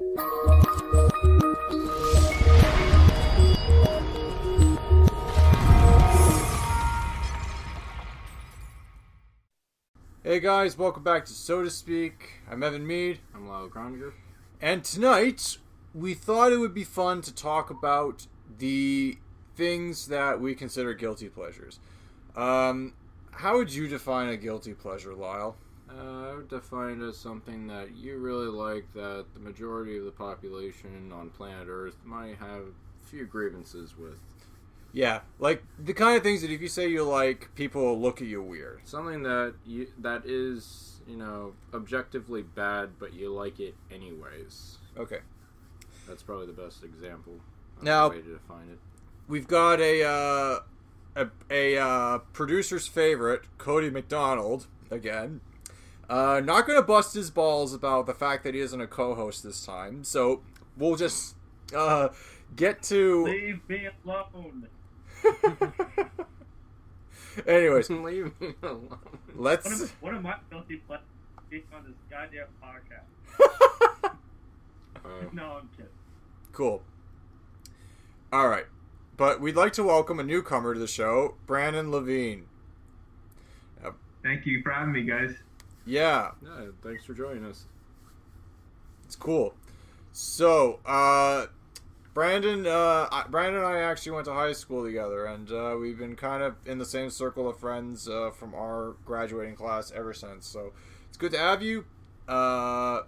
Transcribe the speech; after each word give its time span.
Hey 0.00 0.04
guys, 10.38 10.78
welcome 10.78 11.02
back 11.02 11.24
to 11.24 11.32
Soda 11.32 11.68
Speak. 11.68 12.34
I'm 12.48 12.62
Evan 12.62 12.86
Mead, 12.86 13.18
I'm 13.34 13.48
Lyle 13.48 13.68
Groninger. 13.68 14.12
and 14.62 14.84
tonight 14.84 15.58
we 15.92 16.14
thought 16.14 16.52
it 16.52 16.58
would 16.58 16.74
be 16.74 16.84
fun 16.84 17.20
to 17.22 17.34
talk 17.34 17.68
about 17.68 18.28
the 18.56 19.18
things 19.56 20.06
that 20.06 20.40
we 20.40 20.54
consider 20.54 20.94
guilty 20.94 21.28
pleasures. 21.28 21.80
Um, 22.36 22.92
how 23.32 23.56
would 23.56 23.74
you 23.74 23.88
define 23.88 24.28
a 24.28 24.36
guilty 24.36 24.74
pleasure, 24.74 25.12
Lyle? 25.12 25.56
Uh, 25.90 26.30
I 26.30 26.34
would 26.34 26.48
define 26.48 27.00
it 27.00 27.06
as 27.06 27.16
something 27.16 27.66
that 27.68 27.96
you 27.96 28.18
really 28.18 28.46
like 28.48 28.92
that 28.94 29.26
the 29.34 29.40
majority 29.40 29.96
of 29.96 30.04
the 30.04 30.10
population 30.10 31.12
on 31.12 31.30
planet 31.30 31.66
Earth 31.68 31.96
might 32.04 32.36
have 32.36 32.62
a 32.62 33.06
few 33.06 33.24
grievances 33.24 33.96
with. 33.96 34.18
Yeah, 34.92 35.20
like 35.38 35.62
the 35.78 35.92
kind 35.94 36.16
of 36.16 36.22
things 36.22 36.42
that 36.42 36.50
if 36.50 36.60
you 36.60 36.68
say 36.68 36.88
you 36.88 37.04
like, 37.04 37.54
people 37.54 37.82
will 37.82 38.00
look 38.00 38.20
at 38.20 38.28
you 38.28 38.42
weird. 38.42 38.80
Something 38.84 39.22
that 39.22 39.54
you 39.66 39.88
that 39.98 40.24
is, 40.26 41.00
you 41.06 41.16
know, 41.16 41.54
objectively 41.72 42.42
bad, 42.42 42.98
but 42.98 43.14
you 43.14 43.32
like 43.32 43.60
it 43.60 43.74
anyways. 43.90 44.78
Okay. 44.96 45.20
That's 46.06 46.22
probably 46.22 46.46
the 46.46 46.52
best 46.54 46.84
example. 46.84 47.34
Now- 47.82 48.10
way 48.10 48.22
to 48.22 48.32
define 48.32 48.68
it. 48.70 48.78
We've 49.28 49.46
got 49.46 49.78
a 49.78 50.04
uh, 50.04 50.60
a, 51.14 51.28
a 51.50 51.76
uh, 51.76 52.18
producer's 52.32 52.86
favorite, 52.86 53.42
Cody 53.58 53.90
McDonald, 53.90 54.66
again. 54.90 55.42
Uh, 56.08 56.40
not 56.44 56.66
going 56.66 56.78
to 56.78 56.82
bust 56.82 57.14
his 57.14 57.30
balls 57.30 57.74
about 57.74 58.06
the 58.06 58.14
fact 58.14 58.42
that 58.44 58.54
he 58.54 58.60
isn't 58.60 58.80
a 58.80 58.86
co-host 58.86 59.42
this 59.42 59.64
time, 59.66 60.02
so 60.04 60.40
we'll 60.76 60.96
just 60.96 61.34
uh, 61.76 62.08
get 62.56 62.82
to. 62.84 63.24
Leave 63.24 63.60
me 63.68 63.88
alone. 64.04 64.68
Anyways, 67.46 67.90
Leave 67.90 68.32
me 68.40 68.54
alone. 68.62 68.98
Let's. 69.34 69.90
what 70.00 70.14
am 70.14 70.26
I 70.26 70.36
guilty 70.50 70.76
pleasure 70.86 71.02
speaking 71.46 71.68
on 71.74 71.84
this 71.84 71.94
goddamn 72.10 72.46
podcast? 72.62 74.10
Uh, 75.04 75.08
No, 75.32 75.58
I'm 75.60 75.68
kidding. 75.76 75.90
cool. 76.52 76.82
All 78.32 78.48
right, 78.48 78.66
but 79.16 79.40
we'd 79.40 79.56
like 79.56 79.72
to 79.74 79.82
welcome 79.84 80.18
a 80.20 80.22
newcomer 80.24 80.74
to 80.74 80.80
the 80.80 80.86
show, 80.88 81.36
Brandon 81.46 81.90
Levine. 81.90 82.46
Thank 84.22 84.44
you 84.46 84.60
for 84.62 84.70
having 84.72 84.92
me, 84.92 85.02
guys. 85.04 85.32
Yeah, 85.88 86.32
yeah, 86.42 86.66
thanks 86.82 87.06
for 87.06 87.14
joining 87.14 87.46
us. 87.46 87.64
It's 89.06 89.16
cool. 89.16 89.54
So, 90.12 90.80
uh, 90.84 91.46
Brandon, 92.12 92.66
uh, 92.66 93.08
Brandon 93.30 93.62
and 93.62 93.66
I 93.66 93.78
actually 93.78 94.12
went 94.12 94.26
to 94.26 94.34
high 94.34 94.52
school 94.52 94.84
together, 94.84 95.24
and 95.24 95.50
uh, 95.50 95.76
we've 95.80 95.96
been 95.96 96.14
kind 96.14 96.42
of 96.42 96.56
in 96.66 96.76
the 96.76 96.84
same 96.84 97.08
circle 97.08 97.48
of 97.48 97.58
friends 97.58 98.06
uh, 98.06 98.30
from 98.32 98.54
our 98.54 98.96
graduating 99.06 99.56
class 99.56 99.90
ever 99.90 100.12
since. 100.12 100.46
So, 100.46 100.74
it's 101.08 101.16
good 101.16 101.32
to 101.32 101.38
have 101.38 101.62
you. 101.62 101.86
Uh, 102.28 103.04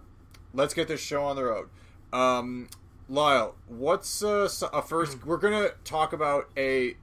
let's 0.54 0.72
get 0.72 0.88
this 0.88 1.02
show 1.02 1.22
on 1.24 1.36
the 1.36 1.44
road. 1.44 1.68
Um, 2.14 2.70
Lyle, 3.10 3.56
what's 3.66 4.24
uh, 4.24 4.48
a 4.72 4.80
first? 4.80 5.26
We're 5.26 5.36
gonna 5.36 5.72
talk 5.84 6.14
about 6.14 6.48
a 6.56 6.96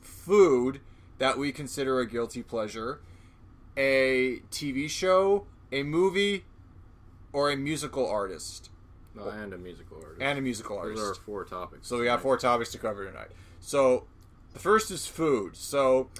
food 0.00 0.80
that 1.18 1.38
we 1.38 1.50
consider 1.50 1.98
a 1.98 2.06
guilty 2.06 2.44
pleasure, 2.44 3.00
a 3.78 4.40
TV 4.50 4.90
show, 4.90 5.46
a 5.72 5.82
movie, 5.82 6.44
or 7.32 7.50
a 7.50 7.56
musical 7.56 8.06
artist 8.08 8.70
Uh, 9.18 9.28
and 9.28 9.52
a 9.54 9.58
musical 9.58 9.98
artist. 9.98 10.20
and 10.20 10.38
a 10.38 10.42
musical 10.42 10.76
Those 10.76 10.84
artist. 10.86 11.02
are 11.02 11.08
our 11.08 11.14
four 11.14 11.44
topics. 11.44 11.86
So 11.88 11.98
we 11.98 12.04
got 12.04 12.20
four 12.20 12.36
topics 12.36 12.70
to 12.72 12.78
cover 12.78 13.06
tonight. 13.06 13.30
So 13.60 14.06
the 14.52 14.58
first 14.58 14.90
is 14.90 15.06
food. 15.06 15.56
So 15.56 16.10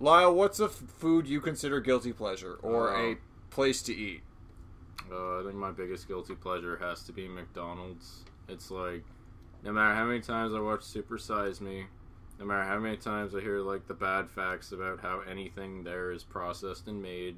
Lyle, 0.00 0.34
what's 0.34 0.60
a 0.60 0.64
f- 0.66 0.72
food 0.72 1.26
you 1.26 1.40
consider 1.40 1.80
guilty 1.80 2.12
pleasure 2.12 2.58
or 2.62 2.94
Uh, 2.94 3.00
a 3.12 3.16
place 3.50 3.80
to 3.82 3.94
eat? 3.94 4.22
Uh, 5.10 5.40
I 5.40 5.42
think 5.44 5.54
my 5.54 5.70
biggest 5.70 6.06
guilty 6.08 6.34
pleasure 6.34 6.76
has 6.78 7.02
to 7.04 7.12
be 7.12 7.28
McDonald's. 7.28 8.24
It's 8.48 8.70
like, 8.70 9.04
no 9.62 9.72
matter 9.72 9.94
how 9.94 10.04
many 10.04 10.20
times 10.20 10.52
I 10.54 10.60
watch 10.60 10.82
Super 10.82 11.16
Size 11.18 11.60
Me, 11.60 11.86
no 12.38 12.44
matter 12.44 12.64
how 12.64 12.78
many 12.78 12.96
times 12.96 13.34
I 13.34 13.40
hear 13.40 13.60
like 13.60 13.86
the 13.86 13.94
bad 13.94 14.30
facts 14.30 14.72
about 14.72 15.00
how 15.00 15.20
anything 15.28 15.84
there 15.84 16.12
is 16.12 16.22
processed 16.22 16.86
and 16.86 17.00
made, 17.00 17.36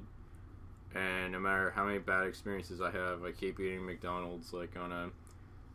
and 0.95 1.31
no 1.31 1.39
matter 1.39 1.71
how 1.71 1.85
many 1.85 1.99
bad 1.99 2.27
experiences 2.27 2.81
I 2.81 2.91
have, 2.91 3.23
I 3.23 3.31
keep 3.31 3.59
eating 3.59 3.85
McDonald's 3.85 4.53
like 4.53 4.75
on 4.77 4.91
a, 4.91 5.09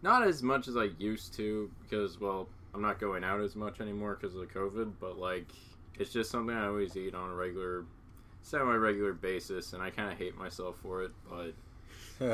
not 0.03 0.27
as 0.27 0.43
much 0.43 0.69
as 0.69 0.77
I 0.77 0.91
used 0.99 1.35
to 1.35 1.71
because 1.83 2.21
well, 2.21 2.49
I'm 2.75 2.83
not 2.83 3.01
going 3.01 3.25
out 3.25 3.41
as 3.41 3.57
much 3.57 3.81
anymore 3.81 4.19
because 4.21 4.35
of 4.35 4.41
the 4.41 4.47
COVID, 4.47 4.93
but 5.01 5.19
like, 5.19 5.47
it's 5.99 6.13
just 6.13 6.31
something 6.31 6.55
I 6.55 6.67
always 6.67 6.97
eat 6.97 7.15
on 7.15 7.31
a 7.31 7.35
regular, 7.35 7.85
semi-regular 8.43 9.15
basis, 9.15 9.73
and 9.73 9.83
I 9.83 9.91
kind 9.91 10.11
of 10.11 10.19
hate 10.19 10.37
myself 10.37 10.77
for 10.83 11.05
it, 11.05 11.13
but. 11.29 11.53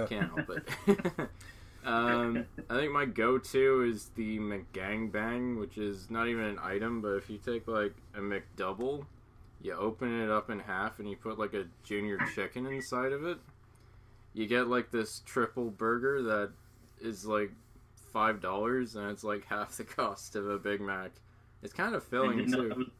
Can't 0.09 0.31
help 0.35 0.51
it. 0.51 0.69
um, 1.85 2.45
I 2.69 2.75
think 2.75 2.93
my 2.93 3.05
go-to 3.07 3.83
is 3.83 4.11
the 4.17 4.39
McGangbang, 4.39 5.59
which 5.59 5.79
is 5.79 6.11
not 6.11 6.29
even 6.29 6.45
an 6.45 6.59
item, 6.63 7.01
but 7.01 7.15
if 7.15 7.31
you 7.31 7.39
take 7.39 7.67
like 7.67 7.95
a 8.15 8.21
McDouble, 8.21 9.07
you 9.63 9.75
open 9.75 10.21
it 10.21 10.31
up 10.31 10.51
in 10.51 10.61
half 10.61 10.99
and 10.99 11.09
you 11.09 11.17
put 11.17 11.39
like 11.39 11.55
a 11.55 11.65
junior 11.83 12.19
chicken 12.35 12.67
inside 12.67 13.13
of 13.13 13.25
it, 13.25 13.39
you 14.35 14.47
get 14.47 14.69
like 14.69 14.91
this 14.91 15.23
triple 15.25 15.71
burger 15.71 16.23
that 16.23 16.51
is 17.01 17.25
like 17.25 17.53
five 18.13 18.41
dollars 18.41 18.97
and 18.97 19.11
it's 19.11 19.25
like 19.25 19.45
half 19.49 19.77
the 19.77 19.85
cost 19.85 20.37
of 20.37 20.49
a 20.49 20.59
Big 20.59 20.81
Mac. 20.81 21.13
It's 21.63 21.75
kind 21.75 21.95
of 21.95 22.05
filling 22.05 22.51
too. 22.51 22.91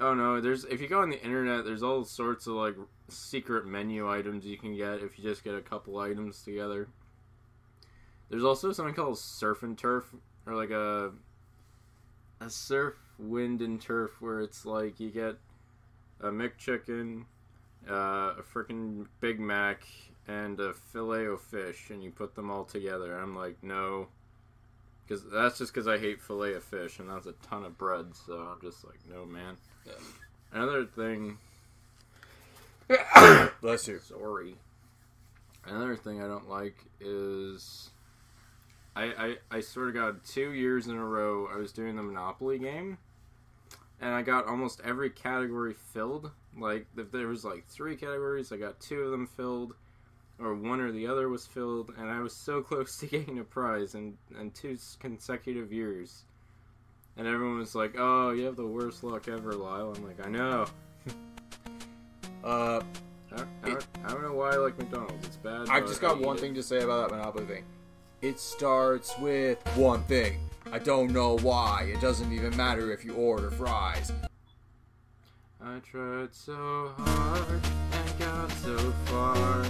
Oh 0.00 0.14
no, 0.14 0.40
there's 0.40 0.64
if 0.64 0.80
you 0.80 0.86
go 0.88 1.02
on 1.02 1.10
the 1.10 1.22
internet, 1.22 1.64
there's 1.64 1.82
all 1.82 2.04
sorts 2.04 2.46
of 2.46 2.54
like 2.54 2.76
secret 3.08 3.66
menu 3.66 4.08
items 4.08 4.44
you 4.44 4.56
can 4.56 4.76
get 4.76 5.02
if 5.02 5.18
you 5.18 5.24
just 5.24 5.42
get 5.42 5.54
a 5.54 5.60
couple 5.60 5.98
items 5.98 6.42
together. 6.42 6.88
There's 8.30 8.44
also 8.44 8.72
something 8.72 8.94
called 8.94 9.18
surf 9.18 9.62
and 9.62 9.76
turf, 9.76 10.14
or 10.46 10.54
like 10.54 10.70
a 10.70 11.12
a 12.40 12.50
surf, 12.50 12.94
wind 13.18 13.62
and 13.62 13.80
turf, 13.80 14.20
where 14.20 14.40
it's 14.40 14.64
like 14.64 15.00
you 15.00 15.10
get 15.10 15.36
a 16.20 16.28
McChicken, 16.28 17.24
uh, 17.88 18.34
a 18.38 18.42
freaking 18.42 19.06
Big 19.20 19.40
Mac, 19.40 19.86
and 20.26 20.60
a 20.60 20.74
filet 20.74 21.26
o 21.26 21.36
fish, 21.36 21.90
and 21.90 22.02
you 22.02 22.10
put 22.10 22.34
them 22.34 22.50
all 22.50 22.64
together. 22.64 23.18
I'm 23.18 23.34
like, 23.34 23.62
no, 23.62 24.08
because 25.06 25.24
that's 25.24 25.58
just 25.58 25.72
because 25.72 25.88
I 25.88 25.98
hate 25.98 26.20
filet 26.20 26.54
of 26.54 26.64
fish, 26.64 26.98
and 26.98 27.08
that's 27.08 27.26
a 27.26 27.32
ton 27.48 27.64
of 27.64 27.78
bread. 27.78 28.14
So 28.26 28.34
I'm 28.34 28.60
just 28.60 28.84
like, 28.84 28.98
no, 29.10 29.24
man. 29.24 29.56
Another 30.52 30.84
thing. 30.84 31.38
Bless 33.60 33.88
you. 33.88 33.98
Sorry. 34.00 34.54
Another 35.64 35.96
thing 35.96 36.22
I 36.22 36.26
don't 36.26 36.48
like 36.48 36.76
is. 37.00 37.90
I, 38.98 39.04
I, 39.04 39.36
I 39.58 39.60
sort 39.60 39.88
of 39.88 39.94
got 39.94 40.24
two 40.24 40.50
years 40.52 40.88
in 40.88 40.96
a 40.96 41.04
row 41.04 41.48
I 41.54 41.56
was 41.56 41.70
doing 41.70 41.94
the 41.94 42.02
Monopoly 42.02 42.58
game, 42.58 42.98
and 44.00 44.10
I 44.10 44.22
got 44.22 44.48
almost 44.48 44.80
every 44.84 45.08
category 45.08 45.72
filled. 45.72 46.32
Like, 46.58 46.86
if 46.96 47.12
there 47.12 47.28
was 47.28 47.44
like 47.44 47.64
three 47.68 47.94
categories, 47.94 48.50
I 48.50 48.56
got 48.56 48.80
two 48.80 49.02
of 49.02 49.12
them 49.12 49.28
filled, 49.28 49.74
or 50.40 50.52
one 50.52 50.80
or 50.80 50.90
the 50.90 51.06
other 51.06 51.28
was 51.28 51.46
filled, 51.46 51.92
and 51.96 52.10
I 52.10 52.20
was 52.20 52.34
so 52.34 52.60
close 52.62 52.96
to 52.98 53.06
getting 53.06 53.38
a 53.38 53.44
prize 53.44 53.94
in, 53.94 54.18
in 54.38 54.50
two 54.50 54.76
consecutive 54.98 55.72
years. 55.72 56.24
And 57.16 57.28
everyone 57.28 57.58
was 57.58 57.76
like, 57.76 57.94
oh, 57.96 58.30
you 58.30 58.46
have 58.46 58.56
the 58.56 58.66
worst 58.66 59.04
luck 59.04 59.28
ever, 59.28 59.52
Lyle. 59.52 59.94
I'm 59.96 60.04
like, 60.04 60.24
I 60.26 60.28
know. 60.28 60.66
Uh, 62.44 62.80
I, 63.36 63.42
I, 63.64 63.76
I 64.04 64.08
don't 64.10 64.22
know 64.22 64.32
why 64.32 64.50
I 64.50 64.56
like 64.56 64.78
McDonald's. 64.78 65.26
It's 65.26 65.36
bad. 65.36 65.68
I've 65.68 65.88
just 65.88 66.00
got 66.00 66.20
one 66.20 66.36
it. 66.36 66.40
thing 66.40 66.54
to 66.54 66.62
say 66.62 66.82
about 66.82 67.10
that 67.10 67.16
Monopoly 67.16 67.46
thing. 67.46 67.64
It 68.20 68.40
starts 68.40 69.16
with 69.18 69.58
one 69.76 70.02
thing. 70.02 70.40
I 70.72 70.80
don't 70.80 71.12
know 71.12 71.38
why. 71.38 71.88
It 71.94 72.00
doesn't 72.00 72.32
even 72.32 72.56
matter 72.56 72.90
if 72.90 73.04
you 73.04 73.14
order 73.14 73.48
fries. 73.52 74.10
I 75.60 75.78
tried 75.78 76.34
so 76.34 76.92
hard 76.96 77.60
and 77.92 78.18
got 78.18 78.50
so 78.50 78.76
far. 79.04 79.64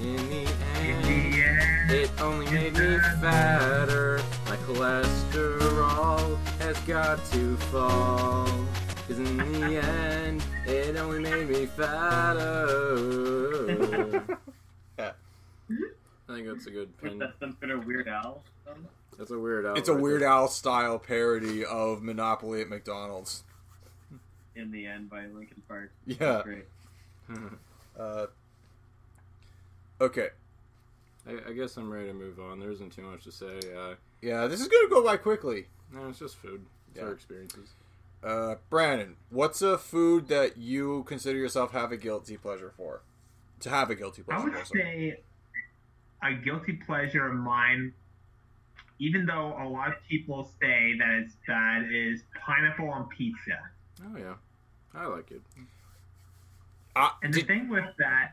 In 0.00 0.16
the 0.28 0.48
In 0.82 1.02
the 1.02 1.44
end, 1.44 1.92
it 1.92 2.10
only 2.20 2.50
made 2.50 2.72
me 2.72 2.98
fatter. 3.20 4.20
My 4.46 4.56
cholesterol 4.56 6.36
has 6.58 6.78
got 6.80 7.24
to 7.26 7.56
fall. 7.56 8.48
Cause 9.06 9.20
in 9.20 9.36
the 9.36 9.76
end, 9.82 10.42
it 10.66 10.96
only 10.96 11.20
made 11.20 11.48
me 11.48 11.66
fatter. 11.66 12.66
Yeah. 16.28 16.34
I 16.34 16.38
think 16.38 16.48
that's 16.48 16.66
a 16.66 16.70
good 16.70 16.88
Was 17.02 17.10
pin. 17.10 17.18
that 17.20 17.34
some 17.40 17.56
sort 17.60 17.70
of 17.72 17.86
Weird 17.86 18.08
Al? 18.08 18.42
song? 18.64 18.86
That's 19.18 19.30
a 19.30 19.38
weird 19.38 19.64
out. 19.66 19.78
It's 19.78 19.88
a 19.88 19.94
right 19.94 20.02
Weird 20.02 20.22
there. 20.22 20.28
Al 20.28 20.48
style 20.48 20.98
parody 20.98 21.64
of 21.64 22.02
Monopoly 22.02 22.60
at 22.60 22.68
McDonald's. 22.68 23.44
In 24.54 24.70
the 24.70 24.86
end 24.86 25.08
by 25.10 25.26
Linkin 25.26 25.62
Park. 25.68 25.90
Yeah. 26.06 26.42
Great. 26.44 26.64
Uh, 27.98 28.26
okay. 30.02 30.28
I, 31.26 31.48
I 31.48 31.52
guess 31.54 31.78
I'm 31.78 31.90
ready 31.90 32.08
to 32.08 32.12
move 32.12 32.38
on. 32.38 32.60
There 32.60 32.70
isn't 32.70 32.92
too 32.92 33.00
much 33.00 33.24
to 33.24 33.32
say. 33.32 33.58
Uh, 33.74 33.94
Yeah, 34.20 34.46
this 34.46 34.60
is 34.60 34.68
gonna 34.68 34.90
go 34.90 35.02
by 35.02 35.16
quickly. 35.16 35.66
no, 35.90 36.08
it's 36.10 36.18
just 36.18 36.36
food. 36.36 36.66
It's 36.90 36.98
Yeah. 36.98 37.04
our 37.06 37.12
experiences. 37.12 37.70
Uh, 38.22 38.56
Brandon, 38.68 39.16
what's 39.30 39.62
a 39.62 39.78
food 39.78 40.28
that 40.28 40.58
you 40.58 41.04
consider 41.04 41.38
yourself 41.38 41.72
have 41.72 41.90
a 41.90 41.96
guilty 41.96 42.36
pleasure 42.36 42.72
for? 42.76 43.00
To 43.60 43.70
have 43.70 43.88
a 43.88 43.94
guilty 43.94 44.22
I 44.28 44.32
pleasure 44.34 44.44
would 44.44 44.58
for. 44.58 44.64
sorry. 44.66 44.82
say 44.82 45.20
a 46.22 46.32
guilty 46.34 46.74
pleasure 46.74 47.26
of 47.28 47.34
mine, 47.34 47.92
even 48.98 49.26
though 49.26 49.56
a 49.60 49.68
lot 49.68 49.88
of 49.88 49.94
people 50.08 50.50
say 50.60 50.96
that 50.98 51.10
it's 51.24 51.36
bad, 51.46 51.86
is 51.92 52.22
pineapple 52.40 52.88
on 52.88 53.08
pizza. 53.08 53.58
Oh 54.04 54.16
yeah, 54.16 54.34
I 54.94 55.06
like 55.06 55.30
it. 55.30 55.42
Uh, 56.94 57.10
And 57.22 57.32
the 57.32 57.40
did- 57.40 57.46
thing 57.48 57.68
with 57.68 57.84
that 57.98 58.32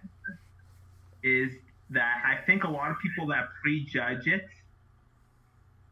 is 1.22 1.54
that 1.90 2.24
I 2.26 2.44
think 2.46 2.64
a 2.64 2.70
lot 2.70 2.92
of 2.92 2.98
people 3.00 3.28
that 3.28 3.50
prejudge 3.62 4.28
it 4.28 4.48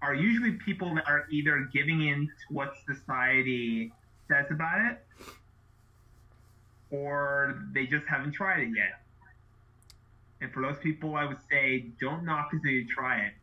are 0.02 0.16
usually 0.16 0.54
people 0.54 0.96
that 0.96 1.08
are 1.08 1.28
either 1.30 1.70
giving 1.72 2.02
in 2.08 2.28
to 2.28 2.54
what 2.54 2.74
society 2.88 3.92
says 4.28 4.48
about 4.50 4.80
it 4.92 5.04
or 6.90 7.62
they 7.74 7.86
just 7.86 8.06
haven't 8.08 8.32
tried 8.34 8.62
it 8.62 8.70
yet. 8.76 9.01
And 10.42 10.52
for 10.52 10.62
those 10.62 10.78
people, 10.82 11.16
I 11.16 11.26
would 11.26 11.38
say 11.50 11.86
don't 12.02 12.26
knock 12.26 12.50
until 12.52 12.72
you 12.72 12.86
try 12.88 13.20
it. 13.20 13.34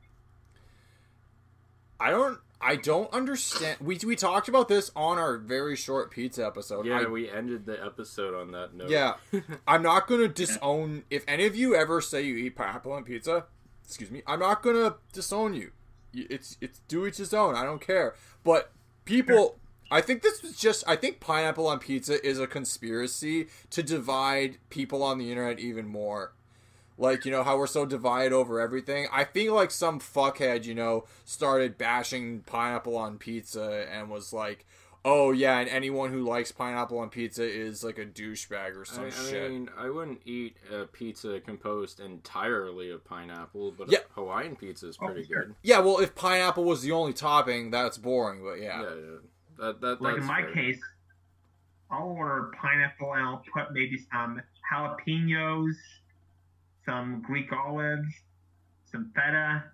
I 2.01 2.11
don't. 2.11 2.39
I 2.61 2.75
don't 2.75 3.13
understand. 3.13 3.79
We 3.81 3.99
we 4.05 4.17
talked 4.17 4.49
about 4.49 4.67
this 4.69 4.91
on 4.97 5.17
our 5.19 5.37
very 5.39 5.77
short 5.77 6.11
pizza 6.11 6.45
episode. 6.45 6.87
Yeah, 6.87 7.01
I- 7.01 7.05
we 7.07 7.31
ended 7.31 7.67
the 7.67 7.83
episode 7.85 8.35
on 8.35 8.51
that 8.53 8.75
note. 8.75 8.91
Yeah. 8.91 9.15
I'm 9.69 9.83
not 9.83 10.07
gonna 10.09 10.29
disown. 10.29 11.05
If 11.11 11.25
any 11.29 11.47
of 11.47 11.55
you 11.55 11.75
ever 11.77 12.01
say 12.01 12.23
you 12.23 12.37
eat 12.37 12.57
pineapple 12.57 12.93
on 12.93 13.05
pizza, 13.05 13.47
excuse 13.85 14.11
me, 14.11 14.23
I'm 14.27 14.41
not 14.41 14.63
gonna 14.63 14.97
disown 15.13 15.55
you. 15.55 15.71
It's 16.13 16.57
it's 16.61 16.81
do 16.89 17.07
each 17.07 17.19
his 17.19 17.33
own. 17.33 17.55
I 17.55 17.63
don't 17.65 17.81
care. 17.81 18.15
But 18.43 18.73
people, 19.05 19.59
I 19.91 20.01
think 20.01 20.23
this 20.23 20.43
was 20.43 20.57
just. 20.57 20.83
I 20.89 20.97
think 20.97 21.21
pineapple 21.21 21.67
on 21.69 21.79
pizza 21.79 22.25
is 22.27 22.41
a 22.41 22.47
conspiracy 22.49 23.49
to 23.71 23.83
divide 23.85 24.59
people 24.71 25.03
on 25.05 25.19
the 25.19 25.31
internet 25.31 25.61
even 25.61 25.87
more. 25.87 26.33
Like 27.01 27.25
you 27.25 27.31
know 27.31 27.45
how 27.45 27.57
we're 27.57 27.67
so 27.69 27.87
divided 27.87 28.33
over 28.33 28.61
everything. 28.61 29.07
I 29.13 29.23
feel 29.25 29.55
like 29.55 29.71
some 29.71 30.01
fuckhead, 30.01 30.65
you 30.65 30.75
know, 30.75 31.05
started 31.25 31.79
bashing 31.79 32.41
pineapple 32.41 32.97
on 32.97 33.19
pizza 33.19 33.87
and 33.91 34.11
was 34.11 34.33
like, 34.33 34.67
"Oh 35.05 35.31
yeah," 35.31 35.61
and 35.61 35.69
anyone 35.69 36.11
who 36.11 36.23
likes 36.25 36.51
pineapple 36.51 36.99
on 36.99 37.09
pizza 37.09 37.45
is 37.45 37.85
like 37.85 37.99
a 37.99 38.05
douchebag 38.05 38.77
or 38.77 38.85
some 38.85 39.05
I, 39.05 39.07
I 39.07 39.11
shit. 39.11 39.49
mean, 39.51 39.71
I 39.79 39.89
wouldn't 39.91 40.23
eat 40.25 40.57
a 40.73 40.87
pizza 40.87 41.39
composed 41.39 42.01
entirely 42.01 42.91
of 42.91 43.05
pineapple, 43.05 43.71
but 43.79 43.93
Yeah. 43.93 44.01
Hawaiian 44.17 44.57
pizza 44.57 44.89
is 44.89 44.99
Oh, 45.01 45.07
pretty 45.07 45.25
sure. 45.29 45.45
good. 45.45 45.55
yeah, 45.63 45.79
well, 45.79 45.99
if 46.01 46.17
pineapple 46.17 46.65
was 46.65 46.83
the 46.83 46.91
only 46.91 47.13
topping, 47.13 47.71
that's 47.71 47.97
boring. 47.97 48.43
But 48.43 48.55
yeah, 48.61 48.83
Yeah, 48.83 48.89
yeah. 48.97 49.17
That, 49.61 49.81
that, 49.83 50.03
Like 50.03 50.17
in 50.19 50.25
my 50.25 50.43
fair. 50.43 50.53
case, 50.53 50.81
I'll 51.93 52.09
order 52.09 52.51
pineapple 52.61 53.13
and 53.15 53.23
I'll 53.25 53.45
put 53.55 53.73
maybe 53.73 53.99
some 54.13 54.43
jalapenos, 54.73 55.75
some 56.89 57.23
Greek 57.27 57.53
olives, 57.53 58.09
some 58.91 59.13
feta. 59.15 59.65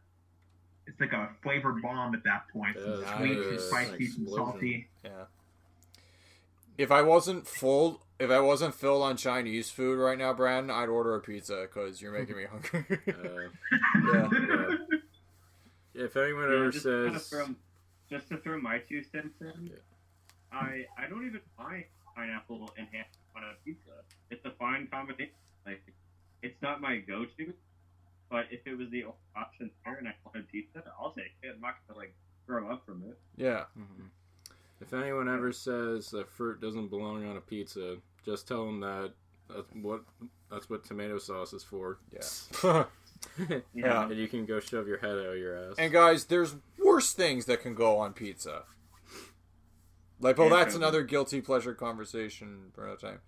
It's 0.87 1.01
like 1.01 1.13
a 1.13 1.31
flavor 1.43 1.73
bomb 1.81 2.15
at 2.15 2.25
that 2.25 2.49
point. 2.53 2.77
Some 2.79 3.01
Yeah, 3.01 3.17
sweet, 3.19 3.35
some 3.39 3.51
nice. 3.53 3.63
spicy, 3.63 4.07
some 4.09 4.29
salty. 4.29 4.89
yeah. 5.05 5.11
If 6.77 6.91
I 6.91 7.03
wasn't 7.03 7.47
full, 7.47 8.03
if 8.19 8.31
I 8.31 8.41
wasn't 8.41 8.75
filled 8.75 9.03
on 9.03 9.17
Chinese 9.17 9.71
food 9.71 9.97
right 9.99 10.19
now, 10.19 10.33
Brandon, 10.35 10.75
I'd 10.75 10.89
order 10.89 11.15
a 11.15 11.21
pizza 11.21 11.63
because 11.69 12.03
you're 12.03 12.13
making 12.13 12.37
me 12.37 12.45
hungry. 12.51 12.85
Uh, 13.09 13.49
yeah. 14.13 14.29
yeah. 14.33 14.77
If 15.95 16.17
anyone 16.17 16.49
Yeah, 16.51 16.57
ever 16.57 16.71
just, 16.73 16.85
to 16.85 17.05
kind 17.05 17.17
of 17.17 17.23
says, 17.23 17.31
throw, 17.31 17.55
just 18.11 18.29
to 18.31 18.39
throw 18.39 18.61
my 18.61 18.79
two 18.89 19.05
cents 19.05 19.41
in, 19.41 19.71
I 20.53 20.85
I 20.99 21.09
don't 21.09 21.25
even 21.27 21.41
mind 21.57 21.85
pineapple 22.17 22.75
and 22.77 22.89
ham 22.93 23.05
on 23.37 23.45
a 23.45 23.55
pizza. 23.65 23.91
It's 24.31 24.45
a 24.45 24.51
fine 24.59 24.89
combination. 24.89 25.33
Like, 25.65 25.83
it's 26.45 26.61
not 26.63 26.81
my 26.81 26.99
go-to, 26.99 27.53
but 28.31 28.47
if 28.51 28.61
it 28.67 28.77
was 28.77 28.91
the 28.91 29.05
only 29.05 29.17
option 29.37 29.71
there 29.85 29.95
and 29.97 30.09
I 30.09 30.15
wanted 30.25 30.49
pizza, 30.49 30.83
I'll 31.01 31.11
take 31.13 31.33
it. 31.43 31.55
I'm 31.55 31.61
not 31.61 31.75
gonna 31.89 31.99
like 31.99 32.15
throw 32.47 32.71
up 32.71 32.85
from 32.87 33.03
it. 33.09 33.19
yeah. 33.37 33.65
Mhm. 33.79 34.09
if 34.81 34.93
anyone 34.93 35.29
ever 35.29 35.51
says 35.53 36.11
that 36.11 36.29
fruit 36.29 36.61
doesn't 36.61 36.89
belong 36.89 37.25
on 37.27 37.37
a 37.37 37.41
pizza, 37.41 37.97
just 38.25 38.47
tell 38.47 38.67
them 38.67 38.81
that 38.81 39.13
that's 39.49 39.69
what 39.81 40.03
that's 40.51 40.69
what 40.71 40.85
tomato 40.85 41.19
sauce 41.19 41.53
is 41.53 41.63
for. 41.65 41.99
Yeah. 42.13 42.85
Yeah. 43.75 44.05
and 44.05 44.19
you 44.19 44.29
can 44.29 44.45
go 44.45 44.61
shove 44.61 44.87
your 44.87 44.99
head 44.99 45.13
out 45.13 45.33
of 45.33 45.39
your 45.39 45.57
ass. 45.57 45.77
And 45.79 45.91
guys, 45.91 46.27
there's 46.27 46.57
worse 46.79 47.13
things 47.15 47.47
that 47.47 47.63
can 47.63 47.75
go 47.75 47.99
on 47.99 48.13
pizza. 48.13 48.65
Like, 50.21 50.37
well, 50.39 50.51
that's 50.51 50.75
another 50.75 51.03
guilty 51.03 51.41
pleasure 51.41 51.75
conversation 51.75 52.71
for 52.75 52.85
another 52.85 53.01
time. 53.01 53.21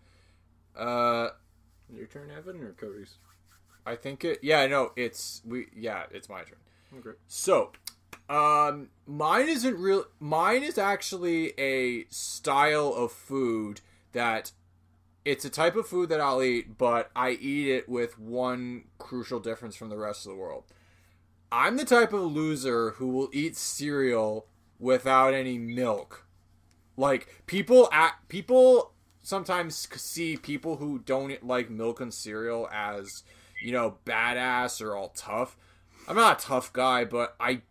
Uh, 0.76 1.30
Your 1.94 2.06
turn, 2.06 2.30
Evan, 2.36 2.62
or 2.62 2.72
Cody's? 2.72 3.16
I 3.84 3.94
think 3.94 4.24
it. 4.24 4.40
Yeah, 4.42 4.66
no, 4.66 4.92
it's 4.96 5.42
we. 5.44 5.66
Yeah, 5.74 6.04
it's 6.10 6.28
my 6.28 6.42
turn. 6.42 6.58
Okay. 6.98 7.16
So, 7.28 7.72
um, 8.28 8.88
mine 9.06 9.48
isn't 9.48 9.78
real. 9.78 10.06
Mine 10.18 10.62
is 10.62 10.78
actually 10.78 11.52
a 11.58 12.06
style 12.08 12.92
of 12.92 13.12
food 13.12 13.80
that 14.12 14.52
it's 15.24 15.44
a 15.44 15.50
type 15.50 15.76
of 15.76 15.86
food 15.86 16.08
that 16.08 16.20
I'll 16.20 16.42
eat, 16.42 16.78
but 16.78 17.10
I 17.14 17.30
eat 17.30 17.68
it 17.68 17.88
with 17.88 18.18
one 18.18 18.84
crucial 18.98 19.40
difference 19.40 19.76
from 19.76 19.88
the 19.88 19.96
rest 19.96 20.26
of 20.26 20.32
the 20.32 20.38
world. 20.38 20.64
I'm 21.52 21.76
the 21.76 21.84
type 21.84 22.12
of 22.12 22.32
loser 22.32 22.92
who 22.92 23.08
will 23.08 23.28
eat 23.32 23.56
cereal 23.56 24.46
without 24.78 25.34
any 25.34 25.58
milk. 25.58 26.26
Like 26.96 27.42
people 27.46 27.88
at 27.92 28.14
people 28.28 28.92
sometimes 29.26 29.88
see 29.96 30.36
people 30.36 30.76
who 30.76 31.00
don't 31.00 31.44
like 31.44 31.68
milk 31.68 32.00
and 32.00 32.14
cereal 32.14 32.68
as 32.72 33.24
you 33.60 33.72
know 33.72 33.96
badass 34.06 34.80
or 34.80 34.94
all 34.94 35.08
tough. 35.16 35.56
I'm 36.06 36.14
not 36.14 36.40
a 36.40 36.46
tough 36.46 36.72
guy, 36.72 37.04
but 37.04 37.34
I 37.40 37.62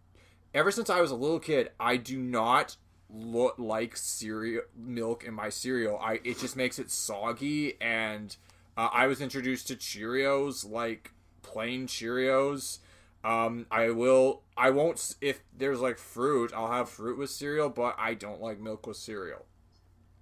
ever 0.54 0.70
since 0.70 0.90
I 0.90 1.00
was 1.00 1.12
a 1.12 1.16
little 1.16 1.40
kid, 1.40 1.72
I 1.80 1.96
do 1.96 2.18
not 2.18 2.76
look 3.10 3.56
like 3.58 3.96
cereal 3.96 4.64
milk 4.76 5.24
in 5.24 5.34
my 5.34 5.48
cereal. 5.48 5.98
I 5.98 6.20
it 6.26 6.40
just 6.40 6.58
makes 6.58 6.78
it 6.78 6.92
soggy, 6.92 7.80
and 7.80 8.36
uh, 8.76 8.90
I 8.92 9.08
was 9.08 9.22
introduced 9.22 9.70
to 9.70 9.76
Cheerios 9.76 10.70
like 10.70 11.12
plain 11.42 11.88
Cheerios. 11.88 12.80
Um, 13.24 13.66
I 13.72 13.92
will. 13.92 14.42
I 14.58 14.72
won't. 14.72 15.16
If 15.22 15.40
there's 15.58 15.80
like 15.80 15.98
fruit, 15.98 16.52
I'll 16.54 16.72
have 16.72 16.90
fruit 16.90 17.18
with 17.18 17.30
cereal, 17.30 17.70
but 17.70 17.96
I 17.98 18.14
don't 18.14 18.42
like 18.42 18.60
milk 18.60 18.86
with 18.86 18.98
cereal. 18.98 19.46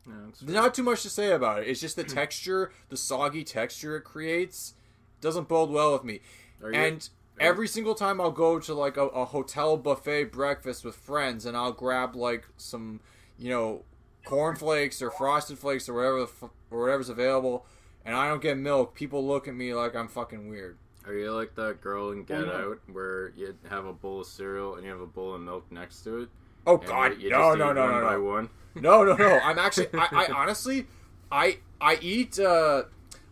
Yeah, 0.07 0.13
There's 0.41 0.53
not 0.55 0.73
too 0.73 0.83
much 0.83 1.01
to 1.03 1.09
say 1.09 1.31
about 1.31 1.63
it. 1.63 1.67
It's 1.69 1.79
just 1.79 1.95
the 1.95 2.03
texture, 2.19 2.71
the 2.89 2.97
soggy 2.97 3.43
texture 3.43 3.95
it 3.97 4.01
creates, 4.03 4.73
doesn't 5.21 5.47
bode 5.47 5.69
well 5.69 5.93
with 5.93 6.03
me. 6.03 6.19
You- 6.61 6.73
And 6.73 7.09
every 7.39 7.67
single 7.67 7.95
time 7.95 8.19
I'll 8.21 8.31
go 8.31 8.59
to 8.59 8.73
like 8.73 8.97
a, 8.97 9.07
a 9.07 9.25
hotel 9.25 9.77
buffet 9.77 10.25
breakfast 10.25 10.83
with 10.83 10.95
friends, 10.95 11.45
and 11.45 11.55
I'll 11.55 11.71
grab 11.71 12.15
like 12.15 12.47
some, 12.57 12.99
you 13.37 13.49
know, 13.49 13.83
cornflakes 14.25 15.01
or 15.01 15.11
frosted 15.11 15.57
flakes 15.59 15.87
or 15.89 15.93
whatever 15.93 16.23
f- 16.23 16.49
or 16.71 16.81
whatever's 16.81 17.09
available, 17.09 17.65
and 18.05 18.15
I 18.15 18.27
don't 18.27 18.41
get 18.41 18.57
milk. 18.57 18.95
People 18.95 19.25
look 19.25 19.47
at 19.47 19.53
me 19.55 19.73
like 19.73 19.95
I'm 19.95 20.07
fucking 20.07 20.49
weird. 20.49 20.77
Are 21.05 21.13
you 21.13 21.33
like 21.33 21.55
that 21.55 21.81
girl 21.81 22.11
in 22.11 22.23
Get 22.23 22.39
oh, 22.39 22.45
no. 22.45 22.53
Out 22.71 22.79
where 22.91 23.33
you 23.35 23.53
have 23.69 23.85
a 23.85 23.91
bowl 23.93 24.21
of 24.21 24.27
cereal 24.27 24.75
and 24.75 24.85
you 24.85 24.91
have 24.91 25.01
a 25.01 25.05
bowl 25.07 25.33
of 25.35 25.41
milk 25.41 25.69
next 25.71 26.01
to 26.03 26.21
it? 26.23 26.29
Oh 26.65 26.77
God, 26.77 27.17
you, 27.17 27.25
you 27.25 27.29
no, 27.31 27.49
just 27.49 27.57
no, 27.59 27.71
eat 27.71 27.75
no, 27.75 27.81
one 27.91 28.01
no, 28.01 28.07
by 28.07 28.17
one. 28.17 28.49
No, 28.75 29.03
no, 29.03 29.15
no. 29.15 29.39
I'm 29.43 29.59
actually, 29.59 29.87
I, 29.93 30.07
I 30.11 30.27
honestly, 30.35 30.87
I, 31.31 31.57
I 31.81 31.97
eat. 32.01 32.39
Uh, 32.39 32.83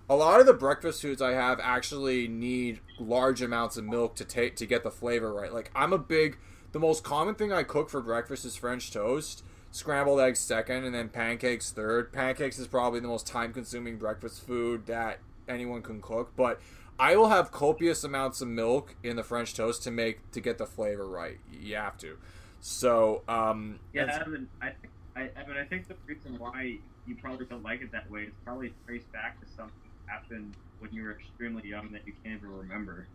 a 0.09 0.15
lot 0.15 0.41
of 0.41 0.45
the 0.45 0.53
breakfast 0.53 1.01
foods 1.01 1.21
I 1.21 1.31
have 1.31 1.59
actually 1.63 2.27
need 2.27 2.81
large 2.99 3.41
amounts 3.41 3.77
of 3.77 3.85
milk 3.85 4.15
to 4.15 4.25
take 4.25 4.57
to 4.57 4.65
get 4.65 4.83
the 4.83 4.91
flavor 4.91 5.33
right. 5.33 5.53
Like 5.53 5.71
I'm 5.73 5.93
a 5.93 5.97
big. 5.97 6.37
The 6.73 6.79
most 6.79 7.03
common 7.03 7.35
thing 7.35 7.53
I 7.53 7.63
cook 7.63 7.89
for 7.89 8.01
breakfast 8.01 8.43
is 8.45 8.55
French 8.55 8.91
toast, 8.91 9.43
scrambled 9.71 10.19
eggs 10.19 10.39
second, 10.39 10.83
and 10.85 10.93
then 10.93 11.07
pancakes 11.09 11.71
third. 11.71 12.11
Pancakes 12.11 12.59
is 12.59 12.67
probably 12.67 12.99
the 13.01 13.07
most 13.09 13.25
time-consuming 13.27 13.97
breakfast 13.97 14.45
food 14.45 14.85
that 14.85 15.19
anyone 15.49 15.81
can 15.81 16.01
cook, 16.01 16.31
but 16.35 16.61
I 16.99 17.15
will 17.17 17.29
have 17.29 17.51
copious 17.51 18.03
amounts 18.03 18.41
of 18.41 18.47
milk 18.47 18.95
in 19.03 19.15
the 19.17 19.23
French 19.23 19.53
toast 19.53 19.83
to 19.83 19.91
make 19.91 20.31
to 20.31 20.39
get 20.39 20.57
the 20.57 20.65
flavor 20.65 21.05
right. 21.07 21.39
You 21.51 21.75
have 21.75 21.97
to. 21.99 22.17
So, 22.61 23.23
um, 23.27 23.79
Yeah, 23.93 24.05
that's- 24.05 24.21
Evan, 24.27 24.47
I, 24.61 24.67
think- 24.69 24.90
I, 25.15 25.21
mean, 25.47 25.57
I 25.57 25.65
think 25.65 25.87
the 25.87 25.95
reason 26.05 26.39
why 26.39 26.77
you 27.05 27.15
probably 27.15 27.45
don't 27.45 27.63
like 27.63 27.81
it 27.81 27.91
that 27.91 28.09
way 28.09 28.21
is 28.23 28.33
probably 28.45 28.73
traced 28.85 29.11
back 29.11 29.39
to 29.41 29.47
something 29.55 29.75
that 30.07 30.13
happened 30.13 30.55
when 30.79 30.93
you 30.93 31.03
were 31.03 31.11
extremely 31.11 31.67
young 31.67 31.91
that 31.91 32.01
you 32.05 32.13
can't 32.23 32.37
even 32.37 32.55
remember. 32.55 33.07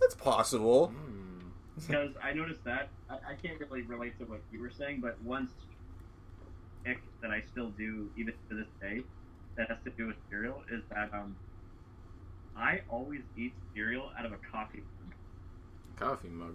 that's 0.00 0.14
possible. 0.14 0.88
Hmm. 0.88 1.48
Because 1.76 2.10
I 2.22 2.32
noticed 2.32 2.62
that 2.64 2.88
I, 3.08 3.14
I 3.14 3.34
can't 3.42 3.58
really 3.58 3.82
relate 3.82 4.18
to 4.18 4.24
what 4.26 4.40
you 4.52 4.60
were 4.60 4.70
saying, 4.70 5.00
but 5.00 5.20
one 5.22 5.48
ick 6.86 7.00
that 7.22 7.30
I 7.30 7.40
still 7.40 7.70
do 7.70 8.10
even 8.16 8.34
to 8.50 8.56
this 8.56 8.66
day 8.80 9.02
that 9.56 9.68
has 9.68 9.78
to 9.84 9.90
do 9.90 10.08
with 10.08 10.16
cereal 10.28 10.62
is 10.70 10.82
that 10.90 11.14
um 11.14 11.36
I 12.56 12.80
always 12.90 13.20
eat 13.36 13.54
cereal 13.74 14.10
out 14.18 14.26
of 14.26 14.32
a 14.32 14.38
coffee 14.50 14.82
mug. 15.00 15.14
coffee 15.96 16.28
mug. 16.28 16.54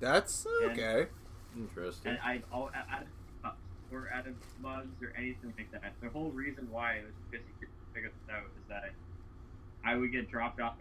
That's 0.00 0.46
okay. 0.62 1.06
Interesting. 1.56 2.12
And 2.12 2.20
I 2.22 2.42
all 2.52 2.70
out 2.74 3.02
of 3.02 3.08
cups 3.08 3.10
or 3.90 4.10
out 4.12 4.26
of 4.26 4.34
mugs 4.58 5.02
or 5.02 5.12
anything 5.16 5.54
like 5.58 5.70
that. 5.72 5.96
The 6.00 6.10
whole 6.10 6.32
reason 6.32 6.68
why 6.70 6.94
it 6.98 7.04
was 7.06 7.14
you 7.32 7.38
could 7.60 7.68
figure 7.94 8.10
this 8.10 8.34
out 8.34 8.44
is 8.56 8.64
that 8.68 8.82
I 9.84 9.96
would 9.96 10.12
get 10.12 10.30
dropped 10.30 10.60
off 10.60 10.78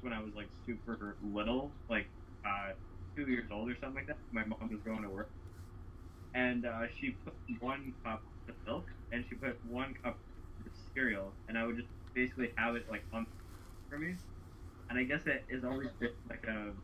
when 0.00 0.12
I 0.12 0.20
was 0.22 0.34
like 0.34 0.50
super 0.66 1.16
little, 1.22 1.76
like 1.88 2.08
uh, 2.44 2.72
two 3.16 3.24
years 3.30 3.50
old 3.50 3.70
or 3.70 3.76
something 3.76 3.96
like 3.96 4.06
that. 4.08 4.20
My 4.32 4.44
mom 4.44 4.68
was 4.70 4.82
going 4.82 5.02
to 5.02 5.10
work, 5.10 5.32
and 6.34 6.66
uh, 6.66 6.88
she 6.98 7.12
put 7.24 7.34
one 7.60 7.94
cup 8.04 8.24
of 8.48 8.56
milk 8.66 8.88
and 9.12 9.24
she 9.28 9.36
put 9.36 9.58
one 9.64 9.94
cup 10.02 10.20
of 10.66 10.72
cereal, 10.94 11.34
and 11.48 11.58
I 11.58 11.64
would 11.66 11.76
just 11.76 11.88
basically 12.14 12.52
have 12.56 12.76
it 12.76 12.86
like 12.90 13.04
on 13.12 13.26
for 13.90 13.98
me. 13.98 14.16
And 14.90 14.98
I 14.98 15.04
guess 15.04 15.26
it 15.26 15.46
is 15.48 15.64
always 15.64 15.90
been 16.00 16.10
like 16.28 16.44
a 16.46 16.74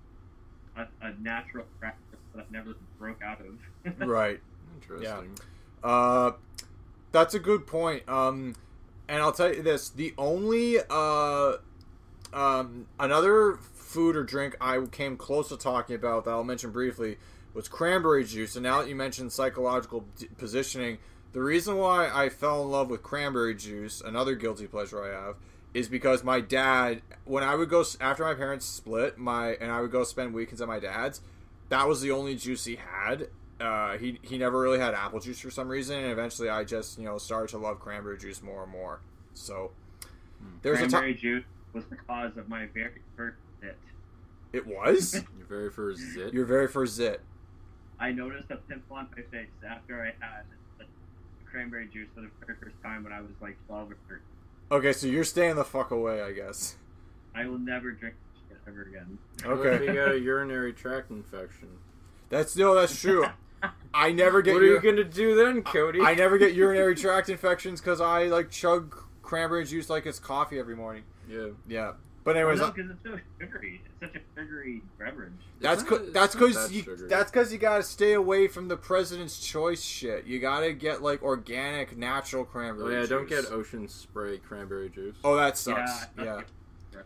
a, 0.76 0.86
a 1.02 1.12
natural 1.18 1.66
practice 1.80 2.20
that 2.34 2.40
I've 2.42 2.50
never 2.50 2.76
broke 2.98 3.22
out 3.22 3.40
of. 3.40 3.60
right. 3.98 4.40
Interesting. 4.74 5.38
Uh, 5.82 6.32
that's 7.12 7.34
a 7.34 7.38
good 7.38 7.66
point. 7.66 8.08
Um, 8.08 8.54
and 9.08 9.22
I'll 9.22 9.32
tell 9.32 9.52
you 9.52 9.62
this: 9.62 9.90
the 9.90 10.14
only 10.16 10.78
uh, 10.88 11.54
um, 12.32 12.86
another 12.98 13.58
food 13.74 14.16
or 14.16 14.22
drink 14.22 14.56
I 14.60 14.80
came 14.92 15.16
close 15.16 15.48
to 15.48 15.56
talking 15.56 15.96
about 15.96 16.24
that 16.24 16.30
I'll 16.30 16.44
mention 16.44 16.70
briefly 16.70 17.18
was 17.54 17.68
cranberry 17.68 18.24
juice. 18.24 18.54
And 18.54 18.62
now 18.62 18.80
that 18.80 18.88
you 18.88 18.94
mentioned 18.94 19.32
psychological 19.32 20.04
d- 20.16 20.28
positioning, 20.38 20.98
the 21.32 21.42
reason 21.42 21.76
why 21.76 22.08
I 22.08 22.28
fell 22.28 22.62
in 22.62 22.70
love 22.70 22.88
with 22.88 23.02
cranberry 23.02 23.54
juice, 23.54 24.00
another 24.00 24.34
guilty 24.34 24.66
pleasure 24.66 25.02
I 25.02 25.26
have, 25.26 25.36
is 25.74 25.88
because 25.88 26.24
my 26.24 26.40
dad, 26.40 27.02
when 27.24 27.44
I 27.44 27.54
would 27.54 27.68
go 27.68 27.84
after 28.00 28.24
my 28.24 28.34
parents 28.34 28.66
split, 28.66 29.18
my 29.18 29.54
and 29.60 29.70
I 29.70 29.80
would 29.80 29.92
go 29.92 30.04
spend 30.04 30.34
weekends 30.34 30.60
at 30.60 30.68
my 30.68 30.78
dad's, 30.78 31.20
that 31.68 31.86
was 31.88 32.00
the 32.00 32.10
only 32.10 32.36
juice 32.36 32.64
he 32.64 32.76
had. 32.76 33.28
Uh, 33.60 33.98
he 33.98 34.18
he 34.22 34.38
never 34.38 34.58
really 34.60 34.78
had 34.78 34.94
apple 34.94 35.20
juice 35.20 35.38
for 35.38 35.50
some 35.50 35.68
reason, 35.68 35.96
and 35.98 36.10
eventually 36.10 36.48
I 36.48 36.64
just 36.64 36.98
you 36.98 37.04
know 37.04 37.18
started 37.18 37.48
to 37.50 37.58
love 37.58 37.78
cranberry 37.80 38.16
juice 38.18 38.42
more 38.42 38.62
and 38.62 38.72
more. 38.72 39.00
So 39.34 39.72
there's 40.62 40.78
a 40.78 40.88
Cranberry 40.88 41.12
time. 41.14 41.20
juice 41.20 41.44
was 41.74 41.84
the 41.90 41.96
cause 41.96 42.36
of 42.36 42.48
my 42.48 42.66
very 42.72 43.00
first 43.16 43.36
zit. 43.60 43.76
It 44.52 44.66
was 44.66 45.14
Your 45.38 45.46
very 45.48 45.70
first 45.70 46.00
zit. 46.14 46.32
your 46.32 46.46
very 46.46 46.68
first 46.68 46.94
zit. 46.94 47.20
I 47.98 48.12
noticed 48.12 48.50
a 48.50 48.56
pimple 48.56 48.96
on 48.96 49.08
my 49.14 49.22
face 49.30 49.48
after 49.68 50.00
I 50.02 50.06
had 50.24 50.44
the 50.78 50.86
cranberry 51.50 51.86
juice 51.92 52.08
for 52.14 52.22
the 52.22 52.30
very 52.46 52.58
first 52.58 52.76
time 52.82 53.04
when 53.04 53.12
I 53.12 53.20
was 53.20 53.30
like 53.42 53.56
12 53.66 53.90
or 53.92 53.96
13. 54.08 54.22
Okay, 54.72 54.92
so 54.94 55.06
you're 55.06 55.22
staying 55.24 55.56
the 55.56 55.64
fuck 55.64 55.90
away, 55.90 56.22
I 56.22 56.32
guess. 56.32 56.76
I 57.34 57.46
will 57.46 57.58
never 57.58 57.90
drink 57.92 58.14
this 58.32 58.42
shit 58.48 58.58
ever 58.66 58.82
again. 58.82 59.18
What 59.44 59.52
if 59.66 59.66
Okay, 59.74 59.86
you 59.86 59.92
got 59.92 60.12
a 60.12 60.18
urinary 60.18 60.72
tract 60.72 61.10
infection? 61.10 61.68
that's 62.30 62.56
no, 62.56 62.74
that's 62.74 62.98
true. 62.98 63.26
I 63.92 64.12
never 64.12 64.40
get 64.42 64.54
What 64.54 64.62
are 64.62 64.66
you 64.66 64.80
gonna 64.80 65.04
do 65.04 65.34
then, 65.34 65.62
Cody? 65.62 66.00
I 66.00 66.14
never 66.14 66.38
get 66.38 66.54
urinary 66.54 66.94
tract 66.94 67.28
infections 67.28 67.80
because 67.80 68.00
I 68.00 68.24
like 68.24 68.50
chug 68.50 68.96
cranberry 69.22 69.64
juice 69.64 69.90
like 69.90 70.06
it's 70.06 70.18
coffee 70.18 70.58
every 70.58 70.76
morning. 70.76 71.02
Yeah. 71.28 71.48
Yeah, 71.68 71.92
but 72.24 72.36
anyways, 72.36 72.60
oh, 72.60 72.64
uh, 72.64 72.66
no, 72.68 72.72
because 72.74 72.90
it's 72.90 73.02
so 73.04 73.18
sugary. 73.40 73.80
It's 74.00 74.12
such 74.12 74.22
a 74.22 74.40
sugary 74.40 74.82
beverage. 74.98 75.32
That's 75.60 75.82
It's 75.82 75.88
co- 75.90 75.98
that's 76.10 76.34
because 76.34 76.68
that 76.68 76.74
you 76.74 76.82
sugary. 76.82 77.08
that's 77.08 77.30
because 77.30 77.52
you 77.52 77.58
gotta 77.58 77.82
stay 77.82 78.12
away 78.14 78.46
from 78.48 78.68
the 78.68 78.76
president's 78.76 79.38
choice 79.44 79.82
shit. 79.82 80.24
You 80.24 80.38
gotta 80.40 80.72
get 80.72 81.02
like 81.02 81.22
organic, 81.22 81.96
natural 81.96 82.42
Oh 82.42 82.46
cranberry. 82.46 82.94
yeah, 83.00 83.06
don't 83.06 83.28
get 83.28 83.46
ocean 83.52 83.88
spray 83.88 84.38
cranberry 84.38 84.88
juice. 84.88 85.16
Oh, 85.24 85.36
that 85.36 85.56
sucks. 85.58 86.06
Yeah, 86.18 86.24
Yeah, 86.24 86.40
yeah. 86.94 87.00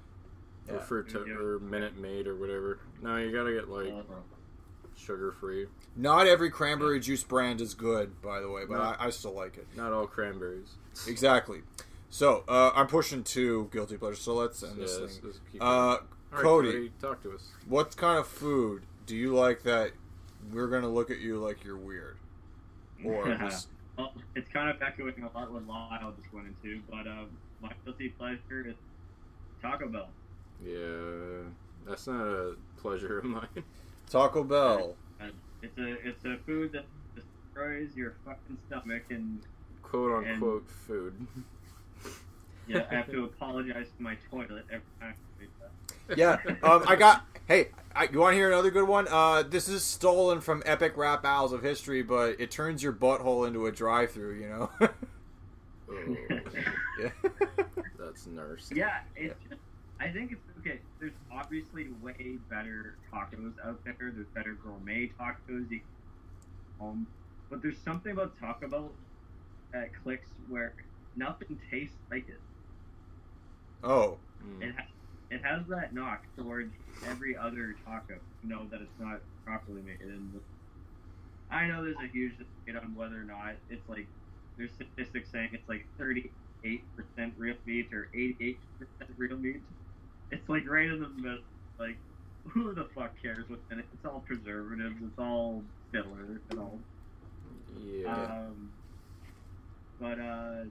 yeah. 0.68 0.74
Or 0.74 0.80
fruit 0.80 1.14
or 1.14 1.58
Minute 1.60 1.98
Maid 1.98 2.26
or 2.26 2.36
whatever. 2.36 2.78
No, 3.02 3.16
you 3.16 3.30
gotta 3.32 3.52
get 3.52 3.68
like 3.68 3.88
Uh, 3.88 4.02
sugar 4.96 5.32
free. 5.32 5.66
Not 5.96 6.26
every 6.26 6.50
cranberry 6.50 7.00
juice 7.00 7.22
brand 7.22 7.60
is 7.60 7.74
good, 7.74 8.20
by 8.22 8.40
the 8.40 8.50
way, 8.50 8.62
but 8.68 8.76
No. 8.78 8.82
I, 8.82 8.96
I 9.06 9.10
still 9.10 9.32
like 9.34 9.56
it. 9.56 9.66
Not 9.76 9.92
all 9.92 10.06
cranberries. 10.06 10.74
Exactly. 11.06 11.60
So 12.10 12.44
uh, 12.48 12.70
I'm 12.74 12.86
pushing 12.86 13.22
two 13.24 13.68
guilty 13.72 13.96
pleasures. 13.96 14.20
So 14.20 14.34
let's 14.34 14.62
end 14.62 14.74
Yeah, 14.76 14.82
this 14.84 14.98
let's- 15.00 15.16
thing. 15.16 15.22
let's 15.26 15.40
keep 15.52 15.62
Uh, 15.62 15.66
going. 15.66 15.80
All 15.90 15.98
right, 16.32 16.42
Cody. 16.42 16.92
talk 17.00 17.22
to 17.22 17.32
us. 17.32 17.48
what 17.68 17.96
kind 17.96 18.18
of 18.18 18.26
food 18.26 18.82
do 19.06 19.14
you 19.16 19.34
like 19.34 19.62
that 19.64 19.92
we're 20.52 20.66
gonna 20.66 20.88
look 20.88 21.10
at 21.10 21.18
you 21.18 21.38
like 21.38 21.62
you're 21.64 21.76
weird? 21.76 22.16
Or 23.04 23.34
just, 23.38 23.68
well, 23.96 24.12
it's 24.34 24.48
kind 24.48 24.68
of 24.68 24.80
echoing 24.82 25.14
a 25.22 25.36
lot 25.38 25.52
what 25.52 25.66
Lyle 25.66 26.12
just 26.20 26.32
went 26.34 26.48
into, 26.48 26.80
but 26.90 27.06
um, 27.06 27.28
my 27.62 27.70
guilty 27.84 28.08
pleasure 28.10 28.66
is 28.66 28.74
Taco 29.62 29.88
Bell. 29.88 30.08
Yeah, 30.64 31.48
that's 31.86 32.06
not 32.08 32.20
a 32.26 32.54
pleasure 32.78 33.18
of 33.18 33.24
mine. 33.26 33.46
Taco 34.10 34.44
Bell. 34.44 34.96
It's 35.62 35.78
a 35.78 35.92
it's 36.06 36.24
a 36.24 36.36
food 36.44 36.72
that 36.72 36.84
destroys 37.14 37.96
your 37.96 38.14
fucking 38.24 38.58
stomach, 38.66 39.04
and 39.10 39.40
Quote 39.82 40.26
unquote 40.26 40.68
food. 40.68 41.14
yeah, 42.66 42.84
I 42.90 42.94
have 42.96 43.10
to 43.10 43.24
apologize 43.24 43.86
to 43.96 44.02
my 44.02 44.16
toilet 44.30 44.64
every 44.70 44.82
time. 45.00 45.14
I 45.40 46.14
do. 46.14 46.20
Yeah. 46.20 46.38
Um, 46.62 46.84
I 46.86 46.96
got. 46.96 47.24
Hey, 47.46 47.68
I, 47.94 48.08
you 48.10 48.18
want 48.18 48.32
to 48.32 48.36
hear 48.36 48.50
another 48.50 48.70
good 48.70 48.88
one? 48.88 49.06
Uh, 49.08 49.42
this 49.42 49.68
is 49.68 49.84
stolen 49.84 50.40
from 50.40 50.62
Epic 50.66 50.96
Rap 50.96 51.22
Battles 51.22 51.52
of 51.52 51.62
History, 51.62 52.02
but 52.02 52.40
it 52.40 52.50
turns 52.50 52.82
your 52.82 52.92
butthole 52.92 53.46
into 53.46 53.66
a 53.66 53.72
drive-through. 53.72 54.34
You 54.34 54.48
know. 54.48 54.70
Oh, 55.86 56.16
yeah. 56.98 57.10
that's 57.98 58.26
nurse. 58.26 58.70
Yeah, 58.74 59.00
it's 59.16 59.34
just, 59.48 59.60
I 60.00 60.08
think 60.08 60.32
it's 60.32 60.40
okay. 60.66 60.80
There's 61.00 61.12
obviously 61.30 61.88
way 62.02 62.38
better 62.50 62.96
tacos 63.12 63.54
out 63.64 63.80
there. 63.84 64.12
There's 64.14 64.28
better 64.34 64.54
gourmet 64.62 65.10
tacos 65.18 65.70
you 65.70 65.80
can 65.80 65.80
home, 66.78 67.06
but 67.50 67.62
there's 67.62 67.78
something 67.78 68.12
about 68.12 68.38
Taco 68.38 68.68
Bell 68.68 68.92
that 69.72 69.90
clicks 70.02 70.28
where 70.48 70.74
nothing 71.16 71.60
tastes 71.70 71.96
like 72.10 72.28
it. 72.28 72.40
oh. 73.82 74.18
Mm. 74.44 74.62
It 74.62 74.74
has, 74.76 74.86
it 75.30 75.44
has 75.44 75.66
that 75.68 75.94
knock 75.94 76.24
towards 76.36 76.74
every 77.06 77.36
other 77.36 77.76
taco. 77.84 78.14
You 78.42 78.48
know 78.48 78.66
that 78.70 78.80
it's 78.82 78.98
not 78.98 79.20
properly 79.44 79.82
made, 79.82 80.00
and 80.00 80.40
I 81.50 81.66
know 81.66 81.84
there's 81.84 81.96
a 82.02 82.08
huge 82.08 82.32
debate 82.38 82.82
on 82.82 82.94
whether 82.94 83.20
or 83.20 83.24
not 83.24 83.54
it's 83.70 83.88
like 83.88 84.06
there's 84.56 84.72
statistics 84.72 85.30
saying 85.30 85.50
it's 85.52 85.68
like 85.68 85.86
38% 86.00 86.30
real 87.36 87.56
meat 87.66 87.92
or 87.92 88.08
88% 88.14 88.58
real 89.16 89.36
meat. 89.38 89.62
It's 90.34 90.48
like 90.48 90.68
right 90.68 90.90
in 90.90 91.00
the 91.00 91.08
middle. 91.08 91.44
Like 91.78 91.96
who 92.48 92.74
the 92.74 92.86
fuck 92.94 93.12
cares 93.22 93.48
what's 93.48 93.62
in 93.70 93.78
it? 93.78 93.86
It's 93.94 94.04
all 94.04 94.22
preservatives. 94.26 94.96
It's 95.00 95.18
all 95.18 95.62
filler 95.92 96.40
and 96.50 96.58
all. 96.58 96.78
Yeah. 97.80 98.12
Um, 98.12 98.70
but 100.00 100.18
uh, 100.18 100.64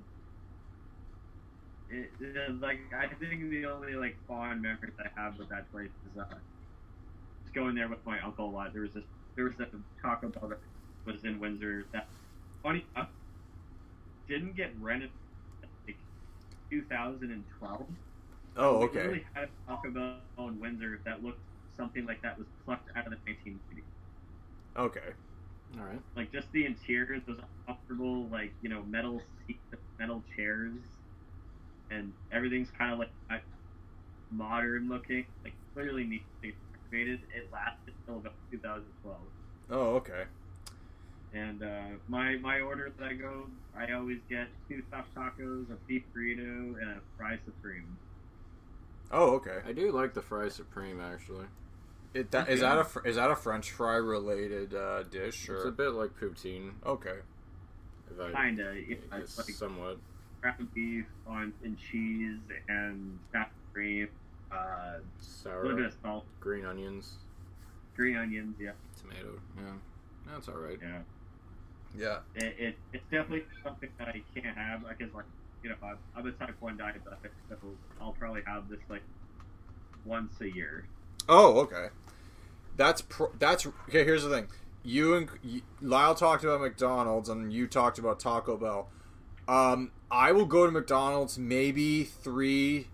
it, 1.89 2.11
it, 2.19 2.61
like 2.61 2.79
I 2.93 3.07
think 3.07 3.49
the 3.49 3.65
only 3.65 3.93
like 3.95 4.17
fond 4.27 4.61
memories 4.61 4.93
I 4.99 5.07
have 5.19 5.37
with 5.39 5.49
that 5.49 5.71
place 5.71 5.89
is 6.11 6.19
uh, 6.19 6.25
just 7.43 7.55
going 7.55 7.75
there 7.75 7.87
with 7.87 8.05
my 8.05 8.19
uncle 8.19 8.49
a 8.49 8.51
lot. 8.51 8.73
There 8.73 8.81
was 8.81 8.93
this 8.93 9.05
there 9.35 9.45
was 9.45 9.59
a 9.59 9.67
Taco 10.01 10.27
Bell 10.27 10.49
that 10.49 10.59
was 11.05 11.23
in 11.23 11.39
Windsor 11.39 11.85
that 11.93 12.07
funny 12.61 12.85
enough 12.95 13.09
didn't 14.27 14.55
get 14.55 14.71
rented 14.79 15.09
like 15.87 15.97
2012. 16.69 17.85
Oh, 18.55 18.83
We 18.83 18.85
okay. 18.85 19.13
literally 19.13 19.25
had 19.33 19.49
a 19.49 19.51
Taco 19.67 19.91
Bell 19.91 20.13
in 20.13 20.23
Windsor 20.25 20.67
that 20.73 20.91
looked 20.91 21.09
something 21.43 21.71
like 21.71 21.89
that 21.93 22.07
was 22.11 22.19
plucked 22.37 22.63
out 22.73 22.83
of 22.85 22.89
the 22.91 23.01
1980s. 23.11 23.79
Okay. 24.75 25.13
All 25.77 25.85
right. 25.85 26.01
like 26.15 26.31
just 26.31 26.51
the 26.51 26.65
interior, 26.65 27.19
those 27.25 27.41
comfortable 27.67 28.29
like 28.29 28.55
you 28.61 28.69
know 28.69 28.83
metal 28.83 29.21
seats, 29.45 29.73
metal 29.99 30.23
chairs, 30.35 30.83
and 31.89 32.13
everything's 32.31 32.71
kind 32.71 32.93
of 32.93 32.99
like 32.99 33.43
modern 34.29 34.89
looking, 34.89 35.25
like 35.43 35.55
clearly 35.73 36.03
needs 36.05 36.25
to 36.25 36.39
be 36.41 36.53
renovated. 36.73 37.21
It 37.35 37.49
lasted 37.51 37.95
until 38.07 38.19
about 38.19 38.35
2012. 38.51 39.31
Oh, 39.69 39.95
okay. 39.95 40.25
And 41.33 41.61
uh, 41.63 41.89
my 42.07 42.37
my 42.37 42.61
order 42.61 42.89
that 42.97 43.05
I 43.05 43.13
go, 43.13 43.49
I 43.73 43.91
always 43.93 44.21
get 44.29 44.49
two 44.67 44.81
soft 44.89 45.13
tacos, 45.15 45.69
a 45.71 45.77
beef 45.87 46.03
burrito, 46.15 46.79
and 46.81 46.89
a 46.91 47.01
fry 47.17 47.37
supreme. 47.45 47.99
Oh, 49.11 49.35
okay. 49.35 49.59
I 49.65 49.73
do 49.73 49.91
like 49.91 50.13
the 50.13 50.21
fry 50.21 50.49
supreme 50.49 50.99
actually. 50.99 51.45
It, 52.13 52.29
that, 52.31 52.47
is 52.49 52.59
that 52.59 52.77
a 52.77 52.83
fr- 52.83 53.05
is 53.07 53.15
that 53.15 53.31
a 53.31 53.35
French 53.35 53.71
fry 53.71 53.95
related 53.95 54.75
uh, 54.75 55.01
dish 55.03 55.49
It's 55.49 55.65
a 55.65 55.71
bit 55.71 55.93
like 55.93 56.11
poutine. 56.19 56.73
Okay. 56.85 57.17
If 58.11 58.19
I, 58.19 58.31
Kinda, 58.45 58.75
yeah, 58.87 58.95
I 59.11 59.17
it's 59.19 59.35
guess 59.35 59.47
like 59.47 59.55
somewhat. 59.55 59.97
ground 60.41 60.67
beef 60.75 61.05
on 61.27 61.53
and 61.63 61.77
cheese 61.77 62.37
and 62.67 63.17
fat 63.31 63.51
cream, 63.73 64.09
uh, 64.51 64.55
a 64.55 65.01
little 65.63 65.75
bit 65.77 65.83
Sour 65.83 65.85
of 65.85 65.93
salt, 66.03 66.25
green 66.39 66.65
onions, 66.65 67.13
green 67.95 68.15
onions, 68.15 68.55
yeah, 68.59 68.71
tomato. 69.01 69.39
Yeah, 69.57 69.73
that's 70.31 70.47
all 70.47 70.57
right. 70.57 70.77
yeah. 70.81 70.99
Yeah. 71.95 72.17
it, 72.35 72.55
it 72.59 72.75
it's 72.91 73.03
definitely 73.11 73.45
something 73.63 73.89
that 73.99 74.07
I 74.07 74.21
can't 74.35 74.57
have 74.57 74.81
because 74.87 75.13
like 75.13 75.25
you 75.63 75.69
know 75.69 75.75
I'm, 75.83 75.97
I'm 76.15 76.25
a 76.27 76.31
type 76.31 76.55
one 76.59 76.77
diabetic, 76.77 77.31
so 77.49 77.57
I'll 78.01 78.13
probably 78.13 78.41
have 78.45 78.69
this 78.69 78.79
like 78.89 79.03
once 80.05 80.33
a 80.41 80.53
year. 80.53 80.85
Oh, 81.29 81.59
okay. 81.61 81.87
that's 82.75 83.01
pro, 83.01 83.31
that's 83.39 83.65
okay. 83.65 84.03
Here's 84.03 84.23
the 84.23 84.29
thing: 84.29 84.47
you 84.83 85.15
and 85.15 85.29
you, 85.41 85.61
Lyle 85.81 86.15
talked 86.15 86.43
about 86.43 86.61
McDonald's, 86.61 87.29
and 87.29 87.51
you 87.51 87.67
talked 87.67 87.97
about 87.97 88.19
Taco 88.19 88.57
Bell. 88.57 88.89
Um, 89.47 89.91
I 90.11 90.31
will 90.31 90.45
go 90.45 90.65
to 90.65 90.71
McDonald's 90.71 91.37
maybe 91.37 92.03
three 92.03 92.87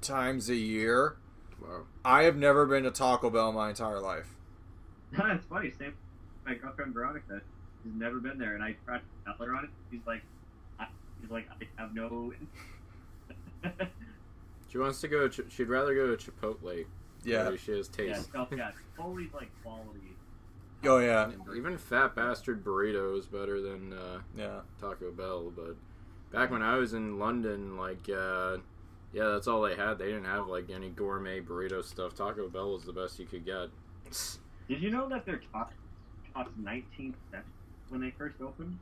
times 0.00 0.48
a 0.48 0.56
year. 0.56 1.16
Wow. 1.60 1.84
I 2.04 2.22
have 2.24 2.36
never 2.36 2.66
been 2.66 2.84
to 2.84 2.90
Taco 2.90 3.30
Bell 3.30 3.52
my 3.52 3.70
entire 3.70 4.00
life. 4.00 4.34
That's 5.12 5.44
funny. 5.46 5.72
Same. 5.78 5.94
My 6.44 6.54
girlfriend 6.54 6.94
Veronica. 6.94 7.40
She's 7.82 7.92
never 7.94 8.20
been 8.20 8.38
there, 8.38 8.54
and 8.54 8.62
I 8.62 8.76
tried 8.84 8.98
to 8.98 9.04
tell 9.24 9.46
her 9.46 9.54
on 9.54 9.64
it. 9.64 9.70
She's 9.90 10.00
like, 10.06 10.22
I, 11.30 11.40
she's 11.40 11.46
like, 11.48 11.48
I 11.50 11.80
have 11.82 11.94
no. 11.94 12.32
She 14.68 14.78
wants 14.78 15.00
to 15.00 15.08
go. 15.08 15.28
Ch- 15.28 15.40
she'd 15.48 15.68
rather 15.68 15.94
go 15.94 16.14
to 16.14 16.30
Chipotle. 16.30 16.84
Yeah. 17.24 17.50
she 17.56 17.72
has 17.72 17.90
yeah, 17.98 18.14
taste. 18.14 18.30
so, 18.32 18.46
yeah, 18.54 18.70
always 18.98 19.32
like 19.32 19.48
quality. 19.62 20.16
Oh 20.84 20.98
yeah. 20.98 21.30
Even 21.56 21.78
Fat 21.78 22.14
Bastard 22.14 22.64
Burrito 22.64 23.18
is 23.18 23.26
better 23.26 23.60
than 23.60 23.92
uh, 23.92 24.18
Yeah. 24.36 24.60
Taco 24.80 25.10
Bell. 25.10 25.50
But 25.54 25.76
back 26.30 26.50
when 26.50 26.62
I 26.62 26.76
was 26.76 26.92
in 26.92 27.18
London, 27.18 27.76
like, 27.76 28.08
uh, 28.08 28.58
yeah, 29.12 29.28
that's 29.28 29.46
all 29.46 29.62
they 29.62 29.76
had. 29.76 29.98
They 29.98 30.06
didn't 30.06 30.26
have 30.26 30.46
like 30.46 30.70
any 30.70 30.90
gourmet 30.90 31.40
burrito 31.40 31.84
stuff. 31.84 32.14
Taco 32.14 32.48
Bell 32.48 32.72
was 32.72 32.84
the 32.84 32.92
best 32.92 33.18
you 33.18 33.26
could 33.26 33.44
get. 33.44 33.68
Did 34.68 34.82
you 34.82 34.90
know 34.90 35.08
that 35.08 35.24
their 35.24 35.40
cost 35.52 35.72
cost 36.34 36.50
19 36.58 37.14
cents 37.30 37.46
when 37.88 38.00
they 38.00 38.10
first 38.10 38.40
opened? 38.42 38.78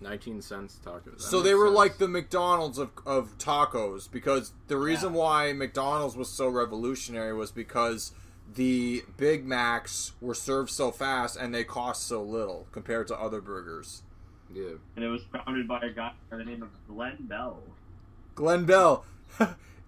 19 0.00 0.42
cents 0.42 0.78
tacos. 0.84 1.04
that 1.04 1.20
So 1.22 1.40
they 1.40 1.54
were 1.54 1.66
sense. 1.66 1.76
like 1.76 1.98
the 1.98 2.08
McDonald's 2.08 2.78
of, 2.78 2.90
of 3.04 3.36
tacos 3.38 4.10
because 4.10 4.52
the 4.68 4.76
reason 4.76 5.12
why 5.12 5.52
McDonald's 5.52 6.16
was 6.16 6.28
so 6.28 6.48
revolutionary 6.48 7.32
was 7.32 7.50
because 7.50 8.12
the 8.54 9.04
Big 9.16 9.46
Macs 9.46 10.12
were 10.20 10.34
served 10.34 10.70
so 10.70 10.90
fast 10.90 11.36
and 11.36 11.54
they 11.54 11.64
cost 11.64 12.06
so 12.06 12.22
little 12.22 12.66
compared 12.72 13.06
to 13.08 13.18
other 13.18 13.40
burgers. 13.40 14.02
Yeah. 14.52 14.74
And 14.94 15.04
it 15.04 15.08
was 15.08 15.22
founded 15.32 15.66
by 15.66 15.80
a 15.80 15.90
guy 15.90 16.12
by 16.30 16.36
the 16.36 16.44
name 16.44 16.62
of 16.62 16.68
Glenn 16.86 17.16
Bell. 17.20 17.62
Glenn 18.34 18.64
Bell. 18.64 19.04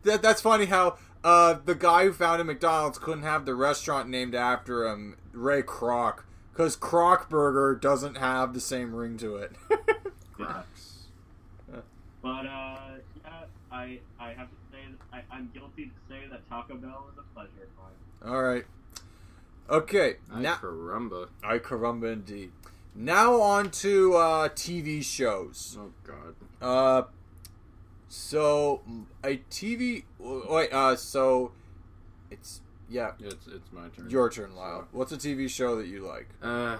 that, 0.02 0.22
that's 0.22 0.40
funny 0.40 0.66
how 0.66 0.98
uh, 1.22 1.56
the 1.64 1.74
guy 1.74 2.04
who 2.04 2.12
founded 2.12 2.46
McDonald's 2.46 2.98
couldn't 2.98 3.22
have 3.22 3.44
the 3.44 3.54
restaurant 3.54 4.08
named 4.08 4.34
after 4.34 4.86
him, 4.86 5.16
Ray 5.32 5.62
Kroc, 5.62 6.22
because 6.52 6.76
Kroc 6.76 7.28
Burger 7.28 7.74
doesn't 7.76 8.16
have 8.16 8.54
the 8.54 8.60
same 8.60 8.94
ring 8.94 9.16
to 9.18 9.36
it. 9.36 9.52
Crocs. 10.46 10.94
But 12.20 12.46
uh, 12.46 12.78
yeah, 13.24 13.30
I 13.70 14.00
I 14.18 14.32
have 14.32 14.48
to 14.48 14.56
say 14.72 14.78
that 14.90 14.98
I, 15.12 15.34
I'm 15.34 15.50
guilty 15.54 15.86
to 15.86 15.92
say 16.08 16.26
that 16.30 16.48
Taco 16.48 16.74
Bell 16.76 17.06
is 17.12 17.18
a 17.18 17.34
pleasure 17.34 17.68
of. 18.22 18.28
All 18.28 18.42
right. 18.42 18.64
Okay. 19.70 20.16
Ay, 20.32 20.40
Now, 20.40 20.56
caramba. 20.56 21.28
I 21.44 21.58
caramba 21.58 22.12
indeed. 22.12 22.50
Now 22.94 23.40
on 23.40 23.70
to 23.70 24.14
uh, 24.16 24.48
TV 24.48 25.02
shows. 25.04 25.76
Oh 25.78 25.92
god. 26.04 26.34
Uh, 26.60 27.02
so 28.08 28.82
a 29.22 29.36
TV. 29.50 30.02
Wait. 30.18 30.72
Uh, 30.72 30.96
so 30.96 31.52
it's 32.30 32.60
yeah. 32.88 33.12
It's 33.20 33.46
it's 33.46 33.70
my 33.70 33.88
turn. 33.96 34.10
Your 34.10 34.28
turn, 34.28 34.56
Lyle. 34.56 34.88
What's 34.90 35.12
a 35.12 35.16
TV 35.16 35.48
show 35.48 35.76
that 35.76 35.86
you 35.86 36.04
like? 36.04 36.28
Uh, 36.42 36.78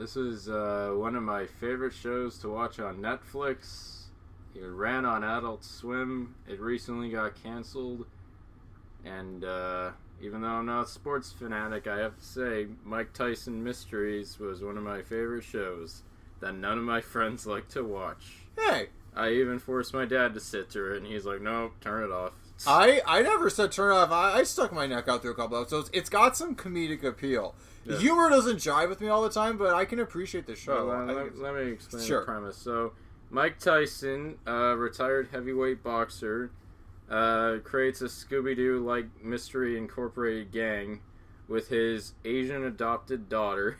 this 0.00 0.16
is 0.16 0.48
uh, 0.48 0.92
one 0.94 1.14
of 1.14 1.22
my 1.22 1.44
favorite 1.44 1.92
shows 1.92 2.38
to 2.38 2.48
watch 2.48 2.80
on 2.80 3.02
Netflix. 3.02 4.04
It 4.54 4.64
ran 4.64 5.04
on 5.04 5.22
Adult 5.22 5.62
Swim. 5.62 6.34
It 6.48 6.58
recently 6.58 7.10
got 7.10 7.40
canceled. 7.42 8.06
And 9.04 9.44
uh, 9.44 9.90
even 10.22 10.40
though 10.40 10.48
I'm 10.48 10.66
not 10.66 10.86
a 10.86 10.88
sports 10.88 11.32
fanatic, 11.32 11.86
I 11.86 11.98
have 11.98 12.16
to 12.18 12.24
say 12.24 12.66
Mike 12.82 13.12
Tyson 13.12 13.62
Mysteries 13.62 14.38
was 14.38 14.62
one 14.62 14.78
of 14.78 14.82
my 14.82 15.02
favorite 15.02 15.44
shows 15.44 16.02
that 16.40 16.54
none 16.54 16.78
of 16.78 16.84
my 16.84 17.00
friends 17.02 17.46
like 17.46 17.68
to 17.68 17.84
watch. 17.84 18.46
Hey, 18.58 18.88
I 19.14 19.32
even 19.32 19.58
forced 19.58 19.92
my 19.92 20.06
dad 20.06 20.32
to 20.32 20.40
sit 20.40 20.70
through 20.70 20.94
it, 20.94 20.98
and 20.98 21.06
he's 21.06 21.26
like, 21.26 21.42
"No, 21.42 21.72
turn 21.82 22.04
it 22.04 22.12
off." 22.12 22.32
I 22.66 23.00
I 23.06 23.22
never 23.22 23.50
said 23.50 23.72
turn 23.72 23.92
off. 23.92 24.10
I, 24.10 24.38
I 24.38 24.42
stuck 24.42 24.72
my 24.72 24.86
neck 24.86 25.08
out 25.08 25.22
through 25.22 25.32
a 25.32 25.34
couple 25.34 25.58
episodes. 25.60 25.90
It's 25.92 26.10
got 26.10 26.36
some 26.36 26.54
comedic 26.54 27.04
appeal. 27.04 27.54
Yeah. 27.84 27.98
Humor 27.98 28.28
doesn't 28.28 28.56
jive 28.58 28.88
with 28.88 29.00
me 29.00 29.08
all 29.08 29.22
the 29.22 29.30
time, 29.30 29.56
but 29.56 29.74
I 29.74 29.84
can 29.84 30.00
appreciate 30.00 30.46
the 30.46 30.54
show. 30.54 30.86
Well, 30.86 31.04
let, 31.06 31.38
let, 31.38 31.54
me 31.54 31.72
explain 31.72 32.04
Sure. 32.04 32.20
the 32.20 32.26
premise. 32.26 32.56
So, 32.56 32.92
Mike 33.30 33.58
Tyson, 33.58 34.36
uh, 34.46 34.74
retired 34.76 35.28
heavyweight 35.32 35.82
boxer, 35.82 36.50
uh, 37.10 37.56
creates 37.64 38.02
a 38.02 38.06
Scooby 38.06 38.54
Doo 38.54 38.80
like 38.80 39.06
Mystery 39.24 39.78
Incorporated 39.78 40.52
gang 40.52 41.00
with 41.48 41.68
his 41.68 42.12
Asian 42.24 42.64
adopted 42.64 43.28
daughter, 43.28 43.78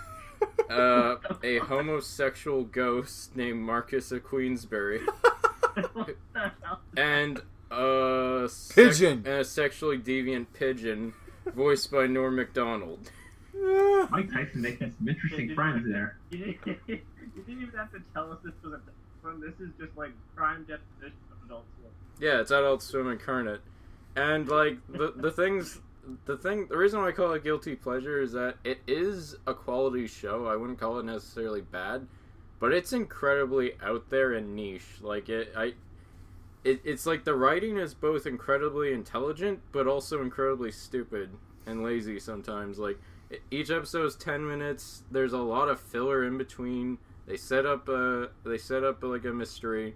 uh, 0.70 1.16
a 1.42 1.58
homosexual 1.58 2.62
ghost 2.64 3.34
named 3.36 3.60
Marquess 3.60 4.12
of 4.12 4.22
Queensberry, 4.24 5.00
what 5.92 6.16
the 6.32 6.52
hell? 6.62 6.80
and 6.96 7.42
Uh, 7.76 8.44
a 8.44 8.48
Pigeon. 8.74 9.18
and 9.18 9.26
a 9.26 9.44
sexually 9.44 9.98
deviant 9.98 10.46
pigeon, 10.52 11.12
voiced 11.54 11.90
by 11.90 12.06
Norm 12.06 12.36
Macdonald. 12.36 13.10
Mike 14.10 14.30
Tyson 14.32 14.62
making 14.62 14.94
some 14.98 15.08
interesting 15.08 15.54
friends 15.54 15.86
there. 15.88 16.18
You 16.30 16.38
didn't, 16.64 16.78
you 16.86 17.42
didn't 17.46 17.62
even 17.62 17.74
have 17.76 17.90
to 17.92 18.00
tell 18.12 18.30
us 18.32 18.38
this 18.44 18.52
was 18.62 18.74
a 18.74 18.80
one. 19.24 19.40
This 19.40 19.54
is 19.60 19.72
just 19.78 19.96
like 19.96 20.10
prime 20.36 20.60
definition 20.64 21.18
of 21.32 21.46
adult 21.46 21.64
swim. 21.78 21.90
Yeah, 22.20 22.40
it's 22.40 22.50
Adult 22.50 22.82
Swim 22.82 23.10
incarnate, 23.10 23.60
and 24.14 24.48
like 24.48 24.78
the 24.88 25.12
the 25.16 25.30
things, 25.30 25.80
the 26.26 26.36
thing, 26.36 26.66
the 26.68 26.76
reason 26.76 27.00
why 27.00 27.08
I 27.08 27.12
call 27.12 27.32
it 27.32 27.42
guilty 27.42 27.74
pleasure 27.74 28.20
is 28.20 28.32
that 28.32 28.56
it 28.64 28.78
is 28.86 29.36
a 29.46 29.54
quality 29.54 30.06
show. 30.06 30.46
I 30.46 30.56
wouldn't 30.56 30.78
call 30.78 30.98
it 30.98 31.04
necessarily 31.06 31.62
bad, 31.62 32.06
but 32.60 32.72
it's 32.72 32.92
incredibly 32.92 33.72
out 33.82 34.10
there 34.10 34.34
and 34.34 34.54
niche. 34.54 35.00
Like 35.00 35.28
it, 35.28 35.52
I, 35.56 35.72
it, 36.64 36.80
it's 36.84 37.06
like 37.06 37.24
the 37.24 37.34
writing 37.34 37.76
is 37.76 37.94
both 37.94 38.26
incredibly 38.26 38.92
intelligent, 38.92 39.60
but 39.72 39.86
also 39.86 40.22
incredibly 40.22 40.72
stupid 40.72 41.30
and 41.66 41.82
lazy 41.82 42.18
sometimes. 42.18 42.78
Like 42.78 42.98
each 43.50 43.70
episode 43.70 44.06
is 44.06 44.16
ten 44.16 44.46
minutes. 44.46 45.02
There's 45.10 45.32
a 45.32 45.38
lot 45.38 45.68
of 45.68 45.80
filler 45.80 46.24
in 46.24 46.38
between. 46.38 46.98
They 47.26 47.36
set 47.36 47.66
up 47.66 47.88
a 47.88 48.30
they 48.44 48.58
set 48.58 48.84
up 48.84 49.02
like 49.02 49.24
a 49.24 49.32
mystery, 49.32 49.94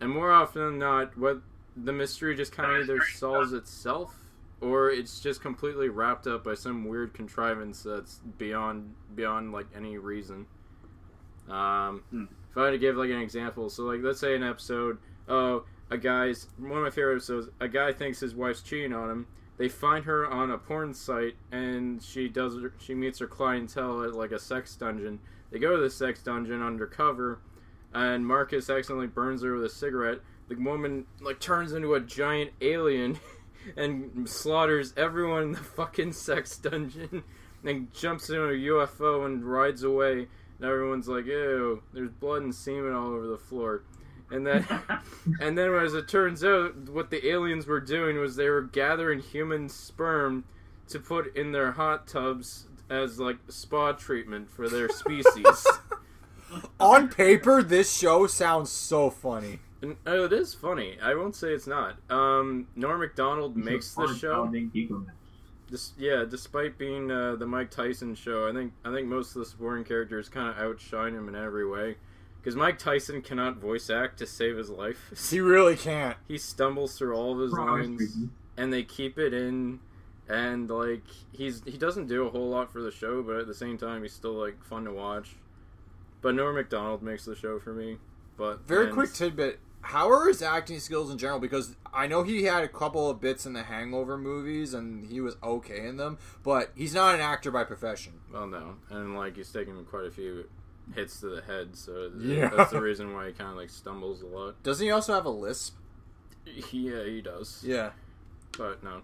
and 0.00 0.10
more 0.10 0.32
often 0.32 0.62
than 0.62 0.78
not, 0.78 1.16
what 1.16 1.40
the 1.76 1.92
mystery 1.92 2.34
just 2.34 2.52
kind 2.52 2.72
of 2.72 2.82
either 2.82 3.00
solves 3.14 3.52
itself 3.52 4.18
or 4.60 4.90
it's 4.90 5.20
just 5.20 5.40
completely 5.40 5.88
wrapped 5.88 6.26
up 6.26 6.42
by 6.42 6.54
some 6.54 6.84
weird 6.84 7.14
contrivance 7.14 7.84
that's 7.84 8.20
beyond 8.38 8.92
beyond 9.14 9.52
like 9.52 9.66
any 9.74 9.96
reason. 9.98 10.46
Um, 11.48 12.02
Hmm. 12.10 12.24
If 12.50 12.56
I 12.56 12.64
had 12.64 12.70
to 12.72 12.78
give 12.78 12.96
like 12.96 13.10
an 13.10 13.20
example, 13.20 13.70
so 13.70 13.84
like 13.84 14.00
let's 14.02 14.20
say 14.20 14.34
an 14.34 14.42
episode, 14.42 14.98
oh, 15.28 15.64
a 15.90 15.98
guy's 15.98 16.48
one 16.58 16.78
of 16.78 16.84
my 16.84 16.90
favorite 16.90 17.16
episodes. 17.16 17.48
A 17.60 17.68
guy 17.68 17.92
thinks 17.92 18.20
his 18.20 18.34
wife's 18.34 18.62
cheating 18.62 18.92
on 18.92 19.10
him. 19.10 19.26
They 19.56 19.68
find 19.68 20.04
her 20.04 20.26
on 20.30 20.50
a 20.50 20.58
porn 20.58 20.94
site, 20.94 21.34
and 21.50 22.02
she 22.02 22.28
does 22.28 22.56
she 22.78 22.94
meets 22.94 23.18
her 23.18 23.26
clientele 23.26 24.04
at 24.04 24.14
like 24.14 24.30
a 24.30 24.38
sex 24.38 24.76
dungeon. 24.76 25.18
They 25.50 25.58
go 25.58 25.74
to 25.74 25.82
the 25.82 25.90
sex 25.90 26.22
dungeon 26.22 26.62
undercover, 26.62 27.40
and 27.92 28.26
Marquess 28.26 28.70
accidentally 28.70 29.08
burns 29.08 29.42
her 29.42 29.54
with 29.54 29.64
a 29.64 29.68
cigarette. 29.68 30.20
The 30.48 30.54
woman 30.56 31.06
like 31.20 31.40
turns 31.40 31.72
into 31.72 31.94
a 31.94 32.00
giant 32.00 32.52
alien 32.60 33.18
and 33.76 34.28
slaughters 34.28 34.94
everyone 34.96 35.42
in 35.42 35.52
the 35.52 35.58
fucking 35.58 36.12
sex 36.12 36.56
dungeon 36.56 37.24
and 37.64 37.92
jumps 37.92 38.30
into 38.30 38.44
a 38.44 38.52
UFO 38.52 39.26
and 39.26 39.44
rides 39.44 39.82
away. 39.82 40.28
And 40.58 40.68
everyone's 40.68 41.08
like, 41.08 41.26
ew, 41.26 41.82
there's 41.92 42.10
blood 42.10 42.42
and 42.42 42.54
semen 42.54 42.92
all 42.92 43.08
over 43.08 43.26
the 43.26 43.38
floor. 43.38 43.82
And 44.30 44.46
then 44.46 44.66
and 45.40 45.56
then 45.56 45.74
as 45.74 45.94
it 45.94 46.08
turns 46.08 46.44
out, 46.44 46.76
what 46.88 47.10
the 47.10 47.26
aliens 47.28 47.66
were 47.66 47.80
doing 47.80 48.18
was 48.18 48.36
they 48.36 48.48
were 48.48 48.62
gathering 48.62 49.20
human 49.20 49.68
sperm 49.68 50.44
to 50.88 50.98
put 50.98 51.36
in 51.36 51.52
their 51.52 51.72
hot 51.72 52.06
tubs 52.06 52.66
as 52.90 53.18
like 53.18 53.36
spa 53.48 53.92
treatment 53.92 54.50
for 54.50 54.68
their 54.68 54.88
species. 54.90 55.66
On 56.80 57.08
paper, 57.08 57.62
this 57.62 57.94
show 57.96 58.26
sounds 58.26 58.70
so 58.70 59.10
funny. 59.10 59.58
And, 59.82 59.96
oh, 60.06 60.24
it 60.24 60.32
is 60.32 60.54
funny. 60.54 60.96
I 61.00 61.14
won't 61.14 61.36
say 61.36 61.52
it's 61.52 61.66
not. 61.66 61.96
Um, 62.10 62.66
Norm 62.74 63.00
Macdonald 63.00 63.56
makes 63.56 63.94
the 63.94 64.06
show. 64.18 64.50
Dis- 65.70 65.92
yeah, 65.98 66.24
despite 66.28 66.78
being 66.78 67.10
uh, 67.10 67.36
the 67.36 67.46
Mike 67.46 67.70
Tyson 67.70 68.14
show, 68.14 68.48
I 68.48 68.52
think 68.52 68.72
I 68.84 68.92
think 68.92 69.06
most 69.06 69.36
of 69.36 69.40
the 69.40 69.46
supporting 69.46 69.84
characters 69.84 70.28
kind 70.28 70.48
of 70.48 70.56
outshine 70.58 71.14
him 71.14 71.28
in 71.28 71.36
every 71.36 71.68
way. 71.68 71.96
Because 72.40 72.54
Mike 72.56 72.78
Tyson 72.78 73.20
cannot 73.22 73.56
voice 73.56 73.90
act 73.90 74.18
to 74.18 74.26
save 74.26 74.56
his 74.56 74.70
life. 74.70 75.10
He 75.30 75.40
really 75.40 75.76
can't. 75.76 76.16
he 76.26 76.38
stumbles 76.38 76.96
through 76.96 77.14
all 77.14 77.32
of 77.34 77.38
his 77.40 77.50
For 77.50 77.60
obvious 77.60 77.86
lines, 77.88 78.00
reasons. 78.00 78.30
and 78.56 78.72
they 78.72 78.82
keep 78.84 79.18
it 79.18 79.34
in. 79.34 79.80
And 80.28 80.68
like 80.68 81.02
he's 81.32 81.62
he 81.64 81.78
doesn't 81.78 82.06
do 82.06 82.26
a 82.26 82.30
whole 82.30 82.50
lot 82.50 82.70
for 82.72 82.82
the 82.82 82.90
show, 82.90 83.22
but 83.22 83.36
at 83.36 83.46
the 83.46 83.54
same 83.54 83.78
time 83.78 84.02
he's 84.02 84.12
still 84.12 84.34
like 84.34 84.62
fun 84.62 84.84
to 84.84 84.92
watch. 84.92 85.36
But 86.20 86.34
Norm 86.34 86.56
Macdonald 86.56 87.02
makes 87.02 87.24
the 87.24 87.34
show 87.34 87.58
for 87.58 87.72
me. 87.72 87.96
But 88.36 88.60
Very 88.66 88.86
and- 88.86 88.94
quick 88.94 89.12
tidbit. 89.12 89.58
how 89.80 90.10
are 90.10 90.28
his 90.28 90.42
acting 90.42 90.80
skills 90.80 91.10
in 91.10 91.16
general? 91.18 91.38
Because 91.40 91.76
I 91.94 92.06
know 92.06 92.24
he 92.24 92.44
had 92.44 92.62
a 92.62 92.68
couple 92.68 93.08
of 93.08 93.20
bits 93.20 93.46
in 93.46 93.52
the 93.54 93.62
Hangover 93.62 94.18
movies, 94.18 94.74
and 94.74 95.06
he 95.10 95.20
was 95.22 95.36
okay 95.42 95.86
in 95.86 95.96
them. 95.96 96.18
But 96.42 96.72
he's 96.76 96.92
not 96.94 97.14
an 97.14 97.20
actor 97.22 97.50
by 97.50 97.64
profession. 97.64 98.20
Well, 98.32 98.46
no, 98.46 98.74
and 98.90 99.16
like 99.16 99.36
he's 99.36 99.50
taken 99.50 99.82
quite 99.86 100.04
a 100.06 100.10
few 100.10 100.48
hits 100.94 101.20
to 101.20 101.26
the 101.28 101.42
head, 101.42 101.76
so 101.76 102.10
Yeah. 102.18 102.50
that's 102.56 102.70
the 102.72 102.80
reason 102.80 103.12
why 103.14 103.26
he 103.28 103.32
kind 103.32 103.50
of 103.50 103.56
like 103.56 103.70
stumbles 103.70 104.22
a 104.22 104.26
lot. 104.26 104.62
Doesn't 104.62 104.84
he 104.84 104.90
also 104.90 105.14
have 105.14 105.24
a 105.26 105.30
lisp? 105.30 105.76
Yeah, 106.72 107.04
he 107.04 107.20
does. 107.20 107.62
Yeah. 107.66 107.90
but 108.56 108.82
no, 108.82 109.02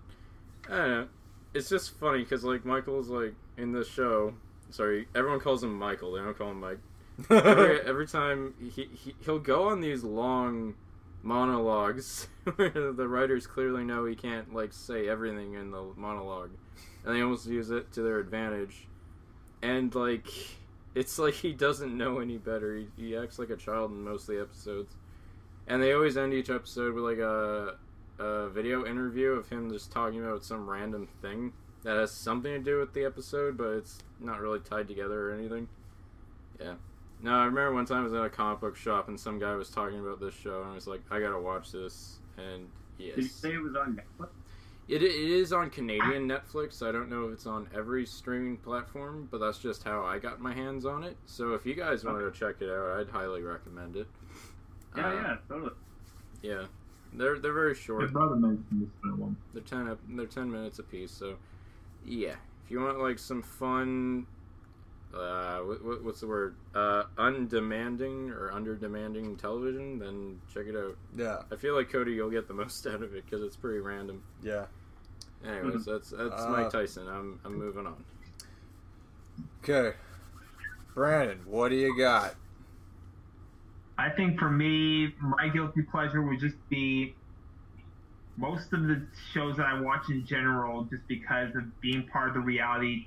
I 0.69 0.77
don't 0.77 0.91
know. 0.91 1.09
It's 1.53 1.69
just 1.69 1.99
funny 1.99 2.21
because 2.21 2.43
like 2.45 2.65
Michael's 2.65 3.09
like 3.09 3.35
in 3.57 3.73
the 3.73 3.85
show. 3.85 4.35
Sorry, 4.71 5.07
everyone 5.15 5.41
calls 5.41 5.63
him 5.63 5.79
Michael. 5.79 6.13
They 6.13 6.21
don't 6.21 6.37
call 6.37 6.51
him 6.51 6.61
Mike. 6.61 6.79
every, 7.31 7.81
every 7.87 8.07
time 8.09 8.55
he, 8.61 8.89
he 8.93 9.15
he'll 9.25 9.39
go 9.39 9.69
on 9.69 9.81
these 9.81 10.03
long 10.03 10.75
monologues 11.23 12.27
where 12.57 12.93
the 12.93 13.07
writers 13.09 13.47
clearly 13.47 13.85
know 13.85 14.05
he 14.05 14.15
can't 14.17 14.53
like 14.55 14.73
say 14.73 15.09
everything 15.09 15.55
in 15.55 15.71
the 15.71 15.83
monologue, 15.97 16.51
and 17.05 17.15
they 17.15 17.21
almost 17.21 17.47
use 17.47 17.71
it 17.71 17.93
to 17.93 18.03
their 18.03 18.19
advantage. 18.19 18.89
And 19.63 19.95
like, 19.95 20.27
it's 20.95 21.19
like 21.19 21.35
he 21.35 21.53
doesn't 21.53 21.97
know 21.97 22.21
any 22.21 22.39
better. 22.39 22.77
He, 22.77 22.89
he 22.97 23.17
acts 23.17 23.39
like 23.39 23.51
a 23.51 23.57
child 23.57 23.91
in 23.91 24.03
most 24.03 24.29
of 24.29 24.35
the 24.35 24.41
episodes, 24.41 24.95
and 25.67 25.83
they 25.83 25.93
always 25.93 26.17
end 26.17 26.33
each 26.33 26.51
episode 26.51 26.95
with 26.95 27.05
like 27.05 27.19
a 27.19 27.77
a 28.19 28.49
video 28.49 28.87
interview 28.87 29.31
of 29.31 29.49
him 29.49 29.71
just 29.71 29.91
talking 29.91 30.25
about 30.25 30.45
some 30.45 30.71
random 30.71 31.09
thing 31.21 31.53
that 31.83 31.97
has 31.97 32.13
something 32.13 32.53
to 32.53 32.59
do 32.59 32.79
with 32.79 32.93
the 32.95 33.05
episode, 33.05 33.57
but 33.57 33.71
it's 33.71 33.99
not 34.21 34.41
really 34.41 34.61
tied 34.61 34.87
together 34.89 35.31
or 35.31 35.35
anything. 35.35 35.69
Yeah. 36.61 36.75
No, 37.21 37.33
I 37.33 37.45
remember 37.45 37.75
one 37.75 37.87
time 37.87 38.01
I 38.01 38.05
was 38.05 38.15
at 38.15 38.25
a 38.25 38.31
comic 38.31 38.61
book 38.61 38.77
shop 38.77 39.09
and 39.09 39.19
some 39.19 39.39
guy 39.39 39.55
was 39.55 39.71
talking 39.71 39.99
about 39.99 40.21
this 40.21 40.35
show, 40.35 40.63
and 40.63 40.71
I 40.71 40.75
was 40.75 40.87
like, 40.87 41.01
I 41.11 41.21
gotta 41.21 41.41
watch 41.41 41.73
this. 41.73 42.19
And 42.39 42.69
yes, 42.99 43.17
Did 43.17 43.25
you 43.25 43.31
say 43.31 43.53
it 43.55 43.63
was 43.63 43.75
on 43.75 44.01
Netflix? 44.01 44.29
It, 44.89 45.03
it 45.03 45.11
is 45.15 45.53
on 45.53 45.71
Canadian 45.71 46.29
Netflix. 46.29 46.87
I 46.87 46.93
don't 46.93 47.09
know 47.09 47.29
if 47.29 47.35
it's 47.35 47.47
on 47.47 47.69
every 47.75 48.05
streaming 48.07 48.57
platform, 48.59 49.29
but 49.31 49.39
that's 49.39 49.59
just 49.59 49.83
how 49.85 50.05
I 50.05 50.19
got 50.19 50.41
my 50.41 50.53
hands 50.53 50.85
on 50.85 51.05
it. 51.05 51.17
So 51.27 51.55
if 51.55 51.65
you 51.67 51.75
guys 51.75 52.05
want 52.05 52.19
to 52.19 52.39
check 52.39 52.57
it 52.61 52.69
out, 52.71 53.01
I'd 53.01 53.09
highly 53.09 53.43
recommend 53.43 53.97
it. 53.97 54.07
Yeah, 54.97 55.07
Uh, 55.09 55.13
yeah, 55.15 55.37
totally. 55.49 55.73
yeah. 56.43 56.65
They're 57.17 57.39
they're 57.39 57.53
very 57.53 57.75
short. 57.77 58.03
My 58.03 58.07
brother 58.09 58.35
mentioned 58.37 58.67
this 58.83 58.91
film. 59.03 59.37
They're 59.53 59.63
ten. 59.63 59.89
ep- 59.89 59.99
They're 60.09 60.27
ten 60.27 60.51
minutes 60.51 60.79
apiece. 60.81 61.13
So, 61.13 61.37
yeah. 62.05 62.35
If 62.65 62.71
you 62.73 62.81
want 62.81 62.99
like 63.01 63.19
some 63.21 63.41
fun, 63.43 64.27
uh, 65.17 65.59
what, 65.61 65.85
what, 65.85 66.05
what's 66.05 66.21
the 66.21 66.27
word? 66.27 66.57
Uh, 66.75 67.05
undemanding 67.19 68.31
or 68.31 68.51
under 68.53 68.75
demanding 68.75 69.37
television, 69.37 69.99
then 69.99 70.41
check 70.53 70.67
it 70.67 70.77
out. 70.77 70.97
Yeah. 71.17 71.43
I 71.53 71.57
feel 71.57 71.75
like 71.75 71.91
Cody, 71.91 72.13
you'll 72.13 72.31
get 72.31 72.49
the 72.49 72.55
most 72.63 72.87
out 72.87 73.03
of 73.03 73.15
it 73.15 73.25
because 73.25 73.43
it's 73.43 73.57
pretty 73.57 73.81
random. 73.81 74.23
Yeah. 74.43 74.67
Anyways, 75.47 75.85
that's 75.85 76.11
that's 76.11 76.43
Uh, 76.43 76.49
Mike 76.51 76.71
Tyson. 76.71 77.07
I'm 77.07 77.39
I'm 77.45 77.59
moving 77.59 77.87
on. 77.87 78.03
Okay. 79.63 79.97
Brandon, 80.95 81.41
what 81.45 81.69
do 81.69 81.75
you 81.77 81.97
got? 81.99 82.35
I 83.99 84.11
think 84.11 84.39
for 84.39 84.51
me, 84.51 85.15
my 85.21 85.49
guilty 85.49 85.83
pleasure 85.83 86.23
would 86.23 86.41
just 86.41 86.57
be 86.69 87.15
most 88.37 88.73
of 88.73 88.83
the 88.85 89.07
shows 89.33 89.57
that 89.59 89.67
I 89.67 89.81
watch 89.81 90.09
in 90.09 90.27
general, 90.27 90.85
just 90.85 91.07
because 91.07 91.55
of 91.55 91.81
being 91.81 92.07
part 92.09 92.29
of 92.29 92.35
the 92.35 92.41
reality 92.41 93.07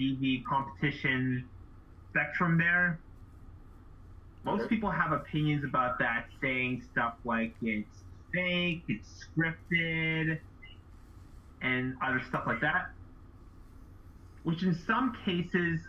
TV 0.00 0.42
competition 0.44 1.48
spectrum 2.10 2.56
there. 2.58 2.98
Most 4.44 4.68
people 4.68 4.90
have 4.90 5.12
opinions 5.12 5.64
about 5.64 5.98
that, 5.98 6.26
saying 6.40 6.82
stuff 6.92 7.14
like 7.24 7.54
it's 7.60 8.04
fake, 8.32 8.82
it's 8.88 9.26
scripted, 9.26 10.38
and 11.60 11.94
other 12.02 12.22
stuff 12.28 12.44
like 12.46 12.60
that. 12.62 12.90
Which 14.44 14.62
in 14.62 14.74
some 14.74 15.16
cases, 15.24 15.80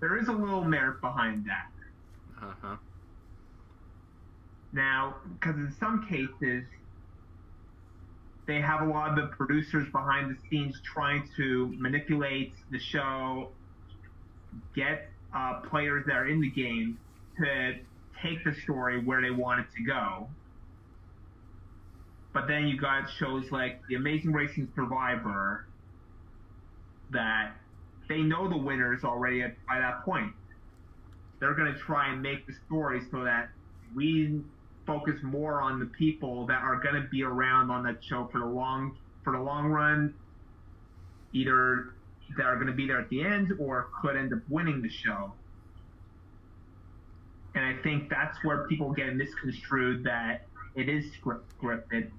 there 0.00 0.16
is 0.18 0.28
a 0.28 0.32
little 0.32 0.62
merit 0.62 1.00
behind 1.00 1.46
that. 1.46 2.46
Uh 2.46 2.54
huh. 2.62 2.76
Now, 4.72 5.16
because 5.32 5.56
in 5.56 5.74
some 5.80 6.06
cases, 6.08 6.64
they 8.48 8.62
have 8.62 8.80
a 8.80 8.86
lot 8.86 9.10
of 9.10 9.16
the 9.16 9.36
producers 9.36 9.86
behind 9.92 10.34
the 10.34 10.48
scenes 10.48 10.74
trying 10.82 11.28
to 11.36 11.72
manipulate 11.78 12.54
the 12.72 12.78
show, 12.80 13.50
get 14.74 15.10
uh, 15.36 15.60
players 15.68 16.04
that 16.06 16.16
are 16.16 16.26
in 16.26 16.40
the 16.40 16.50
game 16.50 16.98
to 17.38 17.74
take 18.22 18.42
the 18.44 18.54
story 18.64 19.04
where 19.04 19.20
they 19.20 19.30
want 19.30 19.60
it 19.60 19.66
to 19.76 19.84
go. 19.84 20.26
But 22.32 22.48
then 22.48 22.66
you 22.66 22.80
got 22.80 23.04
shows 23.18 23.44
like 23.52 23.82
The 23.88 23.96
Amazing 23.96 24.32
Race 24.32 24.56
and 24.56 24.68
Survivor 24.74 25.66
that 27.10 27.52
they 28.08 28.22
know 28.22 28.48
the 28.48 28.56
winners 28.56 29.04
already 29.04 29.42
at, 29.42 29.56
by 29.66 29.78
that 29.78 30.04
point. 30.06 30.32
They're 31.38 31.54
going 31.54 31.72
to 31.72 31.78
try 31.78 32.12
and 32.12 32.22
make 32.22 32.46
the 32.46 32.54
story 32.66 33.02
so 33.10 33.24
that 33.24 33.50
we 33.94 34.40
focus 34.88 35.20
more 35.22 35.60
on 35.60 35.78
the 35.78 35.86
people 35.86 36.46
that 36.46 36.62
are 36.62 36.80
going 36.80 36.94
to 36.94 37.06
be 37.10 37.22
around 37.22 37.70
on 37.70 37.84
that 37.84 38.02
show 38.02 38.26
for 38.32 38.38
the 38.38 38.46
long 38.46 38.96
for 39.22 39.34
the 39.34 39.38
long 39.38 39.66
run. 39.66 40.14
Either 41.34 41.92
that 42.38 42.46
are 42.46 42.54
going 42.54 42.66
to 42.66 42.72
be 42.72 42.86
there 42.86 42.98
at 42.98 43.08
the 43.10 43.22
end 43.22 43.52
or 43.60 43.88
could 44.00 44.16
end 44.16 44.32
up 44.32 44.40
winning 44.48 44.82
the 44.82 44.88
show. 44.88 45.32
And 47.54 47.64
i 47.64 47.80
think 47.82 48.08
that's 48.08 48.36
where 48.44 48.66
people 48.68 48.92
get 48.92 49.14
misconstrued 49.14 50.04
that 50.04 50.46
it 50.74 50.88
is 50.88 51.12
script- 51.12 51.52
scripted. 51.60 52.10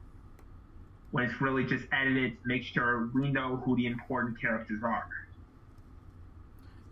When 1.12 1.23
it's 1.23 1.41
really 1.41 1.63
just 1.63 1.86
edited 1.91 2.41
to 2.41 2.47
make 2.47 2.63
sure 2.63 3.10
we 3.15 3.32
know 3.32 3.58
who 3.58 3.75
the 3.75 3.88
important 3.88 4.39
characters 4.39 4.82
are. 4.84 5.08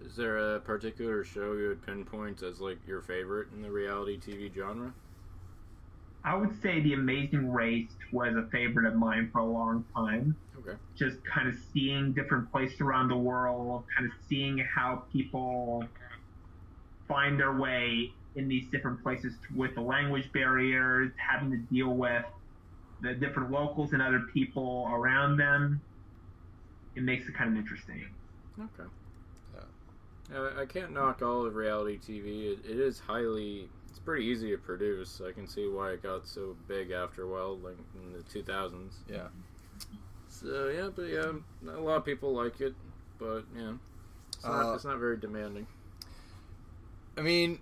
Is 0.04 0.16
there 0.16 0.56
a 0.56 0.60
particular 0.60 1.24
show 1.24 1.54
you 1.54 1.68
would 1.68 1.86
pinpoint 1.86 2.42
as 2.42 2.60
like 2.60 2.80
your 2.88 3.02
favorite 3.02 3.50
in 3.54 3.62
the 3.62 3.70
reality 3.70 4.18
TV 4.18 4.54
genre? 4.54 4.92
I 6.28 6.36
would 6.36 6.54
say 6.62 6.80
the 6.82 6.94
amazing 6.94 7.52
race 7.52 7.90
was 8.12 8.36
a 8.36 8.46
favorite 8.52 8.86
of 8.86 8.96
mine 8.96 9.30
for 9.32 9.40
a 9.40 9.46
long 9.46 9.84
time 9.96 10.36
Okay. 10.60 10.78
just 10.96 11.18
kind 11.24 11.48
of 11.48 11.56
seeing 11.74 12.12
different 12.14 12.52
places 12.52 12.82
around 12.82 13.08
the 13.08 13.16
world, 13.16 13.84
kind 13.96 14.06
of 14.10 14.12
seeing 14.28 14.58
how 14.58 15.04
people 15.14 15.88
find 17.08 17.40
their 17.40 17.56
way 17.56 18.12
in 18.36 18.48
these 18.50 18.68
different 18.70 19.02
places 19.02 19.34
with 19.56 19.74
the 19.76 19.82
language 19.82 20.30
barriers, 20.34 21.12
having 21.16 21.52
to 21.52 21.58
deal 21.74 21.90
with 21.90 22.26
the 23.02 23.14
different 23.14 23.50
locals 23.52 23.94
and 23.94 24.02
other 24.02 24.22
people 24.34 24.90
around 24.92 25.38
them. 25.38 25.80
It 26.96 27.04
makes 27.04 27.28
it 27.30 27.36
kind 27.36 27.52
of 27.52 27.56
interesting. 27.56 28.04
Okay. 28.60 28.90
Uh, 30.36 30.50
I 30.60 30.66
can't 30.66 30.92
knock 30.92 31.22
all 31.22 31.46
of 31.46 31.56
reality 31.56 31.98
TV. 31.98 32.52
It, 32.54 32.60
it 32.70 32.80
is 32.80 33.00
highly. 33.00 33.70
It's 33.98 34.06
pretty 34.06 34.26
easy 34.26 34.52
to 34.52 34.60
produce. 34.60 35.22
I 35.28 35.32
can 35.32 35.48
see 35.48 35.68
why 35.68 35.94
it 35.94 36.04
got 36.04 36.28
so 36.28 36.56
big 36.68 36.92
after 36.92 37.24
a 37.24 37.28
while, 37.28 37.58
like 37.58 37.78
in 37.96 38.14
the 38.14 38.20
2000s. 38.20 38.94
Yeah. 39.10 39.24
So 40.28 40.70
yeah, 40.70 40.90
but 40.96 41.08
yeah, 41.08 41.32
a 41.68 41.82
lot 41.82 41.96
of 41.96 42.06
people 42.06 42.32
like 42.32 42.62
it, 42.62 42.76
but 43.18 43.46
yeah, 43.58 43.74
it's 44.28 44.46
not, 44.46 44.66
Uh, 44.66 44.74
it's 44.76 44.86
not 44.86 45.00
very 45.00 45.18
demanding. 45.18 45.66
I 47.18 47.22
mean, 47.22 47.58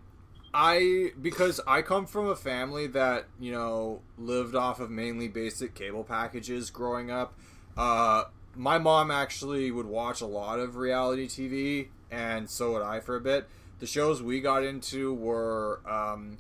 I 0.54 1.14
because 1.22 1.62
I 1.66 1.82
come 1.82 2.06
from 2.06 2.28
a 2.28 2.36
family 2.36 2.88
that 2.88 3.28
you 3.40 3.54
know 3.54 4.02
lived 4.18 4.56
off 4.56 4.82
of 4.82 4.92
mainly 4.92 5.30
basic 5.30 5.74
cable 5.74 6.04
packages 6.04 6.70
growing 6.70 7.10
up. 7.10 7.34
Uh, 7.78 8.26
my 8.58 8.78
mom 8.78 9.10
actually 9.10 9.72
would 9.72 9.86
watch 9.86 10.20
a 10.20 10.26
lot 10.26 10.60
of 10.60 10.76
reality 10.76 11.28
TV, 11.28 11.88
and 12.12 12.50
so 12.50 12.74
would 12.74 12.82
I 12.82 13.00
for 13.00 13.16
a 13.16 13.22
bit. 13.22 13.48
The 13.80 13.88
shows 13.88 14.22
we 14.24 14.40
got 14.40 14.64
into 14.64 15.14
were 15.14 15.82
um, 15.90 16.38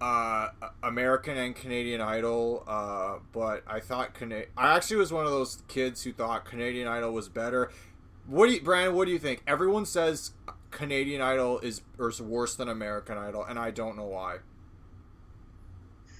uh, 0.00 0.48
American 0.82 1.36
and 1.36 1.54
Canadian 1.54 2.00
Idol, 2.00 2.64
uh, 2.66 3.18
but 3.32 3.62
I 3.66 3.80
thought 3.80 4.14
Cana- 4.14 4.46
I 4.56 4.76
actually 4.76 4.96
was 4.96 5.12
one 5.12 5.24
of 5.24 5.30
those 5.30 5.62
kids 5.68 6.02
who 6.02 6.12
thought 6.12 6.44
Canadian 6.44 6.88
Idol 6.88 7.12
was 7.12 7.28
better. 7.28 7.70
What 8.26 8.46
do 8.46 8.54
you, 8.54 8.60
Brandon? 8.60 8.94
What 8.94 9.06
do 9.06 9.12
you 9.12 9.18
think? 9.18 9.42
Everyone 9.46 9.86
says 9.86 10.32
Canadian 10.70 11.22
Idol 11.22 11.60
is, 11.60 11.82
or 11.98 12.08
is 12.08 12.20
worse 12.20 12.54
than 12.56 12.68
American 12.68 13.16
Idol, 13.16 13.44
and 13.44 13.58
I 13.58 13.70
don't 13.70 13.96
know 13.96 14.06
why. 14.06 14.38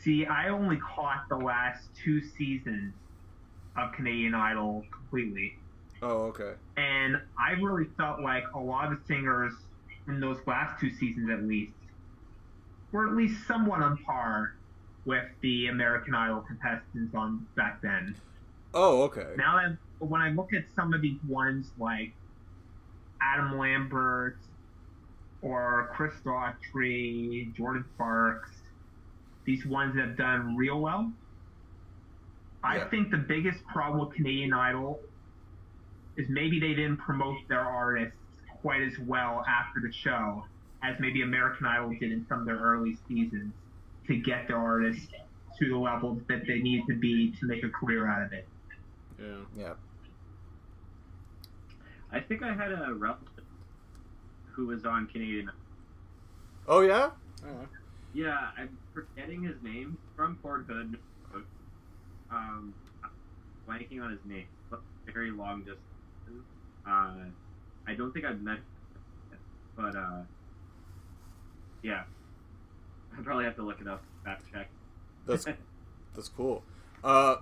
See, 0.03 0.24
I 0.24 0.48
only 0.48 0.79
caught 0.79 1.29
the 1.29 1.37
last 1.37 1.88
two 2.03 2.20
seasons 2.20 2.94
of 3.77 3.92
Canadian 3.92 4.35
Idol 4.35 4.85
completely. 4.90 5.57
Oh, 6.01 6.27
okay. 6.29 6.53
And 6.77 7.20
I 7.38 7.53
really 7.61 7.88
felt 7.96 8.20
like 8.20 8.44
a 8.55 8.59
lot 8.59 8.92
of 8.92 8.98
the 8.98 9.05
singers 9.07 9.53
in 10.09 10.21
those 10.21 10.38
last 10.47 10.81
two 10.81 10.90
seasons, 10.90 11.31
at 11.31 11.42
least, 11.44 11.75
were 12.92 13.09
at 13.09 13.14
least 13.16 13.47
somewhat 13.47 13.83
on 13.83 13.99
par 14.07 14.51
with 15.05 15.25
the 15.42 15.66
American 15.68 16.14
Idol 16.14 16.42
contestants 16.47 17.14
on 17.14 17.47
back 17.57 17.81
then. 17.83 18.21
Oh, 18.75 19.03
okay. 19.05 19.35
Now 19.37 19.57
that 19.57 19.79
when 19.99 20.21
I 20.21 20.31
look 20.31 20.53
at 20.53 20.64
some 20.75 20.92
of 20.92 21.01
these 21.03 21.21
ones 21.25 21.73
like 21.77 22.16
Adam 23.23 23.59
Lambert 23.59 24.38
or 25.40 25.90
Chris 25.94 26.14
Daughtry, 26.25 27.55
Jordin 27.57 27.85
Sparks, 27.94 28.51
these 29.47 29.64
ones 29.66 29.94
that 29.97 30.09
have 30.09 30.16
done 30.16 30.57
real 30.57 30.81
well. 30.81 31.14
I 32.62 32.79
Yeah. 32.79 32.88
think 32.88 33.11
the 33.11 33.18
biggest 33.18 33.64
problem 33.66 34.07
with 34.07 34.16
Canadian 34.16 34.53
Idol 34.53 35.07
is 36.16 36.29
maybe 36.29 36.61
they 36.61 36.75
didn't 36.75 36.99
promote 36.99 37.38
their 37.49 37.61
artists 37.61 38.17
quite 38.61 38.83
as 38.83 38.99
well 38.99 39.44
after 39.49 39.81
the 39.81 39.92
show 39.92 40.44
as 40.83 40.97
maybe 41.01 41.23
American 41.23 41.66
Idol 41.66 41.90
did 41.90 42.12
in 42.12 42.27
some 42.29 42.40
of 42.40 42.47
their 42.47 42.59
early 42.59 42.97
seasons 43.09 43.53
to 44.07 44.16
get 44.16 44.49
their 44.49 44.59
artists 44.59 45.09
to 45.59 45.68
the 45.68 45.77
levels 45.77 46.21
that 46.29 46.47
they 46.47 46.61
need 46.61 46.85
to 46.88 46.94
be 46.94 47.33
to 47.40 47.47
make 47.47 47.64
a 47.64 47.68
career 47.68 48.07
out 48.07 48.23
of 48.23 48.33
it. 48.33 48.47
Yeah. 49.21 49.27
Yeah. 49.57 49.73
I 52.12 52.21
think 52.21 52.42
I 52.42 52.55
had 52.55 52.73
a 52.73 52.94
relative 52.94 53.44
who 54.53 54.66
was 54.66 54.85
on 54.85 55.07
Canadian. 55.07 55.51
Oh 56.66 56.81
yeah. 56.81 57.11
Oh, 57.44 57.66
Yeah, 58.14 58.51
I'm 58.57 58.77
forgetting 58.92 59.42
his 59.42 59.57
name 59.62 59.99
from 60.16 60.37
Port 60.37 60.66
Hood. 60.66 60.99
Um, 62.31 62.75
I'm 63.03 63.11
blanking 63.68 64.03
on 64.03 64.11
his 64.11 64.21
name. 64.25 64.47
But 64.71 64.81
very 65.12 65.31
long 65.31 65.61
distance. 65.61 65.81
Uh, 66.87 67.14
I 67.88 67.94
don't 67.94 68.12
think 68.12 68.27
I've 68.27 68.42
met, 68.42 68.57
him, 68.57 69.38
but 69.74 69.96
uh, 69.96 70.20
yeah, 71.83 72.03
I 73.18 73.22
probably 73.22 73.46
have 73.46 73.57
to 73.57 73.62
look 73.62 73.81
it 73.81 73.88
up. 73.88 74.03
Fact 74.24 74.42
check. 74.53 74.68
That's 75.27 75.46
that's 76.14 76.29
cool. 76.29 76.62
Uh, 77.03 77.37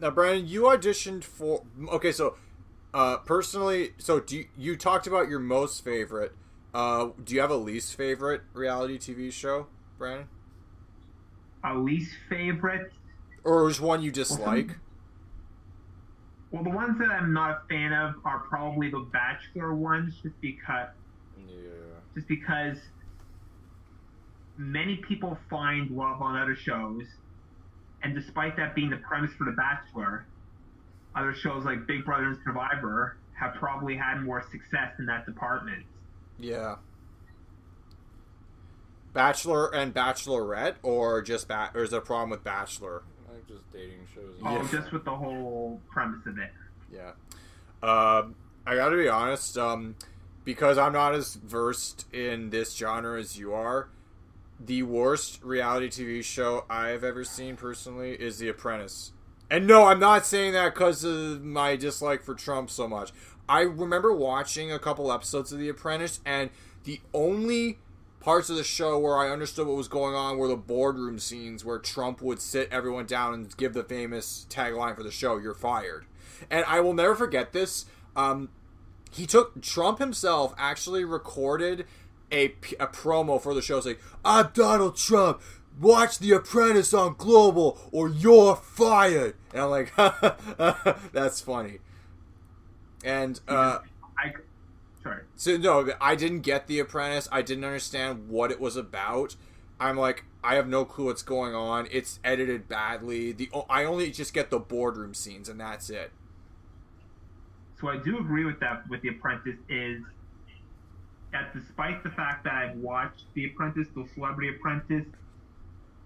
now, 0.00 0.10
Brandon, 0.10 0.48
you 0.48 0.62
auditioned 0.62 1.22
for. 1.22 1.64
Okay, 1.92 2.12
so 2.12 2.36
uh, 2.94 3.18
personally, 3.18 3.90
so 3.98 4.20
do 4.20 4.38
you, 4.38 4.46
you 4.56 4.76
talked 4.76 5.06
about 5.06 5.28
your 5.28 5.38
most 5.38 5.84
favorite? 5.84 6.32
Uh, 6.72 7.08
do 7.22 7.34
you 7.34 7.40
have 7.42 7.50
a 7.50 7.56
least 7.56 7.94
favorite 7.94 8.42
reality 8.54 8.96
TV 8.96 9.30
show, 9.30 9.66
Brandon, 9.98 10.28
A 11.62 11.76
least 11.76 12.12
favorite 12.28 12.92
or 13.44 13.68
is 13.68 13.80
one 13.80 14.02
you 14.02 14.10
dislike? 14.10 14.76
Well, 16.50 16.64
the 16.64 16.70
ones 16.70 16.98
that 16.98 17.10
I'm 17.10 17.32
not 17.32 17.50
a 17.50 17.68
fan 17.68 17.92
of 17.92 18.14
are 18.24 18.40
probably 18.40 18.90
the 18.90 19.06
Bachelor 19.12 19.74
ones, 19.74 20.14
just 20.22 20.40
because 20.40 20.88
yeah. 21.38 21.54
just 22.14 22.26
because 22.26 22.76
many 24.56 24.96
people 24.96 25.38
find 25.48 25.90
love 25.90 26.20
on 26.20 26.36
other 26.36 26.56
shows, 26.56 27.04
and 28.02 28.14
despite 28.14 28.56
that 28.56 28.74
being 28.74 28.90
the 28.90 28.96
premise 28.96 29.30
for 29.38 29.44
The 29.44 29.52
Bachelor, 29.52 30.26
other 31.14 31.34
shows 31.34 31.64
like 31.64 31.86
Big 31.86 32.04
Brother 32.04 32.26
and 32.26 32.38
Survivor 32.44 33.16
have 33.38 33.54
probably 33.54 33.96
had 33.96 34.22
more 34.22 34.42
success 34.50 34.92
in 34.98 35.06
that 35.06 35.26
department. 35.26 35.84
Yeah. 36.38 36.76
Bachelor 39.12 39.74
and 39.74 39.94
Bachelorette, 39.94 40.76
or 40.82 41.22
just 41.22 41.48
ba- 41.48 41.70
or 41.74 41.82
is 41.82 41.90
there 41.90 42.00
a 42.00 42.02
problem 42.02 42.30
with 42.30 42.44
Bachelor? 42.44 43.02
Like 43.48 43.48
just 43.58 43.72
dating 43.72 44.06
shows. 44.14 44.34
Oh, 44.44 44.56
Yeah. 44.56 44.68
just 44.80 44.92
with 44.92 45.04
the 45.04 45.14
whole 45.14 45.80
premise 45.90 46.26
of 46.26 46.38
it. 46.38 46.50
Yeah. 46.92 47.12
Um, 47.82 48.34
I 48.66 48.74
got 48.76 48.90
to 48.90 48.96
be 48.96 49.08
honest. 49.08 49.56
Um, 49.56 49.96
because 50.44 50.78
I'm 50.78 50.92
not 50.92 51.14
as 51.14 51.34
versed 51.34 52.06
in 52.12 52.50
this 52.50 52.74
genre 52.74 53.18
as 53.18 53.38
you 53.38 53.52
are. 53.52 53.88
The 54.58 54.82
worst 54.82 55.42
reality 55.42 55.88
TV 55.88 56.24
show 56.24 56.64
I've 56.68 57.04
ever 57.04 57.24
seen 57.24 57.56
personally 57.56 58.12
is 58.12 58.38
The 58.38 58.48
Apprentice. 58.48 59.12
And 59.50 59.66
no, 59.66 59.84
I'm 59.86 59.98
not 60.00 60.26
saying 60.26 60.52
that 60.52 60.74
because 60.74 61.02
of 61.04 61.42
my 61.42 61.76
dislike 61.76 62.22
for 62.22 62.34
Trump 62.34 62.70
so 62.70 62.86
much. 62.88 63.12
I 63.48 63.60
remember 63.62 64.12
watching 64.12 64.70
a 64.70 64.78
couple 64.78 65.10
episodes 65.12 65.52
of 65.52 65.58
The 65.58 65.68
Apprentice, 65.68 66.20
and 66.24 66.50
the 66.84 67.00
only 67.12 67.78
parts 68.20 68.50
of 68.50 68.56
the 68.56 68.64
show 68.64 68.98
where 68.98 69.16
I 69.16 69.30
understood 69.30 69.66
what 69.66 69.76
was 69.76 69.88
going 69.88 70.14
on 70.14 70.38
were 70.38 70.48
the 70.48 70.56
boardroom 70.56 71.18
scenes 71.18 71.64
where 71.64 71.78
Trump 71.78 72.22
would 72.22 72.40
sit 72.40 72.68
everyone 72.70 73.06
down 73.06 73.34
and 73.34 73.56
give 73.56 73.72
the 73.72 73.82
famous 73.82 74.46
tagline 74.50 74.94
for 74.94 75.02
the 75.02 75.10
show, 75.10 75.38
You're 75.38 75.54
fired. 75.54 76.06
And 76.50 76.64
I 76.66 76.80
will 76.80 76.94
never 76.94 77.14
forget 77.14 77.52
this. 77.52 77.86
Um, 78.14 78.50
he 79.10 79.26
took 79.26 79.60
Trump 79.62 79.98
himself 79.98 80.54
actually 80.56 81.04
recorded 81.04 81.86
a, 82.30 82.46
a 82.78 82.86
promo 82.86 83.40
for 83.40 83.54
the 83.54 83.62
show 83.62 83.80
saying, 83.80 83.96
I'm 84.24 84.50
Donald 84.54 84.96
Trump. 84.96 85.40
Watch 85.80 86.18
The 86.18 86.32
Apprentice 86.32 86.92
on 86.92 87.14
Global 87.16 87.78
or 87.90 88.08
you're 88.08 88.56
fired. 88.56 89.34
And 89.52 89.62
I'm 89.62 89.70
like, 89.70 89.94
that's 91.12 91.40
funny. 91.40 91.78
And 93.02 93.40
uh, 93.48 93.78
I, 94.18 94.34
sorry. 95.02 95.22
so 95.36 95.56
no, 95.56 95.92
I 96.00 96.14
didn't 96.14 96.40
get 96.40 96.66
The 96.66 96.78
Apprentice. 96.78 97.28
I 97.30 97.42
didn't 97.42 97.64
understand 97.64 98.28
what 98.28 98.50
it 98.50 98.60
was 98.60 98.76
about. 98.76 99.36
I'm 99.78 99.96
like, 99.96 100.24
I 100.44 100.56
have 100.56 100.68
no 100.68 100.84
clue 100.84 101.06
what's 101.06 101.22
going 101.22 101.54
on. 101.54 101.88
It's 101.90 102.20
edited 102.22 102.68
badly. 102.68 103.32
The 103.32 103.50
I 103.68 103.84
only 103.84 104.10
just 104.10 104.34
get 104.34 104.50
the 104.50 104.58
boardroom 104.58 105.14
scenes, 105.14 105.48
and 105.48 105.58
that's 105.60 105.90
it. 105.90 106.12
So 107.80 107.88
I 107.88 107.96
do 107.96 108.18
agree 108.18 108.44
with 108.44 108.60
that 108.60 108.88
with 108.88 109.00
The 109.00 109.08
Apprentice 109.08 109.56
is 109.68 110.02
that 111.32 111.54
despite 111.54 112.02
the 112.02 112.10
fact 112.10 112.44
that 112.44 112.52
I've 112.52 112.76
watched 112.76 113.24
The 113.34 113.46
Apprentice, 113.46 113.88
The 113.94 114.06
Celebrity 114.14 114.54
Apprentice, 114.56 115.06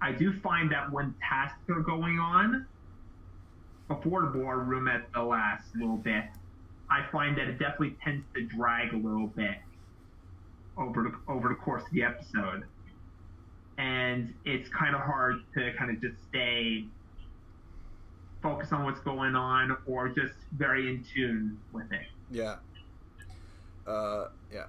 I 0.01 0.13
do 0.13 0.39
find 0.41 0.71
that 0.71 0.93
when 0.93 1.15
tasks 1.29 1.69
are 1.69 1.81
going 1.81 2.19
on 2.19 2.67
before 3.89 4.23
the 4.23 4.29
boardroom 4.29 4.87
at 4.87 5.13
the 5.13 5.23
last 5.23 5.65
little 5.75 5.97
bit, 5.97 6.25
I 6.91 7.05
find 7.11 7.37
that 7.39 7.49
it 7.49 7.59
definitely 7.59 7.97
tends 8.03 8.25
to 8.35 8.43
drag 8.43 8.93
a 8.93 8.97
little 8.97 9.29
bit 9.29 9.57
over 10.77 11.03
the 11.03 11.33
over 11.33 11.49
the 11.49 11.55
course 11.55 11.83
of 11.85 11.91
the 11.93 12.03
episode. 12.03 12.65
And 13.79 14.33
it's 14.45 14.69
kind 14.69 14.95
of 14.95 15.01
hard 15.01 15.37
to 15.55 15.73
kind 15.77 15.91
of 15.91 16.01
just 16.01 16.15
stay 16.29 16.85
focused 18.43 18.73
on 18.73 18.85
what's 18.85 19.01
going 19.01 19.35
on 19.35 19.77
or 19.87 20.09
just 20.09 20.35
very 20.53 20.89
in 20.89 21.05
tune 21.15 21.59
with 21.73 21.91
it. 21.91 22.07
Yeah. 22.31 22.57
Uh, 23.87 24.27
yeah. 24.53 24.67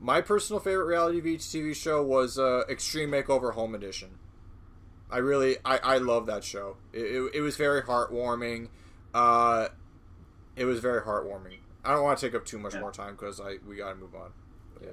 My 0.00 0.20
personal 0.20 0.60
favorite 0.60 0.86
reality 0.86 1.20
TV 1.36 1.74
show 1.74 2.02
was 2.02 2.38
uh, 2.38 2.62
Extreme 2.68 3.10
Makeover 3.10 3.52
Home 3.54 3.74
Edition. 3.74 4.10
I 5.10 5.18
really, 5.18 5.56
I, 5.64 5.78
I 5.78 5.98
love 5.98 6.26
that 6.26 6.42
show. 6.42 6.76
It, 6.92 7.00
it, 7.00 7.30
it 7.36 7.40
was 7.40 7.56
very 7.56 7.82
heartwarming. 7.82 8.68
Uh, 9.12 9.68
it 10.58 10.64
was 10.64 10.80
very 10.80 11.00
heartwarming. 11.02 11.58
I 11.84 11.92
don't 11.94 12.02
want 12.04 12.18
to 12.18 12.26
take 12.26 12.34
up 12.34 12.44
too 12.44 12.58
much 12.58 12.74
Yeah. 12.74 12.80
more 12.80 12.92
time 12.92 13.14
because 13.14 13.40
I 13.40 13.56
we 13.66 13.76
got 13.76 13.90
to 13.90 13.96
move 13.96 14.14
on. 14.14 14.30
But 14.74 14.82
yeah. 14.84 14.90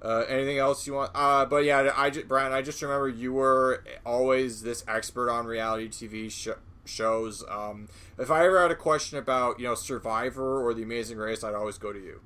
Uh, 0.00 0.24
anything 0.28 0.58
else 0.58 0.86
you 0.86 0.94
want? 0.94 1.10
Uh, 1.14 1.44
but 1.44 1.64
yeah, 1.64 1.92
I 1.96 2.08
just, 2.10 2.28
Brian, 2.28 2.52
I 2.52 2.62
just 2.62 2.80
remember 2.82 3.08
you 3.08 3.32
were 3.32 3.82
always 4.06 4.62
this 4.62 4.84
expert 4.86 5.28
on 5.28 5.44
reality 5.46 5.88
TV 5.88 6.30
sh- 6.30 6.56
shows. 6.84 7.44
Um, 7.48 7.88
if 8.16 8.30
I 8.30 8.46
ever 8.46 8.62
had 8.62 8.70
a 8.70 8.76
question 8.76 9.18
about 9.18 9.58
you 9.58 9.66
know 9.66 9.74
Survivor 9.74 10.64
or 10.64 10.72
The 10.72 10.82
Amazing 10.84 11.18
Race, 11.18 11.42
I'd 11.42 11.54
always 11.54 11.78
go 11.78 11.92
to 11.92 11.98
you, 11.98 12.20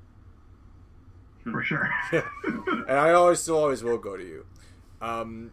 For 1.51 1.63
sure. 1.63 1.91
and 2.13 2.91
I 2.99 3.13
always 3.15 3.41
still 3.41 3.57
always 3.57 3.83
will 3.83 3.97
go 3.99 4.19
to 4.19 4.23
you. 4.25 4.45
Um, 5.01 5.53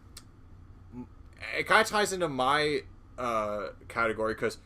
it 1.58 1.66
kind 1.66 1.80
of 1.80 1.86
ties 1.88 2.12
into 2.12 2.28
my 2.28 2.80
uh, 3.18 3.68
category 3.88 4.34
because 4.34 4.58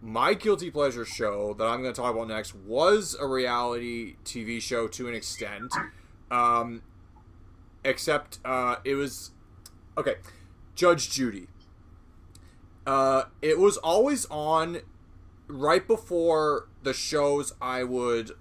my 0.00 0.34
guilty 0.34 0.70
pleasure 0.70 1.04
show 1.04 1.54
that 1.54 1.64
I'm 1.64 1.82
going 1.82 1.92
to 1.92 2.00
talk 2.00 2.14
about 2.14 2.28
next 2.28 2.54
was 2.54 3.16
a 3.18 3.26
reality 3.26 4.16
TV 4.24 4.60
show 4.60 4.86
to 4.88 5.08
an 5.08 5.14
extent. 5.14 5.72
Um, 6.30 6.82
except 7.84 8.38
uh, 8.44 8.76
it 8.84 8.94
was 8.94 9.32
okay. 9.96 10.16
Judge 10.74 11.10
Judy. 11.10 11.48
Uh, 12.86 13.24
it 13.42 13.58
was 13.58 13.76
always 13.78 14.26
on 14.26 14.80
right 15.48 15.86
before 15.86 16.68
the 16.82 16.92
shows 16.92 17.52
I 17.60 17.82
would. 17.82 18.32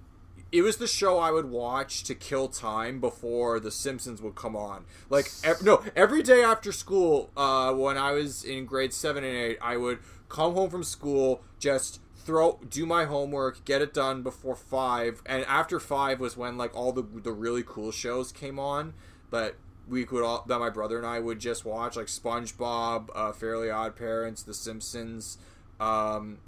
It 0.52 0.62
was 0.62 0.78
the 0.78 0.88
show 0.88 1.20
I 1.20 1.32
would 1.32 1.50
watch 1.50 2.04
to 2.06 2.16
kill 2.16 2.48
time 2.48 3.02
before 3.02 3.60
The 3.60 3.72
Simpsons 3.72 4.22
would 4.22 4.36
come 4.36 4.56
on. 4.56 4.86
Like 5.10 5.30
ev- 5.44 5.62
no, 5.62 5.84
every 5.96 6.24
day 6.24 6.42
after 6.42 6.72
school, 6.72 7.32
uh, 7.36 7.74
when 7.74 7.98
I 7.98 8.14
was 8.14 8.46
in 8.46 8.66
grade 8.66 8.94
seven 8.94 9.26
and 9.26 9.36
eight, 9.36 9.58
I 9.62 9.76
would 9.76 10.00
come 10.30 10.54
home 10.54 10.70
from 10.70 10.84
school, 10.84 11.42
just 11.60 12.02
throw 12.16 12.60
do 12.70 12.86
my 12.86 13.06
homework, 13.06 13.64
get 13.64 13.82
it 13.82 13.94
done 13.94 14.22
before 14.22 14.56
five, 14.56 15.22
and 15.26 15.46
after 15.46 15.80
five 15.80 16.20
was 16.20 16.36
when 16.36 16.58
like 16.58 16.76
all 16.76 16.92
the 16.92 17.04
the 17.04 17.32
really 17.32 17.64
cool 17.66 17.92
shows 17.92 18.32
came 18.32 18.60
on 18.60 18.94
that 19.32 19.56
we 19.88 20.06
could 20.06 20.24
all 20.24 20.44
that 20.48 20.60
my 20.60 20.70
brother 20.70 20.98
and 20.98 21.08
I 21.08 21.20
would 21.20 21.40
just 21.40 21.64
watch 21.66 21.96
like 21.96 22.08
SpongeBob, 22.08 23.10
uh, 23.16 23.32
Fairly 23.32 23.70
Odd 23.70 23.96
Parents, 23.96 24.44
The 24.44 24.54
Simpsons, 24.54 25.38
um, 25.80 26.40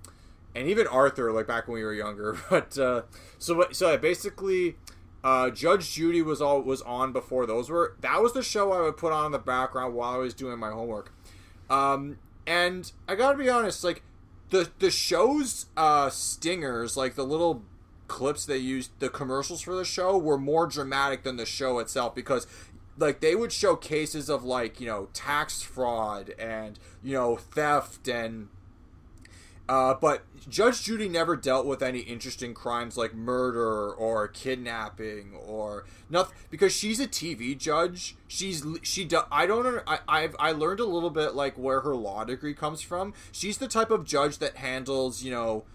and 0.53 0.67
even 0.67 0.85
Arthur 0.87 1.31
like 1.31 1.47
back 1.47 1.67
when 1.67 1.75
we 1.75 1.83
were 1.83 1.93
younger. 1.93 2.37
But 2.49 2.77
uh, 2.77 3.03
so 3.39 3.65
so 3.71 3.97
basically. 3.97 4.75
Uh, 5.21 5.49
Judge 5.49 5.91
Judy 5.91 6.21
was 6.21 6.41
all 6.41 6.61
was 6.61 6.81
on 6.83 7.11
before 7.11 7.45
those 7.45 7.69
were. 7.69 7.97
That 7.99 8.21
was 8.21 8.31
the 8.31 8.41
show 8.41 8.71
I 8.71 8.79
would 8.79 8.95
put 8.95 9.11
on 9.11 9.25
in 9.25 9.31
the 9.33 9.37
background 9.37 9.93
while 9.93 10.13
I 10.13 10.17
was 10.17 10.33
doing 10.33 10.57
my 10.57 10.69
homework. 10.69 11.11
Um, 11.69 12.19
and 12.49 12.91
I 13.07 13.13
gotta 13.13 13.37
be 13.37 13.47
honest, 13.47 13.83
like 13.83 14.01
the 14.49 14.71
the 14.79 14.89
show's 14.89 15.67
uh, 15.77 16.09
stingers, 16.09 16.97
like 16.97 17.13
the 17.13 17.23
little 17.23 17.61
clips 18.07 18.43
they 18.43 18.57
used, 18.57 18.89
the 18.97 19.07
commercials 19.07 19.61
for 19.61 19.75
the 19.75 19.85
show 19.85 20.17
were 20.17 20.37
more 20.37 20.65
dramatic 20.65 21.21
than 21.21 21.37
the 21.37 21.45
show 21.45 21.77
itself 21.77 22.15
because 22.15 22.47
like 22.97 23.19
they 23.19 23.35
would 23.35 23.51
show 23.51 23.75
cases 23.75 24.29
of 24.29 24.43
like 24.43 24.81
you 24.81 24.87
know 24.87 25.09
tax 25.13 25.61
fraud 25.61 26.33
and 26.39 26.79
you 27.03 27.13
know 27.13 27.37
theft 27.37 28.07
and 28.07 28.49
uh, 29.69 29.93
but 29.93 30.23
Judge 30.49 30.83
Judy 30.83 31.07
never 31.07 31.35
dealt 31.35 31.65
with 31.67 31.83
any 31.83 31.99
interesting 31.99 32.53
crimes 32.55 32.97
like 32.97 33.13
murder 33.13 33.93
or 33.93 34.27
kidnapping 34.27 35.35
or 35.35 35.85
nothing 36.09 36.35
because 36.49 36.73
she's 36.73 36.99
a 36.99 37.07
TV 37.07 37.55
judge. 37.55 38.15
She's 38.27 38.65
she 38.81 39.05
do, 39.05 39.21
I 39.31 39.45
don't 39.45 39.81
I 39.87 39.99
I've 40.07 40.35
I 40.39 40.51
learned 40.53 40.79
a 40.79 40.85
little 40.85 41.11
bit 41.11 41.35
like 41.35 41.55
where 41.57 41.81
her 41.81 41.95
law 41.95 42.23
degree 42.23 42.55
comes 42.55 42.81
from. 42.81 43.13
She's 43.31 43.59
the 43.59 43.67
type 43.67 43.91
of 43.91 44.05
judge 44.05 44.39
that 44.39 44.55
handles 44.57 45.21
you 45.23 45.29
know 45.31 45.65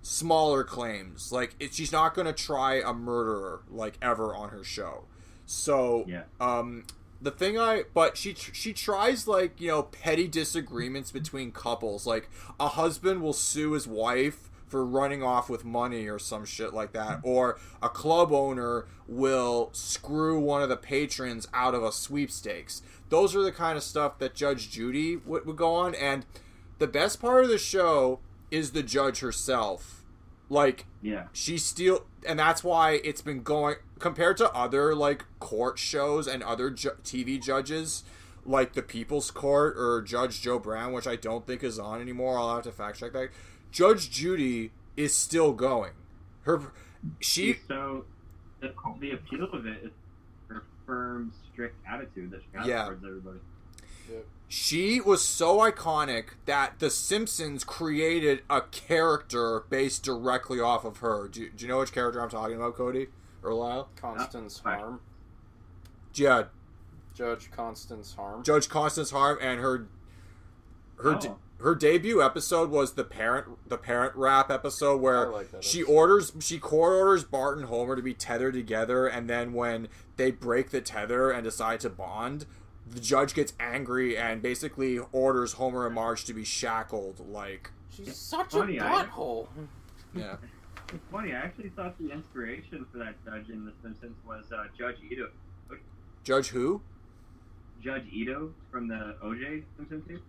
smaller 0.00 0.64
claims. 0.64 1.30
Like 1.30 1.54
it, 1.60 1.74
she's 1.74 1.92
not 1.92 2.14
going 2.14 2.26
to 2.26 2.32
try 2.32 2.76
a 2.80 2.94
murderer 2.94 3.60
like 3.70 3.98
ever 4.00 4.34
on 4.34 4.48
her 4.50 4.64
show. 4.64 5.04
So 5.46 6.04
Yeah. 6.08 6.22
um 6.40 6.84
the 7.24 7.30
thing 7.30 7.58
I 7.58 7.84
but 7.94 8.16
she 8.16 8.34
she 8.34 8.72
tries 8.72 9.26
like 9.26 9.60
you 9.60 9.68
know 9.68 9.82
petty 9.84 10.28
disagreements 10.28 11.10
between 11.10 11.50
couples. 11.50 12.06
Like 12.06 12.28
a 12.60 12.68
husband 12.68 13.22
will 13.22 13.32
sue 13.32 13.72
his 13.72 13.86
wife 13.86 14.50
for 14.66 14.84
running 14.84 15.22
off 15.22 15.48
with 15.48 15.64
money 15.64 16.06
or 16.06 16.18
some 16.18 16.44
shit 16.44 16.74
like 16.74 16.92
that 16.92 17.20
or 17.22 17.58
a 17.82 17.88
club 17.88 18.32
owner 18.32 18.86
will 19.06 19.70
screw 19.72 20.38
one 20.38 20.62
of 20.62 20.68
the 20.68 20.76
patrons 20.76 21.48
out 21.54 21.74
of 21.74 21.82
a 21.82 21.92
sweepstakes. 21.92 22.82
Those 23.08 23.36
are 23.36 23.42
the 23.42 23.52
kind 23.52 23.76
of 23.76 23.84
stuff 23.84 24.18
that 24.18 24.34
Judge 24.34 24.70
Judy 24.70 25.16
would, 25.16 25.46
would 25.46 25.56
go 25.56 25.74
on 25.74 25.94
and 25.94 26.26
the 26.78 26.86
best 26.88 27.20
part 27.20 27.44
of 27.44 27.50
the 27.50 27.58
show 27.58 28.20
is 28.50 28.72
the 28.72 28.82
judge 28.82 29.20
herself 29.20 30.03
like 30.48 30.86
Yeah. 31.02 31.24
she 31.32 31.58
still 31.58 32.04
and 32.26 32.38
that's 32.38 32.62
why 32.64 33.00
it's 33.04 33.22
been 33.22 33.42
going 33.42 33.76
compared 33.98 34.36
to 34.38 34.50
other 34.52 34.94
like 34.94 35.24
court 35.40 35.78
shows 35.78 36.26
and 36.26 36.42
other 36.42 36.70
ju- 36.70 36.96
tv 37.02 37.42
judges 37.42 38.04
like 38.44 38.74
the 38.74 38.82
people's 38.82 39.30
court 39.30 39.74
or 39.78 40.02
judge 40.02 40.42
joe 40.42 40.58
brown 40.58 40.92
which 40.92 41.06
i 41.06 41.16
don't 41.16 41.46
think 41.46 41.62
is 41.64 41.78
on 41.78 42.00
anymore 42.00 42.38
i'll 42.38 42.54
have 42.56 42.64
to 42.64 42.72
fact 42.72 42.98
check 42.98 43.12
that 43.12 43.30
judge 43.70 44.10
judy 44.10 44.70
is 44.96 45.14
still 45.14 45.52
going 45.52 45.92
her 46.42 46.60
she 47.20 47.56
so 47.68 48.04
the, 48.60 48.72
the 49.00 49.12
appeal 49.12 49.44
of 49.52 49.66
it 49.66 49.78
is 49.84 49.90
her 50.48 50.64
firm, 50.86 51.32
strict 51.52 51.74
attitude 51.88 52.30
that 52.30 52.40
she 52.42 52.58
has 52.58 52.66
Yeah. 52.66 52.84
towards 52.84 53.04
everybody. 53.04 53.38
She 54.48 55.00
was 55.00 55.22
so 55.22 55.58
iconic 55.58 56.30
that 56.46 56.78
the 56.78 56.90
simpsons 56.90 57.64
created 57.64 58.42
a 58.50 58.60
character 58.60 59.64
based 59.70 60.02
directly 60.04 60.60
off 60.60 60.84
of 60.84 60.98
her 60.98 61.28
do, 61.28 61.48
do 61.50 61.64
you 61.64 61.68
know 61.68 61.78
which 61.78 61.92
character 61.92 62.20
i'm 62.20 62.28
talking 62.30 62.56
about 62.56 62.74
cody 62.76 63.08
or 63.42 63.52
lyle 63.54 63.88
Constance 63.96 64.62
Right. 64.64 64.78
Harm. 64.78 65.00
yeah 66.14 66.44
Judge 67.14 67.48
Constance 67.52 68.14
Harm. 68.14 68.42
Judge 68.42 68.68
Constance 68.68 69.10
Harm 69.12 69.38
and 69.40 69.60
her 69.60 69.86
her 70.98 71.14
de- 71.14 71.28
Oh. 71.28 71.38
her 71.60 71.74
debut 71.74 72.20
episode 72.22 72.70
was 72.70 72.94
the 72.94 73.04
parent 73.04 73.68
the 73.68 73.78
parent 73.78 74.14
rap 74.16 74.50
episode 74.50 75.00
where 75.00 75.28
like 75.30 75.48
she 75.60 75.80
episode. 75.80 75.92
orders 75.92 76.32
she 76.40 76.58
court 76.58 76.92
orders 76.94 77.22
Bart 77.24 77.56
and 77.58 77.66
Homer 77.68 77.94
to 77.96 78.02
be 78.02 78.14
tethered 78.14 78.54
together 78.54 79.06
and 79.06 79.28
then 79.30 79.52
when 79.52 79.88
they 80.16 80.30
break 80.30 80.70
the 80.70 80.80
tether 80.80 81.30
and 81.30 81.44
decide 81.44 81.80
to 81.80 81.90
bond 81.90 82.46
the 82.90 83.00
judge 83.00 83.34
gets 83.34 83.52
angry 83.58 84.16
and 84.16 84.42
basically 84.42 84.98
orders 85.12 85.54
Homer 85.54 85.86
and 85.86 85.94
Marge 85.94 86.24
to 86.26 86.34
be 86.34 86.44
shackled 86.44 87.20
like 87.28 87.70
She's 87.90 88.16
such 88.16 88.52
funny, 88.52 88.78
a 88.78 88.84
I- 88.86 89.04
butthole. 89.04 89.48
yeah 90.14 90.36
It's 90.92 91.02
funny. 91.10 91.32
I 91.32 91.36
actually 91.38 91.70
thought 91.70 91.98
the 91.98 92.10
inspiration 92.12 92.84
for 92.92 92.98
that 92.98 93.14
judge 93.24 93.48
in 93.48 93.64
The 93.64 93.72
Simpsons 93.82 94.16
was 94.24 94.44
uh, 94.52 94.64
Judge 94.78 94.96
Ito. 95.10 95.28
Judge 96.22 96.48
who 96.48 96.82
Judge 97.82 98.04
Ito 98.12 98.52
from 98.70 98.86
the 98.88 99.16
OJ 99.24 99.64
Simpsons 99.76 100.04
tape. 100.06 100.22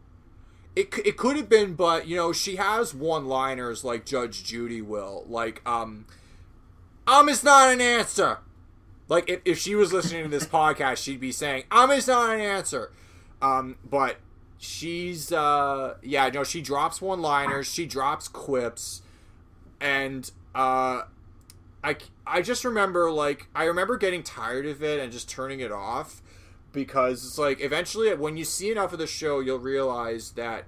It, 0.76 0.94
it 1.06 1.18
could 1.18 1.36
have 1.36 1.50
been, 1.50 1.74
but 1.76 2.08
you 2.08 2.16
know, 2.16 2.32
she 2.34 2.56
has 2.56 2.94
one 2.94 3.26
liners 3.28 3.84
like 3.84 4.06
Judge 4.06 4.44
Judy 4.44 4.82
will. 4.82 5.26
Like, 5.28 5.62
um, 5.68 6.06
um 7.06 7.30
is 7.30 7.44
not 7.44 7.72
an 7.72 7.82
answer. 7.82 8.40
Like, 9.08 9.30
if, 9.30 9.42
if 9.46 9.60
she 9.60 9.76
was 9.76 9.94
listening 9.94 10.24
to 10.24 10.30
this 10.30 10.46
podcast, 10.46 11.04
she'd 11.04 11.20
be 11.20 11.32
saying, 11.32 11.66
um 11.72 11.92
is 11.92 12.08
not 12.08 12.34
an 12.34 12.42
answer. 12.42 12.92
Um, 13.42 13.78
but 13.88 14.18
she's, 14.58 15.32
uh, 15.32 15.96
yeah, 16.02 16.30
no, 16.30 16.44
she 16.44 16.62
drops 16.62 17.02
one 17.02 17.22
liners, 17.22 17.72
she 17.72 17.86
drops 17.86 18.28
quips, 18.28 19.02
and, 19.80 20.32
uh, 20.56 21.04
I, 21.84 21.98
I 22.26 22.42
just 22.42 22.66
remember, 22.66 23.12
like, 23.12 23.48
I 23.54 23.66
remember 23.66 23.98
getting 23.98 24.24
tired 24.24 24.66
of 24.66 24.82
it 24.82 25.00
and 25.00 25.12
just 25.12 25.30
turning 25.30 25.60
it 25.60 25.72
off 25.72 26.24
because 26.76 27.26
it's 27.26 27.38
like 27.40 27.62
eventually 27.62 28.14
when 28.14 28.38
you 28.38 28.44
see 28.44 28.70
enough 28.70 28.94
of 28.94 29.00
the 29.00 29.08
show 29.08 29.40
you'll 29.40 29.58
realize 29.58 30.32
that 30.32 30.66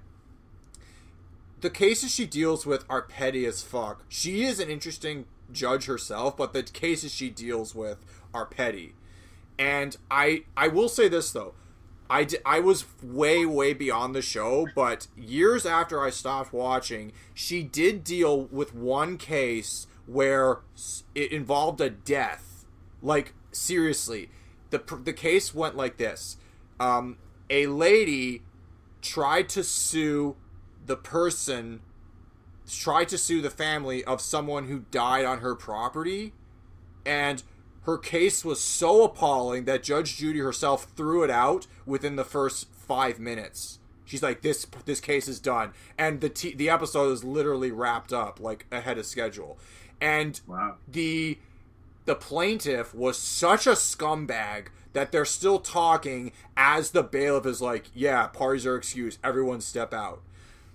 the 1.60 1.70
cases 1.70 2.12
she 2.12 2.26
deals 2.26 2.64
with 2.66 2.84
are 2.88 3.02
petty 3.02 3.44
as 3.44 3.62
fuck 3.62 4.02
she 4.08 4.42
is 4.42 4.58
an 4.58 4.70
interesting 4.70 5.26
judge 5.52 5.84
herself 5.84 6.36
but 6.36 6.52
the 6.52 6.62
cases 6.62 7.12
she 7.12 7.28
deals 7.30 7.74
with 7.74 7.98
are 8.34 8.46
petty. 8.46 8.94
And 9.58 9.96
i 10.10 10.44
i 10.56 10.68
will 10.68 10.88
say 10.88 11.08
this 11.08 11.30
though. 11.32 11.54
I, 12.10 12.26
I 12.46 12.60
was 12.60 12.86
way 13.02 13.44
way 13.44 13.74
beyond 13.74 14.14
the 14.14 14.22
show 14.22 14.66
but 14.74 15.08
years 15.14 15.66
after 15.66 16.02
i 16.02 16.08
stopped 16.08 16.54
watching 16.54 17.12
she 17.34 17.62
did 17.62 18.02
deal 18.02 18.44
with 18.44 18.74
one 18.74 19.18
case 19.18 19.86
where 20.08 20.60
it 21.14 21.30
involved 21.30 21.80
a 21.80 21.90
death. 21.90 22.64
Like 23.02 23.34
seriously. 23.52 24.30
The 24.70 24.82
the 25.04 25.12
case 25.12 25.54
went 25.54 25.76
like 25.76 25.98
this. 25.98 26.38
Um, 26.80 27.18
a 27.50 27.66
lady 27.66 28.42
tried 29.02 29.48
to 29.50 29.62
sue 29.62 30.36
the 30.84 30.96
person 30.96 31.80
tried 32.68 33.08
to 33.08 33.16
sue 33.16 33.40
the 33.40 33.50
family 33.50 34.04
of 34.04 34.20
someone 34.20 34.66
who 34.66 34.80
died 34.90 35.24
on 35.24 35.38
her 35.38 35.54
property 35.54 36.34
and 37.06 37.42
her 37.88 37.96
case 37.96 38.44
was 38.44 38.60
so 38.60 39.02
appalling 39.04 39.64
that 39.64 39.82
judge 39.82 40.18
judy 40.18 40.40
herself 40.40 40.84
threw 40.94 41.22
it 41.22 41.30
out 41.30 41.66
within 41.86 42.16
the 42.16 42.24
first 42.24 42.68
five 42.70 43.18
minutes 43.18 43.78
she's 44.04 44.22
like 44.22 44.42
this 44.42 44.66
this 44.84 45.00
case 45.00 45.26
is 45.26 45.40
done 45.40 45.72
and 45.96 46.20
the 46.20 46.28
t- 46.28 46.54
the 46.54 46.68
episode 46.68 47.10
is 47.10 47.24
literally 47.24 47.70
wrapped 47.72 48.12
up 48.12 48.38
like 48.40 48.66
ahead 48.70 48.98
of 48.98 49.06
schedule 49.06 49.58
and 50.02 50.42
Wow. 50.46 50.74
the 50.86 51.38
the 52.04 52.14
plaintiff 52.14 52.94
was 52.94 53.16
such 53.18 53.66
a 53.66 53.70
scumbag 53.72 54.66
that 54.92 55.10
they're 55.10 55.24
still 55.24 55.58
talking 55.58 56.32
as 56.56 56.90
the 56.90 57.02
bailiff 57.02 57.44
is 57.46 57.60
like, 57.60 57.90
"Yeah, 57.94 58.26
parties 58.28 58.64
are 58.64 58.76
excused. 58.76 59.18
Everyone 59.22 59.60
step 59.60 59.92
out." 59.92 60.22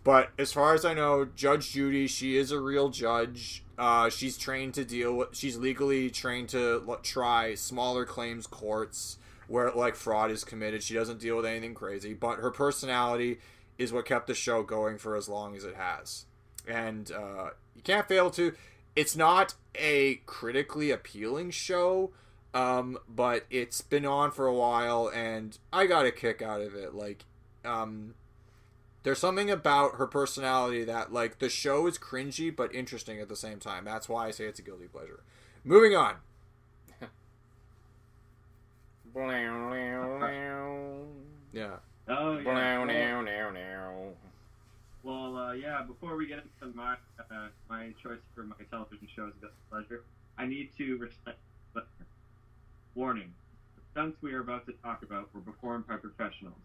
But 0.04 0.30
as 0.38 0.52
far 0.54 0.76
as 0.76 0.86
I 0.86 0.94
know, 0.94 1.26
Judge 1.26 1.72
Judy, 1.72 2.06
she 2.08 2.38
is 2.38 2.52
a 2.52 2.60
real 2.60 2.90
judge. 2.90 3.63
Uh, 3.78 4.10
she's 4.10 4.38
trained 4.38 4.76
to 4.76 4.86
deal 4.86 5.14
with. 5.16 5.36
She's 5.36 5.58
legally 5.58 6.10
trained 6.10 6.50
to 6.50 6.84
l- 6.88 7.00
try 7.02 7.56
smaller 7.56 8.06
claims 8.06 8.46
courts 8.46 9.18
where 9.48 9.72
like 9.72 9.96
fraud 9.96 10.32
is 10.32 10.44
committed. 10.44 10.84
She 10.84 10.94
doesn't 10.94 11.20
deal 11.20 11.36
with 11.36 11.46
anything 11.46 11.74
crazy, 11.74 12.14
but 12.14 12.40
her 12.40 12.52
personality 12.52 13.40
is 13.78 13.92
what 13.92 14.06
kept 14.06 14.28
the 14.28 14.36
show 14.36 14.64
going 14.64 14.98
for 14.98 15.16
as 15.16 15.28
long 15.28 15.56
as 15.56 15.64
it 15.64 15.76
has. 15.76 16.26
And 16.68 17.12
uh, 17.12 17.50
you 17.76 17.82
can't 17.82 18.08
fail 18.08 18.30
to. 18.32 18.54
It's 18.96 19.16
not 19.16 19.56
a 19.76 20.22
critically 20.28 20.92
appealing 20.92 21.52
show, 21.52 22.12
um, 22.54 23.00
but 23.10 23.46
it's 23.50 23.82
been 23.82 24.06
on 24.06 24.32
for 24.32 24.46
a 24.46 24.54
while, 24.54 25.10
and 25.14 25.58
I 25.72 25.88
got 25.88 26.06
a 26.06 26.12
kick 26.12 26.42
out 26.42 26.62
of 26.62 26.76
it. 26.76 26.94
Like, 26.94 27.26
um, 27.66 28.14
there's 29.04 29.20
something 29.20 29.50
about 29.52 29.96
her 29.96 30.08
personality 30.08 30.84
that, 30.86 31.12
like, 31.14 31.40
the 31.40 31.50
show 31.50 31.88
is 31.88 31.98
cringy 31.98 32.56
but 32.56 32.74
interesting 32.74 33.20
at 33.20 33.30
the 33.30 33.36
same 33.36 33.60
time. 33.60 33.86
That's 33.86 34.08
why 34.10 34.28
I 34.28 34.32
say 34.32 34.46
it's 34.46 34.60
a 34.60 34.64
guilty 34.64 34.88
pleasure. 34.88 35.24
Moving 35.64 35.96
on. 35.96 36.16
Yeah. 41.54 41.76
Oh 42.08 42.38
yeah. 42.38 42.44
Well, 45.04 45.38
uh, 45.38 45.54
yeah. 45.54 45.84
Before 45.84 46.16
we 46.16 46.28
get 46.28 46.40
into 46.40 46.76
my 46.76 46.96
uh, 47.20 47.48
my 47.70 47.94
choice 48.02 48.20
for 48.34 48.44
my 48.44 48.56
television 48.72 49.08
shows, 49.16 49.34
Guilty 49.40 49.56
Pleasure, 49.70 50.04
I 50.38 50.46
need 50.46 50.72
to 50.78 50.98
respect. 50.98 51.38
But 51.74 51.88
warning: 52.96 53.34
the 53.76 53.82
stunts 53.92 54.18
we 54.22 54.34
are 54.34 54.42
about 54.42 54.66
to 54.66 54.74
talk 54.84 55.04
about 55.04 55.30
were 55.34 55.42
performed 55.42 55.88
by 55.88 55.98
professionals. 55.98 56.56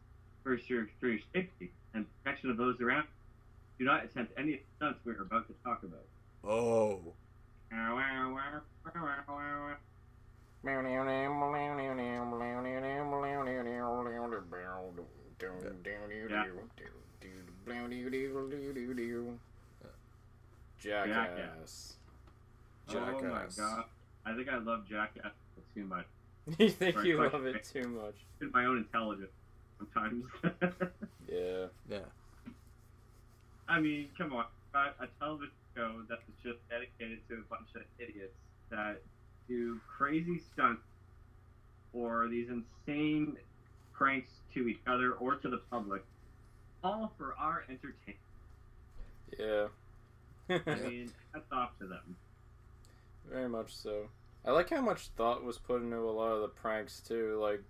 First, 0.49 0.67
for 0.99 1.09
your 1.09 1.19
safety 1.35 1.71
and 1.93 2.07
protection 2.25 2.49
of 2.49 2.57
those 2.57 2.81
around. 2.81 3.05
you, 3.77 3.85
Do 3.85 3.93
not 3.93 4.03
attempt 4.03 4.33
any 4.39 4.55
of 4.55 4.61
the 4.61 4.65
stunts 4.79 5.01
we 5.05 5.13
are 5.13 5.21
about 5.21 5.47
to 5.47 5.55
talk 5.63 5.83
about. 5.83 6.09
Oh. 6.43 7.13
Jackass. 20.81 21.97
Oh 22.89 23.21
my 23.21 23.45
god! 23.55 23.85
I 24.25 24.35
think 24.35 24.49
I 24.49 24.57
love 24.57 24.89
Jackass 24.89 25.33
too 25.75 25.85
much. 25.85 26.07
you 26.59 26.71
think 26.71 27.05
you 27.05 27.23
love 27.23 27.45
it 27.45 27.69
too 27.71 27.87
much? 27.89 28.15
in 28.41 28.51
my 28.53 28.65
own 28.65 28.79
intelligence 28.79 29.29
sometimes. 29.79 30.25
Yeah. 31.31 31.67
Yeah. 31.91 31.99
I 33.69 33.81
mean, 33.81 34.09
come 34.17 34.33
on, 34.33 34.47
got 34.73 34.97
a 34.99 35.07
television 35.19 35.53
show 35.77 35.93
that 36.09 36.21
is 36.27 36.35
just 36.43 36.59
dedicated 36.71 37.19
to 37.29 37.35
a 37.35 37.45
bunch 37.51 37.69
of 37.77 37.83
idiots 37.99 38.33
that 38.71 39.03
do 39.47 39.79
crazy 39.87 40.41
stunts 40.53 40.83
or 41.93 42.29
these 42.29 42.49
insane 42.49 43.37
pranks 43.93 44.31
to 44.55 44.69
each 44.69 44.81
other 44.87 45.13
or 45.13 45.35
to 45.37 45.49
the 45.51 45.59
public, 45.71 46.03
all 46.83 47.13
for 47.19 47.35
our 47.39 47.65
entertainment. 47.69 48.19
Yeah. 49.39 49.67
I 50.67 50.89
mean, 50.89 51.13
hats 51.35 51.45
off 51.53 51.79
to 51.81 51.87
them. 51.87 52.17
Very 53.31 53.49
much 53.49 53.77
so. 53.77 54.09
I 54.47 54.53
like 54.53 54.71
how 54.71 54.81
much 54.81 55.09
thought 55.09 55.45
was 55.45 55.59
put 55.59 55.83
into 55.83 55.99
a 55.99 56.11
lot 56.11 56.33
of 56.33 56.41
the 56.41 56.49
pranks 56.49 57.01
too. 57.01 57.39
Like, 57.43 57.63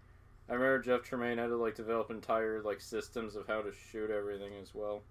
I 0.49 0.55
remember 0.55 0.79
Jeff 0.81 1.03
Tremaine 1.03 1.39
had 1.39 1.49
to 1.49 1.57
like 1.57 1.75
develop 1.75 2.11
entire 2.11 2.63
like 2.63 2.81
systems 2.81 3.37
of 3.37 3.47
how 3.47 3.61
to 3.61 3.71
shoot 3.91 4.11
everything 4.11 4.53
as 4.61 4.75
well. 4.75 5.03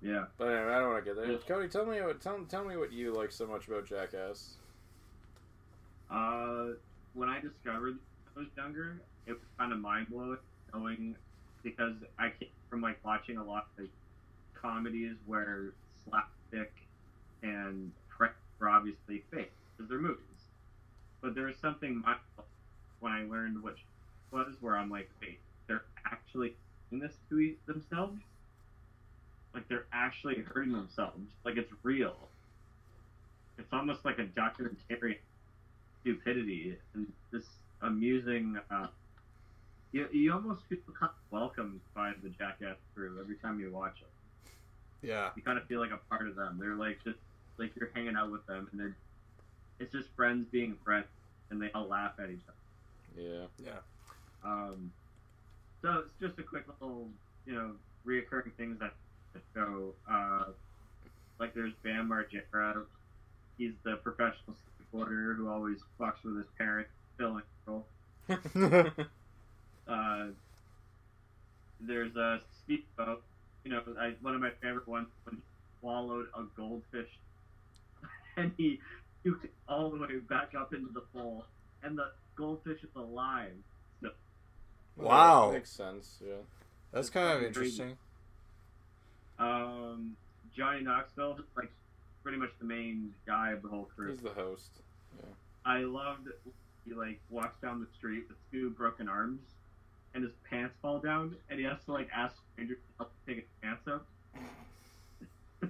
Yeah. 0.00 0.26
But 0.36 0.48
anyway, 0.48 0.72
I 0.72 0.78
don't 0.78 0.92
want 0.92 1.04
to 1.04 1.10
get 1.10 1.16
there. 1.16 1.32
Yeah. 1.32 1.38
Cody, 1.46 1.68
tell 1.68 1.86
me 1.86 2.00
what 2.00 2.20
tell, 2.20 2.38
tell 2.48 2.64
me 2.64 2.76
what 2.76 2.92
you 2.92 3.12
like 3.12 3.32
so 3.32 3.46
much 3.46 3.66
about 3.66 3.86
Jackass. 3.86 4.54
Uh, 6.10 6.68
when 7.14 7.28
I 7.28 7.40
discovered 7.40 7.98
I 8.36 8.40
was 8.40 8.48
younger, 8.56 9.00
it 9.26 9.32
was 9.32 9.40
kind 9.58 9.72
of 9.72 9.78
mind 9.80 10.08
blowing 10.08 10.38
knowing 10.72 11.16
because 11.62 11.94
I 12.18 12.30
came 12.38 12.48
from 12.70 12.80
like 12.80 13.04
watching 13.04 13.38
a 13.38 13.44
lot 13.44 13.66
of 13.76 13.84
like, 13.84 13.90
comedies 14.54 15.16
where 15.26 15.72
slapstick 16.04 16.72
and 17.42 17.90
pranks 18.08 18.36
were 18.58 18.68
obviously 18.68 19.22
fake 19.32 19.52
because 19.76 19.88
they're 19.88 19.98
movies. 19.98 20.22
But 21.20 21.34
there 21.34 21.46
was 21.46 21.56
something 21.60 22.02
mind 22.02 22.18
when 23.00 23.12
I 23.12 23.24
learned 23.24 23.62
what 23.62 23.72
it 23.72 23.78
was 24.32 24.54
where 24.60 24.76
I'm 24.76 24.90
like, 24.90 25.10
wait, 25.20 25.38
they're 25.66 25.84
actually 26.06 26.54
doing 26.90 27.02
this 27.02 27.14
to 27.30 27.54
themselves. 27.66 28.20
Like 29.54 29.68
they're 29.68 29.86
actually 29.92 30.36
hurting 30.36 30.72
themselves. 30.72 31.20
Like 31.44 31.56
it's 31.56 31.72
real. 31.82 32.16
It's 33.58 33.72
almost 33.72 34.04
like 34.04 34.18
a 34.18 34.24
documentary 34.24 35.20
stupidity 36.00 36.76
and 36.94 37.06
this 37.32 37.44
amusing. 37.82 38.58
Uh, 38.70 38.86
you, 39.92 40.06
you 40.12 40.32
almost 40.32 40.62
feel 40.68 40.78
kind 40.98 41.10
of 41.10 41.32
welcomed 41.32 41.80
by 41.94 42.12
the 42.22 42.28
Jackass 42.28 42.76
crew 42.94 43.18
every 43.20 43.36
time 43.36 43.58
you 43.58 43.70
watch 43.72 44.00
them. 44.00 44.08
Yeah. 45.02 45.30
You 45.34 45.42
kind 45.42 45.58
of 45.58 45.64
feel 45.66 45.80
like 45.80 45.92
a 45.92 46.00
part 46.08 46.28
of 46.28 46.36
them. 46.36 46.58
They're 46.60 46.74
like 46.74 47.02
just 47.04 47.18
like 47.56 47.72
you're 47.76 47.90
hanging 47.94 48.16
out 48.16 48.30
with 48.30 48.46
them, 48.46 48.68
and 48.70 48.80
they're 48.80 48.96
it's 49.80 49.92
just 49.92 50.08
friends 50.16 50.46
being 50.50 50.76
friends, 50.84 51.06
and 51.50 51.60
they 51.60 51.70
all 51.72 51.86
laugh 51.86 52.12
at 52.18 52.30
each 52.30 52.40
other. 52.48 53.22
Yeah. 53.22 53.46
Yeah. 53.64 53.78
Um, 54.44 54.92
so 55.82 56.04
it's 56.04 56.20
just 56.20 56.38
a 56.38 56.42
quick 56.42 56.64
little, 56.80 57.08
you 57.46 57.54
know, 57.54 57.72
reoccurring 58.06 58.52
things 58.56 58.78
that 58.80 58.94
that 59.34 59.42
show. 59.54 59.94
Uh, 60.10 60.44
like 61.38 61.54
there's 61.54 61.72
Bam 61.84 62.08
Margera. 62.08 62.84
He's 63.56 63.72
the 63.84 63.96
professional 63.96 64.56
skateboarder 64.56 65.36
who 65.36 65.48
always 65.48 65.78
fucks 66.00 66.22
with 66.24 66.36
his 66.36 66.46
parents, 66.56 66.90
Phil 67.16 67.40
and. 68.28 68.94
Uh, 69.88 70.26
there's 71.80 72.14
a 72.16 72.40
speedboat. 72.58 73.22
You 73.64 73.70
know, 73.70 73.82
I, 73.98 74.12
one 74.20 74.34
of 74.34 74.40
my 74.42 74.50
favorite 74.60 74.86
ones 74.86 75.08
when 75.24 75.36
he 75.36 75.42
swallowed 75.80 76.26
a 76.36 76.42
goldfish 76.56 77.08
and 78.36 78.52
he 78.58 78.80
puked 79.24 79.44
it 79.44 79.52
all 79.68 79.90
the 79.90 79.98
way 79.98 80.18
back 80.28 80.52
up 80.54 80.74
into 80.74 80.92
the 80.92 81.00
pool, 81.00 81.46
and 81.82 81.96
the 81.96 82.10
goldfish 82.36 82.82
is 82.82 82.90
alive. 82.96 83.54
Wow. 84.98 85.52
Makes 85.52 85.70
sense. 85.70 86.18
Yeah. 86.24 86.34
That's 86.92 87.10
kind 87.10 87.36
of 87.36 87.44
interesting. 87.44 87.96
Um, 89.38 90.16
Johnny 90.56 90.82
Knoxville, 90.82 91.38
like 91.56 91.70
pretty 92.22 92.38
much 92.38 92.50
the 92.58 92.64
main 92.64 93.14
guy 93.26 93.52
of 93.52 93.62
the 93.62 93.68
whole 93.68 93.88
crew. 93.94 94.10
He's 94.10 94.20
the 94.20 94.30
host. 94.30 94.70
Yeah. 95.18 95.26
I 95.64 95.80
loved 95.80 96.28
he 96.86 96.94
like 96.94 97.20
walks 97.30 97.60
down 97.60 97.80
the 97.80 97.86
street 97.96 98.24
with 98.28 98.38
two 98.50 98.70
broken 98.70 99.08
arms, 99.08 99.40
and 100.14 100.24
his 100.24 100.32
pants 100.48 100.74
fall 100.80 100.98
down, 100.98 101.36
and 101.50 101.58
he 101.58 101.64
has 101.66 101.78
to 101.86 101.92
like 101.92 102.08
ask 102.14 102.34
strangers 102.52 102.78
to 102.78 103.04
help 103.04 103.12
take 103.26 103.36
his 103.36 103.44
pants 103.62 103.86
up. 103.86 104.06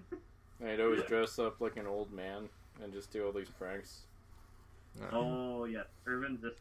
And 0.61 0.69
he'd 0.71 0.81
always 0.81 1.05
dress 1.05 1.39
up 1.39 1.61
like 1.61 1.77
an 1.77 1.87
old 1.87 2.13
man 2.13 2.49
and 2.83 2.93
just 2.93 3.13
do 3.13 3.25
all 3.25 3.31
these 3.31 3.49
pranks. 3.49 4.01
Oh 5.13 5.67
yeah, 5.67 5.83
Irvin 6.05 6.37
this, 6.43 6.55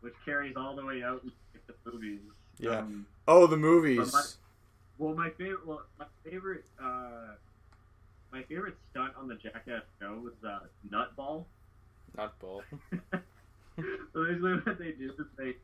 which 0.00 0.14
carries 0.24 0.56
all 0.56 0.74
the 0.76 0.84
way 0.84 1.02
out 1.02 1.22
into 1.22 1.34
the 1.84 1.90
movies. 1.92 2.20
Yeah. 2.58 2.78
Um, 2.80 3.06
Oh, 3.28 3.46
the 3.46 3.56
movies. 3.56 4.14
well, 4.98 5.14
my 5.14 5.30
favorite, 5.30 5.66
well, 5.66 5.82
my 5.98 6.06
favorite, 6.24 6.64
uh, 6.80 7.34
my 8.32 8.42
favorite 8.44 8.76
stunt 8.90 9.14
on 9.18 9.26
the 9.28 9.34
Jackass 9.34 9.82
show 10.00 10.20
was 10.22 10.34
uh, 10.46 10.60
Nutball. 10.90 11.44
Not 12.16 12.38
ball. 12.38 12.62
so 12.70 13.18
basically, 14.14 14.54
what 14.64 14.78
they 14.78 14.92
do 14.92 15.10
is 15.18 15.26
they 15.36 15.54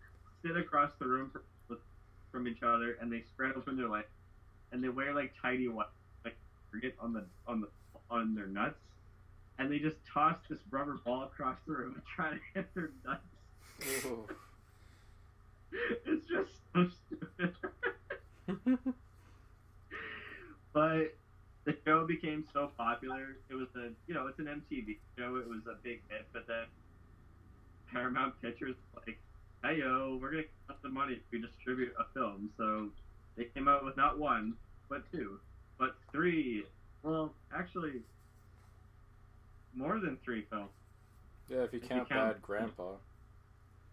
sit 0.45 0.57
across 0.57 0.91
the 0.99 1.07
room 1.07 1.31
from, 1.31 1.79
from 2.33 2.49
each 2.49 2.63
other, 2.63 2.97
and 3.01 3.13
they 3.13 3.23
spread 3.33 3.53
open 3.57 3.77
their 3.77 3.89
legs, 3.89 4.09
and 4.73 4.83
they 4.83 4.89
wear 4.89 5.15
like 5.15 5.33
tidy 5.41 5.69
white 5.69 5.87
like 6.25 6.37
target 6.71 6.95
on 7.01 7.13
the 7.13 7.25
on 7.47 7.61
the 7.61 7.69
on 8.11 8.35
their 8.35 8.47
nuts, 8.49 8.81
and 9.59 9.71
they 9.71 9.79
just 9.79 9.97
toss 10.13 10.37
this 10.51 10.59
rubber 10.71 10.99
ball 11.05 11.23
across 11.23 11.57
the 11.67 11.73
room 11.73 11.93
and 11.95 12.03
try 12.17 12.31
to 12.31 12.39
hit 12.55 12.75
their 12.75 12.91
nuts. 13.07 13.21
It's 16.07 16.27
just 16.29 16.51
so 16.75 16.87
stupid. 17.07 17.55
but 20.73 21.15
the 21.65 21.77
show 21.85 22.07
became 22.07 22.45
so 22.53 22.71
popular. 22.77 23.37
It 23.49 23.55
was 23.55 23.69
a 23.77 23.89
you 24.07 24.15
know 24.15 24.27
it's 24.27 24.39
an 24.39 24.47
MTV 24.47 24.99
show. 25.19 25.37
It 25.37 25.49
was 25.49 25.61
a 25.67 25.77
big 25.83 26.01
hit. 26.09 26.27
But 26.33 26.47
then 26.47 26.65
Paramount 27.93 28.41
Pictures 28.43 28.77
was 28.95 29.03
like, 29.07 29.19
hey 29.65 29.79
yo, 29.79 30.19
we're 30.21 30.31
gonna 30.31 30.43
cut 30.67 30.83
the 30.83 30.89
money 30.89 31.15
if 31.15 31.21
we 31.31 31.41
distribute 31.41 31.93
a 31.99 32.05
film. 32.13 32.51
So 32.57 32.89
they 33.37 33.45
came 33.45 33.69
out 33.69 33.85
with 33.85 33.97
not 33.97 34.19
one, 34.19 34.55
but 34.89 35.11
two, 35.13 35.39
but 35.79 35.95
three. 36.13 36.65
Well, 37.03 37.33
actually, 37.57 38.03
more 39.75 39.99
than 39.99 40.19
three 40.25 40.45
films. 40.51 40.71
Yeah, 41.49 41.63
if 41.63 41.73
you 41.73 41.79
If 41.79 41.85
you 41.85 41.89
count 41.89 42.09
count- 42.09 42.35
Bad 42.35 42.43
Grandpa. 42.43 42.93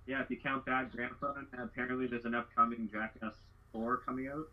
Yeah, 0.09 0.23
if 0.23 0.31
you 0.31 0.37
count 0.37 0.65
Bad 0.65 0.91
Grandpa, 0.91 1.35
apparently 1.61 2.07
there's 2.07 2.25
an 2.25 2.33
upcoming 2.33 2.89
Jackass 2.91 3.35
4 3.71 3.97
coming 3.97 4.27
out. 4.27 4.47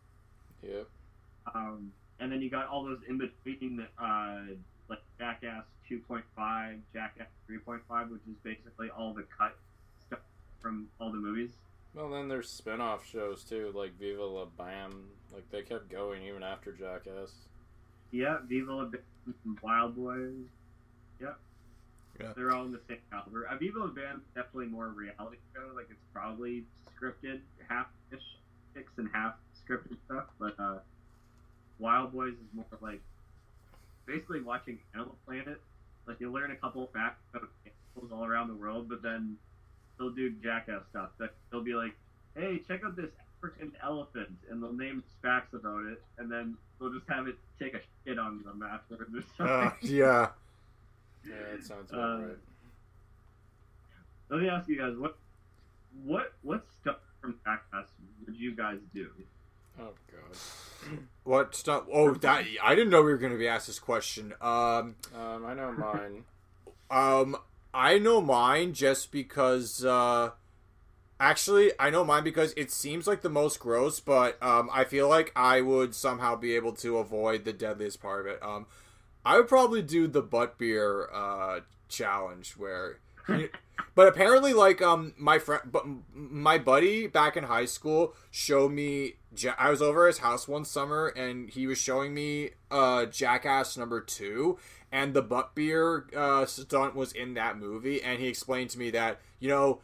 Yep. 0.62 0.86
Um, 1.54 1.92
and 2.20 2.30
then 2.30 2.42
you 2.42 2.50
got 2.50 2.68
all 2.68 2.84
those 2.84 2.98
in 3.08 3.16
between, 3.16 3.86
uh, 3.98 4.40
like 4.90 4.98
Jackass 5.18 5.64
2.5, 5.90 6.80
Jackass 6.92 7.28
3.5, 7.50 8.10
which 8.10 8.20
is 8.28 8.36
basically 8.44 8.90
all 8.90 9.14
the 9.14 9.24
cut 9.34 9.56
stuff 10.06 10.18
from 10.60 10.88
all 11.00 11.10
the 11.10 11.16
movies. 11.16 11.52
Well, 11.94 12.10
then 12.10 12.28
there's 12.28 12.50
spin-off 12.50 13.08
shows 13.08 13.42
too, 13.42 13.72
like 13.74 13.98
Viva 13.98 14.24
La 14.24 14.44
Bam. 14.44 15.06
Like 15.32 15.50
they 15.50 15.62
kept 15.62 15.90
going 15.90 16.22
even 16.24 16.42
after 16.42 16.70
Jackass. 16.70 17.32
Yeah, 18.10 18.40
Viva 18.46 18.74
La 18.74 18.84
Bam, 18.84 19.00
Wildboyz. 19.64 20.48
Yep. 21.18 21.38
Yeah. 22.20 22.32
They're 22.36 22.52
all 22.52 22.64
in 22.64 22.72
the 22.72 22.80
same 22.88 22.98
caliber. 23.10 23.46
Uh, 23.46 23.56
Viva 23.56 23.78
La 23.78 23.86
Bam 23.88 24.22
definitely 24.34 24.66
more 24.66 24.88
reality 24.88 25.38
show. 25.54 25.74
Like 25.74 25.86
it's 25.90 26.02
probably 26.12 26.64
scripted, 26.96 27.40
half-ish, 27.68 28.22
six 28.74 28.90
and 28.96 29.08
half 29.12 29.34
scripted 29.62 29.96
stuff. 30.06 30.24
But 30.38 30.58
uh, 30.58 30.78
Wildboyz 31.80 32.32
is 32.32 32.48
more 32.54 32.66
like 32.80 33.00
basically 34.06 34.40
watching 34.42 34.78
Animal 34.94 35.16
Planet. 35.26 35.60
Like 36.06 36.20
you 36.20 36.30
learn 36.30 36.50
a 36.52 36.56
couple 36.56 36.84
of 36.84 36.92
facts 36.92 37.20
about 37.34 37.48
animals 37.64 38.12
all 38.12 38.24
around 38.24 38.48
the 38.48 38.54
world, 38.54 38.88
but 38.88 39.02
then 39.02 39.36
they'll 39.98 40.10
do 40.10 40.30
jackass 40.42 40.82
stuff. 40.90 41.10
They'll 41.50 41.64
be 41.64 41.74
like, 41.74 41.96
"Hey, 42.36 42.62
check 42.66 42.82
out 42.84 42.96
this 42.96 43.10
African 43.38 43.72
elephant," 43.82 44.38
and 44.50 44.62
they'll 44.62 44.72
name 44.72 45.02
facts 45.22 45.52
about 45.54 45.84
it, 45.84 46.02
and 46.18 46.30
then 46.30 46.56
they'll 46.78 46.92
just 46.92 47.08
have 47.08 47.26
it 47.26 47.36
take 47.58 47.74
a 47.74 47.80
shit 48.04 48.18
on 48.18 48.42
them 48.44 48.62
afterwards 48.62 49.14
or 49.14 49.22
something. 49.36 49.46
Uh, 49.46 49.70
yeah. 49.82 50.28
Yeah, 51.28 51.34
that 51.52 51.64
sounds 51.64 51.90
about 51.90 52.20
Uh, 52.20 52.22
right. 52.22 52.36
Let 54.30 54.40
me 54.40 54.48
ask 54.48 54.68
you 54.68 54.76
guys 54.78 54.96
what 54.96 55.16
what 56.04 56.32
what 56.42 56.66
stuff 56.80 56.96
from 57.20 57.38
Jackass 57.44 57.88
would 58.26 58.36
you 58.36 58.54
guys 58.54 58.78
do? 58.94 59.10
Oh 59.80 59.92
god. 60.10 60.98
What 61.24 61.56
stuff? 61.56 61.84
Oh, 61.92 62.14
that 62.14 62.44
I 62.62 62.74
didn't 62.76 62.90
know 62.90 63.02
we 63.02 63.10
were 63.10 63.18
going 63.18 63.32
to 63.32 63.38
be 63.38 63.48
asked 63.48 63.66
this 63.66 63.80
question. 63.80 64.32
Um, 64.40 64.94
Um, 65.12 65.44
I 65.44 65.54
know 65.54 65.72
mine. 65.72 66.24
um, 66.90 67.36
I 67.74 67.98
know 67.98 68.20
mine 68.20 68.72
just 68.74 69.10
because. 69.10 69.84
Uh, 69.84 70.30
actually, 71.18 71.72
I 71.80 71.90
know 71.90 72.04
mine 72.04 72.22
because 72.22 72.54
it 72.56 72.70
seems 72.70 73.08
like 73.08 73.22
the 73.22 73.28
most 73.28 73.58
gross, 73.58 73.98
but 73.98 74.40
um, 74.40 74.70
I 74.72 74.84
feel 74.84 75.08
like 75.08 75.32
I 75.34 75.60
would 75.62 75.96
somehow 75.96 76.36
be 76.36 76.54
able 76.54 76.72
to 76.74 76.98
avoid 76.98 77.44
the 77.44 77.52
deadliest 77.52 78.00
part 78.00 78.20
of 78.20 78.32
it. 78.32 78.40
Um, 78.40 78.66
I 79.26 79.36
would 79.36 79.48
probably 79.48 79.82
do 79.82 80.06
the 80.06 80.22
butt 80.22 80.56
beer 80.56 81.10
uh 81.12 81.60
challenge 81.88 82.52
where. 82.52 83.00
But 83.96 84.08
apparently, 84.08 84.52
like 84.52 84.82
um, 84.82 85.14
my 85.16 85.38
friend, 85.38 85.62
but 85.64 85.84
my 86.14 86.58
buddy 86.58 87.06
back 87.06 87.36
in 87.36 87.44
high 87.44 87.64
school 87.64 88.14
showed 88.30 88.70
me. 88.70 89.14
I 89.58 89.70
was 89.70 89.82
over 89.82 90.04
at 90.04 90.08
his 90.08 90.18
house 90.18 90.46
one 90.46 90.64
summer, 90.64 91.08
and 91.08 91.50
he 91.50 91.66
was 91.66 91.78
showing 91.78 92.14
me 92.14 92.50
uh 92.70 93.06
Jackass 93.06 93.76
number 93.76 94.00
two, 94.00 94.58
and 94.92 95.12
the 95.12 95.22
butt 95.22 95.54
beer 95.54 96.06
uh, 96.14 96.44
stunt 96.44 96.94
was 96.94 97.12
in 97.12 97.34
that 97.34 97.58
movie, 97.58 98.02
and 98.02 98.20
he 98.20 98.28
explained 98.28 98.70
to 98.70 98.78
me 98.78 98.90
that 98.90 99.20
you 99.40 99.48
know 99.48 99.80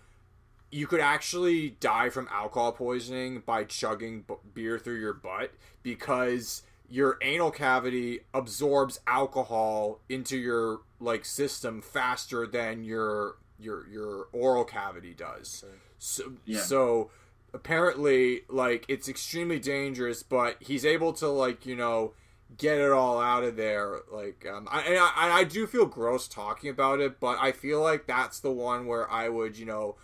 you 0.70 0.86
could 0.86 1.01
actually 1.01 1.70
die 1.80 2.09
from 2.11 2.28
alcohol 2.30 2.72
poisoning 2.72 3.43
by 3.45 3.64
chugging 3.64 4.24
beer 4.55 4.78
through 4.78 5.01
your 5.01 5.14
butt 5.14 5.53
because 5.82 6.62
your 6.93 7.16
anal 7.22 7.51
cavity 7.51 8.20
absorbs 8.34 9.01
alcohol 9.07 9.99
into 10.11 10.36
your 10.36 10.80
like 11.01 11.24
system 11.24 11.80
faster 11.80 12.47
than 12.47 12.84
your 12.84 13.36
your 13.59 13.88
your 13.88 14.28
oral 14.32 14.64
cavity 14.64 15.14
does. 15.14 15.64
So 15.99 16.34
Yeah. 16.45 16.61
so 16.61 17.11
apparently 17.55 18.43
like 18.51 18.84
it's 18.88 19.09
extremely 19.09 19.59
dangerous, 19.59 20.22
but 20.22 20.57
he's 20.61 20.84
able 20.84 21.14
to 21.14 21.28
like, 21.28 21.64
you 21.64 21.76
know, 21.76 22.12
get 22.59 22.76
it 22.76 22.93
all 22.93 23.18
out 23.18 23.43
of 23.43 23.57
there 23.57 24.01
like 24.11 24.45
um 24.47 24.68
I 24.70 24.82
and 24.82 24.99
I, 24.99 25.38
I 25.40 25.45
do 25.45 25.66
feel 25.66 25.86
gross 25.86 26.28
talking 26.28 26.68
about 26.68 27.01
it, 27.01 27.18
but 27.20 27.38
I 27.40 27.53
feel 27.53 27.80
like 27.80 28.07
that's 28.07 28.38
the 28.38 28.53
one 28.53 28.84
where 28.86 29.11
I 29.11 29.30
would, 29.30 29.57
you 29.57 29.64
know, 29.64 29.97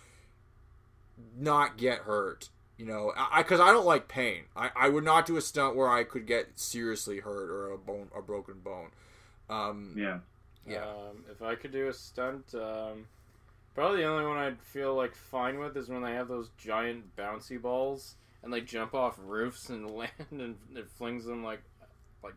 not 1.37 1.77
get 1.77 1.99
hurt. 1.99 2.49
You 2.79 2.85
know, 2.85 3.11
I 3.17 3.41
because 3.41 3.59
I, 3.59 3.73
don't 3.73 3.85
like 3.85 4.07
pain. 4.07 4.43
I, 4.55 4.69
I 4.73 4.87
would 4.87 5.03
not 5.03 5.25
do 5.25 5.35
a 5.35 5.41
stunt 5.41 5.75
where 5.75 5.89
I 5.89 6.05
could 6.05 6.25
get 6.25 6.57
seriously 6.57 7.19
hurt 7.19 7.49
or 7.49 7.71
a 7.71 7.77
bone 7.77 8.07
a 8.15 8.21
broken 8.21 8.61
bone. 8.63 8.91
Um, 9.49 9.95
Yeah. 9.97 10.19
Yeah. 10.65 10.85
Um, 10.85 11.25
if 11.29 11.41
I 11.41 11.55
could 11.55 11.73
do 11.73 11.89
a 11.89 11.93
stunt, 11.93 12.55
um, 12.55 13.07
probably 13.75 13.97
the 13.97 14.05
only 14.05 14.25
one 14.25 14.37
I'd 14.37 14.61
feel 14.61 14.95
like 14.95 15.13
fine 15.13 15.59
with 15.59 15.75
is 15.75 15.89
when 15.89 16.01
they 16.01 16.13
have 16.13 16.29
those 16.29 16.51
giant 16.57 17.17
bouncy 17.17 17.61
balls 17.61 18.15
and 18.43 18.53
they 18.53 18.61
jump 18.61 18.93
off 18.93 19.19
roofs 19.21 19.67
and 19.67 19.91
land 19.97 20.11
and 20.31 20.55
it 20.73 20.89
flings 20.89 21.25
them 21.25 21.43
like 21.43 21.61
like 22.23 22.35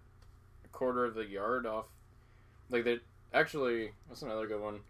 a 0.65 0.69
quarter 0.73 1.05
of 1.05 1.15
the 1.15 1.25
yard 1.25 1.67
off. 1.67 1.87
Like 2.69 2.83
they 2.83 2.99
actually, 3.33 3.93
that's 4.09 4.23
another 4.23 4.49
good 4.49 4.61
one. 4.61 4.81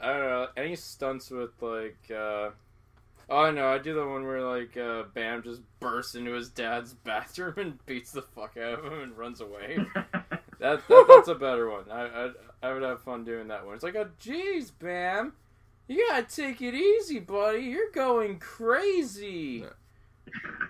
I 0.00 0.06
don't 0.14 0.20
know 0.22 0.48
any 0.56 0.74
stunts 0.74 1.30
with 1.30 1.60
like. 1.60 1.98
Uh, 2.10 2.52
Oh 3.28 3.50
no, 3.50 3.68
I 3.68 3.78
do 3.78 3.94
the 3.94 4.06
one 4.06 4.24
where 4.24 4.42
like 4.42 4.76
uh, 4.76 5.04
Bam 5.14 5.42
just 5.42 5.62
bursts 5.80 6.14
into 6.14 6.32
his 6.32 6.48
dad's 6.48 6.94
bathroom 7.04 7.54
and 7.56 7.86
beats 7.86 8.12
the 8.12 8.22
fuck 8.22 8.56
out 8.56 8.78
of 8.78 8.84
him 8.84 9.00
and 9.00 9.18
runs 9.18 9.40
away. 9.40 9.78
That, 10.58 10.88
that 10.88 11.04
that's 11.06 11.28
a 11.28 11.34
better 11.34 11.70
one. 11.70 11.84
I, 11.90 12.06
I 12.06 12.30
I 12.62 12.72
would 12.72 12.82
have 12.82 13.02
fun 13.02 13.24
doing 13.24 13.48
that 13.48 13.66
one. 13.66 13.74
It's 13.74 13.84
like, 13.84 13.94
oh, 13.94 14.08
geez, 14.18 14.70
Bam, 14.70 15.34
you 15.86 16.06
gotta 16.08 16.22
take 16.22 16.62
it 16.62 16.74
easy, 16.74 17.18
buddy. 17.18 17.58
You're 17.64 17.90
going 17.92 18.38
crazy. 18.38 19.66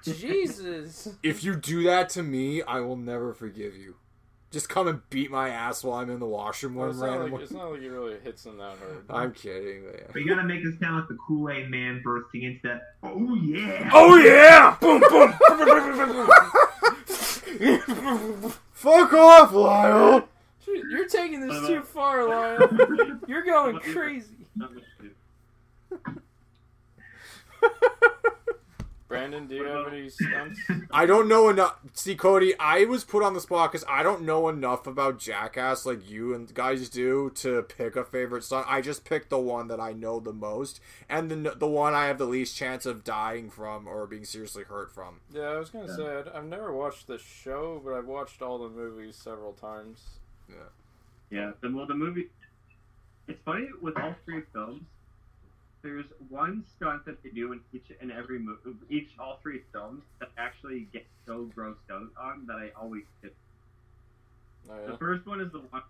Jesus. 0.03 1.09
If 1.23 1.45
you 1.45 1.55
do 1.55 1.85
that 1.85 2.09
to 2.11 2.25
me, 2.25 2.63
I 2.63 2.81
will 2.81 2.97
never 2.97 3.33
forgive 3.33 3.77
you. 3.77 3.95
Just 4.53 4.69
come 4.69 4.87
and 4.87 5.01
beat 5.11 5.29
my 5.31 5.49
ass 5.51 5.83
while 5.83 5.99
I'm 6.01 6.09
in 6.09 6.21
the 6.21 6.27
washroom 6.27 6.77
Well, 6.77 6.87
when 6.87 6.95
it's, 6.95 7.03
I'm 7.03 7.07
not 7.09 7.13
random. 7.19 7.33
like, 7.33 7.43
it's 7.43 7.53
not 7.53 7.71
like 7.73 7.83
it 7.83 7.91
really 7.91 8.17
hits 8.23 8.47
him 8.47 8.57
that 8.59 8.77
hard. 8.79 9.05
I'm 9.11 9.33
kidding. 9.33 9.83
But 9.85 9.95
yeah. 10.01 10.07
But 10.13 10.23
you 10.23 10.29
gotta 10.29 10.45
make 10.45 10.63
this 10.65 10.79
sound 10.79 10.97
like 10.97 11.09
the 11.09 11.19
Kool 11.27 11.51
Aid 11.51 11.69
Man 11.69 12.01
bursting 12.05 12.45
into 12.45 12.61
that. 12.63 12.83
Oh 13.03 13.35
yeah! 13.35 13.91
Oh 13.93 14.17
yeah! 14.17 14.77
Boom 14.81 15.01
boom. 15.09 15.33
Fuck 18.73 19.13
off, 19.15 19.53
Lyle. 19.53 20.29
You're 20.67 21.09
taking 21.09 21.41
this 21.41 21.67
too 21.67 21.83
far, 21.83 22.29
Lyle. 22.29 23.19
You're 23.27 23.43
going 23.45 23.79
crazy. 23.81 24.37
Brandon, 29.17 29.47
do 29.47 29.55
you 29.55 29.65
have 29.65 29.93
any 29.93 30.09
stunts? 30.11 30.61
I 30.91 31.07
don't 31.07 31.29
know 31.29 31.49
enough. 31.49 31.79
See, 31.95 32.15
Cody, 32.15 32.55
I 32.59 32.85
was 32.85 33.05
put 33.05 33.23
on 33.23 33.35
the 33.35 33.41
spot 33.41 33.73
because 33.73 33.85
I 33.89 34.03
don't 34.03 34.23
know 34.23 34.49
enough 34.49 34.87
about 34.87 35.19
Jackass 35.19 35.85
like 35.87 36.09
you 36.09 36.35
and 36.35 36.53
guys 36.55 36.89
do 36.89 37.31
to 37.37 37.63
pick 37.63 37.97
a 37.97 38.05
favorite 38.05 38.45
stunt. 38.45 38.67
I 38.69 38.81
just 38.81 39.05
picked 39.05 39.31
the 39.31 39.39
one 39.39 39.69
that 39.69 39.81
I 39.81 39.93
know 39.93 40.21
the 40.21 40.33
most 40.33 40.81
and 41.09 41.31
the 41.31 41.55
the 41.57 41.67
one 41.67 41.95
I 41.95 42.07
have 42.07 42.19
the 42.19 42.27
least 42.27 42.57
chance 42.57 42.87
of 42.87 43.05
dying 43.05 43.51
from 43.51 43.87
or 43.89 44.07
being 44.07 44.25
seriously 44.25 44.65
hurt 44.65 44.93
from. 44.93 45.21
Yeah, 45.33 45.43
I 45.43 45.57
was 45.59 45.71
gonna 45.71 45.87
Yeah. 45.89 45.97
say 45.97 46.07
I'd, 46.19 46.29
I've 46.29 46.45
never 46.47 46.73
watched 46.73 47.07
the 47.07 47.19
show, 47.19 47.81
but 47.85 47.95
I've 47.95 48.07
watched 48.07 48.43
all 48.43 48.59
the 48.59 48.69
movies 48.69 49.17
several 49.17 49.53
times. 49.53 50.03
Yeah. 50.49 50.57
Yeah, 51.31 51.51
the, 51.61 51.71
well, 51.75 51.87
the 51.87 51.95
movie. 51.95 52.29
It's 53.29 53.41
funny 53.45 53.67
with 53.83 53.97
all 53.99 54.15
three 54.25 54.43
films. 54.53 54.83
There's 55.83 56.07
one 56.29 56.65
stunt 56.77 57.05
that 57.05 57.23
they 57.23 57.31
do 57.31 57.53
in 57.53 57.61
each 57.73 57.93
and 58.01 58.11
every 58.11 58.39
movie, 58.39 58.61
each 58.91 59.11
all 59.19 59.39
three 59.43 59.61
films 59.73 60.03
that 60.19 60.31
actually 60.37 60.89
get 60.93 61.07
so 61.27 61.49
grossed 61.57 61.77
out 61.91 62.09
on 62.21 62.47
that 62.47 62.57
I 62.57 62.71
always 62.81 63.05
get. 63.23 63.35
Oh 64.69 64.91
The 64.91 64.97
first 64.99 65.27
one 65.27 65.41
is 65.41 65.53
the 65.53 65.61
one 65.61 65.83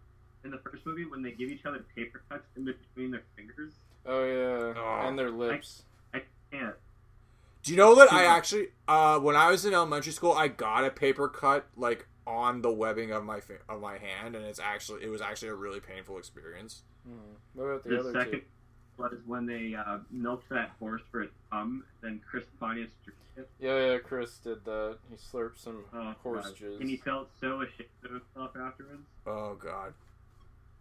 in 0.44 0.50
the 0.50 0.58
first 0.58 0.84
movie 0.84 1.06
when 1.06 1.22
they 1.22 1.32
give 1.32 1.50
each 1.50 1.64
other 1.64 1.84
paper 1.94 2.22
cuts 2.28 2.44
in 2.56 2.64
between 2.64 3.10
their 3.10 3.22
fingers. 3.36 3.72
Oh 4.04 4.24
yeah. 4.24 4.74
Oh. 4.76 5.06
And 5.08 5.18
their 5.18 5.30
lips. 5.30 5.82
I 6.12 6.22
can't. 6.50 6.74
Do 7.62 7.72
you 7.72 7.78
know 7.78 7.96
that 7.96 8.12
I 8.12 8.24
actually, 8.24 8.68
uh, 8.86 9.18
when 9.18 9.34
I 9.34 9.50
was 9.50 9.64
in 9.64 9.74
elementary 9.74 10.12
school, 10.12 10.32
I 10.32 10.46
got 10.46 10.84
a 10.84 10.90
paper 10.90 11.28
cut 11.28 11.66
like 11.76 12.06
on 12.26 12.62
the 12.62 12.70
webbing 12.70 13.10
of 13.10 13.24
my 13.24 13.40
fi- 13.40 13.54
of 13.68 13.80
my 13.80 13.98
hand, 13.98 14.36
and 14.36 14.44
it's 14.44 14.60
actually 14.60 15.02
it 15.02 15.08
was 15.08 15.20
actually 15.20 15.48
a 15.48 15.54
really 15.54 15.80
painful 15.80 16.18
experience. 16.18 16.82
Hmm. 17.04 17.34
What 17.54 17.64
about 17.64 17.82
the, 17.82 17.88
The 17.90 18.00
other 18.00 18.12
second 18.12 18.32
two? 18.32 18.42
Was 18.98 19.12
when 19.26 19.44
they 19.46 19.74
uh, 19.74 19.98
milked 20.10 20.48
that 20.50 20.70
horse 20.80 21.02
for 21.10 21.22
its 21.22 21.34
cum. 21.50 21.84
Then 22.02 22.20
Chris 22.28 22.44
Pontius 22.58 22.88
drank 23.04 23.18
it. 23.36 23.50
Yeah, 23.60 23.92
yeah. 23.92 23.98
Chris 23.98 24.38
did 24.38 24.64
that. 24.64 24.96
He 25.10 25.16
slurped 25.16 25.58
some 25.58 25.84
Oh, 25.92 26.14
horse 26.22 26.46
God. 26.46 26.56
jizz. 26.56 26.80
And 26.80 26.88
he 26.88 26.96
felt 26.96 27.28
so 27.40 27.60
ashamed 27.60 27.90
of 28.04 28.10
himself 28.12 28.50
afterwards. 28.58 29.02
Oh 29.26 29.54
God. 29.54 29.92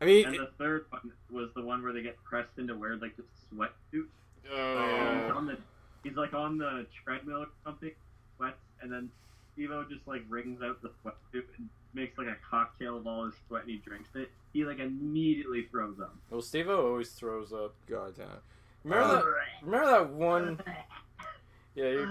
I 0.01 0.05
mean, 0.05 0.25
And 0.27 0.35
the 0.39 0.49
third 0.57 0.85
one 0.89 1.11
was 1.31 1.49
the 1.55 1.61
one 1.61 1.81
where 1.83 1.91
they 1.93 2.01
get 2.01 2.21
pressed 2.23 2.57
into 2.57 2.75
wear 2.75 2.95
like 2.97 3.15
this 3.17 3.25
sweatsuit. 3.53 4.05
Oh 4.51 4.77
And 4.77 5.21
he's, 5.25 5.31
on 5.35 5.45
the, 5.47 5.57
he's 6.03 6.15
like 6.15 6.33
on 6.33 6.57
the 6.57 6.85
treadmill 7.03 7.39
or 7.41 7.47
something, 7.65 7.91
sweats, 8.37 8.57
and 8.81 8.91
then 8.91 9.09
Steve-O 9.53 9.85
just 9.89 10.05
like 10.07 10.23
wrings 10.29 10.61
out 10.61 10.81
the 10.81 10.89
sweatsuit 11.03 11.43
and 11.57 11.69
makes 11.95 12.17
like 12.17 12.27
a 12.27 12.35
cocktail 12.49 12.97
of 12.97 13.07
all 13.07 13.25
his 13.25 13.33
sweat 13.47 13.63
and 13.63 13.71
he 13.71 13.77
drinks 13.77 14.09
it. 14.15 14.29
He 14.53 14.63
like 14.65 14.79
immediately 14.79 15.63
throws 15.71 15.99
up. 15.99 16.15
Well, 16.29 16.41
Steve-O 16.41 16.87
always 16.87 17.09
throws 17.11 17.51
up. 17.53 17.73
God 17.89 18.13
damn. 18.17 18.27
Remember 18.83 19.05
Uh, 19.15 19.21
that? 19.21 19.65
Remember 19.65 19.87
that 19.89 20.09
one? 20.11 20.59
Yeah, 21.75 21.89
you, 21.89 22.09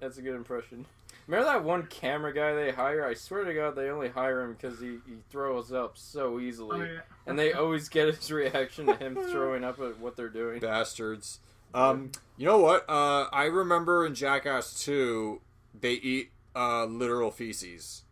that's 0.00 0.18
a 0.18 0.22
good 0.22 0.34
impression. 0.34 0.84
Remember 1.28 1.44
that 1.52 1.64
one 1.64 1.86
camera 1.86 2.32
guy 2.32 2.54
they 2.54 2.70
hire? 2.72 3.04
I 3.04 3.14
swear 3.14 3.44
to 3.44 3.52
God, 3.54 3.74
they 3.76 3.88
only 3.88 4.08
hire 4.08 4.42
him 4.42 4.52
because 4.54 4.80
he, 4.80 4.98
he 5.06 5.14
throws 5.30 5.72
up 5.72 5.98
so 5.98 6.38
easily, 6.40 6.88
and 7.26 7.38
they 7.38 7.52
always 7.52 7.88
get 7.88 8.06
his 8.14 8.30
reaction 8.32 8.86
to 8.86 8.94
him 8.96 9.14
throwing 9.30 9.64
up 9.64 9.80
at 9.80 9.98
what 9.98 10.16
they're 10.16 10.28
doing. 10.28 10.60
bastards. 10.60 11.40
Um, 11.74 12.12
you 12.36 12.46
know 12.46 12.58
what? 12.58 12.88
Uh, 12.88 13.26
I 13.32 13.44
remember 13.44 14.06
in 14.06 14.14
Jackass 14.14 14.82
2, 14.84 15.40
they 15.78 15.92
eat 15.94 16.30
uh 16.54 16.84
literal 16.86 17.30
feces. 17.30 18.02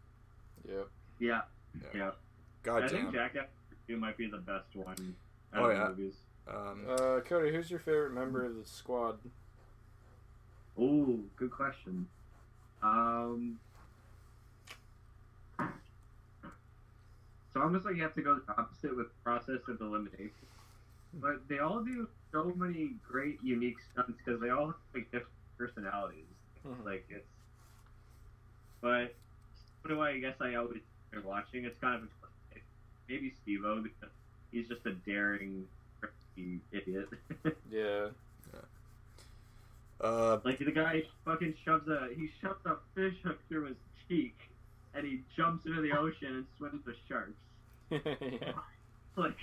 Yep. 0.68 0.88
Yeah, 1.24 1.40
Yeah. 1.80 1.88
yeah. 1.94 2.10
God 2.62 2.82
I 2.84 2.88
think 2.88 3.04
damn. 3.04 3.12
Jackass 3.14 3.48
2 3.88 3.96
might 3.96 4.16
be 4.18 4.26
the 4.28 4.38
best 4.38 4.74
one. 4.74 5.14
out 5.54 5.62
Oh, 5.62 5.64
of 5.64 5.70
the 5.70 5.74
yeah. 5.82 5.88
Movies. 5.88 6.14
Um, 6.46 6.84
Uh, 6.88 7.20
Cody, 7.20 7.50
who's 7.54 7.70
your 7.70 7.80
favorite 7.80 8.12
member 8.12 8.44
of 8.44 8.56
the 8.56 8.66
squad? 8.66 9.18
Oh, 10.78 11.20
good 11.36 11.50
question. 11.50 12.06
Um, 12.82 13.58
so 17.52 17.60
almost 17.62 17.84
like 17.86 17.96
you 17.96 18.02
have 18.02 18.14
to 18.14 18.22
go 18.22 18.34
the 18.38 18.52
opposite 18.58 18.94
with 18.96 19.06
process 19.22 19.60
of 19.68 19.80
elimination. 19.80 20.32
But 21.14 21.48
they 21.48 21.60
all 21.60 21.80
do 21.82 22.08
so 22.32 22.52
many 22.56 22.94
great, 23.08 23.38
unique 23.42 23.76
stunts 23.92 24.18
because 24.22 24.40
they 24.40 24.50
all 24.50 24.66
have 24.66 24.74
like 24.92 25.04
different 25.12 25.28
personalities. 25.56 26.26
Mhm. 26.66 26.84
Like 26.84 27.06
it's, 27.08 27.24
but 28.80 29.14
what 29.82 29.88
do 29.88 30.00
I 30.02 30.18
guess 30.18 30.34
I 30.40 30.56
always 30.56 30.82
enjoy 31.16 31.28
watching? 31.28 31.64
It's 31.64 31.78
kind 31.80 32.02
of 32.02 32.08
maybe 33.08 33.34
Steve-O 33.42 33.82
because 33.82 34.10
he's 34.50 34.68
just 34.68 34.84
a 34.86 34.92
daring, 34.92 35.66
idiot. 36.72 37.08
Yeah. 37.70 38.08
uh, 40.00 40.38
Like 40.44 40.58
the 40.58 40.70
guy 40.72 41.02
fucking 41.24 41.54
shoves 41.64 41.88
a 41.88 42.08
he 42.16 42.30
shoves 42.40 42.64
a 42.66 42.76
fish 42.94 43.14
hook 43.22 43.38
through 43.48 43.66
his 43.66 43.76
cheek, 44.08 44.36
and 44.94 45.04
he 45.06 45.20
jumps 45.36 45.66
into 45.66 45.80
the 45.82 45.92
ocean 45.92 46.28
and 46.36 46.46
swims 46.58 46.84
with 46.86 46.96
sharks. 47.08 47.32
yeah. 47.90 48.52
Like 49.16 49.36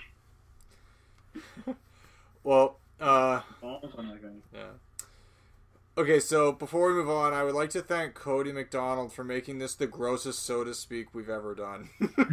well, 2.44 2.76
uh, 3.00 3.40
balls 3.62 3.90
on 3.96 4.08
that 4.08 4.20
guy. 4.22 4.28
yeah. 4.52 4.64
Okay, 5.96 6.20
so 6.20 6.52
before 6.52 6.88
we 6.88 6.94
move 6.94 7.10
on, 7.10 7.34
I 7.34 7.42
would 7.44 7.54
like 7.54 7.70
to 7.70 7.82
thank 7.82 8.14
Cody 8.14 8.50
McDonald 8.50 9.12
for 9.12 9.24
making 9.24 9.58
this 9.58 9.74
the 9.74 9.86
grossest 9.86 10.42
Soda 10.42 10.72
Speak 10.74 11.14
we've 11.14 11.28
ever 11.30 11.54
done. 11.54 11.90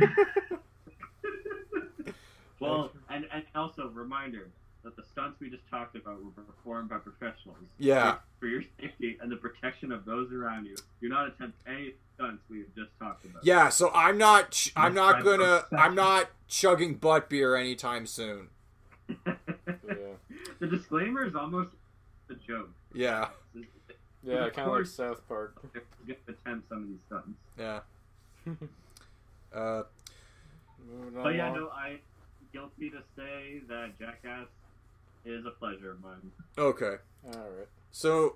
Well, 2.59 2.91
and 3.09 3.25
and 3.31 3.43
also 3.55 3.87
reminder, 3.87 4.49
that 4.83 4.95
the 4.95 5.03
stunts 5.11 5.39
we 5.39 5.49
just 5.49 5.67
talked 5.69 5.95
about 5.95 6.21
were 6.23 6.31
performed 6.31 6.89
by 6.89 6.97
professionals. 6.97 7.57
Yeah. 7.77 8.17
For 8.39 8.47
your 8.47 8.63
safety 8.79 9.17
and 9.21 9.31
the 9.31 9.37
protection 9.37 9.91
of 9.91 10.03
those 10.05 10.31
around 10.33 10.65
you, 10.65 10.75
do 11.01 11.07
not 11.07 11.27
attempt 11.27 11.57
any 11.67 11.93
stunts 12.15 12.43
we 12.49 12.59
have 12.59 12.75
just 12.75 12.89
talked 12.99 13.23
about. 13.25 13.45
Yeah, 13.45 13.69
so 13.69 13.91
I'm 13.93 14.17
not. 14.17 14.51
ch- 14.51 14.73
I'm 14.75 14.93
not 14.93 15.23
gonna. 15.23 15.65
I'm 15.71 15.95
not 15.95 16.31
chugging 16.49 16.95
butt 16.95 17.29
beer 17.29 17.55
anytime 17.55 18.05
soon. 18.05 18.49
Yeah, 19.87 20.15
the 20.59 20.67
disclaimer 20.67 21.25
is 21.25 21.35
almost 21.35 21.69
a 22.29 22.35
joke. 22.35 22.69
Yeah, 22.93 23.29
yeah, 24.23 24.49
kind 24.49 24.69
of 24.69 24.77
like. 24.77 24.85
South 24.85 25.27
Park. 25.27 25.61
Get 26.07 26.25
to 26.27 26.33
attempt 26.33 26.69
some 26.69 26.83
of 26.83 26.87
these 26.89 26.99
stunts. 27.07 27.39
yeah. 27.57 27.79
Uh, 29.53 29.81
Moving 30.87 31.23
But 31.23 31.33
yeah, 31.35 31.49
along. 31.49 31.59
no, 31.59 31.67
I 31.69 31.99
guilty 32.53 32.91
to 32.91 32.99
say 33.15 33.61
that 33.67 33.97
Jackass 33.97 34.47
is 35.25 35.43
a 35.45 35.49
pleasure 35.51 35.91
of 35.91 36.01
mine. 36.03 36.31
okay. 36.57 36.95
All 37.25 37.31
right. 37.33 37.67
So, 37.91 38.35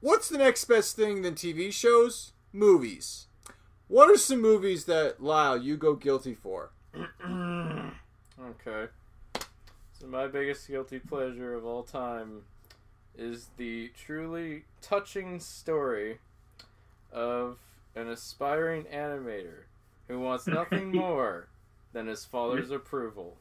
what's 0.00 0.28
the 0.28 0.38
next 0.38 0.64
best 0.64 0.96
thing 0.96 1.22
than 1.22 1.34
TV 1.34 1.72
shows? 1.72 2.32
Movies. 2.52 3.26
What 3.88 4.10
are 4.10 4.16
some 4.18 4.40
movies 4.42 4.84
that 4.86 5.22
Lyle 5.22 5.56
you 5.56 5.76
go 5.76 5.94
guilty 5.94 6.34
for? 6.34 6.70
okay. 7.24 8.86
So 9.92 10.06
my 10.08 10.26
biggest 10.26 10.66
guilty 10.66 10.98
pleasure 10.98 11.54
of 11.54 11.64
all 11.64 11.82
time 11.84 12.42
is 13.16 13.48
the 13.56 13.90
truly 13.96 14.64
touching 14.80 15.38
story 15.40 16.18
of 17.12 17.58
an 17.94 18.08
aspiring 18.08 18.84
animator 18.84 19.64
who 20.08 20.18
wants 20.18 20.46
nothing 20.46 20.90
more 20.92 21.48
than 21.92 22.06
his 22.06 22.24
father's 22.24 22.70
approval. 22.70 23.36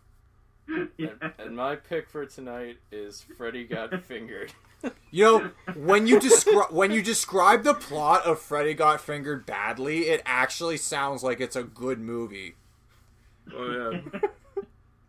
yeah. 0.97 1.09
And, 1.22 1.34
and 1.38 1.55
my 1.55 1.76
pick 1.76 2.09
for 2.09 2.26
tonight 2.26 2.78
is 2.91 3.26
Freddy 3.38 3.63
Got 3.63 4.03
Fingered. 4.03 4.53
You 5.11 5.24
know, 5.26 5.51
when 5.76 6.07
you 6.07 6.19
describe 6.19 6.72
when 6.72 6.91
you 6.91 7.03
describe 7.03 7.63
the 7.63 7.76
plot 7.76 8.26
of 8.26 8.39
Freddy 8.39 8.74
Got 8.74 8.99
Fingered 8.99 9.45
badly, 9.45 10.07
it 10.07 10.24
actually 10.26 10.78
sounds 10.78 11.22
like 11.24 11.39
it's 11.39 11.55
a 11.55 11.63
good 11.63 11.99
movie. 11.99 12.55
Oh 13.55 13.91
yeah. 13.91 14.19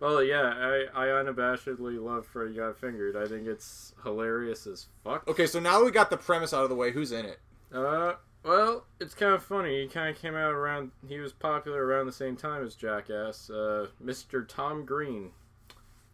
Well, 0.03 0.21
yeah, 0.25 0.53
I, 0.57 0.87
I 0.93 1.07
unabashedly 1.23 2.03
love 2.03 2.27
Freddy 2.27 2.55
Got 2.55 2.77
Fingered. 2.77 3.17
I 3.17 3.25
think 3.29 3.47
it's 3.47 3.95
hilarious 4.03 4.67
as 4.67 4.89
fuck. 5.05 5.29
Okay, 5.29 5.47
so 5.47 5.61
now 5.61 5.85
we 5.85 5.93
got 5.93 6.11
the 6.11 6.17
premise 6.17 6.53
out 6.53 6.65
of 6.65 6.71
the 6.71 6.75
way. 6.75 6.91
Who's 6.91 7.13
in 7.13 7.25
it? 7.25 7.39
Uh, 7.73 8.15
well, 8.45 8.85
it's 8.99 9.15
kind 9.15 9.33
of 9.33 9.45
funny. 9.45 9.83
He 9.83 9.87
kind 9.87 10.11
of 10.15 10.21
came 10.21 10.35
out 10.35 10.51
around. 10.51 10.91
He 11.09 11.19
was 11.21 11.33
popular 11.33 11.87
around 11.87 12.07
the 12.07 12.13
same 12.13 12.35
time 12.35 12.67
as 12.67 12.75
Jackass. 12.75 13.49
Uh, 13.49 13.87
Mr. 14.05 14.45
Tom 14.49 14.85
Green, 14.85 15.31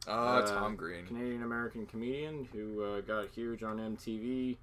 Uh, 0.06 0.10
Uh, 0.10 0.46
Tom 0.46 0.76
Green. 0.76 1.06
Canadian 1.06 1.42
American 1.42 1.86
comedian 1.86 2.46
who 2.52 2.84
uh, 2.84 3.00
got 3.00 3.28
huge 3.30 3.62
on 3.62 3.78
MTV. 3.78 4.58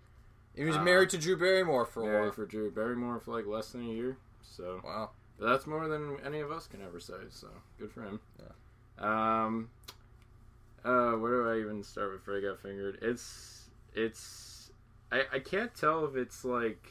He 0.56 0.64
was 0.66 0.76
uh, 0.76 0.84
married 0.84 1.10
to 1.10 1.18
Drew 1.18 1.36
Barrymore 1.36 1.86
for 1.88 2.04
a 2.04 2.22
while. 2.22 2.32
for 2.32 2.46
Drew 2.46 2.70
Barrymore 2.70 3.20
for 3.20 3.32
like 3.32 3.48
less 3.48 3.72
than 3.72 3.82
a 3.90 3.92
year. 3.92 4.18
So, 4.44 4.82
Wow. 4.86 5.10
but 5.40 5.50
that's 5.50 5.66
more 5.66 5.88
than 5.88 6.18
any 6.24 6.42
of 6.42 6.52
us 6.52 6.68
can 6.68 6.84
ever 6.84 7.00
say. 7.00 7.16
So, 7.32 7.48
good 7.80 7.92
for 7.92 8.04
him. 8.04 8.20
Um. 9.00 9.70
Uh, 10.84 11.14
where 11.14 11.44
do 11.44 11.50
I 11.50 11.60
even 11.60 11.84
start 11.84 12.12
with 12.12 12.22
Freddy 12.22 12.42
Got 12.46 12.62
Fingered? 12.62 13.00
It's 13.02 13.70
it's 13.94 14.70
I 15.12 15.24
I 15.34 15.40
can't 15.40 15.74
tell 15.74 16.06
if 16.06 16.16
it's 16.16 16.46
like 16.46 16.88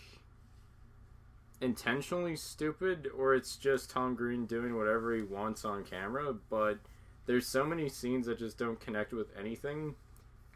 intentionally 1.61 2.37
stupid 2.37 3.09
or 3.17 3.35
it's 3.35 3.57
just 3.57 3.91
Tom 3.91 4.15
Green 4.15 4.47
doing 4.47 4.77
whatever 4.77 5.15
he 5.15 5.23
wants 5.23 5.65
on 5.65 5.85
camera, 5.85 6.35
but 6.51 6.79
there's 7.27 7.47
so 7.47 7.65
many 7.65 7.89
scenes 7.89 8.27
that 8.27 8.39
just 8.39 8.59
don't 8.59 8.81
connect 8.81 9.13
with 9.13 9.29
anything 9.39 9.95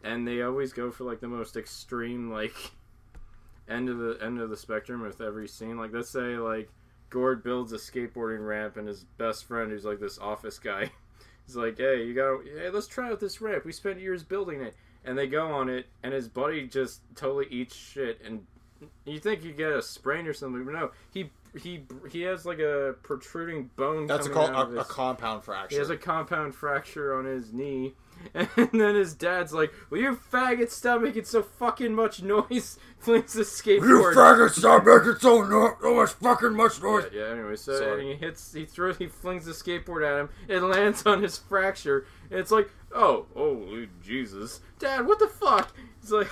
and 0.05 0.27
they 0.27 0.43
always 0.43 0.73
go 0.73 0.91
for 0.91 1.05
like 1.05 1.21
the 1.21 1.29
most 1.29 1.57
extreme 1.57 2.31
like 2.31 2.55
end 3.69 3.89
of 3.89 3.99
the 3.99 4.19
end 4.23 4.41
of 4.41 4.51
the 4.51 4.57
spectrum 4.57 5.03
with 5.03 5.21
every 5.21 5.49
scene. 5.49 5.77
Like 5.77 5.93
let's 5.93 6.11
say 6.11 6.37
like 6.37 6.71
Gord 7.11 7.43
builds 7.43 7.73
a 7.73 7.77
skateboarding 7.77 8.47
ramp 8.47 8.77
and 8.77 8.87
his 8.87 9.05
best 9.05 9.45
friend 9.45 9.71
who's 9.71 9.85
like 9.85 10.01
this 10.01 10.19
office 10.19 10.59
guy 10.59 10.91
He's 11.49 11.57
like, 11.57 11.79
hey, 11.79 12.05
you 12.05 12.13
got, 12.13 12.45
hey, 12.45 12.69
let's 12.69 12.87
try 12.87 13.11
out 13.11 13.21
this 13.21 13.41
ramp. 13.41 13.65
We 13.65 13.73
spent 13.73 13.99
years 14.01 14.23
building 14.23 14.61
it, 14.61 14.77
and 15.03 15.17
they 15.17 15.27
go 15.27 15.51
on 15.51 15.71
it, 15.71 15.87
and 16.03 16.13
his 16.13 16.29
buddy 16.29 16.67
just 16.67 17.01
totally 17.17 17.47
eats 17.51 17.75
shit, 17.75 18.21
and 18.23 18.45
you 19.07 19.19
think 19.19 19.43
you 19.43 19.53
get 19.53 19.73
a 19.73 19.81
sprain 19.81 20.27
or 20.27 20.35
something, 20.35 20.63
but 20.63 20.75
no, 20.75 20.91
he 21.11 21.31
he 21.59 21.85
he 22.11 22.21
has 22.23 22.45
like 22.45 22.59
a 22.59 22.97
protruding 23.03 23.71
bone. 23.77 24.07
That's 24.07 24.27
a, 24.27 24.31
coming 24.31 24.49
call, 24.49 24.57
out 24.57 24.67
of 24.67 24.75
a, 24.75 24.81
a 24.81 24.85
his- 24.85 24.89
compound 24.89 25.43
He 25.71 25.77
has 25.77 25.89
a 25.89 25.97
compound 25.97 26.55
fracture 26.55 27.19
on 27.19 27.25
his 27.25 27.51
knee, 27.51 27.95
and 28.35 28.69
then 28.73 28.95
his 28.95 29.15
dad's 29.15 29.53
like, 29.53 29.73
"Will 29.91 29.99
you 29.99 30.17
faggot 30.17 30.71
stop 30.71 31.01
making 31.01 31.25
so 31.25 31.43
fucking 31.43 31.95
much 31.95 32.23
noise?" 32.23 32.79
Flings 32.99 33.33
the 33.33 33.43
skateboard. 33.43 33.89
You 33.89 34.13
faggot, 34.15 34.51
stop 34.51 34.85
making 34.85 35.17
so, 35.21 35.43
no, 35.43 35.77
so 35.81 35.95
much 35.95 36.11
fucking 36.11 36.55
much 36.55 36.81
Yeah, 36.83 37.03
yeah, 37.13 37.31
anyway, 37.31 37.57
so 37.57 37.79
Sorry. 37.79 38.09
he 38.09 38.15
hits, 38.15 38.53
he 38.53 38.65
throws, 38.65 38.99
he 38.99 39.07
flings 39.07 39.45
the 39.45 39.53
skateboard 39.53 40.05
at 40.05 40.19
him. 40.19 40.29
It 40.49 40.63
lands 40.63 41.07
on 41.07 41.23
his 41.23 41.39
fracture. 41.39 42.07
And 42.31 42.41
it's 42.41 42.51
like, 42.51 42.69
oh, 42.93 43.27
oh, 43.37 43.87
Jesus, 44.03 44.61
Dad, 44.79 45.07
what 45.07 45.21
the 45.21 45.29
fuck? 45.29 45.75
He's 46.01 46.11
like, 46.11 46.29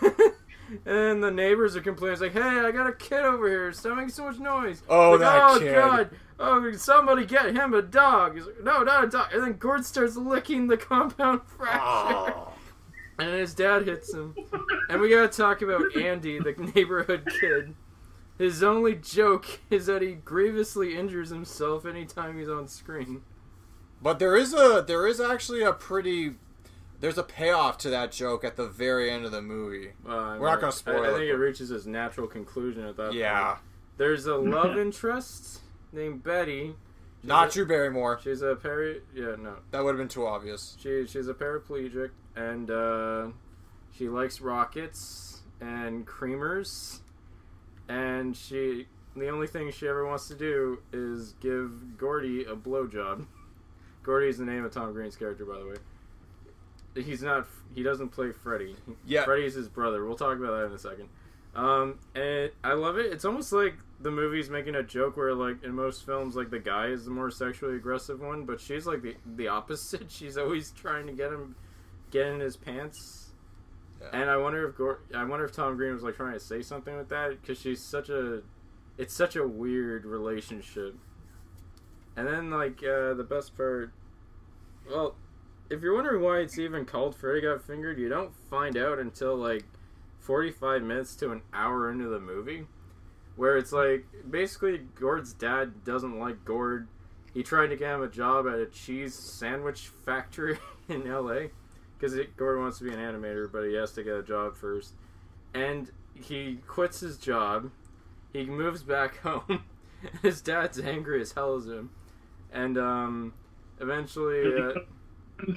and 0.86 1.22
the 1.22 1.30
neighbors 1.30 1.76
are 1.76 1.80
complaining. 1.80 2.20
Like, 2.20 2.32
hey, 2.32 2.40
I 2.40 2.70
got 2.70 2.86
a 2.88 2.92
kid 2.92 3.20
over 3.20 3.48
here. 3.48 3.72
Stop 3.72 3.96
making 3.96 4.10
so 4.10 4.24
much 4.24 4.38
noise. 4.38 4.82
Oh, 4.88 5.12
Like, 5.12 5.20
that 5.20 5.42
oh 5.42 5.58
kid. 5.58 5.74
God. 5.74 6.10
Oh, 6.38 6.72
somebody 6.72 7.26
get 7.26 7.54
him 7.54 7.74
a 7.74 7.82
dog. 7.82 8.34
He's 8.36 8.46
like, 8.46 8.62
no, 8.62 8.82
not 8.82 9.04
a 9.04 9.08
dog. 9.08 9.32
And 9.32 9.42
then 9.42 9.52
Gord 9.58 9.84
starts 9.84 10.16
licking 10.16 10.68
the 10.68 10.76
compound 10.78 11.42
fracture. 11.44 11.80
Oh. 11.84 12.52
And 13.18 13.30
his 13.34 13.54
dad 13.54 13.86
hits 13.86 14.14
him. 14.14 14.34
And 14.88 15.00
we 15.00 15.10
gotta 15.10 15.28
talk 15.28 15.60
about 15.60 15.94
Andy, 15.94 16.38
the 16.38 16.54
neighborhood 16.74 17.28
kid. 17.40 17.74
His 18.38 18.62
only 18.62 18.94
joke 18.94 19.60
is 19.68 19.84
that 19.86 20.00
he 20.00 20.12
grievously 20.12 20.96
injures 20.96 21.28
himself 21.28 21.84
anytime 21.84 22.38
he's 22.38 22.48
on 22.48 22.66
screen. 22.68 23.20
But 24.00 24.18
there 24.18 24.34
is 24.34 24.54
a 24.54 24.82
there 24.86 25.06
is 25.06 25.20
actually 25.20 25.62
a 25.62 25.74
pretty 25.74 26.36
there's 27.00 27.18
a 27.18 27.22
payoff 27.22 27.78
to 27.78 27.90
that 27.90 28.12
joke 28.12 28.44
at 28.44 28.56
the 28.56 28.66
very 28.66 29.10
end 29.10 29.24
of 29.24 29.32
the 29.32 29.42
movie. 29.42 29.90
Uh, 30.06 30.36
We're 30.38 30.48
not 30.48 30.60
gonna 30.60 30.72
spoil 30.72 31.02
I, 31.02 31.08
I 31.08 31.12
think 31.12 31.24
it 31.24 31.34
reaches 31.34 31.70
its 31.70 31.86
natural 31.86 32.26
conclusion 32.26 32.84
at 32.84 32.96
that 32.96 33.08
point. 33.08 33.18
Yeah, 33.18 33.54
point. 33.54 33.58
There's 33.96 34.26
a 34.26 34.36
love 34.36 34.78
interest 34.78 35.60
named 35.92 36.22
Betty. 36.22 36.74
She's 37.20 37.28
not 37.28 37.48
a, 37.48 37.50
Drew 37.52 37.66
Barrymore. 37.66 38.20
She's 38.22 38.42
a 38.42 38.54
peri. 38.54 39.02
Yeah, 39.14 39.36
no. 39.38 39.56
That 39.70 39.84
would 39.84 39.90
have 39.90 39.98
been 39.98 40.08
too 40.08 40.26
obvious. 40.26 40.76
She 40.80 41.06
she's 41.06 41.28
a 41.28 41.34
paraplegic 41.34 42.10
and 42.36 42.70
uh, 42.70 43.28
she 43.92 44.08
likes 44.08 44.40
rockets 44.40 45.40
and 45.60 46.06
creamers, 46.06 47.00
and 47.88 48.36
she 48.36 48.86
the 49.16 49.28
only 49.28 49.46
thing 49.46 49.70
she 49.70 49.88
ever 49.88 50.06
wants 50.06 50.28
to 50.28 50.34
do 50.34 50.78
is 50.92 51.34
give 51.40 51.98
Gordy 51.98 52.44
a 52.44 52.54
blowjob. 52.54 53.26
Gordy 54.02 54.28
is 54.28 54.38
the 54.38 54.44
name 54.44 54.64
of 54.64 54.72
Tom 54.72 54.92
Green's 54.92 55.16
character, 55.16 55.44
by 55.44 55.58
the 55.58 55.66
way. 55.66 55.76
He's 56.94 57.22
not. 57.22 57.46
He 57.74 57.82
doesn't 57.82 58.08
play 58.08 58.32
Freddy. 58.32 58.76
Yeah, 59.06 59.24
Freddy's 59.24 59.54
his 59.54 59.68
brother. 59.68 60.04
We'll 60.04 60.16
talk 60.16 60.38
about 60.38 60.58
that 60.58 60.66
in 60.66 60.72
a 60.72 60.78
second. 60.78 61.08
Um, 61.54 61.98
and 62.14 62.50
I 62.62 62.74
love 62.74 62.96
it. 62.98 63.06
It's 63.06 63.24
almost 63.24 63.52
like 63.52 63.74
the 64.00 64.10
movie's 64.10 64.50
making 64.50 64.76
a 64.76 64.82
joke 64.82 65.16
where, 65.16 65.34
like, 65.34 65.64
in 65.64 65.74
most 65.74 66.06
films, 66.06 66.36
like 66.36 66.50
the 66.50 66.58
guy 66.58 66.86
is 66.86 67.04
the 67.04 67.10
more 67.10 67.30
sexually 67.30 67.76
aggressive 67.76 68.20
one, 68.20 68.44
but 68.44 68.60
she's 68.60 68.86
like 68.86 69.02
the 69.02 69.16
the 69.36 69.48
opposite. 69.48 70.06
She's 70.10 70.36
always 70.36 70.72
trying 70.72 71.06
to 71.06 71.12
get 71.12 71.32
him 71.32 71.56
get 72.10 72.26
in 72.26 72.40
his 72.40 72.56
pants. 72.56 73.30
Yeah. 74.00 74.20
And 74.20 74.30
I 74.30 74.36
wonder 74.36 74.68
if 74.68 74.76
Gor- 74.76 75.00
I 75.14 75.24
wonder 75.24 75.44
if 75.44 75.52
Tom 75.52 75.76
Green 75.76 75.92
was 75.92 76.02
like 76.02 76.16
trying 76.16 76.32
to 76.32 76.40
say 76.40 76.62
something 76.62 76.96
with 76.96 77.08
that 77.10 77.40
because 77.40 77.60
she's 77.60 77.82
such 77.82 78.08
a 78.08 78.42
it's 78.96 79.14
such 79.14 79.36
a 79.36 79.46
weird 79.46 80.04
relationship. 80.04 80.94
And 82.16 82.26
then 82.26 82.50
like 82.50 82.82
uh, 82.82 83.14
the 83.14 83.26
best 83.28 83.56
part, 83.56 83.92
well, 84.90 85.16
if 85.70 85.82
you're 85.82 85.94
wondering 85.94 86.20
why 86.20 86.40
it's 86.40 86.58
even 86.58 86.84
called 86.84 87.14
Freddy 87.14 87.42
Got 87.42 87.62
Fingered, 87.62 87.98
you 87.98 88.08
don't 88.08 88.34
find 88.50 88.76
out 88.76 88.98
until 88.98 89.36
like 89.36 89.64
45 90.18 90.82
minutes 90.82 91.14
to 91.16 91.30
an 91.30 91.42
hour 91.54 91.90
into 91.90 92.08
the 92.08 92.18
movie, 92.18 92.66
where 93.36 93.56
it's 93.56 93.72
like 93.72 94.04
basically 94.28 94.78
Gord's 94.98 95.32
dad 95.32 95.84
doesn't 95.84 96.18
like 96.18 96.44
Gord. 96.44 96.88
He 97.32 97.44
tried 97.44 97.68
to 97.68 97.76
get 97.76 97.94
him 97.94 98.02
a 98.02 98.08
job 98.08 98.48
at 98.48 98.58
a 98.58 98.66
cheese 98.66 99.14
sandwich 99.14 99.92
factory 100.04 100.58
in 100.88 101.06
L.A. 101.06 101.50
because 101.96 102.18
Gord 102.36 102.58
wants 102.58 102.78
to 102.78 102.84
be 102.84 102.90
an 102.92 102.98
animator, 102.98 103.50
but 103.50 103.62
he 103.62 103.74
has 103.74 103.92
to 103.92 104.02
get 104.02 104.14
a 104.14 104.22
job 104.24 104.56
first, 104.56 104.94
and 105.54 105.90
he 106.14 106.58
quits 106.66 106.98
his 106.98 107.16
job. 107.16 107.70
He 108.32 108.44
moves 108.44 108.82
back 108.82 109.18
home. 109.22 109.62
His 110.22 110.40
dad's 110.40 110.80
angry 110.80 111.20
as 111.20 111.32
hell 111.32 111.54
as 111.54 111.66
him, 111.66 111.90
and 112.52 112.76
um, 112.76 113.34
eventually. 113.78 114.52
Uh, 114.60 114.80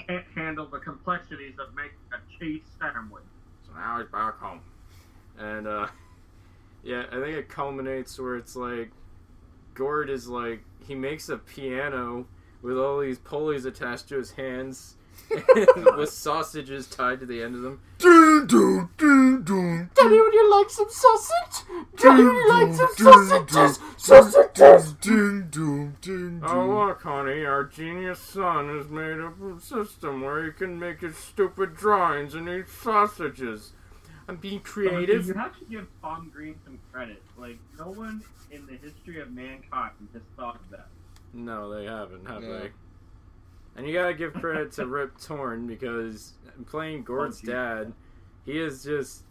can't 0.07 0.25
handle 0.36 0.65
the 0.67 0.79
complexities 0.79 1.53
of 1.59 1.73
making 1.75 1.97
a 2.11 2.39
cheese 2.39 2.61
sandwich. 2.79 3.23
So 3.65 3.73
now 3.73 3.99
he's 3.99 4.09
back 4.09 4.39
home. 4.39 4.61
And 5.38 5.67
uh 5.67 5.88
yeah, 6.84 7.05
I 7.11 7.15
think 7.15 7.38
it 7.38 7.49
culminates 7.49 8.19
where 8.19 8.36
it's 8.36 8.55
like 8.55 8.91
Gord 9.73 10.09
is 10.09 10.27
like 10.27 10.63
he 10.86 10.95
makes 10.95 11.29
a 11.29 11.38
piano 11.38 12.25
with 12.61 12.77
all 12.77 12.99
these 12.99 13.19
pulleys 13.19 13.65
attached 13.65 14.09
to 14.09 14.17
his 14.17 14.31
hands 14.31 14.95
with 15.97 16.09
sausages 16.09 16.88
tied 16.88 17.20
to 17.20 17.26
the 17.26 17.41
end 17.41 17.55
of 17.55 17.61
them. 17.61 17.80
Ding 17.97 18.45
dong, 18.47 18.89
ding 18.97 19.43
dong. 19.43 19.89
Daddy, 19.95 20.20
would 20.20 20.34
you 20.34 20.51
like 20.51 20.70
some 20.70 20.89
sausage? 20.89 21.66
Ding 21.97 22.18
dong, 22.18 22.78
ding 22.97 23.45
dong, 23.45 23.74
Sausages. 23.97 24.93
Ding 24.93 25.47
dong, 25.49 25.97
ding 26.01 26.39
doom. 26.39 26.43
Oh 26.45 26.86
look, 26.88 27.01
honey, 27.03 27.45
our 27.45 27.64
genius 27.64 28.20
son 28.20 28.70
has 28.78 28.89
made 28.89 29.20
up 29.20 29.41
a 29.41 29.59
system 29.59 30.22
where 30.22 30.45
he 30.45 30.51
can 30.51 30.78
make 30.80 31.01
his 31.01 31.18
stupid 31.18 31.76
drawings 31.76 32.34
and 32.36 32.47
eat 32.49 32.70
sausages. 32.70 33.72
I'm 34.28 34.38
being 34.38 34.61
creative. 34.61 35.28
You 35.28 35.34
have 35.34 35.57
to 35.59 35.66
give 35.66 35.88
Tom 36.01 36.32
Green 36.34 36.55
some 36.64 36.80
credit. 36.91 37.22
Like 37.38 37.57
no 37.78 37.91
one 37.91 38.24
in 38.51 38.66
the 38.68 38.74
history 38.74 39.20
of 39.20 39.32
mankind 39.32 39.91
has 40.14 40.22
thought 40.38 40.55
of 40.55 40.70
that. 40.72 40.88
No, 41.34 41.74
they 41.74 41.86
haven't, 41.86 42.26
have 42.28 42.41
No. 42.43 42.59
they? 42.59 42.70
And 43.76 43.88
you 43.88 43.93
gotta 43.93 44.13
give 44.13 44.34
credit 44.34 44.71
to 44.74 44.86
Rip 44.86 45.19
Torn 45.19 45.65
because 45.67 46.34
playing 46.67 47.03
Gord's 47.03 47.41
Oh, 47.47 47.51
dad, 47.51 47.93
he 48.45 48.59
is 48.59 48.84
just. 48.84 49.24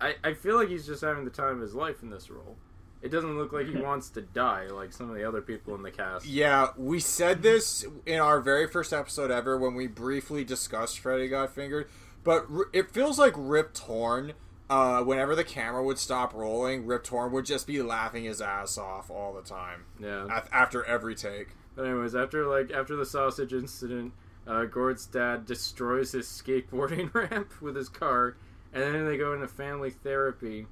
I, 0.00 0.14
I 0.22 0.34
feel 0.34 0.56
like 0.56 0.68
he's 0.68 0.86
just 0.86 1.02
having 1.02 1.24
the 1.24 1.30
time 1.30 1.56
of 1.56 1.60
his 1.60 1.74
life 1.74 2.02
in 2.02 2.10
this 2.10 2.30
role. 2.30 2.56
It 3.02 3.08
doesn't 3.10 3.36
look 3.36 3.52
like 3.52 3.66
he 3.66 3.76
wants 3.80 4.10
to 4.10 4.20
die 4.22 4.68
like 4.68 4.92
some 4.92 5.10
of 5.10 5.16
the 5.16 5.26
other 5.26 5.40
people 5.42 5.74
in 5.74 5.82
the 5.82 5.90
cast. 5.90 6.24
Yeah, 6.24 6.68
we 6.76 7.00
said 7.00 7.42
this 7.42 7.84
in 8.06 8.20
our 8.20 8.40
very 8.40 8.68
first 8.68 8.92
episode 8.92 9.32
ever 9.32 9.58
when 9.58 9.74
we 9.74 9.88
briefly 9.88 10.44
discussed 10.44 11.00
Freddy 11.00 11.26
Got 11.26 11.52
Fingered, 11.52 11.88
but 12.22 12.46
r- 12.54 12.68
it 12.72 12.92
feels 12.92 13.18
like 13.18 13.34
Rip 13.36 13.74
Torn. 13.74 14.34
Uh, 14.70 15.02
whenever 15.02 15.34
the 15.34 15.44
camera 15.44 15.82
would 15.82 15.98
stop 15.98 16.32
rolling, 16.32 16.86
Rip 16.86 17.02
Torn 17.04 17.30
would 17.32 17.44
just 17.44 17.66
be 17.66 17.82
laughing 17.82 18.24
his 18.24 18.40
ass 18.40 18.78
off 18.78 19.10
all 19.10 19.34
the 19.34 19.42
time 19.42 19.84
Yeah. 19.98 20.26
af- 20.30 20.48
after 20.52 20.82
every 20.84 21.14
take. 21.16 21.48
But 21.74 21.86
anyways, 21.86 22.14
after 22.14 22.46
like 22.46 22.70
after 22.70 22.96
the 22.96 23.06
sausage 23.06 23.52
incident, 23.52 24.12
uh, 24.46 24.64
Gord's 24.64 25.06
dad 25.06 25.46
destroys 25.46 26.12
his 26.12 26.26
skateboarding 26.26 27.12
ramp 27.30 27.60
with 27.60 27.76
his 27.76 27.88
car, 27.88 28.36
and 28.72 28.82
then 28.82 29.06
they 29.06 29.16
go 29.16 29.32
into 29.32 29.48
family 29.48 29.90
therapy, 29.90 30.66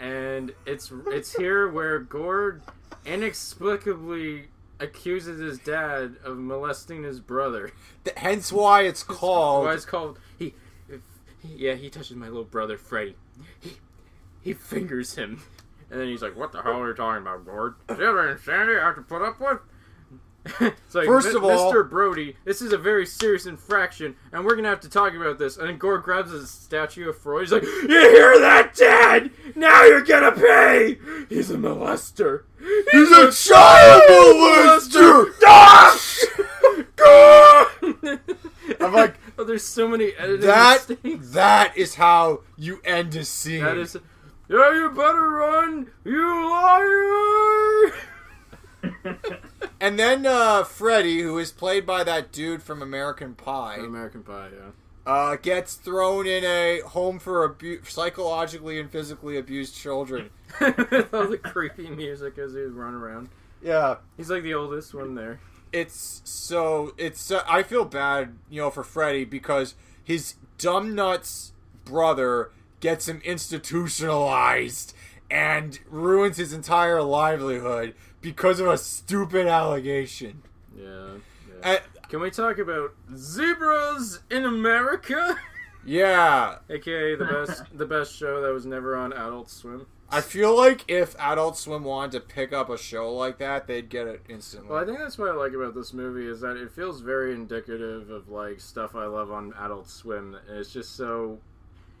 and 0.00 0.52
it's 0.66 0.92
it's 1.08 1.34
here 1.36 1.68
where 1.68 1.98
Gord 1.98 2.62
inexplicably 3.06 4.48
accuses 4.80 5.40
his 5.40 5.58
dad 5.58 6.16
of 6.24 6.36
molesting 6.38 7.02
his 7.02 7.20
brother. 7.20 7.70
Th- 8.04 8.16
hence 8.18 8.52
why 8.52 8.82
it's 8.82 9.02
called. 9.02 9.64
Why 9.66 9.74
it's 9.74 9.84
called 9.84 10.18
he, 10.38 10.54
he- 10.88 11.54
yeah 11.56 11.74
he 11.74 11.88
touches 11.90 12.16
my 12.16 12.26
little 12.26 12.44
brother 12.44 12.76
Freddy, 12.76 13.16
he 13.60 13.74
he 14.40 14.52
fingers 14.52 15.14
him, 15.14 15.42
and 15.90 16.00
then 16.00 16.08
he's 16.08 16.22
like, 16.22 16.36
"What 16.36 16.52
the 16.52 16.62
hell 16.62 16.80
are 16.80 16.88
you 16.88 16.94
talking 16.94 17.22
about, 17.22 17.44
Gord? 17.44 17.74
That 17.86 18.00
an 18.00 18.28
insanity 18.30 18.78
I 18.78 18.86
have 18.86 18.96
to 18.96 19.02
put 19.02 19.22
up 19.22 19.40
with?" 19.40 19.58
Like, 20.60 21.06
First 21.06 21.34
of 21.34 21.44
all- 21.44 21.72
Mr. 21.72 21.88
Brody, 21.88 22.36
this 22.44 22.60
is 22.62 22.72
a 22.72 22.78
very 22.78 23.04
serious 23.06 23.46
infraction, 23.46 24.16
and 24.32 24.44
we're 24.44 24.56
gonna 24.56 24.68
have 24.68 24.80
to 24.80 24.88
talk 24.90 25.14
about 25.14 25.38
this. 25.38 25.56
And 25.56 25.68
then 25.68 25.78
Gord 25.78 26.02
grabs 26.02 26.30
his 26.32 26.50
statue 26.50 27.08
of 27.08 27.18
Freud. 27.18 27.42
He's 27.42 27.52
like, 27.52 27.62
"You 27.64 27.88
hear 27.88 28.38
that, 28.40 28.74
Dad? 28.74 29.30
Now 29.54 29.84
you're 29.84 30.02
gonna 30.02 30.32
pay. 30.32 30.98
He's 31.28 31.50
a 31.50 31.56
molester. 31.56 32.42
He's 32.92 33.10
a 33.12 33.30
child 33.32 34.02
molester! 34.08 35.32
Gore! 36.96 37.66
I'm 38.80 38.92
like, 38.92 39.14
oh, 39.38 39.44
there's 39.44 39.64
so 39.64 39.88
many 39.88 40.12
editing 40.18 40.46
that 40.46 40.88
mistakes. 40.88 41.30
that 41.30 41.76
is 41.76 41.94
how 41.94 42.42
you 42.56 42.80
end 42.84 43.14
a 43.16 43.24
scene. 43.24 43.64
That 43.64 43.76
is. 43.78 43.96
Yeah, 44.50 44.72
you 44.74 44.90
better 44.90 45.28
run, 45.30 45.90
you 46.04 46.50
liar! 46.50 47.92
And 49.80 49.98
then 49.98 50.26
uh, 50.26 50.64
Freddy, 50.64 51.20
who 51.22 51.38
is 51.38 51.52
played 51.52 51.86
by 51.86 52.04
that 52.04 52.32
dude 52.32 52.62
from 52.62 52.82
American 52.82 53.34
Pie, 53.34 53.76
American 53.76 54.22
Pie, 54.22 54.50
yeah. 54.54 54.70
uh, 55.12 55.36
gets 55.36 55.74
thrown 55.74 56.26
in 56.26 56.44
a 56.44 56.80
home 56.80 57.18
for 57.18 57.44
abu- 57.44 57.82
psychologically 57.84 58.78
and 58.80 58.90
physically 58.90 59.36
abused 59.36 59.74
children. 59.76 60.30
All 60.60 60.68
the 61.28 61.40
creepy 61.42 61.90
music 61.90 62.38
as 62.38 62.54
he 62.54 62.60
was 62.60 62.72
running 62.72 63.00
around. 63.00 63.28
Yeah, 63.62 63.96
He's 64.16 64.30
like 64.30 64.42
the 64.44 64.54
oldest 64.54 64.94
one 64.94 65.14
there. 65.14 65.40
it's 65.72 66.22
so 66.24 66.94
it's. 66.96 67.30
Uh, 67.30 67.42
I 67.48 67.62
feel 67.62 67.84
bad, 67.84 68.36
you 68.48 68.60
know, 68.62 68.70
for 68.70 68.84
Freddy 68.84 69.24
because 69.24 69.74
his 70.04 70.34
dumb 70.58 70.94
nuts 70.94 71.52
brother 71.84 72.50
gets 72.80 73.08
him 73.08 73.20
institutionalized 73.24 74.94
and 75.30 75.78
ruins 75.90 76.36
his 76.38 76.52
entire 76.52 77.02
livelihood 77.02 77.94
because 78.28 78.60
of 78.60 78.66
a 78.66 78.76
stupid 78.76 79.46
allegation. 79.46 80.42
Yeah. 80.76 81.14
yeah. 81.64 81.78
Can 82.10 82.20
we 82.20 82.30
talk 82.30 82.58
about 82.58 82.94
zebras 83.16 84.20
in 84.30 84.44
America? 84.44 85.38
yeah, 85.86 86.58
AKA 86.68 87.16
the 87.16 87.24
best 87.24 87.62
the 87.72 87.86
best 87.86 88.14
show 88.14 88.42
that 88.42 88.52
was 88.52 88.66
never 88.66 88.94
on 88.94 89.14
Adult 89.14 89.48
Swim. 89.48 89.86
I 90.10 90.20
feel 90.20 90.54
like 90.54 90.84
if 90.88 91.16
Adult 91.18 91.56
Swim 91.56 91.84
wanted 91.84 92.12
to 92.12 92.20
pick 92.20 92.52
up 92.52 92.68
a 92.68 92.76
show 92.76 93.14
like 93.14 93.38
that, 93.38 93.66
they'd 93.66 93.88
get 93.88 94.06
it 94.06 94.22
instantly. 94.28 94.70
Well, 94.70 94.82
I 94.82 94.84
think 94.84 94.98
that's 94.98 95.16
what 95.16 95.30
I 95.30 95.34
like 95.34 95.52
about 95.52 95.74
this 95.74 95.94
movie 95.94 96.26
is 96.26 96.40
that 96.42 96.56
it 96.56 96.70
feels 96.70 97.00
very 97.00 97.32
indicative 97.32 98.10
of 98.10 98.28
like 98.28 98.60
stuff 98.60 98.94
I 98.94 99.06
love 99.06 99.30
on 99.30 99.54
Adult 99.58 99.88
Swim. 99.88 100.36
It's 100.50 100.70
just 100.70 100.96
so, 100.96 101.38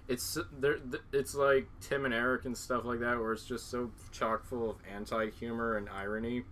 it's 0.08 0.38
there. 0.58 0.78
It's 1.12 1.34
like 1.34 1.68
Tim 1.80 2.06
and 2.06 2.14
Eric 2.14 2.46
and 2.46 2.56
stuff 2.56 2.84
like 2.84 3.00
that, 3.00 3.18
where 3.18 3.32
it's 3.32 3.44
just 3.44 3.70
so 3.70 3.90
chock 4.10 4.44
full 4.44 4.70
of 4.70 4.76
anti-humor 4.92 5.76
and 5.76 5.88
irony 5.90 6.44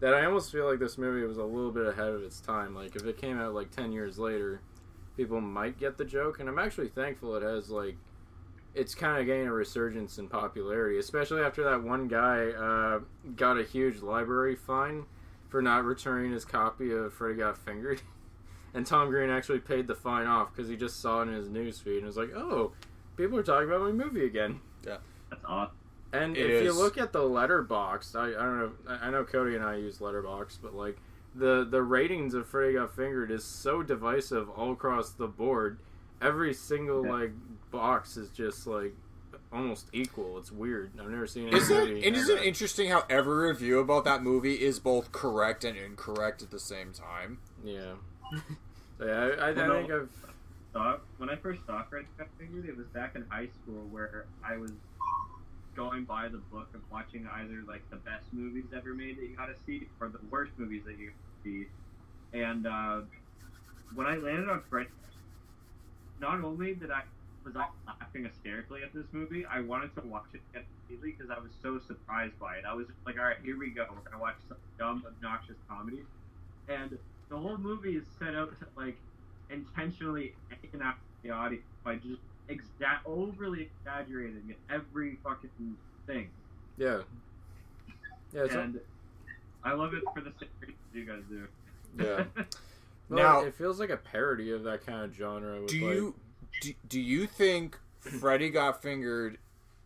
that 0.00 0.14
I 0.14 0.24
almost 0.24 0.50
feel 0.50 0.68
like 0.68 0.78
this 0.78 0.98
movie 0.98 1.26
was 1.26 1.38
a 1.38 1.44
little 1.44 1.70
bit 1.70 1.86
ahead 1.86 2.08
of 2.08 2.22
its 2.22 2.40
time. 2.40 2.74
Like 2.74 2.96
if 2.96 3.04
it 3.04 3.20
came 3.20 3.38
out 3.38 3.54
like 3.54 3.70
ten 3.70 3.92
years 3.92 4.18
later, 4.18 4.62
people 5.16 5.40
might 5.40 5.78
get 5.78 5.98
the 5.98 6.04
joke, 6.04 6.40
and 6.40 6.48
I'm 6.48 6.58
actually 6.58 6.88
thankful 6.88 7.36
it 7.36 7.42
has 7.42 7.70
like. 7.70 7.96
It's 8.74 8.94
kind 8.94 9.18
of 9.18 9.24
getting 9.24 9.46
a 9.46 9.52
resurgence 9.52 10.18
in 10.18 10.28
popularity, 10.28 10.98
especially 10.98 11.40
after 11.40 11.64
that 11.64 11.82
one 11.82 12.08
guy 12.08 12.48
uh, 12.50 13.00
got 13.34 13.58
a 13.58 13.64
huge 13.64 14.02
library 14.02 14.54
fine 14.54 15.06
for 15.48 15.62
not 15.62 15.84
returning 15.84 16.32
his 16.32 16.44
copy 16.44 16.92
of 16.92 17.12
Freddy 17.14 17.36
Got 17.36 17.56
Fingered. 17.56 18.02
And 18.76 18.86
Tom 18.86 19.08
Green 19.10 19.30
actually 19.30 19.58
paid 19.58 19.86
the 19.88 19.94
fine 19.94 20.26
off 20.26 20.54
because 20.54 20.68
he 20.68 20.76
just 20.76 21.00
saw 21.00 21.22
it 21.22 21.28
in 21.28 21.34
his 21.34 21.48
newsfeed 21.48 21.96
and 21.96 22.06
was 22.06 22.16
like, 22.16 22.32
"Oh, 22.36 22.72
people 23.16 23.38
are 23.38 23.42
talking 23.42 23.68
about 23.68 23.80
my 23.80 23.90
movie 23.90 24.24
again." 24.26 24.60
Yeah, 24.86 24.98
that's 25.30 25.42
awesome. 25.44 25.74
And 26.12 26.36
It 26.36 26.50
if 26.50 26.62
you 26.62 26.72
look 26.72 26.96
at 26.98 27.12
the 27.12 27.20
Letterboxd, 27.20 28.14
I, 28.14 28.28
I 28.28 28.44
don't 28.44 28.58
know, 28.58 28.72
I 28.86 29.08
I 29.08 29.10
know 29.10 29.24
Cody 29.24 29.56
and 29.56 29.64
I 29.64 29.76
use 29.76 29.98
Letterboxd, 29.98 30.58
but 30.62 30.74
like 30.74 30.98
the 31.34 31.66
the 31.68 31.82
ratings 31.82 32.34
of 32.34 32.46
Freddy 32.46 32.74
Got 32.74 32.94
Fingered 32.94 33.30
is 33.30 33.44
so 33.44 33.82
divisive 33.82 34.48
all 34.50 34.72
across 34.72 35.10
the 35.10 35.26
board. 35.26 35.78
Every 36.20 36.52
single 36.54 37.04
Yeah. 37.04 37.12
like 37.12 37.32
box 37.70 38.16
is 38.18 38.28
just 38.30 38.66
like 38.66 38.94
almost 39.52 39.88
equal. 39.94 40.36
It's 40.38 40.52
weird. 40.52 40.92
I've 41.00 41.08
never 41.10 41.26
seen 41.26 41.48
Isn't 41.48 41.76
anybody. 41.76 42.00
it, 42.02 42.06
and 42.08 42.16
isn't 42.16 42.38
it 42.38 42.44
interesting 42.44 42.90
how 42.90 43.04
every 43.08 43.48
review 43.48 43.78
about 43.80 44.04
that 44.04 44.22
movie 44.22 44.54
is 44.62 44.78
both 44.78 45.12
correct 45.12 45.64
and 45.64 45.76
incorrect 45.78 46.42
at 46.42 46.50
the 46.50 46.60
same 46.60 46.92
time? 46.92 47.38
Yeah. 47.64 47.94
So, 48.98 49.06
yeah, 49.06 49.44
I, 49.44 49.48
I, 49.48 49.50
I 49.50 49.54
Well, 49.54 49.66
no. 49.66 49.74
think 49.78 49.90
I've. 49.90 50.10
Saw, 50.72 50.98
when 51.16 51.30
I 51.30 51.36
first 51.36 51.64
saw 51.66 51.84
Fred 51.88 52.06
Got 52.18 52.28
Fingered, 52.38 52.66
it 52.66 52.76
was 52.76 52.88
back 52.88 53.16
in 53.16 53.26
high 53.30 53.48
school 53.48 53.88
where 53.88 54.28
I 54.44 54.56
was 54.56 54.72
going 55.74 56.04
by 56.04 56.28
the 56.28 56.38
book 56.38 56.74
of 56.74 56.82
watching 56.90 57.26
either 57.26 57.62
like 57.66 57.88
the 57.90 57.96
best 57.96 58.32
movies 58.32 58.72
ever 58.74 58.94
made 58.94 59.16
that 59.18 59.26
you 59.26 59.36
gotta 59.36 59.56
see 59.56 59.88
or 60.00 60.08
the 60.08 60.20
worst 60.30 60.58
movies 60.58 60.84
that 60.86 60.98
you 60.98 61.12
see. 61.42 61.66
And 62.32 62.66
uh, 62.66 63.02
when 63.94 64.06
I 64.06 64.16
landed 64.16 64.48
on 64.48 64.62
Fred, 64.68 64.88
not 66.18 66.42
only 66.42 66.74
did 66.74 66.90
I 66.90 67.04
was 67.44 67.56
I 67.56 67.66
laughing 67.86 68.24
hysterically 68.24 68.82
at 68.82 68.92
this 68.92 69.06
movie, 69.12 69.46
I 69.46 69.60
wanted 69.60 69.94
to 69.94 70.02
watch 70.06 70.34
it 70.34 70.42
immediately 70.54 71.12
because 71.16 71.30
I 71.30 71.38
was 71.40 71.52
so 71.62 71.78
surprised 71.78 72.38
by 72.38 72.56
it. 72.56 72.64
I 72.68 72.74
was 72.74 72.88
like, 73.06 73.18
all 73.18 73.24
right, 73.24 73.40
here 73.42 73.58
we 73.58 73.72
go. 73.72 73.86
We're 73.90 74.02
gonna 74.02 74.20
watch 74.20 74.38
some 74.48 74.58
dumb, 74.78 75.04
obnoxious 75.06 75.58
comedy, 75.68 76.06
and 76.68 76.98
the 77.28 77.36
whole 77.36 77.56
movie 77.58 77.96
is 77.96 78.04
set 78.18 78.34
out 78.34 78.58
to 78.60 78.66
like 78.76 78.96
intentionally 79.50 80.34
taken 80.62 80.82
out 80.82 80.94
the 81.22 81.30
audience 81.30 81.64
by 81.84 81.96
just 81.96 82.20
exa- 82.48 82.98
overly 83.04 83.70
exaggerating 83.80 84.54
every 84.70 85.18
fucking 85.24 85.76
thing. 86.06 86.28
Yeah. 86.76 87.00
Yeah. 88.32 88.44
And 88.58 88.80
I 89.64 89.72
love 89.72 89.94
it 89.94 90.02
for 90.14 90.20
the 90.20 90.32
same 90.38 90.48
reasons 90.60 90.78
you 90.92 91.04
guys 91.04 91.22
do. 91.28 91.46
Yeah. 92.04 92.44
Well, 93.08 93.18
Now- 93.42 93.46
it 93.46 93.54
feels 93.54 93.78
like 93.78 93.90
a 93.90 93.96
parody 93.96 94.50
of 94.50 94.64
that 94.64 94.84
kind 94.84 95.04
of 95.04 95.14
genre. 95.16 95.60
With 95.60 95.70
Do 95.70 95.86
like, 95.86 95.94
you 95.94 96.14
do, 96.60 96.72
do 96.88 97.00
you 97.00 97.26
think 97.28 97.78
Freddy 98.00 98.50
Got 98.50 98.82
Fingered 98.82 99.38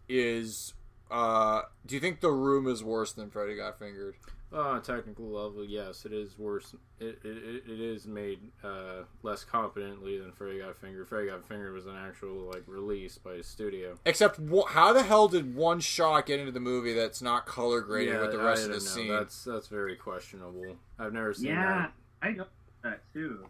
is 0.09 0.73
uh 1.11 1.63
do 1.85 1.95
you 1.97 2.01
think 2.01 2.21
The 2.21 2.31
Room 2.31 2.67
is 2.67 2.83
worse 2.83 3.13
than 3.13 3.29
Freddy 3.31 3.57
Got 3.57 3.79
Fingered? 3.79 4.15
On 4.53 4.79
a 4.79 4.81
technical 4.81 5.27
level, 5.27 5.65
yes, 5.65 6.05
it 6.05 6.13
is 6.13 6.37
worse. 6.37 6.75
It, 6.99 7.21
it, 7.23 7.37
it, 7.37 7.63
it 7.69 7.81
is 7.81 8.07
made 8.07 8.41
uh, 8.65 9.03
less 9.23 9.45
competently 9.45 10.19
than 10.19 10.33
Freddy 10.33 10.59
Got 10.59 10.77
Fingered. 10.77 11.09
Freddy 11.09 11.29
Got 11.29 11.47
Fingered 11.47 11.73
was 11.73 11.87
an 11.87 11.97
actual 11.97 12.51
like 12.53 12.65
release 12.67 13.17
by 13.17 13.35
a 13.35 13.43
studio. 13.45 13.97
Except 14.05 14.41
wh- 14.53 14.69
how 14.69 14.93
the 14.93 15.05
hell 15.05 15.29
did 15.29 15.55
one 15.55 15.79
shot 15.79 16.27
get 16.27 16.41
into 16.41 16.51
the 16.51 16.59
movie 16.59 16.95
that's 16.95 17.23
not 17.23 17.47
color 17.47 17.81
graded 17.81 18.21
with 18.21 18.33
the 18.33 18.39
rest 18.39 18.63
I 18.63 18.65
of 18.65 18.69
the 18.71 18.75
know. 18.75 18.79
scene? 18.79 19.09
That's 19.09 19.45
that's 19.45 19.69
very 19.69 19.95
questionable. 19.95 20.77
I've 20.99 21.13
never 21.13 21.33
seen 21.33 21.47
yeah, 21.47 21.67
that. 21.67 21.93
I 22.21 22.33
know 22.33 22.47
that 22.83 23.01
too. 23.13 23.47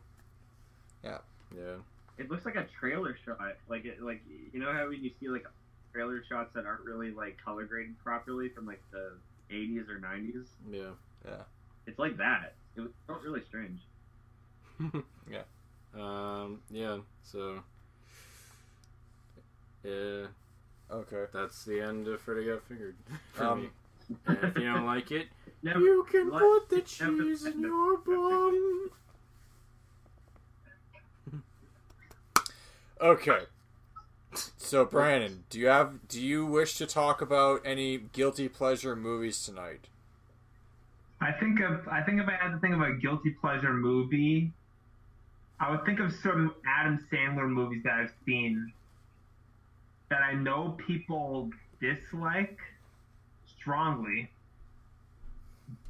Yeah. 1.57 1.77
It 2.19 2.31
looks 2.31 2.45
like 2.45 2.57
a 2.57 2.67
trailer 2.79 3.17
shot. 3.25 3.39
Like 3.69 3.85
it, 3.85 4.03
like 4.03 4.23
you 4.53 4.61
know 4.61 4.73
how 4.73 4.89
when 4.89 5.03
you 5.03 5.11
see 5.21 5.29
like 5.29 5.47
trailer 5.93 6.23
shots 6.29 6.51
that 6.55 6.67
aren't 6.67 6.85
really 6.85 7.11
like 7.11 7.39
color 7.43 7.65
graded 7.65 7.99
properly 8.03 8.49
from 8.49 8.67
like 8.67 8.83
the 8.93 9.13
80s 9.53 9.89
or 9.89 9.99
90s. 10.01 10.47
Yeah. 10.71 10.91
Yeah. 11.25 11.43
It's 11.87 11.99
like 11.99 12.17
that. 12.19 12.55
It 12.77 12.81
was 12.83 12.91
felt 13.07 13.23
really 13.23 13.43
strange. 13.43 13.81
Yeah. 15.31 15.43
Um. 15.95 16.61
Yeah. 16.71 16.99
So. 17.23 17.63
Yeah. 19.85 20.27
Okay. 20.91 21.25
That's 21.33 21.65
the 21.65 21.81
end 21.81 22.09
of 22.09 22.21
Freddy 22.21 22.47
Got 22.47 22.63
Fingered 22.65 22.97
for 23.35 23.45
Um, 23.45 23.63
me. 23.63 23.69
If 24.29 24.57
you 24.59 24.65
don't 24.73 24.87
like 24.87 25.11
it, 25.13 25.29
Never, 25.63 25.79
you 25.81 26.05
can 26.11 26.31
Like- 26.31 26.41
put 26.43 26.69
the 26.71 26.77
never- 27.05 27.23
cheese 27.23 27.45
in 27.47 27.61
your 27.61 27.99
bum. 27.99 28.91
Okay. 33.01 33.41
So 34.33 34.85
Brandon, 34.85 35.45
do 35.51 35.59
you 35.59 35.67
have 35.67 36.07
do 36.07 36.23
you 36.23 36.47
wish 36.47 36.79
to 36.79 36.87
talk 36.87 37.21
about 37.21 37.61
any 37.65 37.99
guilty 37.99 38.49
pleasure 38.49 38.95
movies 38.95 39.45
tonight? 39.45 39.89
I 41.21 41.33
think 41.33 41.61
of 41.61 41.89
I 41.89 42.03
think 42.03 42.21
if 42.21 42.29
I 42.29 42.33
had 42.33 42.53
to 42.53 42.59
think 42.61 42.75
of 42.75 42.81
a 42.81 42.95
guilty 42.95 43.31
pleasure 43.31 43.73
movie, 43.73 44.53
I 45.59 45.71
would 45.71 45.85
think 45.85 45.99
of 45.99 46.13
some 46.23 46.55
Adam 46.67 47.05
Sandler 47.13 47.49
movies 47.49 47.83
that 47.85 47.95
I've 47.95 48.13
seen 48.25 48.73
that 50.09 50.23
I 50.23 50.35
know 50.35 50.77
people 50.87 51.51
dislike 51.81 52.59
strongly, 53.59 54.31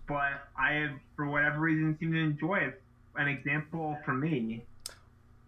but 0.09 0.49
I 0.59 0.88
for 1.16 1.26
whatever 1.26 1.61
reason 1.61 1.97
seem 2.01 2.12
to 2.12 2.18
enjoy 2.18 2.57
it. 2.57 2.82
An 3.16 3.28
example 3.28 3.99
for 4.05 4.14
me 4.14 4.64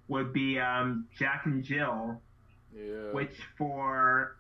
would 0.09 0.33
be 0.33 0.59
um, 0.59 1.07
Jack 1.19 1.47
and 1.47 1.65
Jill 1.65 2.21
Yeah. 2.77 3.13
which 3.13 3.37
for 3.59 4.37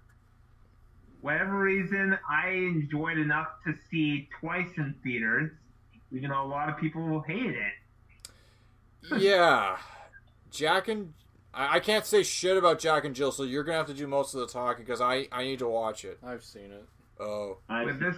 whatever 1.20 1.58
reason 1.58 2.18
I 2.28 2.48
enjoyed 2.48 3.18
enough 3.18 3.48
to 3.66 3.74
see 3.90 4.28
twice 4.40 4.68
in 4.76 4.94
theaters, 5.02 5.50
even 6.10 6.30
though 6.30 6.42
a 6.42 6.46
lot 6.46 6.68
of 6.68 6.78
people 6.78 7.20
hated 7.26 7.56
it. 7.56 8.32
yeah, 9.18 9.78
Jack 10.50 10.88
and 10.88 11.12
I, 11.54 11.76
I 11.76 11.80
can't 11.80 12.06
say 12.06 12.22
shit 12.22 12.56
about 12.56 12.78
Jack 12.78 13.04
and 13.04 13.14
Jill, 13.14 13.32
so 13.32 13.42
you're 13.42 13.64
gonna 13.64 13.78
have 13.78 13.86
to 13.86 13.94
do 13.94 14.06
most 14.06 14.34
of 14.34 14.40
the 14.40 14.46
talking 14.46 14.84
because 14.84 15.00
I 15.00 15.28
I 15.32 15.44
need 15.44 15.58
to 15.60 15.68
watch 15.68 16.04
it. 16.04 16.18
I've 16.24 16.44
seen 16.44 16.70
it. 16.70 16.84
Oh, 17.20 17.58
With 17.84 18.00
this, 18.00 18.16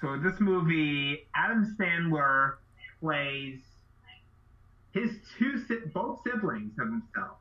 so 0.00 0.12
with 0.12 0.22
this 0.22 0.40
movie, 0.40 1.26
Adam 1.34 1.76
Sandler 1.78 2.54
plays 3.00 3.60
his 4.92 5.10
two 5.38 5.62
both 5.94 6.20
siblings 6.24 6.72
of 6.78 6.88
himself. 6.88 7.38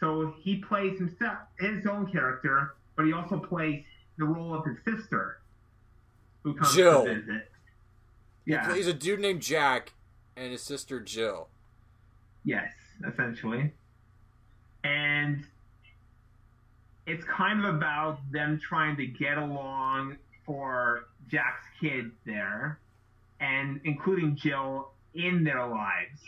So 0.00 0.34
he 0.42 0.56
plays 0.56 0.98
himself 0.98 1.38
his 1.58 1.86
own 1.86 2.10
character, 2.10 2.74
but 2.96 3.06
he 3.06 3.12
also 3.12 3.38
plays 3.38 3.84
the 4.18 4.24
role 4.24 4.54
of 4.54 4.64
his 4.64 4.76
sister, 4.84 5.38
who 6.42 6.54
comes 6.54 6.74
Jill. 6.74 7.04
to 7.04 7.14
visit. 7.20 7.50
he 8.44 8.52
Yeah. 8.52 8.66
plays 8.66 8.86
a 8.86 8.94
dude 8.94 9.20
named 9.20 9.42
Jack 9.42 9.92
and 10.36 10.52
his 10.52 10.62
sister 10.62 11.00
Jill. 11.00 11.48
Yes, 12.44 12.72
essentially. 13.06 13.72
And 14.84 15.44
it's 17.06 17.24
kind 17.24 17.64
of 17.64 17.74
about 17.74 18.18
them 18.30 18.58
trying 18.60 18.96
to 18.96 19.06
get 19.06 19.38
along 19.38 20.16
for 20.44 21.06
Jack's 21.28 21.64
kids 21.80 22.12
there, 22.24 22.78
and 23.40 23.80
including 23.84 24.36
Jill 24.36 24.90
in 25.14 25.42
their 25.42 25.66
lives. 25.66 26.20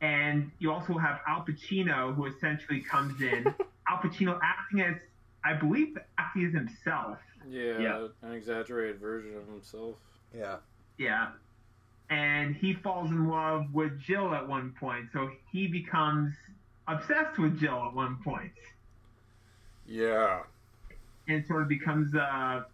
And 0.00 0.50
you 0.58 0.70
also 0.72 0.98
have 0.98 1.20
Al 1.26 1.44
Pacino, 1.44 2.14
who 2.14 2.26
essentially 2.26 2.80
comes 2.80 3.20
in. 3.22 3.46
Al 3.88 3.98
Pacino 3.98 4.38
acting 4.42 4.80
as, 4.80 4.96
I 5.44 5.54
believe, 5.54 5.96
acting 6.18 6.46
as 6.46 6.52
himself. 6.52 7.18
Yeah, 7.48 7.78
Yeah. 7.78 8.06
An 8.22 8.32
exaggerated 8.32 8.98
version 9.00 9.36
of 9.36 9.46
himself. 9.46 9.94
Yeah. 10.36 10.56
Yeah. 10.98 11.28
And 12.10 12.54
he 12.56 12.74
falls 12.74 13.10
in 13.10 13.28
love 13.28 13.72
with 13.72 13.98
Jill 14.00 14.34
at 14.34 14.46
one 14.46 14.74
point, 14.78 15.06
so 15.12 15.30
he 15.50 15.66
becomes 15.66 16.34
obsessed 16.88 17.38
with 17.38 17.58
Jill 17.58 17.86
at 17.88 17.94
one 17.94 18.16
point, 18.22 18.52
Yeah. 19.86 20.42
and 21.28 21.44
sort 21.46 21.62
of 21.62 21.68
becomes 21.68 22.14
a 22.14 22.66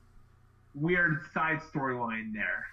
weird 0.75 1.21
side 1.33 1.61
storyline 1.73 2.33
there. 2.35 2.67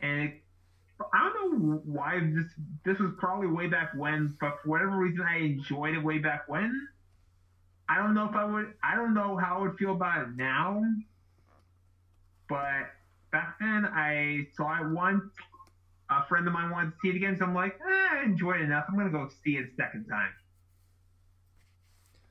And 0.00 0.20
it, 0.22 0.40
I 1.12 1.32
don't 1.32 1.62
know 1.62 1.82
why 1.84 2.20
this 2.20 2.52
this 2.84 2.98
was 2.98 3.12
probably 3.18 3.46
way 3.46 3.66
back 3.66 3.92
when, 3.96 4.36
but 4.40 4.58
for 4.62 4.68
whatever 4.68 4.96
reason 4.96 5.22
I 5.22 5.38
enjoyed 5.38 5.94
it 5.94 6.02
way 6.02 6.18
back 6.18 6.48
when. 6.48 6.88
I 7.88 7.96
don't 7.96 8.14
know 8.14 8.28
if 8.28 8.36
I 8.36 8.44
would. 8.44 8.74
I 8.82 8.94
don't 8.94 9.14
know 9.14 9.36
how 9.36 9.58
I 9.58 9.62
would 9.62 9.76
feel 9.76 9.92
about 9.92 10.22
it 10.22 10.36
now. 10.36 10.82
But 12.48 12.90
back 13.32 13.56
then 13.60 13.84
I 13.86 14.46
saw 14.56 14.80
it 14.80 14.88
once. 14.90 15.24
A 16.10 16.26
friend 16.26 16.46
of 16.46 16.52
mine 16.52 16.70
wanted 16.70 16.90
to 16.90 16.96
see 17.02 17.10
it 17.10 17.16
again, 17.16 17.36
so 17.38 17.44
I'm 17.44 17.54
like, 17.54 17.74
eh, 17.74 18.08
I 18.18 18.22
enjoyed 18.24 18.60
it 18.60 18.64
enough. 18.64 18.86
I'm 18.88 18.96
gonna 18.96 19.10
go 19.10 19.28
see 19.44 19.56
it 19.56 19.70
a 19.72 19.74
second 19.76 20.06
time. 20.06 20.32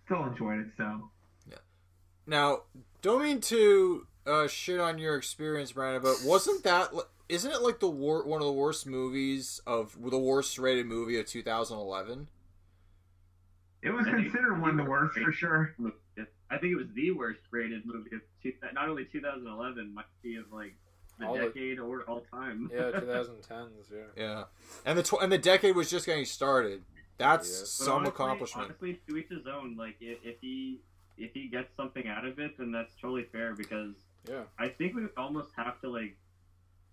Still 0.06 0.26
enjoyed 0.26 0.60
it, 0.60 0.68
so. 0.76 1.10
Yeah. 1.50 1.58
Now, 2.28 2.64
don't 3.02 3.24
mean 3.24 3.40
to 3.42 4.06
uh, 4.28 4.48
shit 4.48 4.80
on 4.80 4.98
your 4.98 5.16
experience, 5.16 5.72
Brandon, 5.72 6.02
but 6.02 6.22
wasn't 6.26 6.64
that 6.64 6.90
isn't 7.30 7.52
it 7.52 7.62
like 7.62 7.80
the 7.80 7.90
wor- 7.90 8.26
one 8.26 8.42
of 8.42 8.48
the 8.48 8.52
worst 8.54 8.86
movies 8.88 9.62
of 9.68 9.96
the 10.10 10.18
worst 10.20 10.58
rated 10.60 10.86
movie 10.88 11.20
of 11.20 11.26
2011? 11.28 12.28
It 13.82 13.92
was 13.92 14.06
I 14.08 14.12
considered 14.12 14.60
one 14.62 14.72
of 14.72 14.78
the 14.86 14.90
worst 14.92 15.18
for 15.20 15.32
sure. 15.32 15.74
I 16.52 16.58
think 16.58 16.74
it 16.74 16.76
was 16.76 16.88
the 16.96 17.12
worst 17.12 17.40
rated 17.52 17.86
movie 17.86 18.16
of 18.16 18.22
two, 18.44 18.52
not 18.74 18.90
only 18.90 19.06
2011, 19.06 19.94
might 19.94 20.06
be 20.24 20.36
of 20.36 20.52
like 20.52 20.74
the 21.20 21.28
All 21.28 21.36
the- 21.38 21.46
decade 21.46 21.80
or 21.80 22.02
all 22.04 22.22
time. 22.32 22.70
Yeah, 22.74 22.80
2010s. 22.94 23.70
Yeah. 23.94 23.98
Yeah, 24.18 24.44
and 24.86 24.98
the 24.98 25.04
tw- 25.04 25.22
and 25.22 25.32
the 25.32 25.38
decade 25.38 25.76
was 25.76 25.90
just 25.90 26.06
getting 26.06 26.26
started. 26.26 26.82
That's 27.18 27.48
Yeah. 27.60 27.66
Some 27.66 27.94
honestly, 27.98 28.10
accomplishment. 28.14 28.68
Honestly, 28.70 29.00
to 29.08 29.18
each 29.18 29.30
his 29.30 29.46
own. 29.48 29.78
Like 29.78 29.96
if, 30.02 30.18
if 30.24 30.36
he 30.42 30.80
if 31.18 31.32
he 31.34 31.48
gets 31.48 31.74
something 31.78 32.08
out 32.08 32.26
of 32.26 32.40
it, 32.40 32.58
then 32.58 32.72
that's 32.72 32.94
totally 33.00 33.26
fair 33.32 33.54
because 33.54 33.94
Yeah. 34.28 34.44
I 34.58 34.70
think 34.70 34.96
we 34.96 35.04
almost 35.18 35.50
have 35.56 35.80
to 35.82 35.90
like 35.90 36.18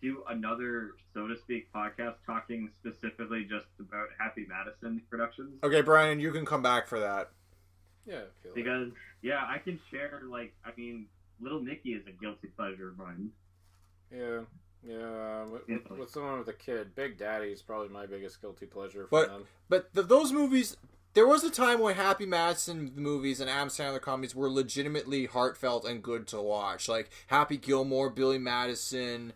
do 0.02 0.22
another, 0.28 0.90
Soda 1.14 1.36
Speak, 1.38 1.72
podcast 1.72 2.14
talking 2.26 2.70
specifically 2.78 3.44
just 3.44 3.66
about 3.80 4.08
Happy 4.18 4.46
Madison 4.48 5.00
productions. 5.10 5.54
Okay, 5.62 5.80
Brian, 5.80 6.20
you 6.20 6.32
can 6.32 6.44
come 6.44 6.62
back 6.62 6.86
for 6.86 7.00
that. 7.00 7.30
Yeah. 8.06 8.14
I 8.16 8.18
feel 8.18 8.52
like- 8.52 8.54
Because 8.54 8.92
yeah, 9.22 9.44
I 9.48 9.58
can 9.58 9.80
share 9.90 10.22
like 10.28 10.54
I 10.64 10.70
mean, 10.76 11.06
Little 11.40 11.60
Nicky 11.60 11.94
is 11.94 12.06
a 12.06 12.12
guilty 12.12 12.48
pleasure 12.48 12.88
of 12.90 12.98
mine. 12.98 13.30
Yeah. 14.14 14.40
Yeah, 14.86 15.42
um, 15.42 15.50
with, 15.50 15.62
with, 15.68 15.98
with 15.98 16.10
someone 16.10 16.38
with 16.38 16.46
a 16.48 16.52
kid, 16.52 16.94
Big 16.94 17.18
Daddy 17.18 17.48
is 17.48 17.60
probably 17.62 17.88
my 17.88 18.06
biggest 18.06 18.40
guilty 18.40 18.66
pleasure 18.66 19.08
But- 19.10 19.28
them. 19.28 19.44
But 19.68 19.92
th 19.94 20.06
those 20.06 20.32
movies, 20.32 20.76
there 21.14 21.26
was 21.26 21.42
a 21.42 21.50
time 21.50 21.80
when 21.80 21.96
Happy 21.96 22.26
Madison 22.26 22.92
movies 22.94 23.40
and 23.40 23.50
Adam 23.50 23.68
Sandler 23.68 24.00
comedies 24.00 24.34
were 24.34 24.48
legitimately 24.50 25.26
heartfelt 25.26 25.84
and 25.86 26.02
good 26.02 26.28
to 26.28 26.40
watch. 26.40 26.88
Like 26.88 27.10
Happy 27.28 27.56
Gilmore, 27.56 28.10
Billy 28.10 28.38
Madison, 28.38 29.32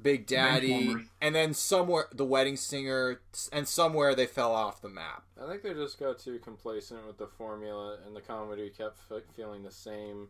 Big 0.00 0.26
Daddy, 0.26 0.94
and 1.20 1.34
then 1.34 1.54
somewhere 1.54 2.06
The 2.12 2.24
Wedding 2.24 2.56
Singer, 2.56 3.20
and 3.52 3.66
somewhere 3.66 4.14
they 4.14 4.26
fell 4.26 4.52
off 4.54 4.80
the 4.80 4.88
map. 4.88 5.24
I 5.42 5.46
think 5.48 5.62
they 5.62 5.74
just 5.74 5.98
got 5.98 6.18
too 6.18 6.38
complacent 6.38 7.06
with 7.06 7.18
the 7.18 7.26
formula, 7.26 7.98
and 8.06 8.14
the 8.14 8.20
comedy 8.20 8.70
kept 8.70 8.98
f- 9.10 9.22
feeling 9.34 9.62
the 9.62 9.70
same. 9.70 10.28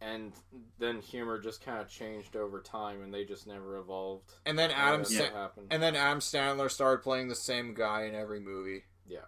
And 0.00 0.32
then 0.78 1.00
humor 1.00 1.38
just 1.40 1.64
kind 1.64 1.80
of 1.80 1.88
changed 1.88 2.36
over 2.36 2.60
time, 2.60 3.02
and 3.02 3.14
they 3.14 3.24
just 3.24 3.46
never 3.46 3.78
evolved. 3.78 4.32
And 4.44 4.58
then 4.58 4.70
Adam 4.70 5.00
That's 5.00 5.16
Sa- 5.16 5.22
what 5.24 5.32
happened. 5.32 5.66
and 5.70 5.82
then 5.82 5.96
Adam 5.96 6.18
Sandler 6.18 6.70
started 6.70 7.02
playing 7.02 7.28
the 7.28 7.34
same 7.34 7.72
guy 7.74 8.02
in 8.04 8.14
every 8.14 8.40
movie. 8.40 8.82
Yeah, 9.08 9.20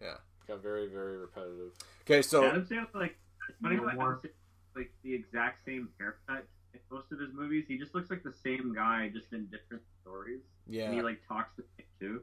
yeah, 0.00 0.14
got 0.48 0.62
very, 0.62 0.88
very 0.88 1.18
repetitive. 1.18 1.72
Okay, 2.02 2.22
so 2.22 2.44
Adam 2.44 2.64
Sandler, 2.66 2.86
like, 2.94 3.16
funny 3.62 3.76
how 3.76 3.82
No 3.82 3.88
Adam. 3.90 4.00
Sandler, 4.24 4.30
like 4.74 4.92
the 5.04 5.14
exact 5.14 5.64
same 5.66 5.90
haircut 5.98 6.46
in 6.74 6.80
most 6.90 7.10
of 7.12 7.18
his 7.18 7.32
movies. 7.32 7.64
He 7.68 7.78
just 7.78 7.94
looks 7.94 8.10
like 8.10 8.22
the 8.22 8.32
same 8.42 8.74
guy, 8.74 9.08
just 9.12 9.32
in 9.32 9.46
different 9.46 9.82
stories. 10.02 10.40
And 10.86 10.94
he 10.94 11.02
like 11.02 11.20
talks 11.26 11.54
to 11.56 11.62
same 11.76 11.86
too. 12.00 12.22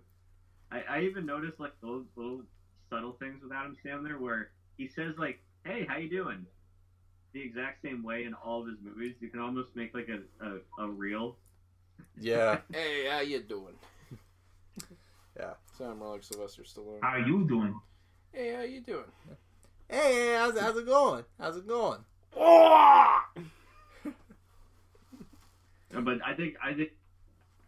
I, 0.72 0.84
I 0.90 1.02
even 1.02 1.26
noticed 1.26 1.60
like 1.60 1.74
those 1.82 2.06
little 2.16 2.42
subtle 2.90 3.14
things 3.14 3.42
with 3.44 3.52
Adam 3.52 3.76
Sandler 3.86 4.20
where 4.20 4.52
he 4.78 4.88
says 4.88 5.16
like, 5.18 5.40
"Hey, 5.66 5.86
how 5.88 5.98
you 5.98 6.10
doing?" 6.10 6.46
The 7.34 7.42
exact 7.42 7.82
same 7.82 8.04
way 8.04 8.26
in 8.26 8.34
all 8.34 8.62
of 8.62 8.68
his 8.68 8.78
movies. 8.84 9.16
You 9.22 9.30
can 9.30 9.40
almost 9.40 9.76
make 9.76 9.94
like 9.94 10.10
a 10.10 10.20
a, 10.46 10.86
a 10.86 10.90
reel. 10.90 11.38
yeah. 12.20 12.60
Hey, 12.74 13.08
how 13.10 13.20
you 13.22 13.40
doing? 13.42 13.76
Yeah. 15.40 15.54
Sound 15.78 15.98
more 16.00 16.10
like 16.10 16.24
Sylvester 16.24 16.64
Stallone. 16.64 17.00
How 17.02 17.16
you 17.16 17.48
doing? 17.48 17.74
Hey, 18.34 18.54
how 18.54 18.62
you 18.64 18.82
doing? 18.82 19.06
Hey, 19.90 20.36
how's, 20.38 20.60
how's 20.60 20.78
it 20.78 20.86
going? 20.86 21.24
How's 21.40 21.56
it 21.58 21.66
going? 21.68 22.00
Uh, 25.96 26.02
But 26.02 26.20
I 26.26 26.34
think 26.34 26.56
I 26.64 26.74
think 26.74 26.92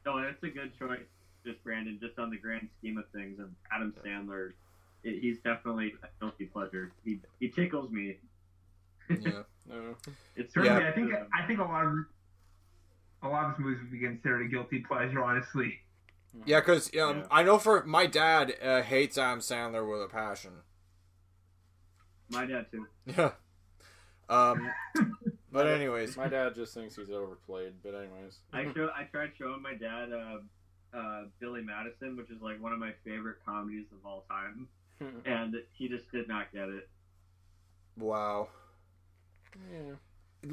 No, 0.06 0.22
that's 0.22 0.42
a 0.44 0.50
good 0.50 0.72
choice, 0.78 1.00
just 1.46 1.64
Brandon. 1.64 1.98
Just 2.02 2.20
on 2.20 2.30
the 2.30 2.38
grand 2.38 2.68
scheme 2.80 2.98
of 2.98 3.06
things, 3.10 3.40
and 3.40 3.54
Adam 3.72 3.94
Sandler, 4.06 4.52
it, 5.04 5.20
he's 5.22 5.40
definitely 5.40 5.94
a 6.04 6.08
guilty 6.20 6.46
pleasure. 6.46 6.92
He 7.06 7.20
he 7.40 7.50
tickles 7.50 7.92
me. 7.92 8.18
Yeah. 9.10 9.44
No. 9.66 9.96
It's 10.36 10.54
Certainly, 10.54 10.84
Yeah. 10.84 10.90
I 10.90 10.92
think 10.92 11.14
I 11.34 11.48
think 11.48 11.60
a 11.60 11.64
lot 11.64 11.86
of 11.86 11.94
a 13.22 13.30
lot 13.30 13.46
of 13.46 13.52
his 13.52 13.60
movies 13.64 13.80
would 13.82 13.92
be 13.92 14.00
considered 14.00 14.42
a 14.46 14.50
guilty 14.50 14.80
pleasure. 14.82 15.24
Honestly, 15.24 15.80
Yeah, 16.46 16.60
because 16.60 16.88
um, 16.88 17.20
Yeah. 17.20 17.24
I 17.32 17.44
know 17.44 17.58
for 17.58 17.82
my 17.86 18.06
dad 18.06 18.54
uh, 18.62 18.82
hates 18.82 19.18
Adam 19.18 19.40
Sandler 19.40 19.90
with 19.90 20.02
a 20.02 20.10
passion. 20.10 20.52
my 22.30 22.46
dad 22.46 22.66
too. 22.72 22.88
Yeah. 23.06 23.32
Um, 24.28 24.70
but 25.54 25.68
anyways, 25.68 26.18
My 26.18 26.28
dad 26.28 26.56
just 26.56 26.74
thinks 26.74 26.96
he's 26.96 27.10
overplayed, 27.10 27.74
but 27.84 27.94
anyways. 27.96 28.40
I 28.52 28.64
show 28.74 28.90
I 28.96 29.04
tried 29.04 29.32
showing 29.38 29.62
my 29.62 29.76
dad 29.76 30.12
uh, 30.12 30.98
uh, 30.98 31.24
Billy 31.40 31.62
Madison, 31.62 32.18
which 32.18 32.30
is 32.30 32.42
like 32.42 32.62
one 32.62 32.74
of 32.74 32.80
my 32.80 32.92
favorite 33.06 33.38
comedies 33.46 33.86
of 33.92 34.06
all 34.06 34.26
time, 34.30 34.68
and 35.26 35.56
he 35.72 35.88
just 35.88 36.12
did 36.12 36.28
not 36.28 36.52
get 36.52 36.70
it. 36.70 36.90
wow. 37.98 38.50
yeah. 39.72 39.96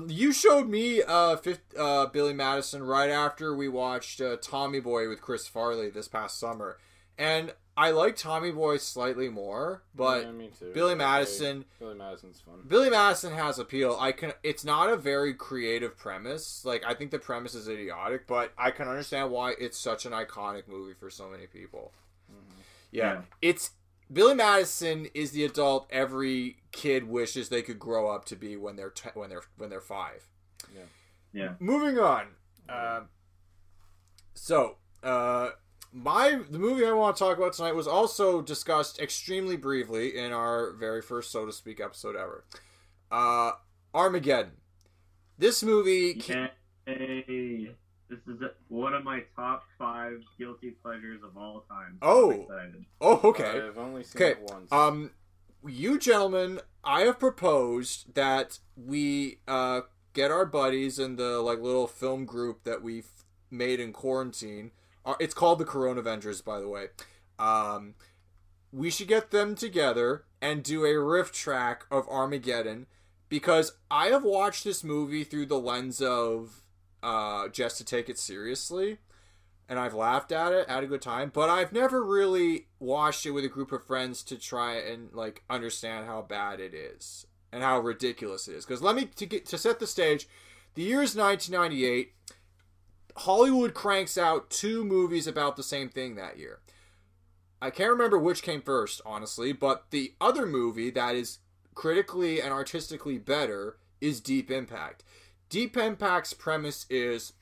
You 0.07 0.32
showed 0.32 0.68
me 0.68 1.03
uh, 1.03 1.34
fifth, 1.36 1.74
uh, 1.76 2.07
Billy 2.07 2.32
Madison 2.32 2.84
right 2.84 3.11
after 3.11 3.57
we 3.57 3.66
watched 3.68 4.20
uh, 4.20 4.36
Tommy 4.40 4.78
Boy 4.78 5.09
with 5.09 5.20
Chris 5.20 5.48
Farley 5.48 5.90
this 5.90 6.07
past 6.07 6.38
summer, 6.38 6.78
and 7.18 7.53
I 7.76 7.90
like 7.92 8.16
Tommy 8.16 8.50
Boy 8.50 8.76
slightly 8.76 9.28
more, 9.28 9.82
but 9.94 10.24
yeah, 10.24 10.32
me 10.32 10.50
too. 10.58 10.72
Billy 10.74 10.92
Okay. 10.92 10.98
Madison, 10.98 11.64
Billy 11.78 11.94
Madison's 11.94 12.40
fun. 12.40 12.62
Billy 12.66 12.90
Madison 12.90 13.32
has 13.32 13.58
appeal. 13.58 13.96
I 13.98 14.12
can. 14.12 14.32
It's 14.42 14.64
not 14.64 14.90
a 14.90 14.96
very 14.96 15.32
creative 15.32 15.96
premise. 15.96 16.64
Like 16.64 16.82
I 16.84 16.94
think 16.94 17.10
the 17.10 17.18
premise 17.18 17.54
is 17.54 17.68
idiotic, 17.68 18.26
but 18.26 18.52
I 18.58 18.70
can 18.70 18.86
understand 18.88 19.30
why 19.30 19.54
it's 19.58 19.78
such 19.78 20.04
an 20.04 20.12
iconic 20.12 20.68
movie 20.68 20.94
for 20.94 21.08
so 21.10 21.28
many 21.28 21.46
people. 21.46 21.92
Mhm. 22.30 22.36
Yeah, 22.90 23.12
Yeah. 23.12 23.22
it's 23.40 23.70
Billy 24.12 24.34
Madison 24.34 25.06
is 25.14 25.30
the 25.30 25.44
adult 25.44 25.86
every 25.90 26.58
kid 26.72 27.04
wishes 27.08 27.48
they 27.48 27.62
could 27.62 27.78
grow 27.78 28.08
up 28.10 28.24
to 28.26 28.36
be 28.36 28.56
when 28.56 28.76
they're 28.76 28.90
te- 28.90 29.10
when 29.14 29.30
they're 29.30 29.44
when 29.56 29.70
they're 29.70 29.80
five. 29.80 30.26
Yeah. 30.74 30.82
Yeah. 31.32 31.54
Moving 31.60 31.98
on. 31.98 32.34
Uh, 32.68 33.02
so, 34.34 34.76
uh, 35.02 35.50
my 35.93 36.41
the 36.51 36.59
movie 36.59 36.84
I 36.86 36.93
want 36.93 37.16
to 37.16 37.22
talk 37.24 37.36
about 37.38 37.53
tonight 37.53 37.74
was 37.74 37.86
also 37.86 38.41
discussed 38.43 39.01
extremely 39.01 39.57
briefly 39.57 40.16
in 40.16 40.32
our 40.32 40.72
very 40.72 41.03
first, 41.03 41.30
so 41.32 41.47
to 41.47 41.53
speak, 41.53 41.80
episode 41.80 42.16
ever. 42.16 42.45
Uh, 43.11 43.53
Armageddon. 43.95 44.53
This 45.38 45.62
movie. 45.62 46.14
ca- 46.14 46.51
Yay! 46.86 47.74
This 48.09 48.18
is 48.26 48.41
one 48.68 48.95
of 48.95 49.05
my 49.05 49.22
top 49.36 49.62
five 49.78 50.20
guilty 50.38 50.70
pleasures 50.82 51.20
of 51.22 51.36
all 51.36 51.64
time. 51.68 51.99
Oh. 52.03 52.47
I'm. 52.53 52.86
Oh, 53.01 53.20
okay. 53.24 53.61
I've 53.68 53.78
only 53.78 54.03
seen 54.03 54.22
Okay. 54.22 54.41
it 54.41 54.51
once. 54.51 54.70
Um, 54.72 55.12
you 55.66 55.99
gentlemen, 55.99 56.61
I 56.82 57.03
have 57.03 57.18
proposed 57.18 58.14
that 58.14 58.59
we 58.76 59.41
uh 59.47 59.82
get 60.12 60.30
our 60.32 60.45
buddies 60.47 60.99
in 60.99 61.16
the 61.16 61.41
like 61.41 61.61
little 61.61 61.86
film 61.86 62.24
group 62.24 62.64
that 62.64 62.82
we've 62.82 63.11
made 63.51 63.78
in 63.80 63.93
quarantine. 63.93 64.72
Uh, 65.05 65.14
it's 65.20 65.34
called 65.34 65.59
the 65.59 65.64
Corona 65.64 66.01
Avengers, 66.01 66.40
by 66.40 66.61
the 66.61 66.68
way. 66.68 66.86
Um, 67.38 67.94
we 68.72 68.90
should 68.90 69.09
get 69.09 69.30
them 69.30 69.55
together 69.55 70.24
and 70.40 70.62
do 70.62 70.84
a 70.84 70.98
riff 70.98 71.32
track 71.32 71.84
of 71.90 72.09
Armageddon 72.09 72.86
because 73.28 73.72
I 73.90 74.07
have 74.07 74.24
watched 74.24 74.64
this 74.64 74.84
movie 74.84 75.24
through 75.24 75.46
the 75.46 75.59
lens 75.59 76.01
of 76.01 76.62
uh 77.03 77.48
just 77.48 77.78
to 77.78 77.84
take 77.84 78.11
it 78.11 78.18
seriously 78.18 78.98
and 79.70 79.78
I've 79.78 79.94
laughed 79.94 80.32
at 80.32 80.53
it, 80.53 80.68
had 80.68 80.82
a 80.82 80.88
good 80.88 81.01
time, 81.01 81.30
but 81.32 81.48
I've 81.48 81.72
never 81.72 82.03
really 82.05 82.66
watched 82.80 83.24
it 83.24 83.30
with 83.30 83.44
a 83.44 83.48
group 83.48 83.70
of 83.70 83.86
friends 83.86 84.24
to 84.24 84.36
try 84.36 84.74
and 84.74 85.12
like 85.12 85.44
understand 85.48 86.07
how 86.07 86.22
bad 86.22 86.59
it 86.59 86.74
is 86.74 87.24
and 87.53 87.62
how 87.62 87.78
ridiculous 87.78 88.48
it 88.48 88.57
is. 88.57 88.66
Because 88.66 88.82
let 88.82 88.96
me 88.96 89.05
to 89.05 89.26
get 89.26 89.46
to 89.46 89.57
set 89.57 89.78
the 89.78 89.86
stage, 89.86 90.28
the 90.74 90.82
year 90.82 91.03
is 91.03 91.14
1998. 91.14 92.12
Hollywood 93.20 93.74
cranks 93.74 94.16
out 94.16 94.48
two 94.48 94.82
movies 94.82 95.26
about 95.26 95.56
the 95.56 95.62
same 95.62 95.90
thing 95.90 96.14
that 96.14 96.38
year. 96.38 96.60
I 97.60 97.68
can't 97.68 97.90
remember 97.90 98.18
which 98.18 98.42
came 98.42 98.62
first, 98.62 99.02
honestly, 99.04 99.52
but 99.52 99.90
the 99.90 100.14
other 100.22 100.46
movie 100.46 100.88
that 100.88 101.14
is 101.14 101.40
critically 101.74 102.40
and 102.40 102.50
artistically 102.50 103.18
better 103.18 103.76
is 104.00 104.22
Deep 104.22 104.50
Impact. 104.50 105.04
Deep 105.50 105.76
Impact's 105.76 106.32
premise 106.32 106.86
is 106.88 107.34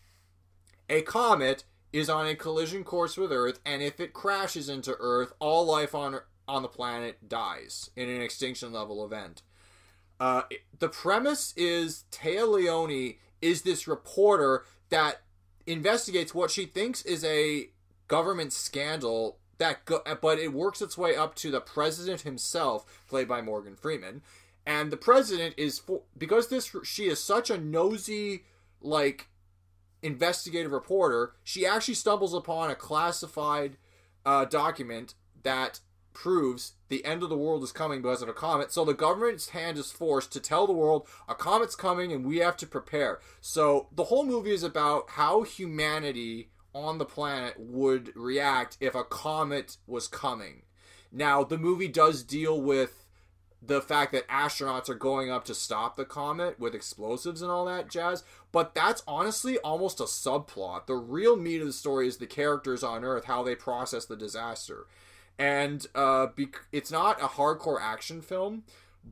a 0.91 1.03
comet 1.03 1.63
is 1.93 2.11
on 2.11 2.27
a 2.27 2.35
collision 2.35 2.83
course 2.83 3.17
with 3.17 3.31
Earth, 3.31 3.61
and 3.65 3.81
if 3.81 4.01
it 4.01 4.13
crashes 4.13 4.69
into 4.69 4.97
Earth, 4.99 5.33
all 5.39 5.65
life 5.65 5.95
on 5.95 6.19
on 6.49 6.63
the 6.63 6.69
planet 6.69 7.29
dies 7.29 7.91
in 7.95 8.09
an 8.09 8.21
extinction 8.21 8.73
level 8.73 9.05
event. 9.05 9.43
Uh, 10.19 10.43
the 10.77 10.89
premise 10.89 11.55
is 11.57 12.05
Téa 12.11 12.49
Leoni 12.49 13.19
is 13.41 13.63
this 13.63 13.87
reporter 13.87 14.65
that 14.89 15.21
investigates 15.69 16.35
what 16.35 16.51
she 16.51 16.65
thinks 16.65 17.03
is 17.03 17.25
a 17.25 17.71
government 18.09 18.53
scandal 18.53 19.39
that 19.59 19.85
go- 19.85 20.03
but 20.21 20.39
it 20.39 20.53
works 20.53 20.81
its 20.81 20.97
way 20.97 21.15
up 21.15 21.35
to 21.37 21.51
the 21.51 21.61
president 21.61 22.23
himself 22.23 23.05
played 23.09 23.29
by 23.29 23.43
Morgan 23.43 23.77
Freeman. 23.77 24.23
And 24.67 24.91
the 24.91 24.97
president 24.97 25.55
is 25.57 25.79
for, 25.79 26.03
because 26.17 26.49
this 26.49 26.75
she 26.85 27.09
is 27.09 27.23
such 27.23 27.51
a 27.51 27.59
nosy 27.59 28.45
like 28.81 29.29
investigative 30.01 30.71
reporter 30.71 31.33
she 31.43 31.67
actually 31.67 31.95
stumbles 31.95 32.33
upon 32.33 32.71
a 32.71 32.75
classified 32.77 33.77
uh, 34.25 34.45
document 34.45 35.15
that 35.43 35.81
proves 36.19 36.73
the 36.89 37.05
end 37.05 37.23
of 37.23 37.29
the 37.29 37.39
world 37.39 37.63
is 37.63 37.71
coming 37.71 38.03
because 38.03 38.23
of 38.23 38.29
a 38.29 38.33
comet. 38.33 38.73
So 38.73 38.85
the 38.85 38.93
government's 38.93 39.51
hand 39.51 39.79
is 39.79 39.93
forced 39.93 40.33
to 40.33 40.41
tell 40.41 40.67
the 40.67 40.73
world 40.73 41.07
a 41.29 41.35
comet's 41.35 41.77
coming 41.77 42.11
and 42.11 42.27
we 42.27 42.39
have 42.39 42.57
to 42.57 42.67
prepare. 42.67 43.21
So 43.41 43.87
the 43.95 44.05
whole 44.05 44.27
movie 44.27 44.51
is 44.51 44.65
about 44.65 45.11
how 45.11 45.43
humanity 45.43 46.51
on 46.75 46.99
the 46.99 47.05
planet 47.05 47.55
would 47.57 48.11
react 48.17 48.77
if 48.81 48.97
a 48.97 49.05
comet 49.05 49.77
was 49.87 50.09
coming. 50.09 50.63
Now, 51.13 51.45
the 51.45 51.57
movie 51.57 51.87
does 51.87 52.25
deal 52.25 52.61
with 52.61 53.07
the 53.63 53.81
fact 53.81 54.11
that 54.11 54.27
astronauts 54.27 54.89
are 54.89 54.95
going 54.95 55.31
up 55.31 55.45
to 55.45 55.55
stop 55.55 55.95
the 55.95 56.05
comet 56.05 56.59
with 56.59 56.75
explosives 56.75 57.43
and 57.43 57.51
all 57.51 57.65
that 57.67 57.91
jazz, 57.91 58.25
but 58.51 58.75
that's 58.75 59.05
honestly 59.07 59.57
almost 59.59 60.01
a 60.01 60.05
subplot. 60.05 60.87
The 60.87 60.97
real 60.97 61.37
meat 61.37 61.61
of 61.61 61.69
the 61.69 61.73
story 61.73 62.09
is 62.09 62.17
the 62.17 62.27
characters 62.27 62.83
on 62.83 63.05
Earth, 63.05 63.27
how 63.27 63.45
they 63.45 63.55
process 63.55 64.05
the 64.05 64.17
disaster 64.17 64.87
and 65.39 65.87
uh, 65.95 66.27
bec- 66.37 66.67
it's 66.73 66.91
not 66.91 67.21
a 67.23 67.27
hardcore 67.27 67.81
action 67.81 68.21
film, 68.23 68.65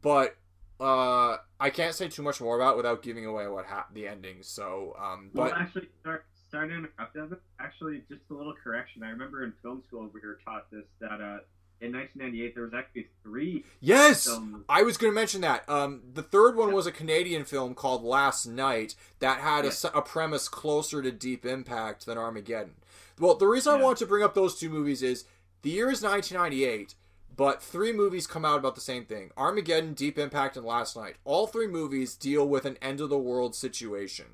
but 0.03 0.37
uh, 0.81 1.37
I 1.59 1.71
can't 1.71 1.95
say 1.95 2.09
too 2.09 2.23
much 2.23 2.41
more 2.41 2.57
about 2.57 2.75
it 2.75 2.77
without 2.79 3.03
giving 3.03 3.25
away 3.27 3.47
what 3.49 3.67
ha- 3.67 3.87
the 3.93 4.07
ending. 4.09 4.39
So, 4.43 4.95
um, 5.03 5.31
Well, 5.33 5.53
actually, 5.55 5.89
sorry, 6.03 6.21
sorry 6.51 6.69
to 6.69 6.75
interrupt. 6.75 7.17
Actually, 7.61 8.03
just 8.09 8.23
a 8.31 8.35
little 8.35 8.55
correction. 8.63 9.03
I 9.03 9.11
remember 9.11 9.45
in 9.45 9.53
film 9.63 9.83
school 9.87 10.11
we 10.13 10.21
were 10.21 10.39
taught 10.45 10.71
this 10.71 10.85
that 11.01 11.21
uh, 11.21 11.39
in 11.81 11.93
1998 11.93 12.55
there 12.55 12.65
was 12.65 12.75
actually 12.75 13.07
three 13.23 13.65
yes, 13.81 14.25
films. 14.27 14.65
I 14.69 14.83
was 14.83 14.97
going 14.97 15.13
to 15.13 15.15
mention 15.15 15.41
that. 15.43 15.69
Um, 15.69 16.03
the 16.13 16.23
third 16.23 16.57
one 16.57 16.73
was 16.73 16.87
a 16.87 16.93
Canadian 16.93 17.45
film 17.45 17.75
called 17.75 18.03
Last 18.03 18.47
Night 18.47 18.95
that 19.21 19.41
had 19.41 19.65
a 19.65 19.69
Yeah. 19.69 19.91
a 19.95 19.99
a, 19.99 20.03
premise 20.03 20.49
closer 20.49 21.01
to 21.03 21.11
Deep 21.13 21.45
Impact 21.47 22.05
than 22.07 22.19
Armageddon. 22.19 22.75
Well, 23.19 23.35
the 23.35 23.47
reason 23.47 23.73
I 23.73 23.83
want 23.83 23.97
to 23.99 24.07
bring 24.07 24.23
up 24.23 24.35
those 24.35 24.59
two 24.59 24.69
movies 24.69 25.03
is 25.03 25.25
the 25.63 25.71
year 25.71 25.91
is 25.91 26.03
1998, 26.03 26.95
but 27.37 27.63
three 27.63 27.93
movies 27.93 28.27
come 28.27 28.45
out 28.45 28.59
about 28.59 28.75
the 28.75 28.81
same 28.81 29.05
thing 29.05 29.31
Armageddon, 29.37 29.95
Deep 29.95 30.19
Impact, 30.19 30.57
and 30.57 30.65
Last 30.65 30.97
Night. 30.97 31.17
All 31.25 31.47
three 31.47 31.67
movies 31.67 32.15
deal 32.15 32.49
with 32.49 32.65
an 32.65 32.79
end 32.81 33.01
of 33.01 33.11
the 33.11 33.19
world 33.19 33.55
situation. 33.55 34.27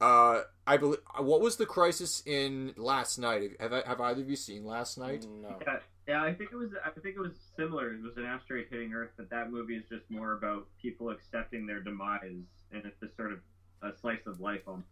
Uh, 0.00 0.42
I 0.66 0.76
believe. 0.76 1.00
What 1.18 1.40
was 1.40 1.56
the 1.56 1.66
crisis 1.66 2.22
in 2.24 2.72
Last 2.76 3.18
Night? 3.18 3.52
Have, 3.60 3.72
have 3.72 4.00
either 4.00 4.22
of 4.22 4.30
you 4.30 4.36
seen 4.36 4.64
Last 4.64 4.98
Night? 4.98 5.26
No. 5.42 5.58
Yeah, 5.66 5.78
yeah, 6.06 6.22
I 6.22 6.32
think 6.32 6.50
it 6.52 6.56
was. 6.56 6.70
I 6.84 6.90
think 6.90 7.16
it 7.16 7.20
was 7.20 7.34
similar. 7.56 7.94
It 7.94 8.02
was 8.02 8.16
an 8.16 8.24
asteroid 8.24 8.66
hitting 8.70 8.92
Earth, 8.92 9.10
but 9.16 9.28
that 9.30 9.50
movie 9.50 9.76
is 9.76 9.84
just 9.88 10.08
more 10.08 10.32
about 10.32 10.66
people 10.80 11.10
accepting 11.10 11.66
their 11.66 11.80
demise, 11.80 12.46
and 12.72 12.84
it's 12.84 12.98
just 13.00 13.16
sort 13.16 13.32
of 13.32 13.40
a 13.82 13.90
slice 14.00 14.26
of 14.26 14.40
life. 14.40 14.62
Almost. 14.66 14.86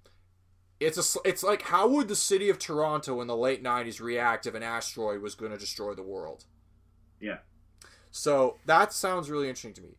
It's 0.79 1.17
a. 1.17 1.19
It's 1.25 1.43
like 1.43 1.63
how 1.63 1.89
would 1.89 2.09
the 2.09 2.17
city 2.17 2.51
of 2.51 2.59
Toronto 2.59 3.21
in 3.21 3.27
the 3.27 3.37
late 3.37 3.63
'90s 3.63 4.01
react 4.01 4.47
if 4.47 4.55
an 4.55 4.63
asteroid 4.63 5.23
was 5.23 5.35
going 5.35 5.53
to 5.53 5.59
destroy 5.59 5.95
the 5.95 6.03
world? 6.03 6.45
Yeah. 7.21 7.39
So 8.11 8.57
that 8.67 8.93
sounds 8.93 9.31
really 9.31 9.49
interesting 9.49 9.75
to 9.75 9.83
me. 9.83 9.97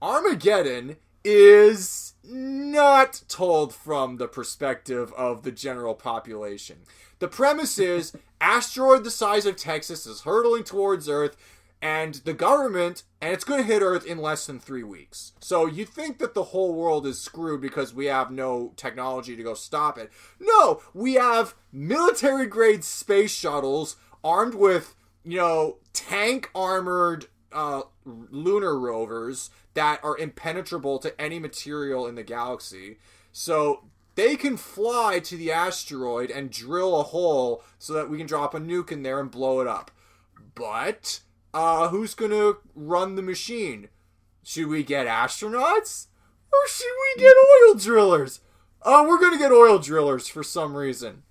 Armageddon 0.00 0.96
is 1.24 2.14
not 2.24 3.22
told 3.28 3.74
from 3.74 4.16
the 4.16 4.28
perspective 4.28 5.12
of 5.14 5.42
the 5.42 5.52
general 5.52 5.94
population. 5.94 6.78
The 7.18 7.28
premise 7.28 7.78
is 7.78 8.12
asteroid 8.40 9.04
the 9.04 9.10
size 9.10 9.46
of 9.46 9.56
Texas 9.56 10.06
is 10.06 10.22
hurtling 10.22 10.64
towards 10.64 11.08
Earth. 11.08 11.36
And 11.82 12.14
the 12.24 12.32
government, 12.32 13.02
and 13.20 13.34
it's 13.34 13.42
going 13.42 13.60
to 13.60 13.66
hit 13.66 13.82
Earth 13.82 14.06
in 14.06 14.18
less 14.18 14.46
than 14.46 14.60
three 14.60 14.84
weeks. 14.84 15.32
So 15.40 15.66
you 15.66 15.84
think 15.84 16.18
that 16.18 16.32
the 16.32 16.44
whole 16.44 16.72
world 16.72 17.04
is 17.06 17.20
screwed 17.20 17.60
because 17.60 17.92
we 17.92 18.06
have 18.06 18.30
no 18.30 18.72
technology 18.76 19.34
to 19.34 19.42
go 19.42 19.54
stop 19.54 19.98
it. 19.98 20.12
No, 20.38 20.80
we 20.94 21.14
have 21.14 21.54
military 21.72 22.46
grade 22.46 22.84
space 22.84 23.32
shuttles 23.32 23.96
armed 24.22 24.54
with, 24.54 24.94
you 25.24 25.38
know, 25.38 25.78
tank 25.92 26.50
armored 26.54 27.26
uh, 27.50 27.82
lunar 28.04 28.78
rovers 28.78 29.50
that 29.74 29.98
are 30.04 30.16
impenetrable 30.16 31.00
to 31.00 31.20
any 31.20 31.40
material 31.40 32.06
in 32.06 32.14
the 32.14 32.22
galaxy. 32.22 32.98
So 33.32 33.84
they 34.14 34.36
can 34.36 34.56
fly 34.56 35.18
to 35.20 35.36
the 35.36 35.50
asteroid 35.50 36.30
and 36.30 36.48
drill 36.48 37.00
a 37.00 37.02
hole 37.02 37.64
so 37.78 37.92
that 37.94 38.08
we 38.08 38.18
can 38.18 38.26
drop 38.28 38.54
a 38.54 38.60
nuke 38.60 38.92
in 38.92 39.02
there 39.02 39.18
and 39.18 39.30
blow 39.30 39.60
it 39.60 39.66
up. 39.66 39.90
But 40.54 41.20
uh, 41.54 41.88
who's 41.88 42.14
gonna 42.14 42.54
run 42.74 43.14
the 43.14 43.22
machine? 43.22 43.88
Should 44.42 44.68
we 44.68 44.82
get 44.82 45.06
astronauts 45.06 46.06
or 46.52 46.68
should 46.68 46.86
we 47.16 47.22
get 47.22 47.34
oil 47.36 47.74
drillers? 47.74 48.40
Uh, 48.82 49.04
we're 49.06 49.20
gonna 49.20 49.38
get 49.38 49.52
oil 49.52 49.78
drillers 49.78 50.28
for 50.28 50.42
some 50.42 50.74
reason. 50.74 51.22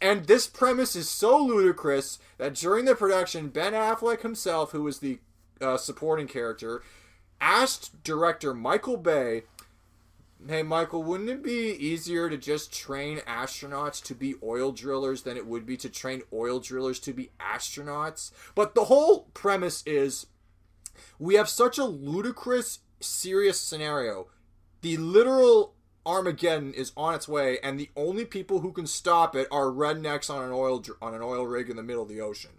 And 0.00 0.26
this 0.26 0.46
premise 0.46 0.94
is 0.94 1.08
so 1.08 1.38
ludicrous 1.38 2.18
that 2.38 2.54
during 2.54 2.84
the 2.84 2.94
production, 2.94 3.48
Ben 3.48 3.72
Affleck 3.72 4.22
himself, 4.22 4.70
who 4.70 4.82
was 4.82 5.00
the 5.00 5.18
uh, 5.60 5.76
supporting 5.76 6.28
character, 6.28 6.82
asked 7.40 8.02
director 8.04 8.54
Michael 8.54 8.96
Bay, 8.96 9.42
"Hey, 10.48 10.62
Michael, 10.62 11.02
wouldn't 11.02 11.28
it 11.28 11.42
be 11.42 11.70
easier 11.70 12.30
to 12.30 12.36
just 12.36 12.72
train 12.72 13.18
astronauts 13.18 14.02
to 14.04 14.14
be 14.14 14.36
oil 14.42 14.70
drillers 14.72 15.22
than 15.22 15.36
it 15.36 15.46
would 15.46 15.66
be 15.66 15.76
to 15.78 15.88
train 15.88 16.22
oil 16.32 16.60
drillers 16.60 17.00
to 17.00 17.12
be 17.12 17.30
astronauts?" 17.40 18.30
But 18.54 18.74
the 18.74 18.84
whole 18.84 19.28
premise 19.34 19.82
is 19.86 20.26
we 21.18 21.34
have 21.34 21.48
such 21.48 21.78
a 21.78 21.84
ludicrous, 21.84 22.80
serious 23.00 23.60
scenario. 23.60 24.28
The 24.82 24.96
literal 24.96 25.74
Armageddon 26.06 26.72
is 26.72 26.92
on 26.96 27.14
its 27.14 27.26
way, 27.26 27.58
and 27.60 27.78
the 27.78 27.90
only 27.96 28.24
people 28.24 28.60
who 28.60 28.72
can 28.72 28.86
stop 28.86 29.34
it 29.34 29.48
are 29.50 29.66
rednecks 29.66 30.30
on 30.30 30.44
an 30.44 30.52
oil 30.52 30.82
on 31.02 31.14
an 31.14 31.22
oil 31.22 31.46
rig 31.46 31.68
in 31.68 31.76
the 31.76 31.82
middle 31.82 32.04
of 32.04 32.08
the 32.08 32.20
ocean. 32.20 32.52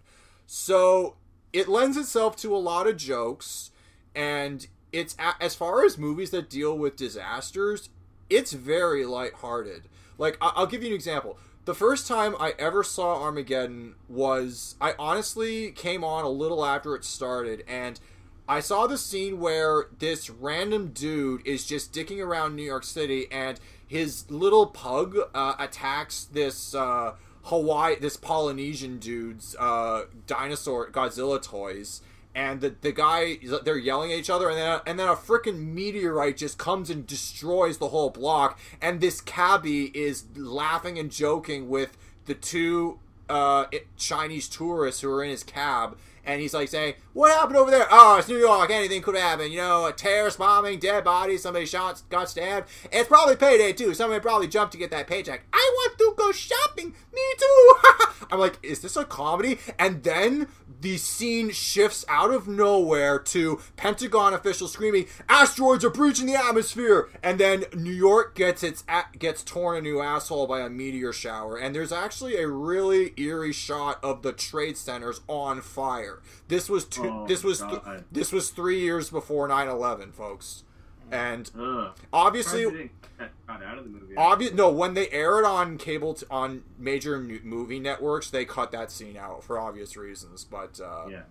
So 0.46 1.16
it 1.54 1.70
lends 1.70 1.96
itself 1.96 2.36
to 2.38 2.56
a 2.56 2.58
lot 2.58 2.88
of 2.88 2.98
jokes, 2.98 3.72
and 4.14 4.68
it's 4.92 5.16
as 5.40 5.56
far 5.56 5.86
as 5.86 5.98
movies 5.98 6.32
that 6.32 6.50
deal 6.50 6.78
with 6.78 6.96
disasters, 6.96 7.90
it's 8.30 8.54
very 8.54 9.06
lighthearted. 9.06 9.84
Like 10.18 10.38
I'll 10.42 10.68
give 10.68 10.82
you 10.84 10.90
an 10.90 10.96
example. 10.96 11.38
The 11.66 11.76
first 11.76 12.08
time 12.08 12.34
I 12.40 12.54
ever 12.58 12.82
saw 12.82 13.22
Armageddon 13.22 13.96
was 14.08 14.76
I 14.80 14.94
honestly 14.98 15.72
came 15.72 16.04
on 16.04 16.24
a 16.24 16.30
little 16.30 16.66
after 16.66 16.96
it 16.96 17.04
started, 17.04 17.64
and 17.68 18.00
I 18.48 18.62
saw 18.62 18.88
the 18.88 18.98
scene 18.98 19.40
where 19.40 19.88
this 20.00 20.30
random 20.30 20.92
dude 20.94 21.46
is 21.46 21.66
just 21.66 21.94
dicking 21.94 22.26
around 22.26 22.56
New 22.56 22.64
York 22.64 22.86
City, 22.86 23.28
and 23.30 23.60
his 23.86 24.30
little 24.32 24.68
pug 24.68 25.18
uh, 25.36 25.56
attacks 25.60 26.24
this 26.24 26.74
uh, 26.74 27.16
Hawaii, 27.44 27.98
this 28.00 28.16
Polynesian 28.16 29.00
dude's 29.00 29.56
uh, 29.60 30.04
dinosaur 30.26 30.90
Godzilla 30.90 31.42
toys, 31.42 32.02
and 32.38 32.62
the 32.62 32.76
the 32.82 32.92
guy 32.92 33.40
they're 33.64 33.78
yelling 33.78 34.14
at 34.14 34.20
each 34.20 34.30
other, 34.30 34.48
and 34.48 34.58
then 34.58 34.80
and 34.86 35.00
then 35.00 35.08
a 35.08 35.16
freaking 35.16 35.74
meteorite 35.74 36.38
just 36.38 36.60
comes 36.60 36.92
and 36.92 37.08
destroys 37.08 37.80
the 37.80 37.90
whole 37.90 38.12
block, 38.12 38.60
and 38.80 39.02
this 39.02 39.20
cabbie 39.20 39.86
is 39.86 40.26
laughing 40.36 41.00
and 41.00 41.12
joking 41.12 41.68
with 41.68 41.98
the 42.26 42.36
two 42.36 43.00
uh, 43.28 43.66
Chinese 43.98 44.48
tourists 44.48 45.02
who 45.02 45.12
are 45.12 45.24
in 45.24 45.32
his 45.32 45.44
cab 45.44 45.98
and 46.28 46.42
he's 46.42 46.54
like 46.54 46.68
saying, 46.68 46.96
"What 47.18 47.32
happened 47.32 47.57
over 47.57 47.72
there? 47.72 47.88
Oh, 47.89 48.18
it's 48.20 48.28
New 48.28 48.38
York. 48.38 48.70
Anything 48.70 49.01
could 49.01 49.15
happen. 49.15 49.51
You 49.51 49.57
know, 49.57 49.88
a 49.88 49.91
terrorist 49.91 50.38
bombing, 50.38 50.78
dead 50.78 51.03
bodies, 51.03 51.41
somebody 51.41 51.65
shot, 51.65 52.03
got 52.09 52.30
stabbed. 52.30 52.70
It's 52.91 53.07
probably 53.07 53.36
payday 53.36 53.74
too. 53.74 53.95
Somebody 53.95 54.22
probably 54.22 54.47
jumped 54.47 54.74
to 54.74 54.78
get 54.78 54.91
that 54.91 55.07
paycheck. 55.07 55.41
I 55.51 55.72
want 55.74 55.97
to 55.97 56.13
go 56.15 56.32
shopping. 56.32 56.93
Me 57.11 57.22
too. 57.39 57.76
I'm 58.32 58.39
like, 58.39 58.59
is 58.61 58.82
this 58.82 58.95
a 58.95 59.03
comedy? 59.03 59.57
And 59.80 60.03
then 60.03 60.47
the 60.82 60.97
scene 60.97 61.49
shifts 61.51 62.05
out 62.07 62.32
of 62.32 62.47
nowhere 62.47 63.18
to 63.20 63.59
Pentagon 63.76 64.34
officials 64.34 64.74
screaming, 64.74 65.07
"Asteroids 65.28 65.84
are 65.84 65.89
breaching 65.89 66.28
the 66.28 66.36
atmosphere!" 66.36 67.09
And 67.24 67.39
then 67.39 67.65
New 67.74 67.91
York 67.91 68.36
gets 68.36 68.63
its 68.63 68.84
gets 69.18 69.43
torn 69.43 69.78
a 69.78 69.82
new 69.82 70.01
asshole 70.01 70.47
by 70.47 70.61
a 70.61 70.70
meteor 70.70 71.13
shower. 71.13 71.57
And 71.57 71.74
there's 71.74 71.91
actually 71.91 72.38
a 72.38 72.47
really 72.47 73.13
eerie 73.18 73.53
shot 73.53 73.99
of 74.03 74.22
the 74.22 74.34
trade 74.34 74.78
centers 74.78 75.22
on 75.28 75.61
fire. 75.61 76.22
This 76.47 76.70
was 76.70 76.86
two, 76.86 77.07
Oh, 77.10 77.28
this 77.28 77.43
was 77.43 77.60
th- 77.62 77.82
this 78.12 78.32
was 78.32 78.49
three 78.49 78.80
years 78.80 79.10
before 79.10 79.47
9-11, 79.47 80.14
folks. 80.14 80.64
And 81.12 81.49
Ugh. 81.58 81.91
obviously, 82.12 82.64
Surprised 82.64 82.76
they 82.76 82.84
didn't 82.84 83.01
cut 83.01 83.12
that 83.20 83.32
shot 83.47 83.64
out 83.64 83.78
of 83.78 83.84
the 83.86 83.89
movie. 83.89 84.16
obvious 84.18 84.53
no 84.53 84.70
when 84.70 84.93
they 84.93 85.08
aired 85.10 85.45
on 85.45 85.78
cable 85.78 86.16
t- 86.16 86.26
on 86.30 86.64
major 86.78 87.18
movie 87.20 87.80
networks, 87.80 88.30
they 88.30 88.43
cut 88.43 88.72
that 88.74 88.91
scene 88.91 89.16
out 89.16 89.41
for 89.43 89.58
obvious 89.58 89.95
reasons. 89.95 90.43
But 90.43 90.82
uh, 90.84 91.08
yeah. 91.10 91.22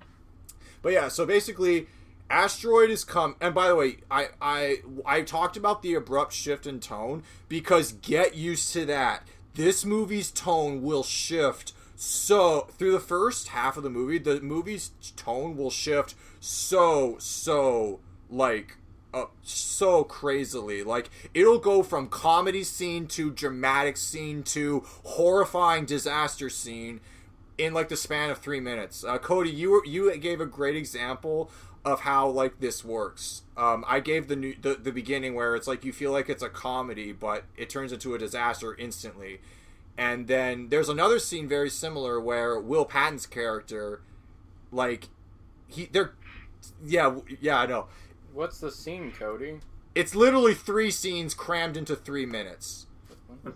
but 0.81 0.95
yeah, 0.95 1.09
so 1.09 1.27
basically, 1.27 1.89
asteroid 2.31 2.89
is 2.89 3.05
come. 3.05 3.37
And 3.39 3.55
by 3.55 3.69
the 3.69 3.77
way, 3.77 3.99
I 4.11 4.29
I 4.41 4.77
I 5.05 5.21
talked 5.21 5.59
about 5.59 5.83
the 5.83 5.93
abrupt 5.93 6.33
shift 6.33 6.67
in 6.67 6.81
tone 6.81 7.23
because 7.49 7.93
get 7.93 8.35
used 8.35 8.73
to 8.73 8.87
that. 8.87 9.25
This 9.55 9.85
movie's 9.85 10.31
tone 10.31 10.83
will 10.83 11.03
shift 11.03 11.75
so 11.97 12.69
through 12.79 12.93
the 12.93 13.01
first 13.01 13.49
half 13.49 13.77
of 13.77 13.83
the 13.83 13.91
movie. 13.91 14.19
The 14.19 14.41
movie's 14.41 14.93
tone 15.17 15.57
will 15.57 15.71
shift 15.71 16.15
so 16.41 17.17
so 17.19 18.01
like. 18.31 18.77
Uh, 19.15 19.27
so 19.41 20.05
crazily 20.05 20.83
like 20.83 21.09
it'll 21.33 21.61
go 21.61 21.83
from 21.83 22.07
comedy 22.07 22.63
scene 22.63 23.07
to 23.07 23.31
dramatic 23.31 23.97
scene 23.97 24.43
to 24.43 24.83
horrifying 25.05 25.87
disaster 25.87 26.51
scene 26.51 27.01
in 27.59 27.73
like 27.73 27.89
the 27.89 27.97
span 27.97 28.31
of 28.31 28.39
three 28.39 28.61
minutes. 28.61 29.05
Uh, 29.05 29.19
Cody, 29.19 29.51
you 29.51 29.71
were, 29.71 29.85
you 29.85 30.15
gave 30.19 30.41
a 30.41 30.47
great 30.47 30.77
example 30.77 31.51
of 31.85 32.01
how 32.01 32.29
like 32.29 32.61
this 32.61 32.85
works. 32.85 33.43
Um, 33.57 33.85
I 33.87 34.01
gave 34.01 34.29
the, 34.29 34.37
new, 34.37 34.55
the 34.61 34.75
the 34.75 34.93
beginning 34.93 35.35
where 35.35 35.55
it's 35.55 35.69
like 35.69 35.85
you 35.85 35.93
feel 35.93 36.13
like 36.13 36.29
it's 36.29 36.43
a 36.43 36.49
comedy, 36.49 37.13
but 37.13 37.45
it 37.57 37.71
turns 37.71 37.93
into 37.93 38.15
a 38.15 38.19
disaster 38.19 38.75
instantly. 38.75 39.41
And 39.99 40.27
then 40.27 40.69
there's 40.69 40.91
another 40.91 41.19
scene 41.19 41.49
very 41.49 41.71
similar 41.71 42.21
where 42.21 42.61
Will 42.61 42.85
Patton's 42.85 43.27
character, 43.27 44.03
like, 44.71 45.09
he 45.69 45.87
they're, 45.87 46.13
yeah 46.85 47.17
yeah 47.41 47.61
I 47.61 47.67
know. 47.67 47.87
What's 48.35 48.61
the 48.61 48.71
scene, 48.71 49.13
Cody? 49.19 49.61
It's 49.95 50.15
literally 50.15 50.53
three 50.53 50.91
scenes 50.91 51.33
crammed 51.33 51.77
into 51.77 51.97
three 51.97 52.27
minutes. 52.27 52.87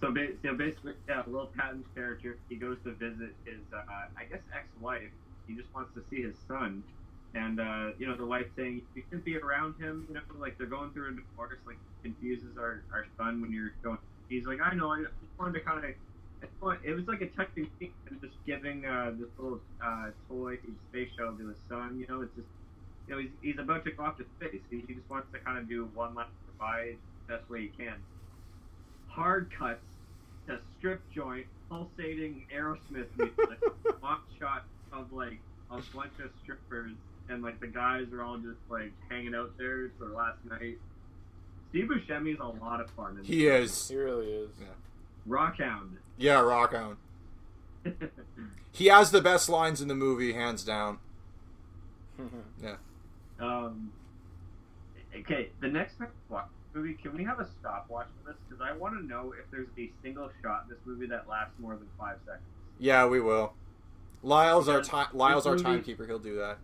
So, 0.00 0.10
ba- 0.10 0.28
so 0.42 0.54
basically, 0.54 0.94
yeah, 1.06 1.22
Will 1.26 1.50
Patton's 1.54 1.86
character, 1.94 2.38
he 2.48 2.56
goes 2.56 2.78
to 2.84 2.92
visit 2.92 3.34
his, 3.44 3.60
uh, 3.74 3.82
I 4.16 4.24
guess, 4.24 4.40
ex-wife. 4.54 5.10
He 5.46 5.54
just 5.54 5.68
wants 5.74 5.92
to 5.94 6.02
see 6.08 6.22
his 6.22 6.36
son, 6.48 6.82
and 7.34 7.60
uh, 7.60 7.88
you 7.98 8.06
know, 8.06 8.16
the 8.16 8.24
wife 8.24 8.46
saying 8.56 8.82
you 8.94 9.02
shouldn't 9.02 9.24
be 9.24 9.36
around 9.36 9.74
him. 9.78 10.06
You 10.08 10.14
know, 10.14 10.20
like 10.38 10.56
they're 10.56 10.66
going 10.66 10.90
through 10.92 11.08
a 11.08 11.12
divorce, 11.12 11.58
like 11.66 11.78
confuses 12.02 12.56
our, 12.56 12.82
our 12.92 13.04
son 13.18 13.42
when 13.42 13.52
you're 13.52 13.72
going. 13.82 13.98
He's 14.28 14.46
like, 14.46 14.60
I 14.62 14.74
know, 14.74 14.92
I 14.92 15.00
just 15.00 15.12
wanted 15.38 15.54
to 15.54 15.60
kind 15.60 15.84
of. 15.84 15.90
It 16.42 16.92
was 16.94 17.06
like 17.06 17.20
a 17.20 17.26
touching 17.28 17.68
scene, 17.78 17.92
and 18.08 18.20
just 18.20 18.34
giving 18.46 18.84
uh, 18.86 19.12
this 19.18 19.28
little 19.38 19.60
uh, 19.84 20.10
toy 20.28 20.58
space 20.90 21.08
shuttle 21.16 21.34
to 21.36 21.48
his 21.48 21.56
son. 21.68 21.98
You 21.98 22.06
know, 22.08 22.22
it's 22.22 22.34
just, 22.34 22.46
you 23.08 23.14
know, 23.14 23.20
he's, 23.20 23.30
he's 23.42 23.58
about 23.58 23.84
to 23.84 23.90
go 23.92 24.04
off 24.04 24.16
to 24.18 24.24
space. 24.38 24.60
He, 24.70 24.82
he 24.86 24.94
just 24.94 25.08
wants 25.10 25.28
to 25.32 25.38
kind 25.40 25.58
of 25.58 25.68
do 25.68 25.88
one 25.94 26.14
last 26.14 26.30
goodbye 26.46 26.94
the 27.26 27.36
best 27.36 27.50
way 27.50 27.62
he 27.62 27.68
can 27.68 27.94
hard 29.08 29.50
cuts 29.58 29.84
to 30.46 30.58
strip 30.78 31.00
joint, 31.12 31.46
pulsating 31.68 32.46
Aerosmith 32.56 33.06
music, 33.18 33.58
mock 34.02 34.22
shot 34.38 34.64
of 34.92 35.12
like 35.12 35.38
a 35.70 35.80
bunch 35.94 36.12
of 36.24 36.30
strippers, 36.42 36.92
and 37.28 37.42
like 37.42 37.60
the 37.60 37.66
guys 37.66 38.06
are 38.12 38.22
all 38.22 38.38
just 38.38 38.58
like 38.70 38.92
hanging 39.08 39.34
out 39.34 39.52
there. 39.58 39.86
It's 39.86 39.98
their 39.98 40.08
last 40.10 40.38
night. 40.48 40.78
Steve 41.70 41.88
Buscemi 41.88 42.34
is 42.34 42.40
a 42.40 42.46
lot 42.64 42.80
of 42.80 42.90
fun. 42.90 43.16
In 43.18 43.24
He 43.24 43.44
this 43.46 43.70
is 43.82 43.88
He 43.88 43.96
really 43.96 44.26
is. 44.30 44.50
movie. 44.58 44.70
Rockhound. 45.28 45.96
Yeah 46.20 46.40
Rockhound. 46.40 46.96
He 48.72 48.86
has 48.86 49.10
the 49.10 49.20
best 49.20 49.48
lines 49.48 49.80
in 49.80 49.88
the 49.88 49.94
movie, 49.94 50.32
hands 50.32 50.64
down. 50.64 50.98
Yeah. 52.62 52.76
Um, 53.40 53.90
okay, 55.16 55.48
the 55.62 55.68
next 55.68 55.96
time 55.98 56.08
we 56.28 56.34
watch 56.34 56.44
the 56.74 56.78
movie, 56.80 56.92
can 57.02 57.16
we 57.16 57.24
have 57.24 57.40
a 57.40 57.48
stopwatch 57.58 58.08
for 58.22 58.32
this? 58.32 58.38
Because 58.46 58.62
I 58.62 58.76
want 58.76 58.94
to 58.98 59.06
know 59.06 59.32
if 59.38 59.50
there's 59.50 59.68
a 59.78 59.90
single 60.02 60.28
shot 60.42 60.64
in 60.64 60.68
this 60.68 60.78
movie 60.84 61.06
that 61.06 61.26
lasts 61.26 61.54
more 61.58 61.74
than 61.76 61.88
five 61.98 62.16
seconds. 62.26 62.44
Yeah, 62.78 63.06
we 63.06 63.20
will. 63.22 63.54
Lyle's 64.22 64.68
our 64.68 64.82
time. 64.82 65.06
Lyle's 65.14 65.46
our 65.46 65.56
timekeeper. 65.56 66.06
He'll 66.06 66.18
do 66.18 66.36
that. 66.36 66.58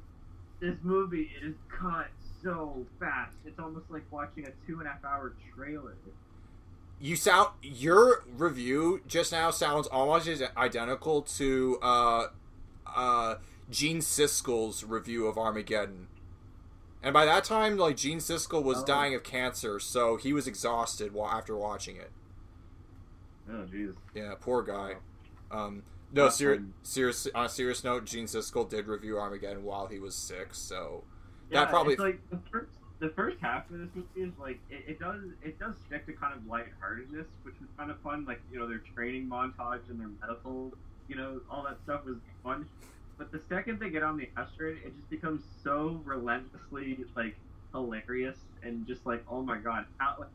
this 0.61 0.77
movie 0.83 1.31
is 1.43 1.55
cut 1.69 2.09
so 2.43 2.85
fast. 3.01 3.35
It's 3.47 3.59
almost 3.59 3.87
like 3.91 4.03
watching 4.11 4.47
a 4.47 4.51
two 4.67 4.79
and 4.81 4.87
a 4.87 4.91
half 4.91 5.05
hour 5.07 5.33
trailer. 5.57 5.95
You 6.99 7.15
sound 7.17 7.51
your 7.63 8.25
review 8.27 9.03
just 9.07 9.31
now 9.33 9.51
sounds 9.51 9.87
almost 9.89 10.29
identical 10.57 11.23
to 11.23 11.79
uh, 11.83 12.27
uh, 12.87 13.35
Gene 13.71 13.99
Siskel's 13.99 14.83
review 14.83 15.27
of 15.27 15.37
Armageddon. 15.37 16.09
And 17.03 17.13
by 17.13 17.27
that 17.27 17.45
time, 17.45 17.77
like 17.77 17.97
Gene 17.97 18.19
Siskel 18.19 18.63
was 18.65 18.79
Oh. 18.79 18.85
dying 18.87 19.15
of 19.15 19.23
cancer, 19.23 19.79
so 19.79 20.17
he 20.17 20.33
was 20.33 20.47
exhausted 20.47 21.13
while 21.13 21.31
after 21.31 21.55
watching 21.57 21.97
it. 21.97 22.11
Oh 23.49 23.67
jeez. 23.71 23.95
Yeah, 24.15 24.35
poor 24.41 24.63
guy. 24.63 24.95
Um, 25.51 25.83
no, 26.13 26.29
ser- 26.31 26.65
serious. 26.83 27.29
On 27.35 27.45
a 27.45 27.49
serious 27.49 27.85
note, 27.85 28.07
Gene 28.07 28.25
Siskel 28.27 28.69
did 28.69 28.87
review 28.87 29.19
Armageddon 29.19 29.63
while 29.65 29.87
he 29.87 29.99
was 29.99 30.15
sick, 30.17 30.49
so 30.53 31.05
Yeah, 31.51 31.61
that 31.61 31.71
probably 31.71 31.93
it's 31.93 32.01
like 32.03 32.21
the 32.31 32.39
first, 32.51 32.73
the 32.99 33.11
first 33.11 33.37
half 33.41 33.71
of 33.71 33.79
this 33.79 33.89
movie 33.95 34.09
is 34.29 34.33
like 34.41 34.59
it, 34.71 34.85
it 34.89 34.99
does 35.01 35.21
it 35.43 35.59
does 35.59 35.75
stick 35.87 36.07
to 36.07 36.13
kind 36.13 36.35
of 36.35 36.47
lightheartedness, 36.47 37.27
which 37.43 37.55
is 37.57 37.69
kind 37.77 37.91
of 37.91 37.99
fun. 38.01 38.25
Like 38.25 38.41
you 38.53 38.59
know 38.59 38.67
their 38.69 38.83
training 38.95 39.29
montage 39.29 39.89
and 39.91 40.01
their 40.01 40.11
medical, 40.21 40.73
you 41.09 41.17
know 41.17 41.41
all 41.51 41.63
that 41.65 41.79
stuff 41.85 42.05
was 42.05 42.17
fun. 42.43 42.67
But 43.19 43.33
the 43.33 43.41
second 43.49 43.81
they 43.81 43.91
get 43.91 44.03
on 44.03 44.17
the 44.17 44.29
asteroid, 44.37 44.79
it 44.85 44.95
just 44.97 45.09
becomes 45.11 45.43
so 45.65 46.01
relentlessly 46.05 46.99
like 47.15 47.37
hilarious 47.73 48.37
and 48.63 48.87
just 48.87 49.05
like 49.07 49.25
oh 49.31 49.43
my 49.43 49.59
god, 49.59 49.87
how 49.99 50.17
like, 50.19 50.29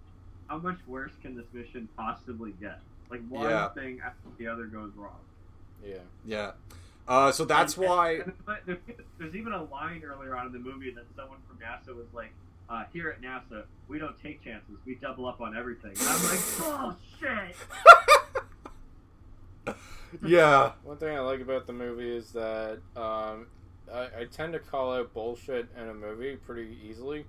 how 0.48 0.58
much 0.58 0.78
worse 0.88 1.14
can 1.22 1.36
this 1.36 1.46
mission 1.54 1.88
possibly 1.98 2.54
get? 2.62 2.80
Like 3.10 3.22
one 3.30 3.50
Yeah. 3.50 3.70
thing 3.70 4.02
after 4.06 4.30
the 4.38 4.48
other 4.48 4.66
goes 4.66 4.92
wrong. 4.96 5.20
Yeah. 5.86 5.96
yeah. 6.26 6.52
Uh, 7.08 7.32
so 7.32 7.44
that's 7.46 7.76
And- 7.76 7.86
why. 7.88 8.12
and 8.20 8.34
there's, 8.66 8.78
there's 9.18 9.36
even 9.36 9.52
a 9.54 9.64
line 9.64 10.02
earlier 10.06 10.36
on 10.38 10.46
in 10.48 10.52
the 10.54 10.60
movie 10.60 10.92
that 10.92 11.06
someone 11.16 11.40
from 11.48 11.58
NASA 11.58 11.96
was 11.96 12.06
like, 12.14 12.32
uh, 12.72 12.84
"Here 12.94 13.10
at 13.10 13.22
NASA, 13.22 13.64
we 13.88 14.00
don't 14.00 14.20
take 14.22 14.44
chances. 14.44 14.76
We 14.86 14.96
double 14.96 15.26
up 15.28 15.42
on 15.42 15.56
everything." 15.58 15.92
And 15.92 16.08
I'm 16.08 16.24
like, 16.24 16.40
"Bullshit!" 17.20 17.56
Yeah, 20.26 20.74
One 20.84 20.98
thing 20.98 21.16
I 21.16 21.22
like 21.22 21.40
about 21.40 21.68
the 21.68 21.74
movie 21.74 22.14
is 22.14 22.32
that 22.32 22.80
um, 22.98 23.48
I, 23.92 24.08
I 24.20 24.26
tend 24.30 24.52
to 24.54 24.60
call 24.60 24.94
out 24.94 25.14
bullshit 25.14 25.68
in 25.82 25.88
a 25.88 25.94
movie 25.94 26.36
pretty 26.36 26.78
easily. 26.86 27.26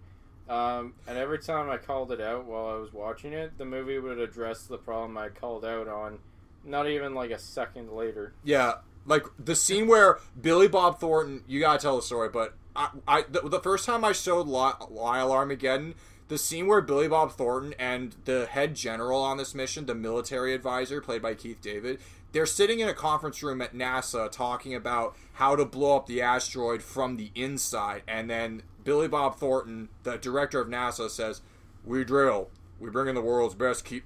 Um, 0.48 0.94
and 1.06 1.16
every 1.16 1.38
time 1.38 1.70
I 1.70 1.76
called 1.76 2.10
it 2.10 2.20
out 2.20 2.44
while 2.44 2.66
I 2.66 2.74
was 2.74 2.92
watching 2.92 3.34
it, 3.34 3.56
the 3.56 3.64
movie 3.64 4.00
would 4.00 4.18
address 4.18 4.64
the 4.64 4.78
problem 4.78 5.16
I 5.16 5.28
called 5.28 5.64
out 5.64 5.86
on 5.86 6.18
not 6.64 6.88
even 6.88 7.14
like 7.14 7.30
a 7.30 7.38
second 7.38 7.92
later. 7.92 8.32
yeah. 8.44 8.74
Like 9.04 9.26
the 9.38 9.56
scene 9.56 9.88
where 9.88 10.18
Billy 10.40 10.68
Bob 10.68 11.00
Thornton. 11.00 11.42
You 11.48 11.58
gotta 11.60 11.80
tell 11.80 11.96
the 11.96 12.02
story, 12.02 12.28
but 12.28 12.54
I, 12.74 12.88
I 13.06 13.22
the, 13.22 13.48
the 13.48 13.60
first 13.60 13.86
time 13.86 14.04
I 14.04 14.12
showed 14.12 14.46
Ly- 14.46 14.74
Lyle 14.90 15.32
Armageddon, 15.32 15.94
the 16.28 16.38
scene 16.38 16.66
where 16.66 16.80
Billy 16.80 17.08
Bob 17.08 17.32
Thornton 17.32 17.74
and 17.78 18.16
the 18.24 18.46
head 18.46 18.74
general 18.74 19.20
on 19.22 19.36
this 19.36 19.54
mission, 19.54 19.86
the 19.86 19.94
military 19.94 20.54
advisor 20.54 21.00
played 21.00 21.22
by 21.22 21.34
Keith 21.34 21.60
David, 21.60 22.00
they're 22.32 22.46
sitting 22.46 22.80
in 22.80 22.88
a 22.88 22.94
conference 22.94 23.42
room 23.42 23.60
at 23.60 23.74
NASA 23.74 24.30
talking 24.30 24.74
about 24.74 25.16
how 25.34 25.54
to 25.54 25.64
blow 25.64 25.96
up 25.96 26.06
the 26.06 26.22
asteroid 26.22 26.82
from 26.82 27.16
the 27.16 27.30
inside, 27.34 28.02
and 28.08 28.30
then 28.30 28.62
Billy 28.84 29.08
Bob 29.08 29.36
Thornton, 29.36 29.88
the 30.02 30.16
director 30.16 30.60
of 30.60 30.68
NASA, 30.68 31.10
says, 31.10 31.42
"We 31.84 32.04
drill. 32.04 32.48
We 32.80 32.90
bring 32.90 33.08
in 33.08 33.14
the 33.14 33.20
world's 33.20 33.54
best 33.54 33.84
keep." 33.84 34.04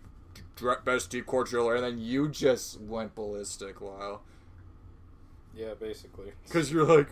Best 0.87 1.11
deep 1.11 1.27
core 1.27 1.45
driller, 1.45 1.75
and 1.75 1.85
then 1.85 1.99
you 1.99 2.31
just 2.31 2.81
went 2.81 3.15
ballistic, 3.15 3.83
Lyle. 3.83 4.23
Yeah, 5.55 5.75
basically. 5.79 6.33
Because 6.45 6.73
you're 6.73 6.87
like, 6.87 7.09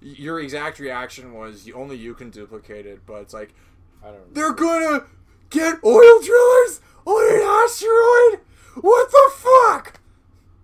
your 0.00 0.40
exact 0.40 0.78
reaction 0.78 1.34
was 1.34 1.68
only 1.74 1.96
you 1.96 2.14
can 2.14 2.30
duplicate 2.30 2.86
it, 2.86 3.00
but 3.06 3.22
it's 3.22 3.34
like 3.34 3.54
I 4.02 4.06
don't 4.08 4.16
know. 4.18 4.26
they're 4.32 4.52
gonna 4.52 5.04
get 5.50 5.76
oil 5.84 6.20
drillers 6.20 6.80
on 7.04 7.34
an 7.34 7.40
asteroid. 7.42 8.40
What 8.82 9.10
the 9.10 9.30
fuck? 9.34 10.00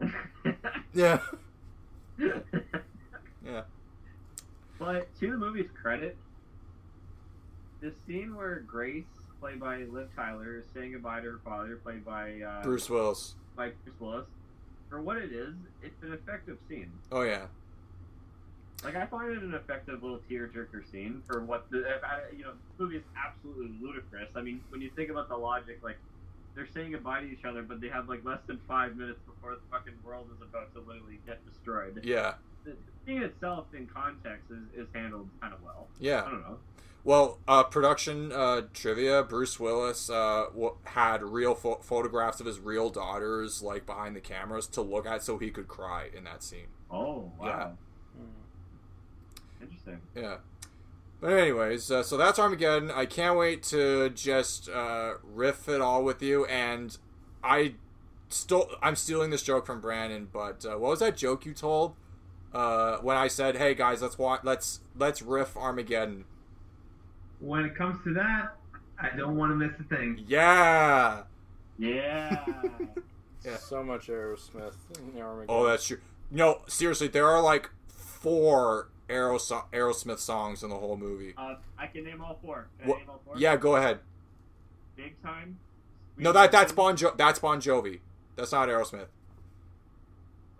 Yeah, 0.94 1.18
yeah, 2.18 3.62
but 4.78 5.08
to 5.18 5.30
the 5.30 5.36
movie's 5.36 5.70
credit, 5.80 6.16
the 7.80 7.92
scene 8.06 8.34
where 8.36 8.60
Grace, 8.60 9.04
played 9.40 9.58
by 9.60 9.78
Liv 9.78 10.08
Tyler, 10.14 10.58
is 10.58 10.64
saying 10.74 10.92
goodbye 10.92 11.20
to 11.20 11.32
her 11.32 11.40
father, 11.44 11.76
played 11.82 12.04
by 12.04 12.40
uh, 12.42 12.62
Bruce 12.62 12.88
Willis. 12.88 13.34
by 13.56 13.70
Bruce 13.84 13.98
Willis, 14.00 14.26
for 14.88 15.02
what 15.02 15.16
it 15.16 15.32
is, 15.32 15.54
it's 15.82 16.00
an 16.02 16.12
effective 16.12 16.58
scene. 16.68 16.92
Oh 17.10 17.22
yeah, 17.22 17.46
Like 18.82 18.96
I 18.96 19.06
find 19.06 19.30
it 19.36 19.42
an 19.42 19.54
effective 19.54 20.02
little 20.02 20.20
tearjerker 20.30 20.90
scene 20.90 21.22
for 21.26 21.40
what 21.44 21.70
the 21.70 21.84
I- 22.04 22.30
you 22.36 22.42
know 22.44 22.52
the 22.76 22.84
movie 22.84 22.96
is 22.96 23.02
absolutely 23.16 23.76
ludicrous. 23.80 24.28
I 24.34 24.42
mean, 24.42 24.60
when 24.70 24.80
you 24.80 24.90
think 24.96 25.10
about 25.10 25.28
the 25.28 25.36
logic, 25.36 25.80
like 25.82 25.96
they're 26.54 26.66
saying 26.66 26.92
goodbye 26.92 27.20
to 27.20 27.26
each 27.26 27.44
other, 27.44 27.62
but 27.62 27.80
they 27.80 27.88
have 27.88 28.08
like 28.08 28.24
less 28.24 28.40
than 28.46 28.58
five 28.68 28.96
minutes 28.96 29.18
before 29.26 29.52
the 29.54 29.60
fucking 29.70 29.94
world 30.04 30.26
is 30.34 30.42
about 30.42 30.72
to 30.74 30.80
literally 30.80 31.18
get 31.26 31.44
destroyed. 31.50 32.00
yeah, 32.04 32.34
The 32.64 32.76
scene 33.06 33.22
itself, 33.22 33.66
in 33.74 33.86
context, 33.86 34.50
is, 34.50 34.82
is 34.82 34.86
handled 34.94 35.28
kind 35.40 35.52
of 35.52 35.62
well. 35.62 35.88
Yeah. 35.98 36.22
I 36.24 36.30
don't 36.30 36.42
know. 36.42 36.58
Well, 37.02 37.38
uh, 37.48 37.64
production 37.64 38.32
uh, 38.32 38.62
trivia: 38.72 39.22
Bruce 39.24 39.58
Willis 39.60 40.08
uh, 40.08 40.46
w- 40.52 40.76
had 40.84 41.22
real 41.22 41.54
pho- 41.54 41.80
photographs 41.82 42.40
of 42.40 42.46
his 42.46 42.58
real 42.60 42.88
daughters, 42.88 43.60
like 43.62 43.84
behind 43.84 44.14
the 44.16 44.20
cameras, 44.20 44.66
to 44.68 44.80
look 44.82 45.06
at, 45.06 45.22
so 45.22 45.36
he 45.38 45.50
could 45.50 45.68
cry 45.68 46.08
in 46.16 46.24
that 46.24 46.42
scene. 46.42 46.68
Oh 46.90 47.30
wow. 47.38 47.76
Interesting. 49.86 50.00
Yeah. 50.14 50.36
But 51.20 51.32
anyways, 51.32 51.90
uh, 51.90 52.02
so 52.02 52.16
that's 52.16 52.38
Armageddon. 52.38 52.90
I 52.90 53.06
can't 53.06 53.38
wait 53.38 53.62
to 53.64 54.10
just 54.10 54.68
uh, 54.68 55.14
riff 55.22 55.68
it 55.68 55.80
all 55.80 56.04
with 56.04 56.22
you. 56.22 56.44
And 56.46 56.96
I 57.42 57.74
stole. 58.28 58.70
I'm 58.82 58.96
stealing 58.96 59.30
this 59.30 59.42
joke 59.42 59.64
from 59.64 59.80
Brandon. 59.80 60.28
But 60.30 60.64
uh, 60.66 60.78
what 60.78 60.90
was 60.90 61.00
that 61.00 61.16
joke 61.16 61.46
you 61.46 61.54
told 61.54 61.94
uh, 62.52 62.98
when 62.98 63.16
I 63.16 63.28
said, 63.28 63.56
"Hey 63.56 63.74
guys, 63.74 64.02
let's 64.02 64.18
watch. 64.18 64.40
Let's 64.44 64.80
let's 64.96 65.22
riff 65.22 65.56
Armageddon." 65.56 66.24
When 67.40 67.64
it 67.64 67.74
comes 67.74 68.02
to 68.04 68.14
that, 68.14 68.56
I 69.00 69.16
don't 69.16 69.36
want 69.36 69.50
to 69.52 69.56
miss 69.56 69.72
a 69.80 69.84
thing. 69.84 70.24
Yeah. 70.26 71.22
Yeah. 71.78 72.44
Yeah. 73.44 73.58
So 73.58 73.82
much 73.82 74.06
Aerosmith 74.06 74.72
in 75.14 75.20
Armageddon. 75.20 75.46
Oh, 75.50 75.66
that's 75.66 75.86
true. 75.86 75.98
No, 76.30 76.62
seriously, 76.66 77.08
there 77.08 77.26
are 77.26 77.42
like 77.42 77.68
four 77.88 78.88
Aeros- 79.08 79.64
Aerosmith 79.72 80.18
songs 80.18 80.62
in 80.62 80.70
the 80.70 80.76
whole 80.76 80.96
movie. 80.96 81.34
uh, 81.36 81.56
I 81.78 81.86
can 81.86 82.04
name 82.04 82.20
all 82.22 82.38
four. 82.42 82.68
Can 82.78 82.88
Wha- 82.88 82.94
I 82.96 82.98
name 83.00 83.10
all 83.10 83.20
four? 83.24 83.34
Yeah, 83.36 83.56
go 83.56 83.76
ahead. 83.76 84.00
Big 84.96 85.20
time. 85.22 85.58
No, 86.16 86.32
that 86.32 86.52
that's 86.52 86.72
Bon 86.72 86.96
jo- 86.96 87.14
that's 87.16 87.38
Bon 87.38 87.60
Jovi. 87.60 88.00
That's 88.36 88.52
not 88.52 88.68
Aerosmith. 88.68 89.06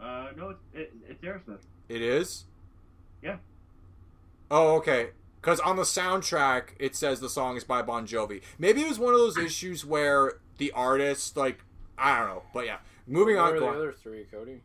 Uh, 0.00 0.28
no, 0.36 0.50
it's 0.50 0.60
it, 0.74 0.92
it's 1.08 1.22
Aerosmith. 1.24 1.60
It 1.88 2.02
is? 2.02 2.44
Yeah. 3.22 3.36
Oh, 4.50 4.74
okay. 4.76 5.10
Because 5.40 5.60
on 5.60 5.76
the 5.76 5.82
soundtrack, 5.82 6.70
it 6.78 6.94
says 6.96 7.20
the 7.20 7.28
song 7.28 7.56
is 7.56 7.64
by 7.64 7.82
Bon 7.82 8.06
Jovi. 8.06 8.42
Maybe 8.58 8.80
it 8.82 8.88
was 8.88 8.98
one 8.98 9.12
of 9.12 9.18
those 9.20 9.36
issues 9.38 9.84
where 9.84 10.34
the 10.58 10.72
artist, 10.72 11.36
like, 11.36 11.64
I 11.98 12.18
don't 12.18 12.28
know. 12.28 12.42
But 12.52 12.66
yeah. 12.66 12.78
Moving 13.06 13.36
What 13.36 13.48
on. 13.50 13.54
are 13.54 13.60
the 13.60 13.66
on. 13.66 13.76
other 13.76 13.92
three, 13.92 14.24
Cody? 14.30 14.60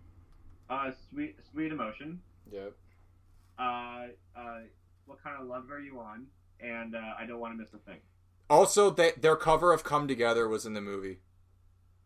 Uh, 0.70 0.92
sweet, 1.12 1.36
sweet 1.52 1.72
emotion. 1.74 2.22
Yep. 2.52 2.74
Uh, 3.60 4.08
uh, 4.36 4.60
what 5.06 5.22
kind 5.24 5.36
of 5.40 5.48
love 5.48 5.70
are 5.72 5.80
you 5.80 6.00
on? 6.00 6.28
And 6.60 6.96
uh, 6.96 7.14
I 7.20 7.26
don't 7.26 7.40
want 7.40 7.54
to 7.54 7.58
miss 7.58 7.74
a 7.74 7.78
thing. 7.80 8.00
Also, 8.50 8.90
they, 8.90 9.12
their 9.20 9.36
cover 9.36 9.74
of 9.74 9.84
Come 9.84 10.08
Together 10.08 10.48
was 10.48 10.66
in 10.66 10.74
the 10.74 10.82
movie. 10.82 11.20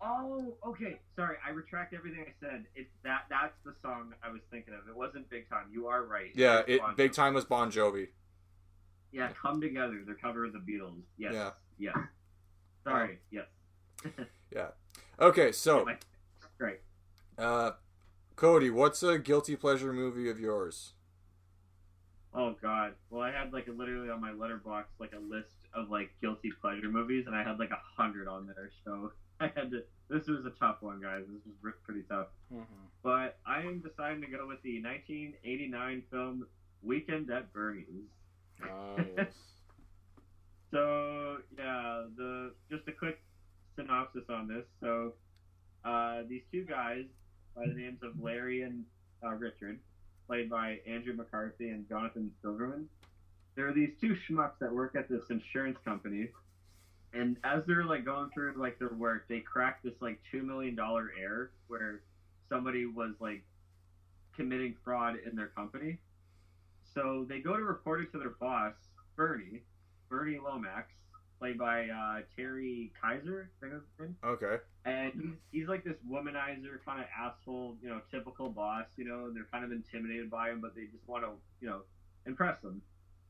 Oh, 0.02 0.54
okay. 0.66 1.00
Sorry, 1.16 1.38
I 1.48 1.52
retract 1.52 1.94
everything 1.94 2.26
I 2.28 2.34
said. 2.42 2.66
It's 2.76 2.92
that. 3.04 3.26
That's 3.30 3.56
the 3.64 3.74
song 3.82 4.14
I 4.22 4.30
was 4.30 4.42
thinking 4.52 4.74
of. 4.74 4.88
It 4.90 4.96
wasn't 4.96 5.30
Big 5.30 5.50
Time. 5.50 5.68
You 5.72 5.88
are 5.88 6.04
right. 6.04 6.32
Yeah, 6.36 6.62
it 6.68 6.82
Bon 6.82 6.96
Big 6.96 7.14
Time 7.14 7.34
was 7.34 7.46
Bon 7.46 7.72
Jovi. 7.72 8.10
Yeah, 9.14 9.30
come 9.42 9.62
together. 9.62 10.02
Their 10.06 10.16
cover 10.16 10.44
of 10.46 10.52
the 10.54 10.60
Beatles. 10.60 11.04
Yes. 11.18 11.34
Yeah. 11.34 11.52
Yes. 11.80 11.98
Sorry. 12.84 13.20
yes. 13.32 13.46
Yeah. 14.54 14.68
Okay, 15.20 15.52
so, 15.52 15.88
Great. 16.60 16.80
uh, 17.40 17.72
Cody, 18.36 18.70
what's 18.70 19.02
a 19.02 19.18
guilty 19.18 19.56
pleasure 19.56 19.92
movie 19.92 20.30
of 20.30 20.40
yours? 20.40 20.94
Oh 22.34 22.54
God. 22.62 22.94
Well, 23.10 23.22
I 23.22 23.32
had 23.32 23.52
like 23.54 23.68
literally 23.68 24.10
on 24.10 24.20
my 24.20 24.32
Letterboxd 24.32 24.86
like 25.00 25.12
a 25.14 25.20
list 25.20 25.68
of 25.74 25.90
like 25.90 26.10
guilty 26.22 26.52
pleasure 26.62 26.90
movies, 26.90 27.24
and 27.26 27.36
I 27.36 27.44
had 27.44 27.60
like 27.60 27.72
a 27.72 27.80
hundred 28.02 28.28
on 28.28 28.46
there. 28.46 28.70
So 28.84 29.12
I 29.40 29.50
had 29.56 29.72
to. 29.72 29.82
This 30.10 30.28
was 30.28 30.46
a 30.46 30.52
tough 30.60 30.78
one, 30.80 31.00
guys. 31.00 31.24
This 31.28 31.42
was 31.64 31.74
pretty 31.84 32.04
tough. 32.10 32.28
hmm 32.50 32.62
But 33.04 33.34
I 33.46 33.62
am 33.62 33.80
deciding 33.80 34.22
to 34.22 34.28
go 34.28 34.46
with 34.48 34.62
the 34.64 34.80
1989 34.80 36.04
film 36.10 36.44
Weekend 36.82 37.30
at 37.30 37.52
Bernie's. 37.52 38.10
Ah, 38.62 38.96
yes. 39.18 39.28
So 40.72 41.38
yeah, 41.58 42.04
the 42.16 42.52
just 42.70 42.88
a 42.88 42.92
quick 42.92 43.16
synopsis 43.76 44.24
on 44.30 44.48
this. 44.48 44.66
So 44.80 45.14
uh, 45.84 46.24
these 46.28 46.42
two 46.52 46.64
guys 46.64 47.06
by 47.56 47.66
the 47.68 47.74
names 47.74 48.00
of 48.02 48.12
Larry 48.20 48.62
and 48.62 48.86
uh, 49.24 49.34
Richard, 49.34 49.78
played 50.28 50.50
by 50.50 50.80
Andrew 50.88 51.14
McCarthy 51.14 51.70
and 51.70 51.88
Jonathan 51.88 52.32
Silverman. 52.42 52.88
There 53.56 53.68
are 53.68 53.74
these 53.74 53.92
two 54.00 54.16
schmucks 54.28 54.58
that 54.60 54.74
work 54.74 54.96
at 54.96 55.10
this 55.10 55.30
insurance 55.30 55.78
company, 55.86 56.30
and 57.14 57.38
as 57.44 57.66
they're 57.66 57.86
like 57.86 58.04
going 58.04 58.30
through 58.34 58.54
like 58.56 58.80
their 58.80 58.90
work, 58.90 59.28
they 59.28 59.40
crack 59.40 59.84
this 59.84 59.94
like 60.02 60.20
two 60.32 60.44
million 60.44 60.76
dollar 60.76 61.12
error 61.20 61.52
where 61.68 62.02
somebody 62.50 62.86
was 62.86 63.14
like 63.20 63.44
committing 64.36 64.76
fraud 64.84 65.16
in 65.26 65.36
their 65.36 65.48
company. 65.48 65.98
So 66.94 67.26
they 67.28 67.40
go 67.40 67.56
to 67.56 67.64
report 67.64 68.02
it 68.02 68.12
to 68.12 68.18
their 68.18 68.32
boss, 68.40 68.74
Bernie, 69.16 69.62
Bernie 70.10 70.40
Lomax, 70.44 70.88
played 71.44 71.58
by 71.58 71.90
uh, 71.90 72.22
Terry 72.38 72.94
Kiser, 73.02 73.50
I 73.58 73.60
think 73.60 73.74
that's 73.74 74.08
his. 74.08 74.16
Okay. 74.24 74.56
And 74.86 75.12
he's, 75.14 75.36
he's 75.52 75.68
like 75.68 75.84
this 75.84 75.98
womanizer, 76.10 76.80
kind 76.86 77.02
of 77.02 77.08
asshole, 77.20 77.76
you 77.82 77.90
know, 77.90 78.00
typical 78.10 78.50
boss, 78.50 78.86
you 78.96 79.04
know, 79.04 79.30
they're 79.30 79.48
kind 79.52 79.66
of 79.66 79.74
intimidated 79.74 80.30
by 80.30 80.52
him, 80.52 80.62
but 80.62 80.74
they 80.74 80.84
just 80.84 81.06
want 81.06 81.26
to, 81.26 81.32
you 81.60 81.68
know, 81.68 81.82
impress 82.26 82.62
him. 82.62 82.82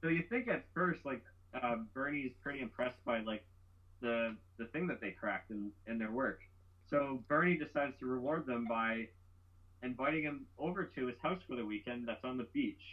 So 0.03 0.09
you 0.09 0.21
think 0.29 0.47
at 0.47 0.63
first, 0.75 0.99
like, 1.03 1.23
uh, 1.59 1.77
Bernie's 1.95 2.33
pretty 2.43 2.61
impressed 2.61 3.03
by, 3.03 3.21
like, 3.21 3.43
the 3.99 4.35
the 4.57 4.65
thing 4.65 4.85
that 4.87 5.01
they 5.01 5.11
cracked 5.11 5.49
in, 5.49 5.71
in 5.87 5.97
their 5.97 6.11
work. 6.11 6.39
So 6.91 7.23
Bernie 7.27 7.57
decides 7.57 7.97
to 7.99 8.05
reward 8.05 8.45
them 8.45 8.67
by 8.69 9.07
inviting 9.81 10.23
him 10.23 10.45
over 10.59 10.83
to 10.83 11.07
his 11.07 11.15
house 11.23 11.39
for 11.47 11.55
the 11.55 11.65
weekend 11.65 12.07
that's 12.07 12.23
on 12.23 12.37
the 12.37 12.47
beach. 12.53 12.83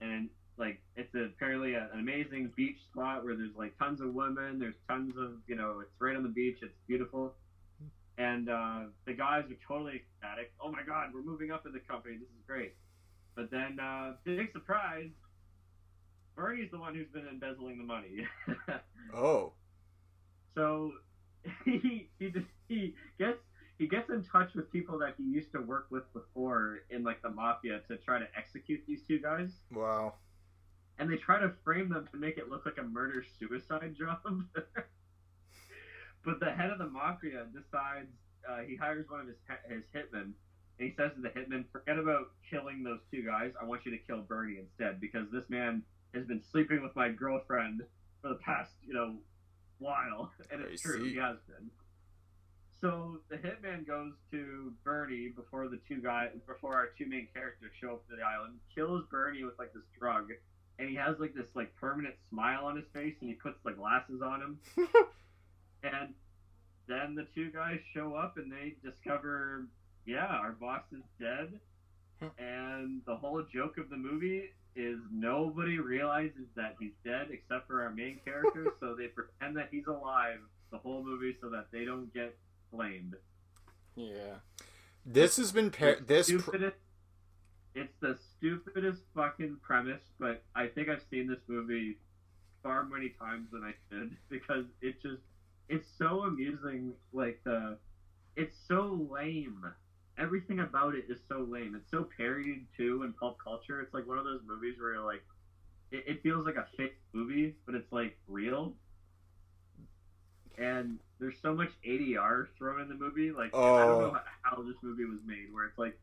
And, 0.00 0.28
like, 0.58 0.80
it's 0.96 1.14
apparently 1.14 1.74
a, 1.74 1.88
an 1.92 2.00
amazing 2.00 2.52
beach 2.56 2.78
spot 2.90 3.24
where 3.24 3.36
there's, 3.36 3.54
like, 3.56 3.78
tons 3.78 4.00
of 4.00 4.14
women, 4.14 4.58
there's 4.58 4.74
tons 4.88 5.14
of, 5.16 5.32
you 5.46 5.56
know, 5.56 5.80
it's 5.80 5.90
right 6.00 6.16
on 6.16 6.22
the 6.22 6.28
beach, 6.28 6.58
it's 6.62 6.74
beautiful 6.86 7.34
and 8.18 8.50
uh, 8.50 8.80
the 9.06 9.12
guys 9.14 9.44
are 9.44 9.56
totally 9.66 9.94
ecstatic. 10.02 10.52
Oh 10.60 10.70
my 10.70 10.82
God, 10.82 11.10
we're 11.14 11.22
moving 11.22 11.52
up 11.52 11.64
in 11.66 11.72
the 11.72 11.78
company. 11.78 12.16
This 12.16 12.28
is 12.28 12.42
great. 12.46 12.74
But 13.36 13.50
then, 13.50 13.78
uh, 13.80 14.14
big 14.24 14.50
surprise, 14.52 15.10
Bernie's 16.34 16.70
the 16.72 16.78
one 16.78 16.94
who's 16.94 17.06
been 17.08 17.26
embezzling 17.28 17.78
the 17.78 17.84
money. 17.84 18.26
Oh. 19.14 19.54
so 20.54 20.92
he 21.64 22.10
he 22.18 22.28
just, 22.28 22.44
he 22.68 22.94
gets 23.18 23.38
he 23.78 23.86
gets 23.86 24.10
in 24.10 24.22
touch 24.22 24.52
with 24.54 24.70
people 24.70 24.98
that 24.98 25.14
he 25.16 25.22
used 25.22 25.50
to 25.52 25.62
work 25.62 25.86
with 25.88 26.12
before 26.12 26.80
in 26.90 27.04
like 27.04 27.22
the 27.22 27.30
mafia 27.30 27.80
to 27.88 27.96
try 27.96 28.18
to 28.18 28.26
execute 28.36 28.80
these 28.86 29.00
two 29.08 29.18
guys, 29.18 29.50
Wow. 29.72 30.16
And 30.98 31.10
they 31.10 31.16
try 31.16 31.40
to 31.40 31.52
frame 31.64 31.88
them 31.88 32.08
to 32.12 32.18
make 32.18 32.38
it 32.38 32.48
look 32.48 32.66
like 32.66 32.78
a 32.78 32.82
murder 32.82 33.24
suicide 33.38 33.94
job. 33.98 34.18
but 36.24 36.40
the 36.40 36.50
head 36.50 36.70
of 36.70 36.78
the 36.78 36.88
mafia 36.88 37.46
decides 37.52 38.10
uh, 38.48 38.58
he 38.66 38.76
hires 38.76 39.06
one 39.08 39.20
of 39.20 39.26
his 39.26 39.36
his 39.68 39.84
hitmen, 39.94 40.32
and 40.78 40.80
he 40.88 40.94
says 40.96 41.12
to 41.14 41.20
the 41.20 41.30
hitman, 41.30 41.64
"Forget 41.70 41.98
about 41.98 42.32
killing 42.50 42.82
those 42.82 43.00
two 43.10 43.22
guys. 43.22 43.52
I 43.60 43.64
want 43.64 43.84
you 43.84 43.92
to 43.92 43.98
kill 43.98 44.22
Bernie 44.22 44.58
instead 44.58 45.00
because 45.00 45.30
this 45.30 45.44
man 45.48 45.82
has 46.14 46.26
been 46.26 46.42
sleeping 46.50 46.82
with 46.82 46.94
my 46.96 47.10
girlfriend 47.10 47.82
for 48.22 48.28
the 48.28 48.38
past 48.44 48.72
you 48.86 48.94
know 48.94 49.16
while, 49.78 50.32
and 50.50 50.62
it's 50.62 50.84
I 50.84 50.88
true 50.88 51.04
see. 51.04 51.14
he 51.14 51.16
has 51.16 51.36
been." 51.46 51.70
So 52.80 53.18
the 53.28 53.36
hitman 53.36 53.86
goes 53.86 54.12
to 54.30 54.72
Bernie 54.84 55.32
before 55.34 55.68
the 55.68 55.80
two 55.88 56.00
guys 56.00 56.30
before 56.46 56.76
our 56.76 56.88
two 56.96 57.06
main 57.06 57.26
characters 57.34 57.72
show 57.80 57.94
up 57.94 58.08
to 58.08 58.16
the 58.16 58.22
island, 58.22 58.58
kills 58.72 59.04
Bernie 59.10 59.42
with 59.42 59.58
like 59.58 59.72
this 59.72 59.82
drug, 59.98 60.28
and 60.78 60.88
he 60.88 60.94
has 60.96 61.18
like 61.18 61.34
this 61.34 61.46
like 61.54 61.74
permanent 61.76 62.14
smile 62.30 62.64
on 62.66 62.76
his 62.76 62.86
face, 62.92 63.14
and 63.20 63.28
he 63.28 63.34
puts 63.34 63.58
like 63.64 63.76
glasses 63.76 64.22
on 64.22 64.40
him, 64.40 64.58
and 65.82 66.14
then 66.86 67.14
the 67.14 67.26
two 67.34 67.50
guys 67.50 67.78
show 67.94 68.14
up 68.14 68.36
and 68.38 68.50
they 68.50 68.74
discover, 68.82 69.66
yeah, 70.06 70.26
our 70.26 70.52
boss 70.52 70.82
is 70.92 71.02
dead, 71.20 71.60
and 72.38 73.02
the 73.06 73.16
whole 73.16 73.42
joke 73.52 73.78
of 73.78 73.90
the 73.90 73.96
movie 73.96 74.50
is 74.76 74.98
nobody 75.12 75.78
realizes 75.78 76.46
that 76.54 76.76
he's 76.78 76.92
dead 77.04 77.28
except 77.30 77.66
for 77.66 77.82
our 77.82 77.90
main 77.90 78.20
character, 78.24 78.68
so 78.80 78.94
they 78.94 79.08
pretend 79.08 79.56
that 79.56 79.68
he's 79.70 79.86
alive 79.86 80.38
the 80.70 80.78
whole 80.78 81.02
movie 81.02 81.36
so 81.40 81.48
that 81.48 81.66
they 81.72 81.84
don't 81.84 82.12
get 82.14 82.36
blamed. 82.72 83.14
Yeah. 83.96 84.36
This 85.04 85.36
has 85.38 85.52
been 85.52 85.70
par- 85.70 85.96
The 85.96 86.04
this. 86.04 86.30
Pr-. 86.30 86.56
It's 87.78 87.94
the 88.00 88.16
stupidest 88.16 89.02
fucking 89.14 89.58
premise, 89.62 90.02
but 90.18 90.42
I 90.56 90.66
think 90.66 90.88
I've 90.88 91.02
seen 91.10 91.28
this 91.28 91.38
movie 91.46 91.96
far 92.62 92.82
many 92.84 93.10
times 93.10 93.46
than 93.52 93.62
I 93.62 93.72
should 93.88 94.16
because 94.28 94.64
it 94.80 95.00
just 95.00 95.22
it's 95.68 95.86
so 95.96 96.24
amusing. 96.24 96.94
Like 97.12 97.38
the, 97.44 97.76
it's 98.36 98.56
so 98.66 99.06
lame. 99.10 99.64
Everything 100.16 100.58
about 100.58 100.94
it 100.96 101.04
is 101.08 101.20
so 101.28 101.42
lame. 101.48 101.76
It's 101.76 101.88
so 101.88 102.02
parodied 102.16 102.66
too 102.76 103.02
in 103.04 103.12
pulp 103.12 103.36
culture. 103.42 103.80
It's 103.80 103.94
like 103.94 104.06
one 104.08 104.18
of 104.18 104.24
those 104.24 104.40
movies 104.44 104.74
where 104.80 104.94
you're 104.94 105.04
like, 105.04 105.22
it, 105.92 106.02
it 106.06 106.22
feels 106.22 106.44
like 106.44 106.56
a 106.56 106.66
fake 106.76 106.96
movie, 107.12 107.54
but 107.64 107.76
it's 107.76 107.92
like 107.92 108.16
real. 108.26 108.74
And 110.56 110.98
there's 111.20 111.38
so 111.40 111.54
much 111.54 111.70
ADR 111.84 112.46
thrown 112.58 112.80
in 112.80 112.88
the 112.88 112.94
movie. 112.94 113.30
Like 113.30 113.54
I 113.54 113.84
don't 113.86 113.94
Oh. 113.94 114.00
know 114.00 114.10
how- 114.12 114.22
how 114.56 114.62
this 114.62 114.82
movie 114.82 115.04
was 115.04 115.22
made, 115.24 115.52
where 115.52 115.64
it's 115.64 115.78
like, 115.78 115.96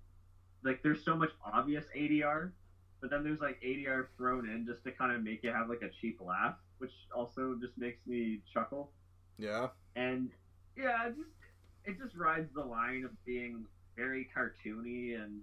like 0.66 0.82
there's 0.84 1.04
so 1.04 1.16
much 1.16 1.30
obvious 1.46 1.86
ADR, 1.96 2.52
but 3.00 3.10
then 3.10 3.24
there's 3.24 3.40
like 3.40 3.62
ADR 3.62 4.08
thrown 4.18 4.50
in 4.50 4.66
just 4.66 4.84
to 4.84 4.92
kind 4.92 5.12
of 5.12 5.24
make 5.24 5.44
you 5.44 5.52
have 5.52 5.70
like 5.70 5.82
a 5.82 5.90
cheap 6.02 6.20
laugh, 6.20 6.56
which 6.80 6.92
also 7.16 7.56
just 7.62 7.78
makes 7.78 8.06
me 8.06 8.42
chuckle. 8.54 8.92
yeah. 9.38 9.68
And 9.96 10.32
yeah, 10.76 11.08
it 11.08 11.16
just 11.16 11.30
it 11.86 11.98
just 12.04 12.16
rides 12.18 12.50
the 12.54 12.64
line 12.64 13.06
of 13.06 13.12
being 13.26 13.66
very 13.96 14.28
cartoony 14.36 15.16
and 15.16 15.42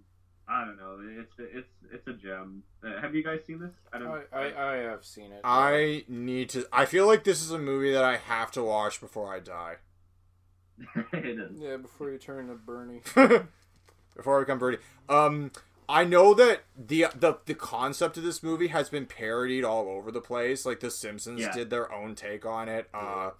I 0.48 0.64
don't 0.64 0.76
know. 0.76 0.98
It's 1.20 1.32
it's 1.38 1.68
it's 1.92 2.06
a 2.08 2.12
gem. 2.12 2.64
Uh, 2.84 3.00
have 3.00 3.14
you 3.14 3.22
guys 3.22 3.40
seen 3.46 3.60
this? 3.60 3.70
I 3.92 3.98
don't. 3.98 4.22
I, 4.32 4.36
I, 4.36 4.72
I 4.72 4.76
have 4.78 5.04
seen 5.04 5.32
it. 5.32 5.40
I 5.44 6.04
need 6.08 6.50
to. 6.50 6.66
I 6.72 6.84
feel 6.84 7.06
like 7.06 7.24
this 7.24 7.40
is 7.42 7.52
a 7.52 7.58
movie 7.58 7.92
that 7.92 8.04
I 8.04 8.16
have 8.16 8.50
to 8.52 8.62
watch 8.62 9.00
before 9.00 9.32
I 9.32 9.38
die. 9.38 9.76
it 11.12 11.38
is. 11.38 11.52
Yeah, 11.58 11.76
before 11.76 12.10
you 12.10 12.18
turn 12.18 12.48
to 12.48 12.54
Bernie. 12.54 13.02
before 14.14 14.38
I 14.38 14.42
become 14.42 14.58
Birdie. 14.58 14.78
Um, 15.08 15.50
I 15.88 16.04
know 16.04 16.32
that 16.34 16.62
the 16.76 17.06
the 17.14 17.38
the 17.46 17.54
concept 17.54 18.16
of 18.16 18.22
this 18.22 18.42
movie 18.42 18.68
has 18.68 18.88
been 18.88 19.06
parodied 19.06 19.64
all 19.64 19.88
over 19.88 20.10
the 20.10 20.20
place. 20.20 20.64
Like 20.64 20.80
The 20.80 20.90
Simpsons 20.90 21.40
Yeah. 21.40 21.52
did 21.52 21.70
their 21.70 21.92
own 21.92 22.14
take 22.14 22.46
on 22.46 22.68
it. 22.68 22.88
Uh, 22.94 23.30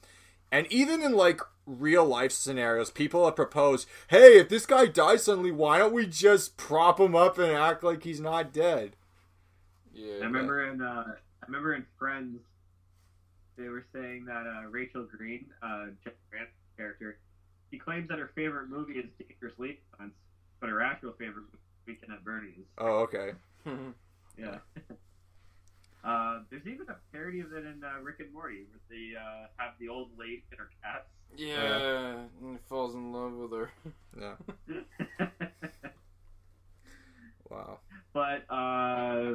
and 0.51 0.67
even 0.71 1.03
in 1.03 1.13
like 1.13 1.41
real 1.65 2.05
life 2.05 2.33
scenarios, 2.33 2.91
people 2.91 3.25
have 3.25 3.37
proposed, 3.37 3.89
"Hey, 4.09 4.39
if 4.39 4.49
this 4.49 4.67
guy 4.67 4.87
dies 4.87 5.23
suddenly, 5.25 5.53
why 5.53 5.79
don't 5.79 5.95
we 5.95 6.07
just 6.07 6.57
prop 6.57 7.01
him 7.01 7.15
up 7.15 7.39
and 7.39 7.53
act 7.53 7.83
like 7.85 8.03
he's 8.03 8.21
not 8.21 8.53
dead?" 8.53 8.97
Yeah. 9.95 10.15
I 10.17 10.25
remember 10.25 10.69
in 10.69 10.83
uh, 10.83 11.15
I 11.43 11.47
remember 11.47 11.75
in 11.75 11.87
Friends, 11.99 12.41
they 13.57 13.69
were 13.69 13.85
saying 13.95 14.27
that 14.27 14.47
uh, 14.47 14.69
Rachel 14.69 15.05
Green, 15.05 15.47
uh, 15.63 15.87
Jeff 16.05 16.15
Grant's 16.31 16.53
character, 16.77 17.19
she 17.71 17.79
claims 17.79 18.09
that 18.09 18.19
her 18.19 18.31
favorite 18.35 18.69
movie 18.69 18.95
is 18.95 19.07
Dangerous 19.19 19.59
Liaisons, 19.59 20.13
but 20.63 20.71
her 20.71 20.81
actual 20.81 21.11
favorite 21.19 21.43
movie 21.43 21.59
is 21.59 21.87
Weekend 21.87 22.13
at 22.13 22.25
Bernie's. 22.25 22.65
Oh, 22.79 23.01
okay. 23.01 23.33
Yeah. 24.39 24.57
uh, 26.05 26.39
there's 26.49 26.67
even 26.67 26.87
a 26.89 26.97
parody 27.13 27.41
of 27.41 27.53
it 27.53 27.67
in 27.67 27.83
uh, 27.85 28.01
Rick 28.03 28.21
and 28.21 28.33
Morty, 28.33 28.65
where 28.71 28.81
they 28.89 29.15
uh, 29.15 29.49
have 29.59 29.75
the 29.79 29.91
old 29.91 30.09
lady 30.19 30.43
and 30.51 30.59
her 30.59 30.71
cats. 30.83 31.07
yeah, 31.37 32.15
and 32.41 32.53
he 32.53 32.59
falls 32.67 32.95
in 32.95 33.13
love 33.13 33.35
with 33.35 33.53
her. 33.53 33.71
Yeah. 34.19 34.35
Wow. 37.51 37.81
but 38.15 38.51
uh, 38.51 39.35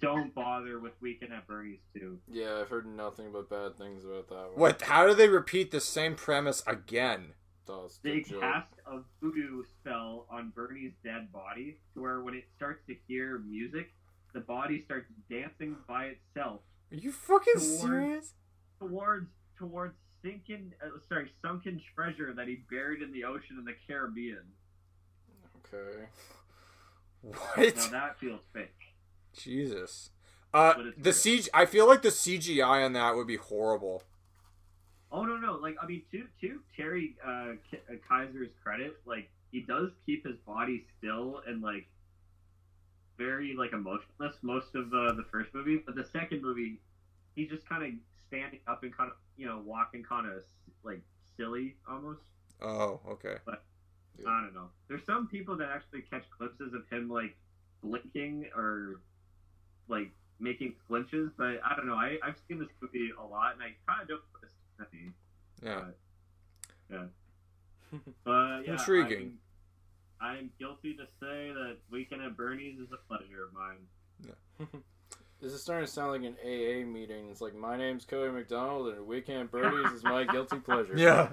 don't 0.00 0.34
bother 0.34 0.80
with 0.80 0.94
Weekend 1.00 1.32
at 1.32 1.46
Bernie's 1.46 1.78
too. 1.94 2.18
Yeah, 2.28 2.58
I've 2.60 2.68
heard 2.68 2.86
nothing 2.86 3.30
but 3.32 3.48
bad 3.48 3.78
things 3.78 4.04
about 4.04 4.28
that 4.30 4.34
one. 4.34 4.56
What? 4.56 4.82
How 4.82 5.06
do 5.06 5.14
they 5.14 5.28
repeat 5.28 5.70
the 5.70 5.80
same 5.80 6.16
premise 6.16 6.64
again? 6.66 7.34
That's 7.66 7.98
They 7.98 8.20
the 8.22 8.30
joke. 8.30 8.40
cast 8.40 8.72
a 8.86 9.00
voodoo 9.20 9.62
spell 9.64 10.26
on 10.30 10.50
Bernie's 10.50 10.92
dead 11.04 11.32
body, 11.32 11.78
to 11.94 12.00
where 12.02 12.20
when 12.20 12.34
it 12.34 12.44
starts 12.56 12.84
to 12.88 12.94
hear 13.06 13.38
music, 13.38 13.92
the 14.34 14.40
body 14.40 14.80
starts 14.82 15.06
dancing 15.30 15.76
by 15.86 16.06
itself 16.06 16.60
Are 16.90 16.96
you 16.96 17.12
fucking 17.12 17.54
Towards- 17.54 17.80
serious? 17.80 18.34
towards 18.78 19.30
towards 19.58 19.94
sinking, 20.22 20.72
uh, 20.84 20.98
sorry, 21.08 21.30
sunken 21.40 21.80
treasure 21.94 22.32
that 22.34 22.48
he 22.48 22.56
buried 22.70 23.00
in 23.02 23.12
the 23.12 23.24
ocean 23.24 23.58
in 23.58 23.64
the 23.64 23.74
Caribbean. 23.86 24.52
Okay. 25.72 26.06
What? 27.22 27.76
Now 27.76 27.88
that 27.88 28.18
feels 28.18 28.40
fake. 28.52 28.74
Jesus. 29.32 30.10
Uh, 30.52 30.74
But 30.74 30.84
the 30.96 31.10
real. 31.10 31.12
CG. 31.12 31.48
I 31.54 31.66
feel 31.66 31.86
like 31.86 32.02
the 32.02 32.08
CGI 32.10 32.84
on 32.84 32.92
that 32.94 33.14
would 33.14 33.28
be 33.28 33.36
horrible. 33.36 34.02
Oh 35.12 35.24
no 35.24 35.36
no! 35.36 35.56
Like 35.56 35.76
I 35.80 35.86
mean, 35.86 36.02
to 36.12 36.24
to 36.40 36.60
Terry 36.74 37.14
uh, 37.24 37.52
K- 37.70 37.82
uh, 37.90 37.96
Kiser's 38.08 38.50
credit, 38.62 38.96
like 39.04 39.28
he 39.50 39.60
does 39.60 39.90
keep 40.06 40.26
his 40.26 40.36
body 40.46 40.82
still 40.98 41.42
and 41.46 41.60
like 41.62 41.86
very 43.18 43.54
like 43.54 43.72
emotionless 43.72 44.34
most 44.42 44.74
of 44.74 44.90
the 44.90 45.12
the 45.12 45.24
first 45.30 45.52
movie, 45.54 45.82
but 45.84 45.94
the 45.94 46.04
second 46.04 46.40
movie, 46.42 46.80
he's 47.36 47.48
just 47.48 47.68
kind 47.68 47.82
of 47.82 47.90
standing 48.26 48.60
up 48.66 48.82
and 48.82 48.96
kind 48.96 49.10
of 49.10 49.16
you 49.36 49.46
know 49.46 49.58
walking 49.64 50.02
kind 50.02 50.26
of 50.26 50.42
like 50.82 51.02
silly 51.36 51.76
almost. 51.86 52.20
Oh, 52.62 53.00
okay. 53.08 53.36
But 53.44 53.62
I 54.26 54.40
don't 54.40 54.54
know. 54.54 54.68
There's 54.88 55.04
some 55.04 55.26
people 55.26 55.56
that 55.56 55.68
actually 55.68 56.02
catch 56.02 56.24
glimpses 56.38 56.72
of 56.74 56.82
him 56.90 57.08
like 57.10 57.36
blinking 57.82 58.46
or 58.56 59.00
like 59.88 60.10
making 60.40 60.72
flinches, 60.88 61.30
but 61.36 61.60
I 61.64 61.74
don't 61.76 61.86
know. 61.86 61.96
I 61.96 62.18
I've 62.22 62.38
seen 62.48 62.58
this 62.58 62.68
movie 62.80 63.10
a 63.18 63.22
lot, 63.22 63.54
and 63.54 63.62
I 63.62 63.74
kind 63.86 64.02
of 64.02 64.08
don't 64.08 64.22
notice 64.82 65.14
any. 65.62 65.70
Yeah. 66.90 67.04
But 68.24 68.60
yeah, 68.64 68.72
Intriguing. 68.72 69.18
I, 69.18 69.20
mean, 69.20 69.38
I 70.18 70.38
am 70.38 70.50
guilty 70.58 70.94
to 70.94 71.04
say 71.20 71.52
that 71.52 71.76
Weekend 71.90 72.22
at 72.22 72.36
Bernie's 72.38 72.78
is 72.78 72.88
a 72.90 72.96
pleasure 73.06 73.44
of 73.44 73.52
mine. 73.52 74.72
This 75.42 75.52
is 75.54 75.60
starting 75.60 75.86
to 75.86 75.92
sound 75.92 76.12
like 76.12 76.22
an 76.22 76.36
AA 76.44 76.86
meeting. 76.86 77.28
It's 77.28 77.40
like 77.40 77.52
my 77.52 77.76
name's 77.76 78.04
Cody 78.04 78.30
McDonald 78.30 78.94
and 78.94 79.04
Weekend 79.04 79.50
Birdies 79.50 79.90
is 79.90 80.04
my 80.04 80.22
guilty 80.22 80.58
pleasure. 80.64 80.94
Yeah. 80.96 81.30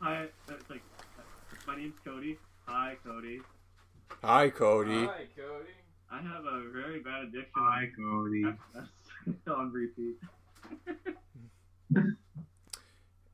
Hi, 0.00 0.24
it's 0.48 0.70
like, 0.70 0.80
my 1.66 1.76
name's 1.76 1.98
Cody. 2.02 2.38
Hi, 2.64 2.96
Cody. 3.04 3.40
Hi, 4.22 4.48
Cody. 4.48 5.04
Hi, 5.04 5.26
Cody. 5.36 5.74
I 6.10 6.22
have 6.22 6.46
a 6.46 6.70
very 6.72 7.00
bad 7.00 7.24
addiction. 7.24 7.52
Hi, 7.54 7.90
Cody. 7.94 8.44
That's 8.74 9.48
on 9.48 9.70
repeat. 9.70 10.16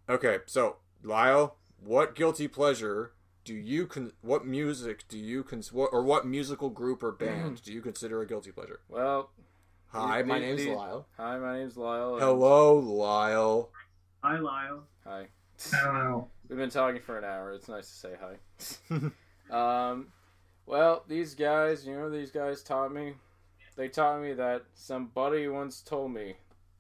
Okay, 0.09 0.39
so 0.47 0.77
Lyle, 1.03 1.57
what 1.83 2.15
guilty 2.15 2.49
pleasure 2.49 3.13
do 3.45 3.55
you 3.55 3.87
con? 3.87 4.13
What 4.21 4.47
music 4.47 5.05
do 5.09 5.19
you 5.19 5.43
cons? 5.43 5.73
What, 5.73 5.91
or 5.93 6.03
what 6.03 6.27
musical 6.27 6.71
group 6.71 7.03
or 7.03 7.13
band 7.13 7.63
do 7.63 7.73
you 7.73 7.81
consider 7.81 8.21
a 8.21 8.27
guilty 8.27 8.53
pleasure? 8.53 8.81
Well, 8.89 9.31
Hi, 9.89 10.23
These- 10.23 10.29
my 10.29 10.39
these- 10.39 10.47
name's 10.49 10.61
these- 10.65 10.77
Lyle. 10.77 11.07
hi, 11.19 11.39
my 11.39 11.59
name's 11.59 11.77
Lyle. 11.77 12.19
Hello, 12.19 12.79
Lyle. 12.79 13.71
Hi, 14.25 14.39
Lyle. 14.39 14.85
Hi. 15.05 15.29
Hello. 15.71 16.29
We've 16.49 16.57
been 16.59 16.71
talking 16.71 17.03
for 17.03 17.19
an 17.19 17.25
hour. 17.25 17.53
It's 17.53 17.69
nice 17.69 17.89
to 17.89 17.95
say 17.95 18.17
hi. 18.19 19.11
um, 19.91 20.07
well, 20.65 21.05
these 21.09 21.35
guys, 21.35 21.87
you 21.87 21.95
know, 21.95 22.09
these 22.09 22.31
guys 22.31 22.63
taught 22.63 22.93
me. 22.93 23.15
They 23.77 23.89
taught 23.89 24.23
me 24.23 24.33
that 24.33 24.63
somebody 24.75 25.47
once 25.49 25.83
told 25.83 26.13
me 26.13 26.37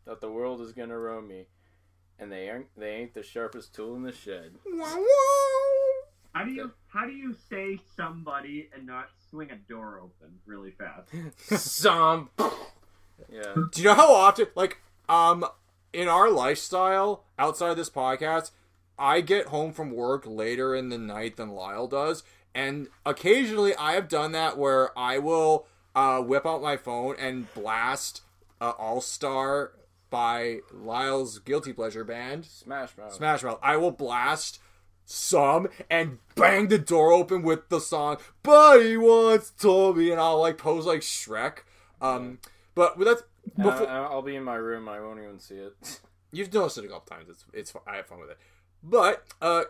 that 0.07 0.21
the 0.23 0.31
world 0.31 0.61
is 0.63 0.73
gonna 0.73 0.99
roam 0.99 1.29
me, 1.29 1.49
and 2.23 2.31
they 2.31 2.49
ain't 2.49 2.67
they 2.77 2.91
ain't 2.91 3.15
the 3.15 3.23
sharpest 3.23 3.75
tool 3.75 3.97
in 3.97 4.03
the 4.03 4.13
shed. 4.13 4.53
How 6.33 6.45
do 6.45 6.53
you 6.53 6.73
how 6.89 7.05
do 7.05 7.13
you 7.13 7.35
say 7.51 7.81
somebody 7.97 8.71
and 8.75 8.87
not 8.87 9.09
swing 9.29 9.51
a 9.51 9.57
door 9.57 10.01
open 10.03 10.39
really 10.47 10.71
fast? 10.71 11.11
Some. 11.61 12.31
Yeah. 13.31 13.55
Do 13.73 13.83
you 13.83 13.85
know 13.85 13.95
how 13.95 14.13
often, 14.13 14.47
like, 14.55 14.81
um, 15.09 15.45
in 15.93 16.09
our 16.09 16.31
lifestyle 16.31 17.25
outside 17.39 17.71
of 17.71 17.77
this 17.77 17.91
podcast, 17.91 18.51
I 18.99 19.21
get 19.21 19.47
home 19.47 19.73
from 19.73 19.93
work 19.93 20.25
later 20.27 20.75
in 20.75 20.89
the 20.89 20.99
night 20.99 21.37
than 21.37 21.51
Lyle 21.51 21.87
does, 21.87 22.23
and 22.55 22.89
occasionally 23.05 23.75
I 23.77 23.93
have 23.93 24.09
done 24.09 24.33
that 24.33 24.57
where 24.57 24.97
I 24.99 25.19
will 25.19 25.67
uh, 25.95 26.21
whip 26.21 26.47
out 26.47 26.63
my 26.63 26.77
phone 26.77 27.17
and 27.19 27.53
blast 27.55 28.23
uh, 28.61 28.71
All 28.71 29.01
Star 29.01 29.73
by 30.13 30.61
Lyle's 30.71 31.39
guilty 31.39 31.73
pleasure 31.73 32.05
band, 32.05 32.45
Smash 32.45 32.97
Mouth. 32.99 33.15
Smash 33.15 33.43
Mouth. 33.43 33.59
I 33.63 33.79
will 33.79 33.91
blast 33.91 34.61
some 35.07 35.69
and 35.91 36.19
bang 36.37 36.69
the 36.69 36.79
door 36.79 37.13
open 37.13 37.43
with 37.43 37.71
the 37.71 37.81
song 37.81 38.19
"Buddy 38.43 38.97
Once 38.99 39.51
Told 39.51 39.97
Me," 39.97 40.13
and 40.13 40.21
I'll 40.21 40.39
like 40.39 40.59
pose 40.59 40.85
like 40.85 41.01
Shrek. 41.01 41.61
Um, 42.03 42.39
but 42.75 42.99
that's 43.01 43.23
before. 43.57 43.89
I, 43.89 44.05
I'll 44.05 44.23
be 44.23 44.37
in 44.37 44.45
my 44.45 44.57
room. 44.57 44.87
I 44.87 45.01
won't 45.01 45.19
even 45.19 45.41
see 45.41 45.57
it. 45.57 46.01
You've 46.31 46.53
noticed 46.53 46.79
it 46.79 46.85
a 46.85 46.89
couple 46.89 47.17
times. 47.17 47.31
It's 47.31 47.45
it's. 47.55 47.73
I 47.87 47.97
have 47.97 48.07
fun 48.07 48.21
with 48.21 48.31
it. 48.31 48.39
But 48.83 49.25
uh, 49.41 49.65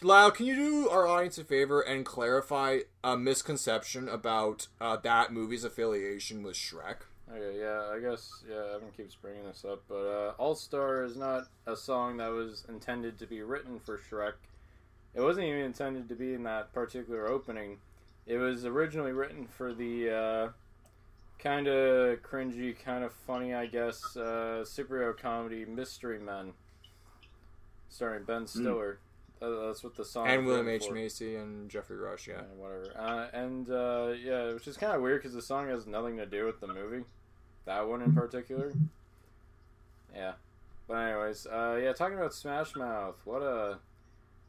Lyle, 0.00 0.30
can 0.30 0.46
you 0.46 0.54
do 0.54 0.88
our 0.88 1.08
audience 1.08 1.38
a 1.38 1.44
favor 1.44 1.80
and 1.80 2.06
clarify 2.06 2.80
a 3.02 3.16
misconception 3.16 4.08
about 4.08 4.68
uh, 4.80 4.96
that 4.98 5.32
movie's 5.32 5.64
affiliation 5.64 6.44
with 6.44 6.54
Shrek? 6.54 6.98
Okay, 7.30 7.58
yeah, 7.60 7.90
I 7.94 7.98
guess 8.00 8.42
yeah. 8.48 8.76
Evan 8.76 8.88
keeps 8.96 9.14
bringing 9.14 9.44
this 9.44 9.64
up, 9.64 9.82
but 9.88 9.94
uh, 9.94 10.32
All 10.38 10.54
Star 10.54 11.04
is 11.04 11.16
not 11.16 11.44
a 11.66 11.76
song 11.76 12.16
that 12.18 12.30
was 12.30 12.64
intended 12.68 13.18
to 13.18 13.26
be 13.26 13.42
written 13.42 13.78
for 13.78 13.98
Shrek. 13.98 14.34
It 15.14 15.20
wasn't 15.20 15.46
even 15.46 15.60
intended 15.60 16.08
to 16.08 16.14
be 16.14 16.34
in 16.34 16.42
that 16.44 16.72
particular 16.72 17.28
opening. 17.28 17.78
It 18.26 18.38
was 18.38 18.64
originally 18.64 19.12
written 19.12 19.46
for 19.46 19.74
the 19.74 20.10
uh, 20.10 20.48
kind 21.38 21.66
of 21.66 22.22
cringy, 22.22 22.78
kind 22.78 23.04
of 23.04 23.12
funny, 23.12 23.54
I 23.54 23.66
guess, 23.66 24.16
uh, 24.16 24.64
superhero 24.64 25.16
comedy 25.16 25.64
Mystery 25.64 26.18
Men, 26.18 26.52
starring 27.88 28.24
Ben 28.24 28.46
Stiller. 28.46 28.98
Uh, 29.40 29.66
that's 29.66 29.84
what 29.84 29.94
the 29.94 30.04
song 30.04 30.26
and 30.26 30.46
William 30.46 30.68
H 30.68 30.86
for. 30.86 30.94
Macy 30.94 31.36
and 31.36 31.70
Geoffrey 31.70 31.96
Rush. 31.96 32.26
Yeah. 32.26 32.36
Yeah, 32.36 32.42
whatever. 32.56 32.92
Uh, 32.98 33.36
and 33.36 33.70
uh, 33.70 34.12
yeah, 34.20 34.52
which 34.52 34.66
is 34.66 34.76
kind 34.76 34.94
of 34.94 35.00
weird 35.02 35.22
because 35.22 35.34
the 35.34 35.42
song 35.42 35.68
has 35.68 35.86
nothing 35.86 36.16
to 36.16 36.26
do 36.26 36.44
with 36.44 36.60
the 36.60 36.66
movie. 36.66 37.04
That 37.68 37.86
one 37.86 38.00
in 38.00 38.14
particular. 38.14 38.72
Yeah. 40.14 40.32
But 40.88 40.94
anyways, 40.94 41.46
uh, 41.46 41.78
yeah, 41.82 41.92
talking 41.92 42.16
about 42.16 42.32
Smash 42.32 42.74
Mouth, 42.74 43.16
what 43.26 43.42
a, 43.42 43.76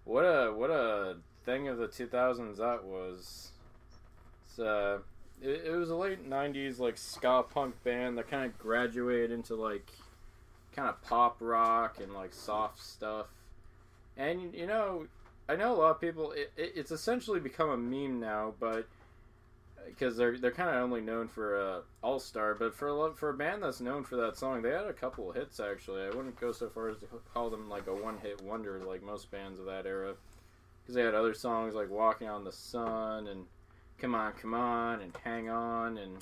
what 0.05 0.21
a, 0.21 0.53
what 0.53 0.69
a 0.69 1.17
thing 1.43 1.67
of 1.67 1.77
the 1.79 1.89
2000s 1.89 2.55
that 2.59 2.85
was. 2.85 3.51
It's, 4.45 4.57
uh, 4.57 4.99
it, 5.41 5.65
it 5.65 5.71
was 5.71 5.89
a 5.89 5.97
late 5.97 6.29
90s 6.29 6.79
like 6.79 6.97
ska 6.97 7.43
punk 7.43 7.83
band 7.83 8.17
that 8.17 8.29
kind 8.29 8.45
of 8.45 8.57
graduated 8.57 9.31
into 9.31 9.53
like, 9.55 9.91
kind 10.73 10.87
of 10.87 11.01
pop 11.01 11.35
rock 11.41 11.99
and 12.01 12.13
like 12.13 12.33
soft 12.33 12.81
stuff. 12.81 13.25
And 14.15 14.53
you 14.55 14.65
know, 14.65 15.07
I 15.49 15.57
know 15.57 15.73
a 15.73 15.77
lot 15.77 15.91
of 15.91 15.99
people. 15.99 16.31
It, 16.31 16.53
it, 16.55 16.71
it's 16.73 16.91
essentially 16.91 17.41
become 17.41 17.69
a 17.69 17.77
meme 17.77 18.21
now, 18.21 18.53
but 18.61 18.87
because 19.90 20.16
they're 20.18 20.38
they're 20.38 20.52
kind 20.52 20.70
of 20.70 20.76
only 20.76 21.02
known 21.02 21.28
for 21.28 21.60
uh, 21.60 21.82
All 22.02 22.20
Star, 22.20 22.53
but 22.56 22.74
for 22.74 22.88
a 23.07 23.14
for 23.14 23.30
a 23.30 23.34
band 23.34 23.64
that's 23.64 23.82
known 23.82 24.03
for 24.03 24.16
that 24.18 24.38
song, 24.38 24.61
they 24.61 24.70
had 24.72 24.86
a 24.86 24.94
couple 24.94 25.30
of 25.30 25.36
hits 25.36 25.60
actually. 25.60 26.03
I 26.03 26.10
wouldn't 26.10 26.40
go 26.40 26.52
so 26.52 26.70
far 26.70 26.90
as 26.90 26.98
to 26.99 27.06
call 27.34 27.49
them 27.49 27.70
like 27.70 27.88
a 27.88 27.94
one 27.94 28.18
hit 28.18 28.41
wonder 28.41 28.80
like 28.80 29.03
most 29.03 29.30
bands 29.32 29.60
of 29.60 29.66
that 29.66 29.86
era, 29.86 30.14
because 30.82 30.95
they 30.95 31.03
had 31.03 31.16
other 31.16 31.34
songs 31.34 31.76
like 31.76 31.90
Walking 31.90 32.28
on 32.30 32.44
the 32.44 32.52
Sun 32.52 33.28
and 33.28 33.45
Come 33.98 34.16
On 34.16 34.32
Come 34.34 34.53
On 34.53 35.02
and 35.02 35.11
Hang 35.24 35.49
On 35.49 35.98
and 35.98 36.18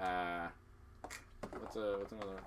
uh, 0.00 0.48
what's 1.60 1.76
a 1.76 1.96
what's 1.98 2.12
another 2.12 2.40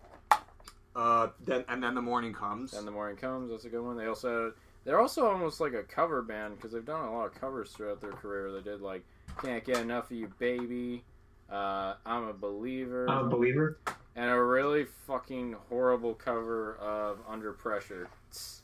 Uh, 0.96 1.28
then 1.46 1.66
and 1.68 1.84
then 1.84 1.96
the 1.96 2.02
morning 2.02 2.34
comes. 2.34 2.74
and 2.74 2.88
the 2.88 2.92
morning 2.92 3.18
comes. 3.18 3.50
That's 3.50 3.66
a 3.66 3.70
good 3.70 3.84
one. 3.84 3.98
They 3.98 4.06
also 4.06 4.54
they're 4.86 5.00
also 5.00 5.26
almost 5.26 5.60
like 5.62 5.74
a 5.74 5.84
cover 5.84 6.22
band 6.22 6.56
because 6.56 6.72
they've 6.74 6.86
done 6.86 7.06
a 7.08 7.12
lot 7.14 7.26
of 7.26 7.34
covers 7.36 7.72
throughout 7.72 8.02
their 8.02 8.12
career. 8.12 8.52
They 8.52 8.62
did 8.62 8.82
like 8.82 9.04
"Can't 9.42 9.64
Get 9.64 9.78
Enough 9.78 10.12
of 10.12 10.18
You, 10.18 10.32
Baby," 10.40 11.04
uh, 11.50 11.96
"I'm 12.06 12.24
a 12.24 12.34
Believer," 12.34 13.10
I'm 13.10 13.26
a 13.26 13.30
believer. 13.30 13.80
and 14.16 14.30
a 14.30 14.42
really 14.42 14.86
fucking 14.86 15.56
horrible 15.70 16.14
cover 16.14 16.76
of 16.76 17.20
"Under 17.28 17.54
Pressure." 17.54 18.10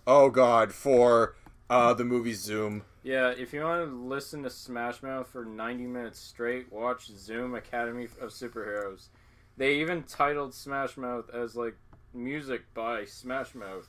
oh 0.07 0.29
God, 0.29 0.73
for 0.73 1.35
uh 1.69 1.93
the 1.93 2.05
movie 2.05 2.33
Zoom. 2.33 2.83
Yeah, 3.03 3.29
if 3.29 3.53
you 3.53 3.61
want 3.61 3.89
to 3.89 3.95
listen 3.95 4.43
to 4.43 4.49
Smash 4.49 5.01
Mouth 5.01 5.27
for 5.27 5.45
90 5.45 5.85
minutes 5.87 6.19
straight, 6.19 6.71
watch 6.71 7.07
Zoom 7.07 7.55
Academy 7.55 8.05
of 8.19 8.31
Superheroes. 8.31 9.07
They 9.57 9.75
even 9.75 10.03
titled 10.03 10.53
Smash 10.53 10.97
Mouth 10.97 11.29
as 11.33 11.55
like 11.55 11.75
music 12.13 12.73
by 12.73 13.05
Smash 13.05 13.55
Mouth. 13.55 13.87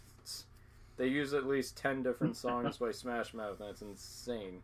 They 0.97 1.07
use 1.07 1.33
at 1.33 1.47
least 1.47 1.79
10 1.79 2.03
different 2.03 2.37
songs 2.37 2.77
by 2.77 2.91
Smash 2.91 3.33
Mouth, 3.33 3.59
and 3.61 3.71
it's 3.71 3.81
insane. 3.81 4.63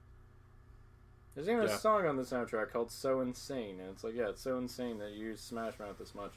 There's 1.36 1.48
even 1.48 1.62
Yeah. 1.68 1.74
a 1.74 1.78
song 1.78 2.06
on 2.06 2.16
the 2.16 2.22
soundtrack 2.24 2.70
called 2.72 2.90
So 2.90 3.20
Insane, 3.20 3.78
and 3.78 3.90
it's 3.90 4.02
like, 4.02 4.14
yeah, 4.14 4.30
it's 4.30 4.40
so 4.42 4.56
insane 4.58 4.98
that 4.98 5.12
you 5.12 5.26
use 5.26 5.40
Smash 5.40 5.78
Mouth 5.78 5.98
this 5.98 6.14
much. 6.14 6.32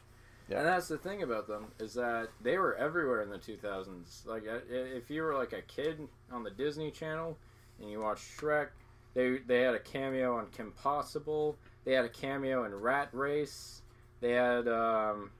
Yeah. 0.50 0.60
And 0.60 0.68
that's 0.68 0.88
the 0.90 0.98
thing 0.98 1.24
about 1.24 1.48
them 1.48 1.72
is 1.80 1.94
that 1.94 2.30
they 2.42 2.58
were 2.58 2.76
everywhere 2.76 3.22
in 3.22 3.30
the 3.30 3.38
2000s. 3.40 4.26
Like, 4.28 4.44
if 4.70 5.10
you 5.10 5.22
were 5.24 5.34
like 5.36 5.54
a 5.54 5.62
kid 5.62 6.08
on 6.32 6.44
the 6.44 6.52
Disney 6.52 6.92
Channel 6.92 7.38
and 7.80 7.90
you 7.90 8.02
watched 8.02 8.26
Shrek, 8.38 8.70
they 9.14 9.38
they 9.40 9.62
had 9.62 9.74
a 9.74 9.80
cameo 9.80 10.38
on 10.38 10.48
Kim 10.52 10.72
Possible. 10.74 11.56
They 11.86 11.94
had 11.94 12.04
a 12.06 12.10
cameo 12.10 12.66
in 12.66 12.76
Rat 12.76 13.10
Race. 13.14 13.82
They 14.22 14.32
had 14.34 14.68
um, 14.68 15.32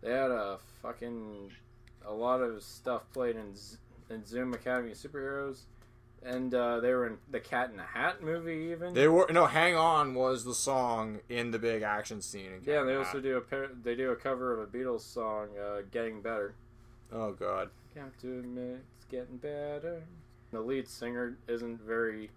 they 0.00 0.10
had 0.10 0.30
a 0.30 0.58
fucking 0.82 1.52
a 2.04 2.12
lot 2.12 2.40
of 2.40 2.62
stuff 2.62 3.10
played 3.12 3.36
in 3.36 3.54
Z- 3.54 3.76
in 4.10 4.24
Zoom 4.26 4.52
Academy 4.54 4.90
of 4.92 4.98
Superheroes, 4.98 5.60
and 6.24 6.54
uh, 6.54 6.80
they 6.80 6.92
were 6.92 7.06
in 7.06 7.18
the 7.30 7.40
Cat 7.40 7.70
in 7.70 7.76
the 7.76 7.82
Hat 7.82 8.22
movie 8.22 8.70
even. 8.72 8.94
They 8.94 9.08
were 9.08 9.26
no. 9.30 9.46
Hang 9.46 9.76
on 9.76 10.14
was 10.14 10.44
the 10.44 10.54
song 10.54 11.20
in 11.28 11.50
the 11.50 11.58
big 11.58 11.82
action 11.82 12.20
scene. 12.22 12.62
yeah, 12.64 12.82
they 12.82 12.94
also 12.94 13.18
in 13.18 13.24
do 13.24 13.36
a 13.36 13.40
par- 13.40 13.70
they 13.82 13.94
do 13.94 14.10
a 14.10 14.16
cover 14.16 14.52
of 14.52 14.60
a 14.60 14.66
Beatles 14.66 15.02
song, 15.02 15.48
uh, 15.58 15.82
"Getting 15.90 16.22
Better." 16.22 16.54
Hat. 17.10 17.18
Oh 17.18 17.32
God. 17.32 17.70
Have 17.94 18.16
to 18.22 18.40
admit, 18.40 18.80
it's 18.96 19.04
getting 19.04 19.36
better. 19.36 20.02
The 20.50 20.60
lead 20.60 20.88
singer 20.88 21.36
isn't 21.46 21.80
very. 21.80 22.30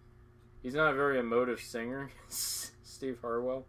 He's 0.62 0.76
not 0.76 0.94
a 0.94 0.96
very 0.96 1.18
emotive 1.18 1.60
singer, 1.62 2.12
Steve 2.30 3.18
Harwell. 3.22 3.66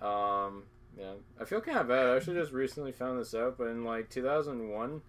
Um, 0.00 0.64
yeah, 0.96 1.14
I 1.40 1.44
feel 1.44 1.60
kind 1.60 1.78
of 1.78 1.88
bad. 1.88 2.06
I 2.06 2.16
actually 2.16 2.36
just 2.36 2.52
recently 2.52 2.92
found 2.92 3.18
this 3.20 3.34
out, 3.34 3.58
but 3.58 3.68
in 3.68 3.84
like 3.84 4.08
2001, 4.10 5.02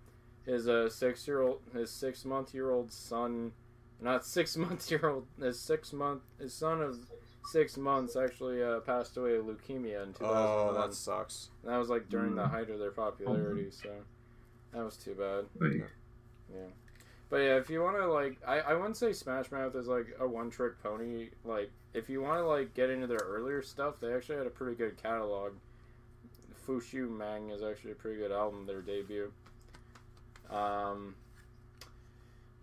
his 0.45 0.67
uh, 0.67 0.89
six 0.89 1.27
year 1.27 1.41
old, 1.41 1.59
his 1.73 1.91
six 1.91 2.25
month 2.25 2.53
year 2.53 2.71
old 2.71 2.91
son, 2.91 3.51
not 4.01 4.25
six 4.25 4.55
months 4.57 4.89
year 4.91 5.01
old, 5.09 5.25
his 5.39 5.59
six 5.59 5.93
month, 5.93 6.21
his 6.39 6.53
son 6.53 6.81
of 6.81 6.97
six 7.51 7.77
months 7.77 8.15
actually 8.15 8.61
uh, 8.63 8.79
passed 8.81 9.17
away 9.17 9.35
of 9.35 9.45
leukemia 9.45 10.03
in 10.03 10.13
2001. 10.13 10.17
Oh, 10.37 10.73
that 10.79 10.93
sucks. 10.93 11.49
And 11.63 11.71
that 11.73 11.77
was 11.77 11.89
like 11.89 12.09
during 12.09 12.35
the 12.35 12.43
Mm. 12.43 12.51
height 12.51 12.69
of 12.69 12.79
their 12.79 12.91
popularity, 12.91 13.71
so 13.71 13.89
that 14.73 14.83
was 14.83 14.97
too 14.97 15.15
bad. 15.15 15.45
Like, 15.59 15.89
Yeah. 16.53 16.67
But 17.29 17.37
yeah, 17.37 17.57
if 17.57 17.69
you 17.69 17.81
want 17.81 17.95
to 17.97 18.07
like, 18.11 18.37
I, 18.47 18.59
I 18.59 18.73
wouldn't 18.73 18.97
say 18.97 19.13
Smash 19.13 19.51
Mouth 19.51 19.75
is 19.75 19.87
like 19.87 20.07
a 20.19 20.27
one 20.27 20.49
trick 20.49 20.81
pony. 20.81 21.29
Like, 21.45 21.71
if 21.93 22.09
you 22.09 22.21
want 22.21 22.39
to 22.39 22.45
like 22.45 22.73
get 22.73 22.89
into 22.89 23.05
their 23.07 23.19
earlier 23.23 23.61
stuff, 23.61 23.99
they 23.99 24.13
actually 24.13 24.37
had 24.39 24.47
a 24.47 24.51
pretty 24.51 24.75
good 24.75 24.97
catalog. 25.01 25.53
Fush 26.65 26.93
Yu 26.93 27.07
Mang 27.09 27.49
is 27.51 27.61
actually 27.63 27.91
a 27.91 27.95
pretty 27.95 28.17
good 28.19 28.31
album, 28.31 28.65
their 28.65 28.81
debut. 28.81 29.31
Um, 30.49 31.15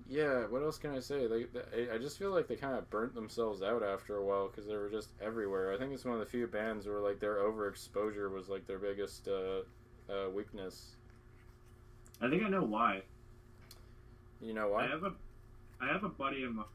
yeah, 0.08 0.46
what 0.46 0.62
else 0.62 0.78
can 0.78 0.92
I 0.92 1.00
say? 1.00 1.26
They, 1.26 1.44
they 1.44 1.90
I 1.90 1.98
just 1.98 2.18
feel 2.18 2.30
like 2.30 2.46
they 2.46 2.54
kind 2.54 2.76
of 2.76 2.88
burnt 2.90 3.14
themselves 3.14 3.62
out 3.62 3.82
after 3.82 4.16
a 4.16 4.24
while 4.24 4.48
because 4.48 4.66
they 4.66 4.76
were 4.76 4.88
just 4.88 5.08
everywhere. 5.20 5.72
I 5.72 5.78
think 5.78 5.92
it's 5.92 6.04
one 6.04 6.14
of 6.14 6.20
the 6.20 6.26
few 6.26 6.46
bands 6.46 6.86
where 6.86 7.00
like 7.00 7.18
their 7.18 7.36
overexposure 7.36 8.30
was 8.30 8.48
like 8.48 8.66
their 8.66 8.78
biggest 8.78 9.26
uh, 9.28 9.62
uh, 10.12 10.30
weakness. 10.30 10.96
I 12.20 12.30
think 12.30 12.44
I 12.44 12.48
know 12.48 12.62
why. 12.62 13.02
You 14.40 14.54
know 14.54 14.68
why? 14.68 14.84
I 14.84 14.88
have 14.88 15.02
a, 15.02 15.12
I 15.80 15.86
have 15.88 16.04
a 16.04 16.08
buddy 16.08 16.44
of 16.44 16.54
mine 16.54 16.66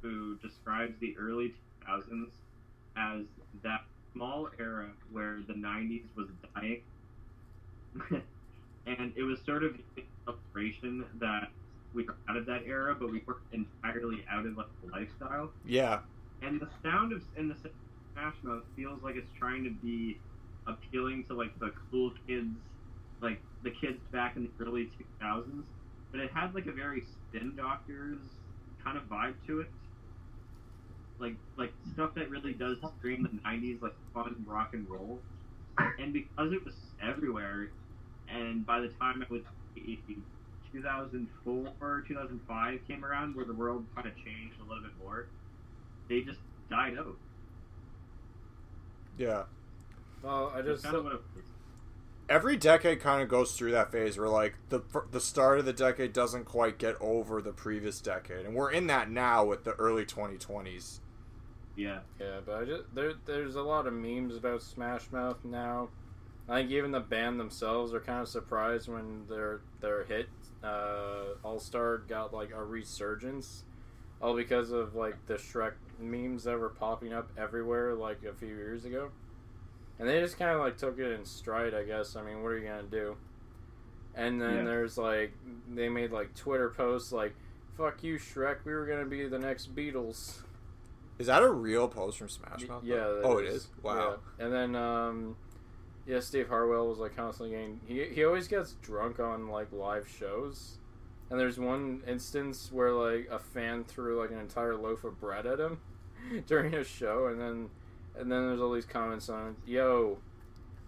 who 0.00 0.36
describes 0.36 0.94
the 1.00 1.14
early 1.18 1.54
2000s 1.86 2.30
as 2.96 3.24
that 3.62 3.84
small 4.12 4.48
era 4.58 4.90
where 5.12 5.38
the 5.46 5.54
90s 5.54 6.02
was 6.16 6.28
dying, 6.54 6.82
and 8.86 9.12
it 9.16 9.22
was 9.22 9.38
sort 9.46 9.62
of 9.62 9.76
a 9.96 10.02
celebration 10.26 11.04
that 11.20 11.48
we 11.94 12.04
were 12.04 12.16
out 12.28 12.36
of 12.36 12.46
that 12.46 12.62
era, 12.66 12.96
but 12.98 13.10
we 13.10 13.22
weren't 13.26 13.40
entirely 13.52 14.24
out 14.30 14.46
of 14.46 14.56
like 14.56 14.66
the 14.84 14.90
lifestyle. 14.90 15.50
Yeah. 15.64 16.00
And 16.42 16.60
the 16.60 16.68
sound 16.82 17.12
of 17.12 17.22
in 17.36 17.48
the 17.48 17.56
Smash 18.14 18.34
Mouth 18.42 18.64
feels 18.76 19.02
like 19.02 19.16
it's 19.16 19.30
trying 19.38 19.64
to 19.64 19.70
be 19.70 20.18
appealing 20.66 21.24
to 21.24 21.34
like 21.34 21.58
the 21.58 21.72
cool 21.90 22.12
kids, 22.26 22.56
like 23.20 23.40
the 23.62 23.70
kids 23.70 23.98
back 24.10 24.36
in 24.36 24.44
the 24.58 24.64
early 24.64 24.90
2000s, 25.20 25.64
but 26.10 26.20
it 26.20 26.30
had 26.32 26.54
like 26.54 26.66
a 26.66 26.72
very 26.72 27.02
Spin 27.02 27.54
Doctors 27.56 28.18
kind 28.82 28.96
of 28.96 29.04
vibe 29.04 29.34
to 29.46 29.60
it. 29.60 29.70
Like 31.18 31.36
like 31.56 31.72
stuff 31.92 32.14
that 32.14 32.30
really 32.30 32.52
does 32.52 32.78
scream 32.98 33.22
the 33.22 33.48
90s, 33.48 33.82
like 33.82 33.94
fun 34.12 34.44
rock 34.46 34.70
and 34.74 34.88
roll. 34.88 35.20
And 35.98 36.12
because 36.12 36.52
it 36.52 36.64
was 36.64 36.74
everywhere, 37.02 37.70
and 38.28 38.66
by 38.66 38.80
the 38.80 38.88
time 38.88 39.22
it 39.22 39.30
was 39.30 39.42
2004, 40.72 42.04
2005 42.06 42.80
came 42.88 43.04
around, 43.04 43.36
where 43.36 43.44
the 43.44 43.52
world 43.52 43.84
kind 43.94 44.06
of 44.06 44.14
changed 44.16 44.56
a 44.60 44.68
little 44.68 44.82
bit 44.82 44.92
more, 45.02 45.28
they 46.08 46.20
just 46.20 46.40
died 46.70 46.96
out. 46.98 47.16
Yeah. 49.18 49.44
Well, 50.22 50.52
I 50.54 50.62
just 50.62 50.84
kind 50.84 50.96
of 50.96 51.04
what. 51.04 51.22
Every 52.28 52.56
decade 52.56 53.00
kind 53.00 53.22
of 53.22 53.28
goes 53.28 53.52
through 53.52 53.72
that 53.72 53.92
phase 53.92 54.16
where 54.16 54.28
like 54.28 54.54
the 54.68 54.80
the 55.10 55.20
start 55.20 55.58
of 55.58 55.64
the 55.64 55.72
decade 55.72 56.12
doesn't 56.12 56.44
quite 56.44 56.78
get 56.78 56.96
over 57.00 57.42
the 57.42 57.52
previous 57.52 58.00
decade, 58.00 58.46
and 58.46 58.54
we're 58.54 58.70
in 58.70 58.86
that 58.86 59.10
now 59.10 59.44
with 59.44 59.64
the 59.64 59.72
early 59.72 60.04
2020s. 60.06 61.00
Yeah. 61.76 62.00
Yeah, 62.20 62.40
but 62.44 62.62
I 62.62 62.64
just 62.64 62.82
there 62.94 63.12
there's 63.26 63.56
a 63.56 63.62
lot 63.62 63.86
of 63.86 63.92
memes 63.92 64.36
about 64.36 64.62
Smash 64.62 65.10
Mouth 65.10 65.44
now. 65.44 65.88
I 66.48 66.60
think 66.60 66.70
even 66.70 66.90
the 66.90 67.00
band 67.00 67.38
themselves 67.38 67.92
are 67.92 68.00
kind 68.00 68.20
of 68.20 68.28
surprised 68.28 68.88
when 68.88 69.26
their 69.28 69.60
their 69.80 70.04
hit 70.04 70.28
uh, 70.64 71.34
All 71.44 71.58
Star 71.58 71.98
got 71.98 72.32
like 72.32 72.52
a 72.52 72.62
resurgence, 72.62 73.64
all 74.20 74.34
because 74.34 74.70
of 74.70 74.94
like 74.94 75.14
the 75.26 75.34
Shrek 75.34 75.72
memes 75.98 76.44
that 76.44 76.58
were 76.58 76.68
popping 76.70 77.12
up 77.12 77.30
everywhere 77.36 77.94
like 77.94 78.22
a 78.24 78.32
few 78.32 78.48
years 78.48 78.84
ago, 78.84 79.10
and 79.98 80.08
they 80.08 80.20
just 80.20 80.38
kind 80.38 80.50
of 80.52 80.60
like 80.60 80.76
took 80.78 80.98
it 80.98 81.12
in 81.12 81.24
stride. 81.24 81.74
I 81.74 81.84
guess. 81.84 82.16
I 82.16 82.22
mean, 82.22 82.42
what 82.42 82.50
are 82.52 82.58
you 82.58 82.66
gonna 82.68 82.82
do? 82.84 83.16
And 84.14 84.40
then 84.40 84.56
Yeah. 84.58 84.64
there's 84.64 84.98
like 84.98 85.32
they 85.72 85.88
made 85.88 86.12
like 86.12 86.34
Twitter 86.34 86.70
posts 86.70 87.12
like, 87.12 87.34
"Fuck 87.76 88.02
you, 88.02 88.16
Shrek. 88.16 88.58
We 88.64 88.72
were 88.74 88.86
gonna 88.86 89.06
be 89.06 89.26
the 89.26 89.38
next 89.38 89.74
Beatles." 89.74 90.42
Is 91.18 91.26
that 91.28 91.42
a 91.42 91.50
real 91.50 91.88
post 91.88 92.18
from 92.18 92.28
Smash 92.28 92.66
Mouth? 92.66 92.82
Yeah. 92.84 93.04
Oh, 93.22 93.38
it 93.38 93.46
is? 93.46 93.68
Wow. 93.82 94.18
Yeah. 94.38 94.44
And 94.44 94.52
then, 94.52 94.74
um, 94.74 95.36
yeah, 96.06 96.20
Steve 96.20 96.48
Harwell 96.48 96.88
was 96.88 96.98
like 96.98 97.16
constantly 97.16 97.56
getting. 97.56 97.80
He 97.86 98.04
he 98.14 98.24
always 98.24 98.48
gets 98.48 98.72
drunk 98.82 99.20
on 99.20 99.48
like 99.48 99.72
live 99.72 100.08
shows. 100.08 100.78
And 101.30 101.40
there's 101.40 101.58
one 101.58 102.02
instance 102.06 102.70
where 102.70 102.92
like 102.92 103.28
a 103.30 103.38
fan 103.38 103.84
threw 103.84 104.20
like 104.20 104.30
an 104.30 104.38
entire 104.38 104.76
loaf 104.76 105.04
of 105.04 105.18
bread 105.18 105.46
at 105.46 105.58
him 105.58 105.80
during 106.46 106.74
a 106.74 106.84
show, 106.84 107.26
and 107.28 107.40
then 107.40 107.70
and 108.18 108.30
then 108.30 108.46
there's 108.48 108.60
all 108.60 108.72
these 108.72 108.84
comments 108.84 109.28
on, 109.28 109.56
"Yo, 109.66 110.18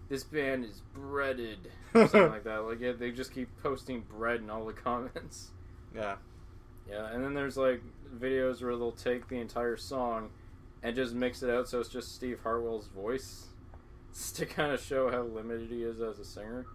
this 0.09 0.23
band 0.23 0.65
is 0.65 0.81
breaded," 0.93 1.71
or 1.93 2.01
something 2.07 2.29
like 2.29 2.43
that. 2.43 2.65
Like 2.65 2.79
yeah, 2.79 2.91
they 2.91 3.11
just 3.11 3.33
keep 3.33 3.49
posting 3.63 4.01
bread 4.01 4.41
in 4.41 4.49
all 4.49 4.65
the 4.65 4.73
comments. 4.73 5.51
Yeah. 5.95 6.15
Yeah, 6.87 7.11
and 7.11 7.23
then 7.23 7.33
there's 7.33 7.57
like 7.57 7.81
videos 8.15 8.61
where 8.61 8.75
they'll 8.75 8.91
take 8.91 9.27
the 9.27 9.39
entire 9.39 9.77
song 9.77 10.29
and 10.83 10.95
just 10.95 11.15
mix 11.15 11.41
it 11.41 11.49
out 11.49 11.67
so 11.67 11.79
it's 11.79 11.89
just 11.89 12.13
Steve 12.13 12.39
Harwell's 12.43 12.85
voice 12.85 13.47
just 14.15 14.35
to 14.37 14.45
kind 14.45 14.71
of 14.71 14.81
show 14.81 15.11
how 15.11 15.21
limited 15.23 15.69
he 15.69 15.83
is 15.83 16.01
as 16.01 16.17
a 16.19 16.25
singer. 16.25 16.65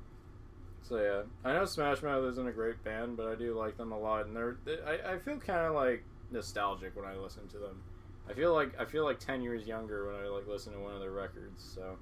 So 0.83 0.97
yeah, 0.97 1.23
I 1.49 1.55
know 1.55 1.65
Smash 1.65 2.03
Mouth 2.03 2.25
isn't 2.33 2.47
a 2.49 2.53
great 2.53 2.83
band, 2.85 3.17
but 3.17 3.27
I 3.29 3.35
do 3.35 3.55
like 3.57 3.77
them 3.77 3.93
a 3.93 3.99
lot, 3.99 4.27
and 4.27 4.37
they're 4.37 4.57
they, 4.65 4.77
I, 4.87 5.15
I 5.15 5.19
feel 5.19 5.39
kind 5.39 5.67
of 5.67 5.75
like 5.75 6.03
nostalgic 6.31 6.97
when 6.97 7.05
I 7.05 7.15
listen 7.17 7.47
to 7.49 7.59
them. 7.59 7.83
I 8.29 8.33
feel 8.35 8.53
like 8.55 8.79
I 8.79 8.85
feel 8.85 9.05
like 9.05 9.19
ten 9.19 9.41
years 9.43 9.67
younger 9.67 10.07
when 10.07 10.17
I 10.17 10.29
like 10.29 10.47
listen 10.47 10.73
to 10.73 10.79
one 10.81 10.95
of 10.95 11.01
their 11.01 11.11
records. 11.13 11.63
So 11.75 11.97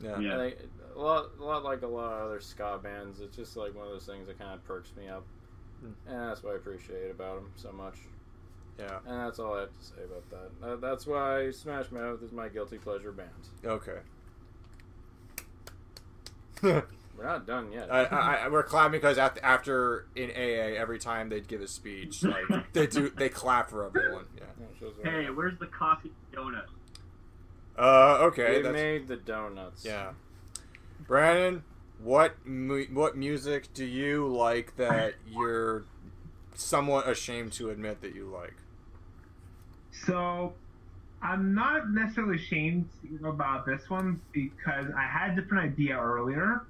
Yeah. 0.00 0.18
Yeah. 0.18 0.34
I 0.34 0.38
think 0.50 0.56
a 0.94 0.98
lot, 1.00 1.26
a 1.40 1.44
lot 1.44 1.64
like 1.64 1.82
a 1.82 1.86
lot 1.86 2.12
of 2.20 2.26
other 2.26 2.40
ska 2.40 2.78
bands. 2.82 3.20
It's 3.20 3.36
just 3.36 3.56
like 3.56 3.74
one 3.74 3.86
of 3.86 3.92
those 3.92 4.06
things 4.06 4.26
that 4.26 4.38
kind 4.38 4.52
of 4.52 4.64
perks 4.64 4.90
me 4.96 5.08
up, 5.08 5.24
Hmm. 5.80 5.92
and 6.06 6.28
that's 6.28 6.42
what 6.42 6.52
I 6.54 6.56
appreciate 6.56 7.10
about 7.10 7.36
them 7.36 7.50
so 7.56 7.72
much. 7.72 7.96
Yeah. 8.78 8.98
And 9.06 9.20
that's 9.20 9.38
all 9.38 9.54
I 9.54 9.60
have 9.60 9.78
to 9.78 9.84
say 9.84 10.02
about 10.04 10.28
that. 10.30 10.66
Uh, 10.66 10.76
that's 10.76 11.06
why 11.06 11.50
Smash 11.52 11.90
Mouth 11.92 12.22
is 12.22 12.32
my 12.32 12.48
guilty 12.48 12.76
pleasure 12.78 13.12
band. 13.12 13.30
Okay. 13.64 13.98
We're 16.62 17.24
not 17.26 17.46
done 17.46 17.70
yet. 17.72 17.92
I, 17.92 18.04
I, 18.04 18.34
I, 18.44 18.48
we're 18.48 18.64
clapping 18.64 18.92
because 19.00 19.18
after, 19.18 19.40
after 19.44 20.06
in 20.16 20.30
AA, 20.30 20.76
every 20.80 20.98
time 20.98 21.28
they'd 21.28 21.46
give 21.46 21.60
a 21.60 21.68
speech, 21.68 22.24
like 22.24 22.72
they 22.72 22.88
do, 22.88 23.08
they 23.10 23.28
clap 23.28 23.70
for 23.70 23.86
everyone. 23.86 24.24
Yeah. 24.36 24.42
Yeah, 24.58 24.66
it 24.66 24.76
shows 24.80 24.94
what- 24.96 25.06
Hey, 25.06 25.30
where's 25.30 25.56
the 25.60 25.66
coffee 25.66 26.10
donut? 26.32 26.64
Uh. 27.78 28.18
Okay. 28.26 28.54
They 28.56 28.62
That's, 28.62 28.72
made 28.72 29.06
the 29.08 29.16
donuts. 29.16 29.84
yeah. 29.84 30.10
Brandon, 31.06 31.62
what 32.02 32.34
mu- 32.44 32.86
what 32.92 33.16
music 33.16 33.72
do 33.74 33.84
you 33.84 34.26
like 34.26 34.76
that 34.76 35.14
you're 35.28 35.84
somewhat 36.54 37.08
ashamed 37.08 37.52
to 37.54 37.70
admit 37.70 38.00
that 38.00 38.14
you 38.14 38.26
like? 38.26 38.54
So 39.92 40.54
I'm 41.24 41.54
not 41.54 41.90
necessarily 41.90 42.36
ashamed 42.36 42.90
about 43.24 43.64
this 43.64 43.88
one 43.88 44.20
because 44.32 44.86
I 44.96 45.04
had 45.04 45.30
a 45.30 45.40
different 45.40 45.72
idea 45.72 45.98
earlier, 45.98 46.60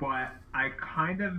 but 0.00 0.32
I 0.52 0.70
kind 0.80 1.20
of 1.22 1.34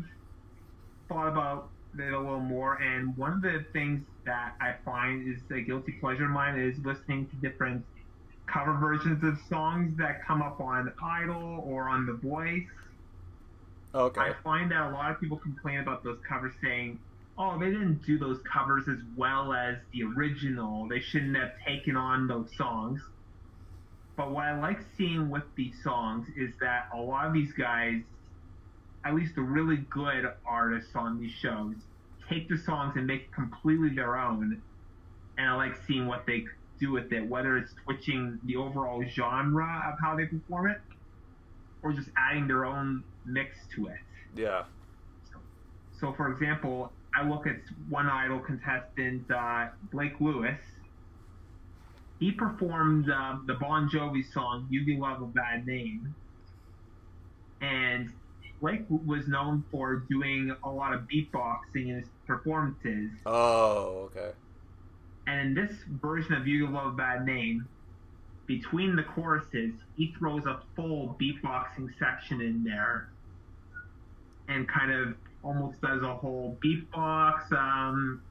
thought 1.09 1.27
about 1.27 1.69
it 1.99 2.13
a 2.13 2.18
little 2.18 2.39
more. 2.39 2.76
And 2.76 3.15
one 3.18 3.34
of 3.34 3.41
the 3.41 3.65
things 3.73 4.05
that 4.26 4.55
I 4.61 4.76
find 4.85 5.27
is 5.27 5.41
a 5.51 5.59
guilty 5.59 5.91
pleasure 5.99 6.26
of 6.26 6.31
mine 6.31 6.57
is 6.57 6.77
listening 6.85 7.27
to 7.27 7.35
different 7.35 7.84
cover 8.47 8.73
versions 8.73 9.22
of 9.26 9.38
songs 9.49 9.97
that 9.97 10.26
come 10.26 10.41
up 10.41 10.61
on 10.61 10.93
Idol 11.03 11.61
or 11.65 11.89
on 11.89 12.05
The 12.05 12.13
Voice. 12.13 12.63
Okay. 13.93 14.22
I 14.22 14.34
find 14.45 14.72
that 14.72 14.89
a 14.89 14.93
lot 14.93 15.11
of 15.11 15.19
people 15.19 15.38
complain 15.38 15.80
about 15.80 16.05
those 16.05 16.19
covers 16.27 16.53
saying, 16.63 16.99
oh, 17.41 17.57
they 17.59 17.68
didn't 17.68 18.05
do 18.05 18.19
those 18.19 18.39
covers 18.41 18.84
as 18.88 18.99
well 19.18 19.51
as 19.51 19.77
the 19.93 20.03
original. 20.03 20.88
They 20.88 20.99
shouldn't 20.99 21.35
have 21.35 21.51
taken 21.65 21.97
on 21.97 22.27
those 22.27 22.55
songs. 22.55 23.01
But 24.15 24.31
what 24.31 24.45
I 24.45 24.59
like 24.59 24.80
seeing 24.95 25.30
with 25.30 25.43
these 25.55 25.73
songs 25.84 26.27
is 26.38 26.51
that 26.61 26.89
a 26.93 26.97
lot 26.97 27.26
of 27.26 27.34
these 27.34 27.51
guys, 27.53 28.01
at 29.03 29.15
least 29.15 29.34
the 29.35 29.41
really 29.41 29.77
good 29.89 30.31
artists 30.45 30.91
on 30.95 31.19
these 31.19 31.31
shows, 31.31 31.76
take 32.30 32.47
the 32.47 32.57
songs 32.57 32.93
and 32.95 33.07
make 33.07 33.22
it 33.22 33.34
completely 33.34 33.89
their 33.89 34.18
own. 34.18 34.61
And 35.38 35.49
I 35.49 35.55
like 35.55 35.73
seeing 35.88 36.05
what 36.05 36.26
they 36.27 36.45
do 36.80 36.91
with 36.91 37.11
it, 37.11 37.27
whether 37.27 37.57
it's 37.57 37.73
switching 37.84 38.39
the 38.45 38.57
overall 38.57 39.03
genre 39.09 39.84
of 39.91 39.97
how 39.99 40.15
they 40.15 40.26
perform 40.26 40.69
it 40.69 40.81
or 41.81 41.91
just 41.91 42.09
adding 42.15 42.47
their 42.47 42.65
own 42.65 43.03
mix 43.26 43.57
to 43.76 43.88
it. 43.88 43.97
Yeah. 44.35 44.65
So, 45.99 46.13
for 46.13 46.31
example, 46.31 46.91
I 47.15 47.27
look 47.27 47.45
at 47.45 47.57
one 47.89 48.07
idol 48.07 48.39
contestant, 48.39 49.29
uh, 49.29 49.67
Blake 49.91 50.19
Lewis. 50.19 50.59
He 52.19 52.31
performed 52.31 53.09
uh, 53.09 53.38
the 53.47 53.55
Bon 53.55 53.89
Jovi 53.89 54.23
song 54.31 54.67
"You 54.69 54.85
Can 54.85 54.99
Love 54.99 55.21
a 55.21 55.25
Bad 55.25 55.65
Name," 55.65 56.13
and 57.61 58.11
Blake 58.61 58.85
was 58.89 59.27
known 59.27 59.63
for 59.71 60.03
doing 60.09 60.55
a 60.63 60.69
lot 60.69 60.93
of 60.93 61.01
beatboxing 61.01 61.89
in 61.89 61.95
his 61.95 62.07
performances. 62.27 63.11
Oh. 63.25 64.09
Okay. 64.15 64.31
And 65.27 65.57
in 65.57 65.65
this 65.65 65.75
version 66.01 66.33
of 66.33 66.47
You 66.47 66.65
Can 66.65 66.75
Love 66.75 66.93
a 66.93 66.95
Bad 66.95 67.25
Name, 67.25 67.67
between 68.45 68.95
the 68.95 69.03
choruses, 69.03 69.73
he 69.95 70.13
throws 70.17 70.45
a 70.45 70.59
full 70.75 71.17
beatboxing 71.19 71.89
section 71.97 72.41
in 72.41 72.63
there 72.63 73.09
and 74.47 74.67
kind 74.67 74.91
of 74.91 75.15
almost 75.43 75.81
does 75.81 76.01
a 76.03 76.15
whole 76.15 76.57
beatbox 76.63 77.51
um, 77.51 78.22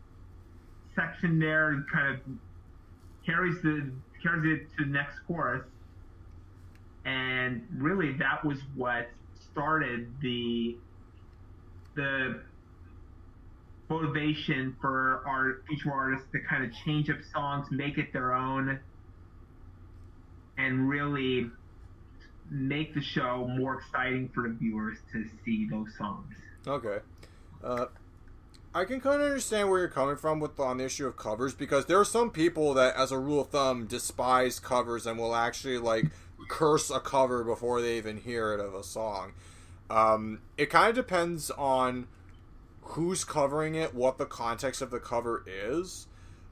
section 0.95 1.39
there, 1.39 1.71
and 1.71 1.85
kind 1.91 2.15
of 2.15 2.21
carries 3.25 3.61
the 3.63 3.91
carries 4.23 4.61
it 4.61 4.69
to 4.77 4.85
the 4.85 4.91
next 4.91 5.19
chorus. 5.27 5.67
And 7.05 7.67
really, 7.73 8.13
that 8.19 8.45
was 8.45 8.59
what 8.75 9.09
started 9.53 10.13
the 10.21 10.77
the 11.97 12.41
motivation 13.89 14.77
for 14.81 15.23
our 15.27 15.63
future 15.67 15.93
artists 15.93 16.29
to 16.33 16.39
kind 16.49 16.65
of 16.65 16.71
change 16.85 17.11
up 17.11 17.17
songs, 17.33 17.67
make 17.71 17.99
it 17.99 18.13
their 18.13 18.33
own, 18.33 18.79
and 20.57 20.89
really 20.89 21.51
make 22.51 22.95
the 22.95 23.03
show 23.03 23.49
more 23.59 23.81
exciting 23.81 24.31
for 24.33 24.49
the 24.49 24.55
viewers 24.55 24.99
to 25.13 25.25
see 25.45 25.69
those 25.69 25.89
songs. 25.99 26.35
Okay. 26.67 26.99
Uh, 27.63 27.87
I 28.75 28.85
can 28.85 29.01
kind 29.01 29.21
of 29.21 29.27
understand 29.27 29.69
where 29.69 29.81
you're 29.81 29.89
coming 29.89 30.17
from 30.17 30.39
with 30.39 30.59
on 30.61 30.79
the 30.79 30.85
issue 30.85 31.07
of 31.07 31.17
covers 31.17 31.55
because 31.55 31.87
there 31.87 31.99
are 31.99 32.05
some 32.05 32.31
people 32.31 32.75
that, 32.75 32.95
as 32.95 33.11
a 33.11 33.19
rule 33.19 33.41
of 33.41 33.49
thumb, 33.49 33.87
despise 33.87 34.61
covers 34.61 35.07
and 35.07 35.19
will 35.19 35.35
actually 35.35 35.79
like 35.79 36.07
curse 36.49 36.91
a 36.91 37.01
cover 37.01 37.43
before 37.43 37.81
they 37.81 37.97
even 37.97 38.19
hear 38.19 38.55
it 38.55 38.61
of 38.61 38.75
a 38.75 38.85
song. 38.85 39.33
Um, 39.89 40.41
it 40.57 40.67
kind 40.71 40.89
of 40.89 40.95
depends 40.95 41.51
on 41.51 42.07
who's 42.83 43.25
covering 43.25 43.75
it, 43.75 43.95
what 43.95 44.19
the 44.19 44.27
context 44.27 44.83
of 44.83 44.91
the 44.91 45.01
cover 45.01 45.45
is. 45.47 46.07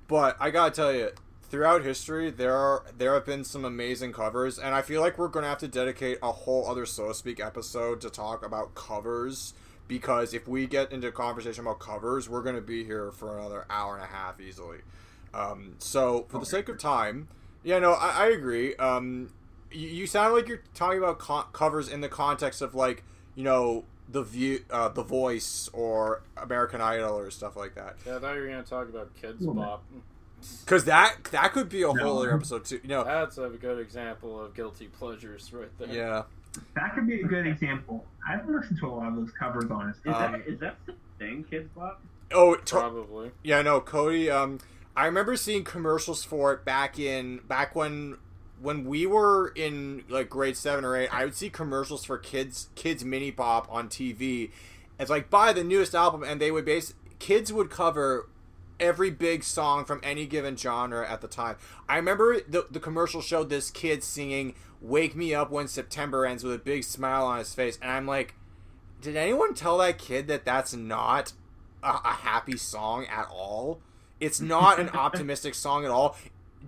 But 0.08 0.36
I 0.40 0.50
gotta 0.50 0.74
tell 0.74 0.92
you, 0.92 1.10
throughout 1.42 1.84
history, 1.84 2.30
there 2.30 2.56
are 2.56 2.84
there 2.96 3.14
have 3.14 3.26
been 3.26 3.44
some 3.44 3.64
amazing 3.64 4.12
covers, 4.12 4.58
and 4.58 4.74
I 4.74 4.82
feel 4.82 5.00
like 5.00 5.18
we're 5.18 5.28
gonna 5.28 5.48
have 5.48 5.58
to 5.58 5.68
dedicate 5.68 6.18
a 6.20 6.32
whole 6.32 6.68
other 6.68 6.84
so 6.84 7.08
to 7.08 7.14
speak 7.14 7.38
episode 7.38 8.00
to 8.00 8.10
talk 8.10 8.44
about 8.44 8.74
covers 8.74 9.54
because 9.88 10.34
if 10.34 10.46
we 10.46 10.66
get 10.66 10.92
into 10.92 11.08
a 11.08 11.12
conversation 11.12 11.64
about 11.66 11.80
covers, 11.80 12.28
we're 12.28 12.42
gonna 12.42 12.60
be 12.60 12.84
here 12.84 13.10
for 13.10 13.38
another 13.38 13.66
hour 13.70 13.94
and 13.96 14.04
a 14.04 14.08
half 14.08 14.40
easily. 14.40 14.78
Um, 15.34 15.74
so 15.78 16.26
for 16.28 16.38
the 16.38 16.46
sake 16.46 16.68
of 16.68 16.78
time, 16.78 17.28
yeah, 17.64 17.78
no, 17.78 17.92
I, 17.92 18.24
I 18.24 18.26
agree. 18.28 18.76
Um, 18.76 19.30
you, 19.70 19.88
you 19.88 20.06
sound 20.06 20.34
like 20.34 20.48
you're 20.48 20.62
talking 20.74 20.98
about 20.98 21.18
co- 21.18 21.42
covers 21.52 21.88
in 21.88 22.00
the 22.00 22.08
context 22.08 22.62
of 22.62 22.74
like 22.74 23.02
you 23.34 23.44
know 23.44 23.84
the 24.10 24.22
view, 24.22 24.64
uh, 24.70 24.88
the 24.88 25.02
Voice, 25.02 25.68
or 25.72 26.22
American 26.36 26.80
Idol, 26.80 27.18
or 27.18 27.30
stuff 27.30 27.56
like 27.56 27.74
that. 27.74 27.96
Yeah, 28.06 28.16
I 28.16 28.20
thought 28.20 28.34
you 28.36 28.40
were 28.42 28.48
gonna 28.48 28.62
talk 28.62 28.88
about 28.88 29.14
Kids 29.16 29.44
Well, 29.44 29.54
Bop. 29.54 29.84
Because 30.64 30.84
that 30.84 31.24
that 31.32 31.52
could 31.52 31.68
be 31.68 31.82
a 31.82 31.88
whole 31.92 32.18
other 32.20 32.32
episode 32.34 32.64
too. 32.64 32.80
You 32.82 32.88
know, 32.88 33.04
That's 33.04 33.38
a 33.38 33.48
good 33.48 33.80
example 33.80 34.40
of 34.40 34.54
guilty 34.54 34.86
pleasures 34.86 35.52
right 35.52 35.68
there. 35.78 35.88
yeah. 35.88 36.22
That 36.74 36.94
could 36.94 37.06
be 37.06 37.20
a 37.20 37.24
good 37.26 37.46
example. 37.46 38.04
I 38.26 38.32
haven't 38.32 38.54
listened 38.54 38.78
to 38.80 38.86
a 38.86 38.88
lot 38.90 39.08
of 39.08 39.16
those 39.16 39.30
covers, 39.32 39.70
honestly. 39.70 40.10
Is 40.10 40.16
Um, 40.16 40.32
that 40.32 40.46
is 40.46 40.60
that 40.60 40.76
the 40.86 40.94
thing, 41.18 41.44
Kidz 41.50 41.68
Bop? 41.74 42.00
Oh, 42.32 42.54
to- 42.56 42.74
Probably. 42.74 43.30
Yeah, 43.42 43.62
no, 43.62 43.80
Cody. 43.80 44.30
Um, 44.30 44.58
I 44.96 45.06
remember 45.06 45.36
seeing 45.36 45.64
commercials 45.64 46.24
for 46.24 46.52
it 46.52 46.64
back 46.64 46.98
in 46.98 47.38
back 47.48 47.74
when 47.74 48.16
when 48.60 48.84
we 48.84 49.06
were 49.06 49.52
in 49.54 50.04
like 50.08 50.28
grade 50.28 50.56
seven 50.56 50.84
or 50.84 50.96
eight. 50.96 51.08
I 51.14 51.24
would 51.24 51.34
see 51.34 51.48
commercials 51.48 52.04
for 52.04 52.18
kids 52.18 52.68
kids 52.74 53.04
mini 53.04 53.30
pop 53.30 53.66
on 53.70 53.88
TV. 53.88 54.50
It's 54.98 55.08
like 55.10 55.30
buy 55.30 55.52
the 55.52 55.62
newest 55.64 55.94
album, 55.94 56.22
and 56.24 56.40
they 56.40 56.50
would 56.50 56.64
base 56.64 56.94
kids 57.20 57.52
would 57.52 57.70
cover 57.70 58.28
every 58.80 59.10
big 59.10 59.44
song 59.44 59.84
from 59.84 60.00
any 60.02 60.26
given 60.26 60.56
genre 60.56 61.08
at 61.08 61.20
the 61.20 61.28
time. 61.28 61.56
I 61.88 61.96
remember 61.96 62.40
the 62.40 62.66
the 62.70 62.80
commercial 62.80 63.20
showed 63.20 63.48
this 63.50 63.70
kid 63.70 64.02
singing 64.04 64.54
"Wake 64.80 65.14
Me 65.16 65.34
Up 65.34 65.50
When 65.50 65.68
September 65.68 66.24
Ends" 66.26 66.44
with 66.44 66.54
a 66.54 66.58
big 66.58 66.84
smile 66.84 67.24
on 67.26 67.38
his 67.38 67.54
face, 67.54 67.78
and 67.82 67.90
I'm 67.90 68.06
like, 68.06 68.34
did 69.00 69.16
anyone 69.16 69.54
tell 69.54 69.78
that 69.78 69.98
kid 69.98 70.26
that 70.28 70.44
that's 70.44 70.74
not 70.74 71.32
a, 71.82 71.88
a 72.04 72.12
happy 72.12 72.56
song 72.56 73.06
at 73.06 73.28
all? 73.30 73.80
It's 74.20 74.40
not 74.40 74.80
an 74.80 74.88
optimistic 74.94 75.54
song 75.54 75.84
at 75.84 75.90
all. 75.90 76.16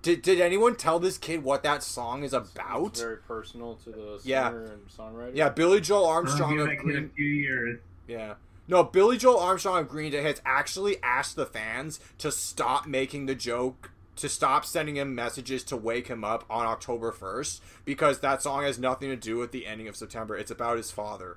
Did, 0.01 0.21
did 0.21 0.39
anyone 0.39 0.75
tell 0.77 0.99
this 0.99 1.17
kid 1.17 1.43
what 1.43 1.63
that 1.63 1.83
song 1.83 2.23
is 2.23 2.31
about? 2.33 2.87
It's 2.91 3.01
very 3.01 3.17
personal 3.17 3.75
to 3.83 3.89
the 3.91 4.19
singer 4.19 4.23
Yeah. 4.23 4.47
and 4.49 4.87
songwriter. 4.87 5.31
Yeah, 5.35 5.49
Billie 5.49 5.81
Joe 5.81 6.05
I'll 6.05 6.11
Armstrong 6.11 6.51
give 6.55 6.61
of 6.61 6.67
that 6.69 6.79
kid 6.83 7.03
a 7.03 7.09
few 7.09 7.25
years. 7.27 7.79
Yeah. 8.07 8.35
No, 8.71 8.85
Billie 8.85 9.17
Joe 9.17 9.37
Armstrong 9.37 9.79
of 9.79 9.89
Green 9.89 10.13
Day 10.13 10.23
has 10.23 10.41
actually 10.45 10.95
asked 11.03 11.35
the 11.35 11.45
fans 11.45 11.99
to 12.19 12.31
stop 12.31 12.87
making 12.87 13.25
the 13.25 13.35
joke, 13.35 13.91
to 14.15 14.29
stop 14.29 14.63
sending 14.63 14.95
him 14.95 15.13
messages 15.13 15.65
to 15.65 15.75
wake 15.75 16.07
him 16.07 16.23
up 16.23 16.45
on 16.49 16.65
October 16.65 17.11
1st, 17.11 17.59
because 17.83 18.21
that 18.21 18.41
song 18.41 18.63
has 18.63 18.79
nothing 18.79 19.09
to 19.09 19.17
do 19.17 19.35
with 19.35 19.51
the 19.51 19.67
ending 19.67 19.89
of 19.89 19.97
September. 19.97 20.37
It's 20.37 20.51
about 20.51 20.77
his 20.77 20.89
father. 20.89 21.35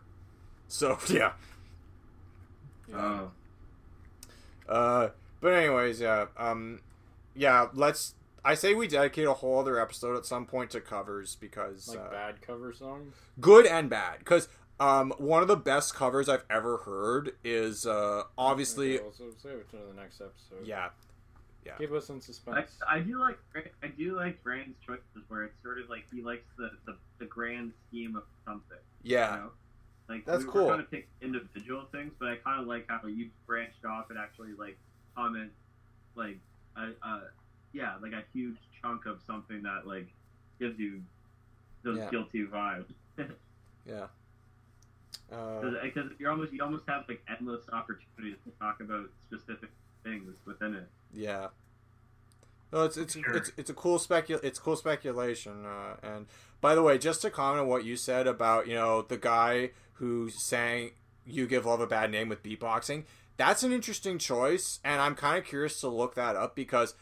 So, 0.69 0.97
yeah. 1.11 1.33
Oh, 2.95 3.33
Uh, 4.69 5.09
but 5.41 5.55
anyways, 5.55 6.01
yeah. 6.01 6.27
Um, 6.39 6.83
yeah, 7.35 7.67
let's. 7.75 8.15
I 8.45 8.55
say 8.55 8.75
we 8.75 8.87
dedicate 8.87 9.27
a 9.27 9.33
whole 9.33 9.59
other 9.59 9.81
episode 9.81 10.17
at 10.17 10.25
some 10.25 10.47
point 10.47 10.71
to 10.71 10.81
covers 10.81 11.35
because 11.41 11.89
Like 11.89 11.99
uh, 11.99 12.11
bad 12.11 12.43
cover 12.43 12.73
songs. 12.73 13.15
good 13.41 13.67
and 13.67 13.91
bad. 13.91 14.19
Because 14.21 14.49
um, 14.81 15.13
one 15.19 15.43
of 15.43 15.49
the 15.49 15.57
best 15.57 15.95
covers 15.95 16.29
I've 16.29 16.45
ever 16.51 16.79
heard 16.79 17.33
is 17.45 17.87
uh, 17.87 18.25
obviously 18.37 18.95
Okay, 18.97 19.05
well, 19.05 19.13
so 19.17 19.25
save 19.43 19.53
it 19.59 19.71
to 19.71 19.77
the 19.77 20.01
next 20.01 20.21
episode. 20.21 20.67
yeah. 20.67 20.89
Yeah. 21.65 21.73
Keep 21.79 21.93
us 21.93 22.11
in 22.11 22.21
suspense. 22.21 22.73
I 22.87 22.99
do 22.99 23.19
like 23.19 23.39
I 23.83 23.87
do 23.87 24.15
like 24.17 24.43
Brand's 24.43 24.77
choices 24.87 25.03
where 25.29 25.45
it's 25.45 25.55
sort 25.63 25.79
of 25.81 25.89
like 25.89 26.05
he 26.13 26.21
likes 26.21 26.45
the 26.59 26.71
the, 26.85 26.95
the 27.19 27.25
grand 27.25 27.73
scheme 27.89 28.17
of 28.17 28.25
something. 28.45 28.77
Yeah. 29.03 29.31
You 29.37 29.41
know? 29.45 29.51
Like 30.11 30.27
That's 30.27 30.45
we, 30.45 30.51
cool. 30.51 30.65
We're 30.67 30.71
kind 30.73 30.81
of 30.83 30.91
pick 30.91 31.09
individual 31.23 31.85
things, 31.91 32.13
but 32.19 32.29
I 32.29 32.37
kind 32.37 32.61
of 32.61 32.67
like 32.67 32.85
how 32.89 33.07
you 33.07 33.31
branched 33.47 33.83
off 33.87 34.11
and 34.11 34.19
actually 34.19 34.53
like 34.59 34.77
comment 35.17 35.53
like 36.15 36.37
a, 36.77 36.89
a 37.09 37.21
yeah 37.73 37.95
like 38.03 38.13
a 38.13 38.23
huge 38.35 38.59
chunk 38.83 39.07
of 39.07 39.21
something 39.27 39.63
that 39.63 39.87
like 39.87 40.09
gives 40.61 40.79
you 40.79 41.01
those 41.83 41.97
Yeah. 41.97 42.11
guilty 42.11 42.45
vibes. 42.45 42.93
Yeah. 43.87 44.07
Uh, 45.33 45.61
Because 45.83 46.11
you're 46.19 46.31
almost 46.31 46.53
you 46.53 46.63
almost 46.63 46.85
have 46.87 47.05
like 47.09 47.23
endless 47.29 47.63
opportunities 47.73 48.37
to 48.45 48.51
talk 48.61 48.81
about 48.81 49.09
specific 49.27 49.71
things 50.03 50.35
within 50.47 50.75
it. 50.75 50.89
yeah. 51.13 51.49
No, 52.73 52.83
it's 52.85 52.97
it's 52.97 53.15
Sure. 53.15 53.37
it's 53.37 53.53
it's 53.57 53.71
a 53.71 53.75
cool 53.75 53.99
specu 53.99 54.43
it's 54.43 54.59
cool 54.59 54.77
speculation. 54.77 55.65
Uh, 55.65 55.97
and 56.03 56.27
by 56.61 56.75
the 56.75 56.83
way, 56.83 56.99
just 56.99 57.23
to 57.23 57.31
comment 57.31 57.61
on 57.63 57.69
what 57.69 57.85
you 57.85 57.97
said 57.97 58.27
about 58.27 58.67
you 58.67 58.75
know 58.75 59.03
the 59.03 59.17
guy 59.17 59.71
who 59.95 60.29
sang 60.31 60.91
"You 61.25 61.47
Give 61.47 61.65
Love 61.67 61.81
a 61.81 61.87
Bad 61.87 62.11
Name" 62.11 62.29
with 62.29 62.43
beatboxing, 62.43 63.05
that's 63.37 63.63
an 63.63 63.73
interesting 63.73 64.19
choice, 64.19 64.81
and 64.85 65.01
I'm 65.01 65.15
kind 65.15 65.39
of 65.39 65.45
curious 65.45 65.81
to 65.81 65.89
look 65.89 66.17
that 66.17 66.35
up 66.37 66.57
because 66.57 66.95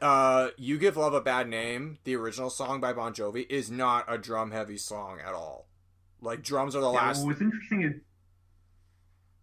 uh, 0.00 0.48
"You 0.56 0.78
Give 0.78 0.96
Love 0.96 1.12
a 1.12 1.20
Bad 1.20 1.46
Name," 1.48 1.98
the 2.04 2.16
original 2.16 2.48
song 2.48 2.80
by 2.80 2.92
Bon 2.94 3.12
Jovi, 3.12 3.46
is 3.50 3.70
not 3.70 4.06
a 4.08 4.16
drum 4.16 4.50
heavy 4.50 4.78
song 4.78 5.20
at 5.20 5.34
all. 5.34 5.66
Like 6.20 6.42
drums 6.42 6.74
are 6.76 6.80
the 6.80 6.90
Yeah, 6.90 6.98
last. 6.98 7.18
what 7.20 7.28
was 7.28 7.40
interesting 7.40 7.82
is, 7.82 7.94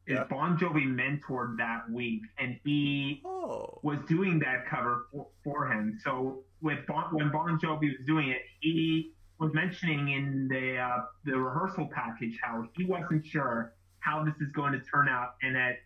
is 0.05 0.15
Yeah. 0.15 0.23
Bon 0.25 0.57
Jovi 0.57 0.85
mentored 0.85 1.57
that 1.57 1.89
week, 1.89 2.21
and 2.37 2.59
he 2.63 3.21
Oh. 3.25 3.79
was 3.83 3.99
doing 4.07 4.39
that 4.39 4.67
cover 4.67 5.07
for, 5.11 5.27
for 5.43 5.67
him. 5.71 5.97
So 6.03 6.43
with 6.61 6.85
bon, 6.87 7.13
when 7.15 7.31
Bon 7.31 7.59
Jovi 7.59 7.97
was 7.97 8.05
doing 8.05 8.29
it, 8.29 8.41
he 8.61 9.13
was 9.39 9.53
mentioning 9.53 10.09
in 10.09 10.47
the 10.47 10.77
uh, 10.77 11.05
the 11.25 11.37
rehearsal 11.37 11.87
package 11.93 12.37
how 12.41 12.67
he 12.75 12.85
wasn't 12.85 13.25
sure 13.25 13.73
how 13.99 14.23
this 14.23 14.35
is 14.39 14.51
going 14.51 14.71
to 14.73 14.79
turn 14.81 15.09
out, 15.09 15.35
and 15.41 15.55
that 15.55 15.77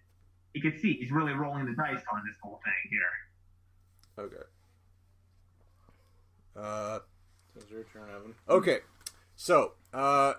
you 0.54 0.62
could 0.62 0.80
see 0.80 0.94
he's 0.94 1.12
really 1.12 1.34
rolling 1.34 1.66
the 1.66 1.74
dice 1.74 2.04
on 2.14 2.22
this 2.26 2.36
whole 2.44 2.60
thing 2.64 2.92
here. 2.92 4.26
Okay. 4.26 4.46
Uh. 6.56 7.00
It's 7.56 7.70
your 7.70 7.84
turn, 7.84 8.04
Evan. 8.16 8.34
Okay, 8.48 8.80
so 9.36 9.74
uh, 9.94 10.36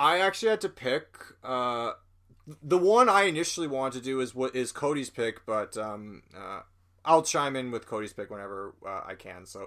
I 0.00 0.20
actually 0.20 0.48
had 0.48 0.62
to 0.62 0.70
pick. 0.70 1.04
Uh, 1.44 1.92
the 2.62 2.78
one 2.78 3.10
I 3.10 3.24
initially 3.24 3.66
wanted 3.66 3.98
to 3.98 4.04
do 4.04 4.20
is 4.20 4.34
what 4.34 4.56
is 4.56 4.72
Cody's 4.72 5.10
pick, 5.10 5.44
but 5.44 5.76
um, 5.76 6.22
uh, 6.34 6.60
I'll 7.04 7.22
chime 7.22 7.54
in 7.54 7.70
with 7.70 7.86
Cody's 7.86 8.14
pick 8.14 8.30
whenever 8.30 8.74
uh, 8.84 9.02
I 9.06 9.14
can. 9.14 9.44
So 9.44 9.66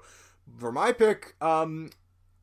for 0.57 0.71
my 0.71 0.91
pick, 0.91 1.35
um, 1.39 1.91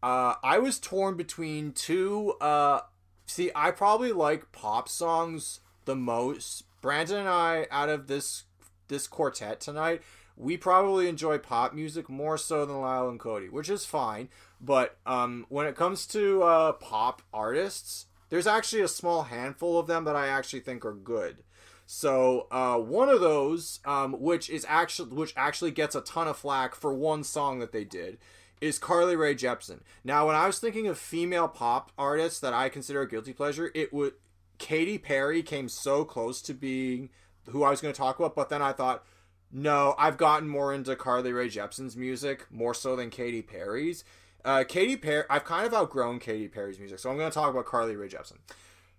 uh, 0.04 0.34
I 0.40 0.58
was 0.58 0.78
torn 0.78 1.16
between 1.16 1.72
two. 1.72 2.34
Uh, 2.40 2.82
see, 3.26 3.50
I 3.56 3.72
probably 3.72 4.12
like 4.12 4.52
pop 4.52 4.88
songs 4.88 5.58
the 5.84 5.96
most. 5.96 6.62
Brandon 6.80 7.18
and 7.18 7.28
I, 7.28 7.66
out 7.72 7.88
of 7.88 8.06
this 8.06 8.44
this 8.86 9.08
quartet 9.08 9.60
tonight, 9.60 10.02
we 10.36 10.56
probably 10.56 11.08
enjoy 11.08 11.38
pop 11.38 11.74
music 11.74 12.08
more 12.08 12.38
so 12.38 12.64
than 12.64 12.80
Lyle 12.80 13.08
and 13.08 13.18
Cody, 13.18 13.48
which 13.48 13.68
is 13.68 13.84
fine. 13.84 14.28
But 14.60 14.98
um, 15.06 15.46
when 15.48 15.66
it 15.66 15.76
comes 15.76 16.06
to 16.08 16.42
uh, 16.42 16.72
pop 16.72 17.22
artists, 17.32 18.06
there's 18.28 18.46
actually 18.46 18.82
a 18.82 18.88
small 18.88 19.24
handful 19.24 19.78
of 19.78 19.86
them 19.86 20.04
that 20.04 20.16
I 20.16 20.28
actually 20.28 20.60
think 20.60 20.84
are 20.84 20.94
good. 20.94 21.42
So 21.86 22.46
uh, 22.52 22.76
one 22.76 23.08
of 23.08 23.20
those, 23.20 23.80
um, 23.84 24.12
which 24.20 24.48
is 24.48 24.64
actually 24.68 25.10
which 25.10 25.34
actually 25.36 25.72
gets 25.72 25.96
a 25.96 26.00
ton 26.00 26.28
of 26.28 26.36
flack 26.36 26.74
for 26.74 26.94
one 26.94 27.24
song 27.24 27.58
that 27.58 27.72
they 27.72 27.84
did, 27.84 28.18
is 28.60 28.78
Carly 28.78 29.16
Rae 29.16 29.34
Jepsen. 29.34 29.80
Now, 30.04 30.26
when 30.26 30.36
I 30.36 30.46
was 30.46 30.60
thinking 30.60 30.86
of 30.86 30.98
female 30.98 31.48
pop 31.48 31.90
artists 31.98 32.38
that 32.40 32.52
I 32.52 32.68
consider 32.68 33.00
a 33.00 33.08
guilty 33.08 33.32
pleasure, 33.32 33.72
it 33.74 33.92
would 33.92 34.12
Katy 34.58 34.98
Perry 34.98 35.42
came 35.42 35.68
so 35.68 36.04
close 36.04 36.40
to 36.42 36.54
being 36.54 37.08
who 37.48 37.64
I 37.64 37.70
was 37.70 37.80
going 37.80 37.92
to 37.92 37.98
talk 37.98 38.18
about, 38.18 38.36
but 38.36 38.50
then 38.50 38.62
I 38.62 38.72
thought, 38.72 39.04
no, 39.50 39.94
I've 39.98 40.18
gotten 40.18 40.48
more 40.48 40.72
into 40.72 40.94
Carly 40.94 41.32
Rae 41.32 41.48
Jepsen's 41.48 41.96
music 41.96 42.46
more 42.52 42.74
so 42.74 42.94
than 42.94 43.10
Katy 43.10 43.42
Perry's. 43.42 44.04
Uh, 44.44 44.64
Katy 44.66 44.96
Perry, 44.96 45.24
I've 45.28 45.44
kind 45.44 45.66
of 45.66 45.74
outgrown 45.74 46.18
Katy 46.18 46.48
Perry's 46.48 46.78
music, 46.78 46.98
so 46.98 47.10
I'm 47.10 47.16
going 47.16 47.30
to 47.30 47.34
talk 47.34 47.50
about 47.50 47.66
Carly 47.66 47.96
Rae 47.96 48.08
Jepsen. 48.08 48.38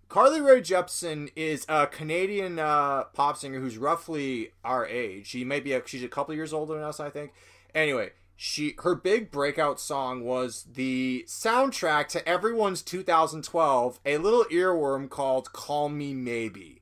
Carly 0.10 0.42
Rae 0.42 0.62
Jepsen 0.62 1.32
is 1.36 1.66
a 1.70 1.88
Canadian 1.88 2.60
uh, 2.60 3.06
pop 3.14 3.38
singer 3.38 3.60
who's 3.60 3.78
roughly 3.78 4.52
our 4.64 4.86
age. 4.86 5.28
She 5.28 5.46
may 5.46 5.60
be 5.60 5.74
a, 5.74 5.82
she's 5.86 6.04
a 6.04 6.10
couple 6.10 6.36
years 6.36 6.52
older 6.52 6.74
than 6.74 6.84
us, 6.84 7.00
I 7.00 7.10
think. 7.10 7.32
Anyway, 7.74 8.12
she 8.36 8.76
her 8.80 8.96
big 8.96 9.32
breakout 9.32 9.80
song 9.80 10.24
was 10.24 10.66
the 10.74 11.24
soundtrack 11.28 12.08
to 12.10 12.28
everyone's 12.28 12.82
2012, 12.82 14.00
a 14.06 14.18
little 14.18 14.44
earworm 14.52 15.10
called 15.10 15.54
"Call 15.54 15.88
Me 15.88 16.14
Maybe." 16.14 16.82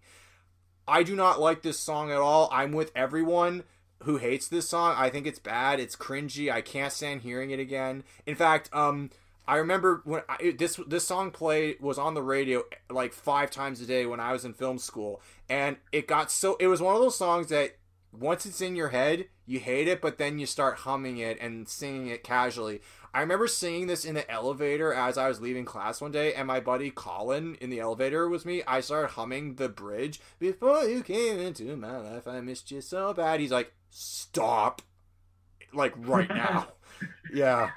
I 0.87 1.03
do 1.03 1.15
not 1.15 1.39
like 1.39 1.61
this 1.61 1.77
song 1.77 2.11
at 2.11 2.17
all. 2.17 2.49
I'm 2.51 2.71
with 2.71 2.91
everyone 2.95 3.63
who 4.03 4.17
hates 4.17 4.47
this 4.47 4.69
song. 4.69 4.95
I 4.97 5.09
think 5.09 5.27
it's 5.27 5.39
bad. 5.39 5.79
It's 5.79 5.95
cringy. 5.95 6.51
I 6.51 6.61
can't 6.61 6.93
stand 6.93 7.21
hearing 7.21 7.51
it 7.51 7.59
again. 7.59 8.03
In 8.25 8.35
fact, 8.35 8.69
um, 8.73 9.09
I 9.47 9.55
remember 9.57 10.01
when 10.05 10.21
I, 10.29 10.53
this 10.57 10.79
this 10.87 11.07
song 11.07 11.31
played 11.31 11.81
was 11.81 11.97
on 11.97 12.13
the 12.13 12.21
radio 12.21 12.63
like 12.89 13.13
five 13.13 13.49
times 13.49 13.81
a 13.81 13.85
day 13.85 14.05
when 14.05 14.19
I 14.19 14.31
was 14.31 14.45
in 14.45 14.53
film 14.53 14.77
school, 14.77 15.21
and 15.49 15.77
it 15.91 16.07
got 16.07 16.31
so 16.31 16.55
it 16.59 16.67
was 16.67 16.81
one 16.81 16.95
of 16.95 17.01
those 17.01 17.17
songs 17.17 17.47
that 17.47 17.75
once 18.11 18.45
it's 18.45 18.61
in 18.61 18.75
your 18.75 18.89
head, 18.89 19.25
you 19.45 19.59
hate 19.59 19.87
it, 19.87 20.01
but 20.01 20.17
then 20.17 20.39
you 20.39 20.45
start 20.45 20.79
humming 20.79 21.17
it 21.17 21.39
and 21.41 21.67
singing 21.67 22.07
it 22.07 22.23
casually. 22.23 22.81
I 23.13 23.21
remember 23.21 23.47
singing 23.47 23.87
this 23.87 24.05
in 24.05 24.13
the 24.13 24.29
elevator 24.29 24.93
as 24.93 25.17
I 25.17 25.27
was 25.27 25.41
leaving 25.41 25.65
class 25.65 25.99
one 25.99 26.11
day, 26.11 26.33
and 26.33 26.47
my 26.47 26.59
buddy 26.59 26.91
Colin 26.91 27.55
in 27.59 27.71
the 27.71 27.79
elevator 27.79 28.29
with 28.29 28.45
me. 28.45 28.61
I 28.67 28.81
started 28.81 29.09
humming 29.09 29.55
the 29.55 29.69
bridge. 29.69 30.19
Before 30.37 30.83
you 30.83 31.01
came 31.01 31.39
into 31.39 31.75
my 31.75 31.97
life, 31.97 32.27
I 32.27 32.39
missed 32.41 32.69
you 32.69 32.81
so 32.81 33.13
bad. 33.13 33.39
He's 33.39 33.51
like, 33.51 33.73
"Stop!" 33.89 34.81
Like 35.73 35.93
right 35.97 36.29
now. 36.33 36.69
yeah. 37.33 37.71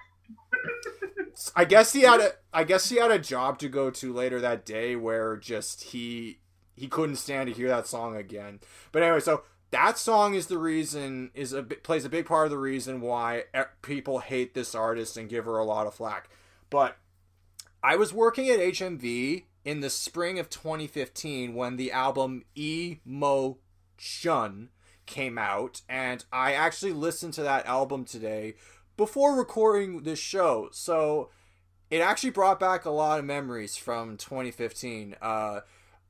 I 1.57 1.65
guess 1.65 1.93
he 1.93 2.03
had 2.03 2.21
a 2.21 2.33
I 2.53 2.65
guess 2.65 2.89
he 2.89 2.97
had 2.97 3.11
a 3.11 3.19
job 3.19 3.59
to 3.61 3.69
go 3.69 3.91
to 3.91 4.13
later 4.13 4.41
that 4.41 4.65
day 4.67 4.97
where 4.97 5.37
just 5.37 5.85
he 5.85 6.39
he 6.75 6.89
couldn't 6.89 7.17
stand 7.17 7.49
to 7.49 7.55
hear 7.55 7.69
that 7.69 7.87
song 7.87 8.17
again. 8.17 8.61
But 8.93 9.03
anyway, 9.03 9.21
so 9.21 9.43
that 9.71 9.99
song 9.99 10.35
is 10.35 10.47
the 10.49 10.59
reason 10.59 11.31
is 11.35 11.53
a 11.53 11.63
plays 11.63 12.05
a 12.05 12.11
big 12.11 12.27
part 12.27 12.47
of 12.47 12.51
the 12.51 12.59
reason 12.59 13.01
why 13.01 13.45
people 13.81 14.19
hate 14.21 14.55
this 14.55 14.75
artist 14.75 15.17
and 15.17 15.29
give 15.29 15.45
her 15.47 15.57
a 15.57 15.65
lot 15.65 15.87
of 15.87 15.95
flack. 15.95 16.29
But 16.71 16.97
I 17.83 17.97
was 17.97 18.13
working 18.13 18.49
at 18.49 18.61
HMV 18.61 19.45
in 19.65 19.81
the 19.81 19.91
spring 19.91 20.39
of 20.39 20.51
2015 20.51 21.55
when 21.55 21.77
the 21.77 21.91
album 21.91 22.45
Emotion 22.57 23.57
came 25.13 25.37
out 25.37 25.83
and 25.89 26.25
I 26.33 26.55
actually 26.55 26.93
listened 26.93 27.35
to 27.35 27.43
that 27.43 27.67
album 27.67 28.05
today 28.05 28.55
before 28.97 29.37
recording 29.37 30.05
this 30.05 30.19
show. 30.19 30.71
So 30.73 31.29
it 31.91 32.01
actually 32.01 32.31
brought 32.31 32.59
back 32.59 32.87
a 32.87 32.91
lot 32.91 33.19
of 33.19 33.27
memories 33.27 33.77
from 33.77 34.17
2015. 34.17 35.17
Uh, 35.21 35.61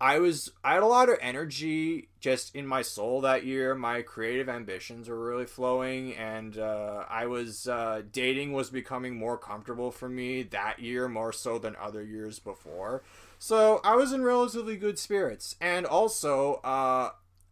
I 0.01 0.19
was 0.21 0.53
I 0.63 0.75
had 0.75 0.85
a 0.85 0.87
lot 0.87 1.09
of 1.09 1.19
energy 1.21 2.11
just 2.21 2.55
in 2.55 2.67
my 2.67 2.83
soul 2.83 3.21
that 3.23 3.45
year. 3.45 3.75
My 3.75 4.03
creative 4.03 4.49
ambitions 4.49 5.09
were 5.09 5.25
really 5.25 5.47
flowing, 5.47 6.15
and 6.17 6.59
uh, 6.59 7.05
I 7.09 7.27
was 7.27 7.69
uh, 7.69 8.03
dating 8.11 8.53
was 8.53 8.71
becoming 8.71 9.17
more 9.17 9.39
comfortable 9.39 9.93
for 9.93 10.09
me 10.09 10.43
that 10.45 10.81
year, 10.81 11.09
more 11.09 11.33
so 11.33 11.59
than 11.59 11.77
other 11.77 12.03
years 12.03 12.41
before. 12.41 13.05
So 13.39 13.81
I 13.85 13.95
was 13.95 14.13
in 14.13 14.23
relatively 14.23 14.77
good 14.77 14.99
spirits, 14.99 15.55
and 15.61 15.87
also 15.87 16.55
uh, 16.65 17.11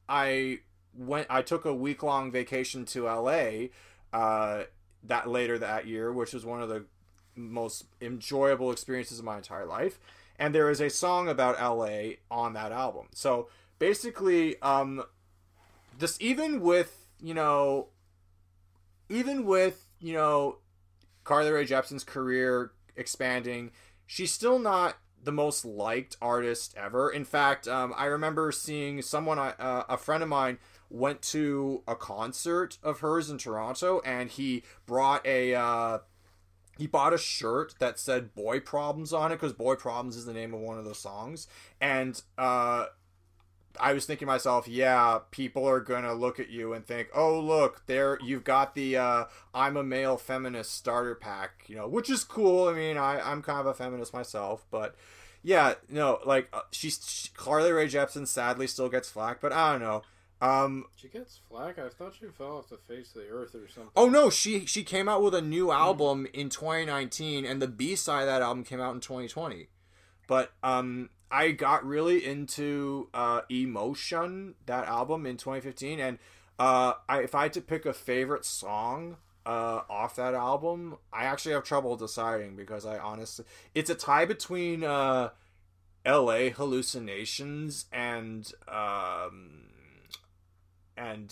I 0.08 0.60
went. 0.94 1.26
I 1.30 1.42
took 1.42 1.64
a 1.64 1.74
week 1.74 2.02
long 2.02 2.30
vacation 2.30 2.84
to 2.86 3.04
LA 3.04 3.68
uh, 4.12 4.64
that 5.04 5.28
later 5.28 5.58
that 5.58 5.86
year, 5.86 6.12
which 6.12 6.32
was 6.32 6.44
one 6.44 6.62
of 6.62 6.68
the 6.68 6.84
most 7.36 7.84
enjoyable 8.00 8.70
experiences 8.70 9.18
of 9.18 9.24
my 9.24 9.36
entire 9.36 9.66
life. 9.66 9.98
And 10.38 10.54
there 10.54 10.70
is 10.70 10.80
a 10.80 10.88
song 10.88 11.28
about 11.28 11.60
LA 11.60 12.14
on 12.30 12.54
that 12.54 12.72
album. 12.72 13.08
So 13.14 13.48
basically, 13.78 14.60
um, 14.62 15.04
even 16.18 16.60
with 16.60 16.96
you 17.22 17.34
know, 17.34 17.88
even 19.08 19.44
with 19.44 19.86
you 20.00 20.14
know, 20.14 20.58
Carly 21.24 21.50
Rae 21.50 21.66
Jepsen's 21.66 22.04
career 22.04 22.72
expanding, 22.96 23.70
she's 24.06 24.32
still 24.32 24.58
not 24.58 24.96
the 25.22 25.32
most 25.32 25.64
liked 25.64 26.16
artist 26.22 26.74
ever. 26.76 27.10
In 27.10 27.24
fact, 27.24 27.68
um, 27.68 27.92
I 27.96 28.06
remember 28.06 28.50
seeing 28.52 29.02
someone, 29.02 29.38
uh, 29.38 29.84
a 29.88 29.96
friend 29.96 30.22
of 30.22 30.28
mine, 30.28 30.58
went 30.90 31.22
to 31.22 31.82
a 31.86 31.94
concert 31.94 32.78
of 32.82 33.00
hers 33.00 33.30
in 33.30 33.38
Toronto, 33.38 34.00
and 34.04 34.30
he 34.30 34.64
brought 34.86 35.24
a 35.26 35.54
uh, 35.54 35.98
he 36.78 36.86
bought 36.86 37.14
a 37.14 37.18
shirt 37.18 37.74
that 37.78 37.98
said 37.98 38.34
boy 38.34 38.60
problems 38.60 39.12
on 39.12 39.32
it 39.32 39.36
because 39.36 39.52
boy 39.52 39.76
problems 39.76 40.16
is 40.16 40.26
the 40.26 40.32
name 40.32 40.54
of 40.54 40.60
one 40.60 40.78
of 40.78 40.84
the 40.84 40.94
songs 40.94 41.46
and 41.80 42.22
uh 42.38 42.86
I 43.78 43.92
was 43.92 44.04
thinking 44.04 44.26
to 44.26 44.32
myself, 44.32 44.66
yeah, 44.66 45.20
people 45.30 45.68
are 45.68 45.80
gonna 45.80 46.14
look 46.14 46.40
at 46.40 46.48
you 46.48 46.72
and 46.72 46.84
think, 46.84 47.08
oh 47.14 47.38
look, 47.38 47.86
there 47.86 48.18
you've 48.22 48.44
got 48.44 48.74
the 48.74 48.96
uh, 48.96 49.24
I'm 49.54 49.76
a 49.76 49.84
male 49.84 50.16
feminist 50.16 50.74
starter 50.74 51.14
pack, 51.14 51.64
you 51.68 51.76
know, 51.76 51.86
which 51.86 52.10
is 52.10 52.24
cool. 52.24 52.68
I 52.68 52.74
mean, 52.74 52.96
I 52.96 53.20
I'm 53.20 53.42
kind 53.42 53.60
of 53.60 53.66
a 53.66 53.74
feminist 53.74 54.12
myself, 54.12 54.66
but 54.70 54.96
yeah, 55.42 55.74
no, 55.88 56.18
like 56.24 56.48
uh, 56.52 56.62
she's 56.72 57.00
she, 57.08 57.28
Carly 57.34 57.70
Rae 57.70 57.86
Jepsen 57.86 58.26
sadly 58.26 58.66
still 58.66 58.88
gets 58.88 59.08
flack, 59.10 59.40
but 59.40 59.52
I 59.52 59.72
don't 59.72 59.82
know. 59.82 60.02
Um, 60.40 60.86
she 60.96 61.08
gets 61.08 61.38
flack. 61.48 61.78
I 61.78 61.88
thought 61.90 62.14
she 62.18 62.26
fell 62.26 62.58
off 62.58 62.70
the 62.70 62.78
face 62.78 63.14
of 63.14 63.22
the 63.22 63.28
earth 63.28 63.54
or 63.54 63.68
something. 63.68 63.92
Oh 63.94 64.08
no, 64.08 64.30
she 64.30 64.64
she 64.64 64.82
came 64.84 65.08
out 65.08 65.22
with 65.22 65.34
a 65.34 65.42
new 65.42 65.70
album 65.70 66.26
in 66.32 66.48
2019, 66.48 67.44
and 67.44 67.60
the 67.60 67.68
B 67.68 67.94
side 67.94 68.22
of 68.22 68.26
that 68.26 68.42
album 68.42 68.64
came 68.64 68.80
out 68.80 68.94
in 68.94 69.00
2020. 69.00 69.68
But 70.26 70.52
um, 70.62 71.10
I 71.30 71.50
got 71.50 71.84
really 71.84 72.24
into 72.24 73.08
uh, 73.12 73.42
Emotion 73.50 74.54
that 74.64 74.86
album 74.86 75.26
in 75.26 75.36
2015, 75.36 76.00
and 76.00 76.18
uh, 76.58 76.94
I, 77.08 77.22
if 77.22 77.34
I 77.34 77.44
had 77.44 77.52
to 77.54 77.60
pick 77.60 77.84
a 77.84 77.92
favorite 77.92 78.44
song 78.46 79.16
uh, 79.44 79.80
off 79.90 80.16
that 80.16 80.34
album, 80.34 80.96
I 81.12 81.24
actually 81.24 81.52
have 81.52 81.64
trouble 81.64 81.96
deciding 81.96 82.56
because 82.56 82.86
I 82.86 82.98
honestly, 82.98 83.44
it's 83.74 83.90
a 83.90 83.94
tie 83.94 84.24
between 84.24 84.84
uh, 84.84 85.30
L.A. 86.04 86.50
Hallucinations 86.50 87.86
and 87.92 88.50
um, 88.68 89.69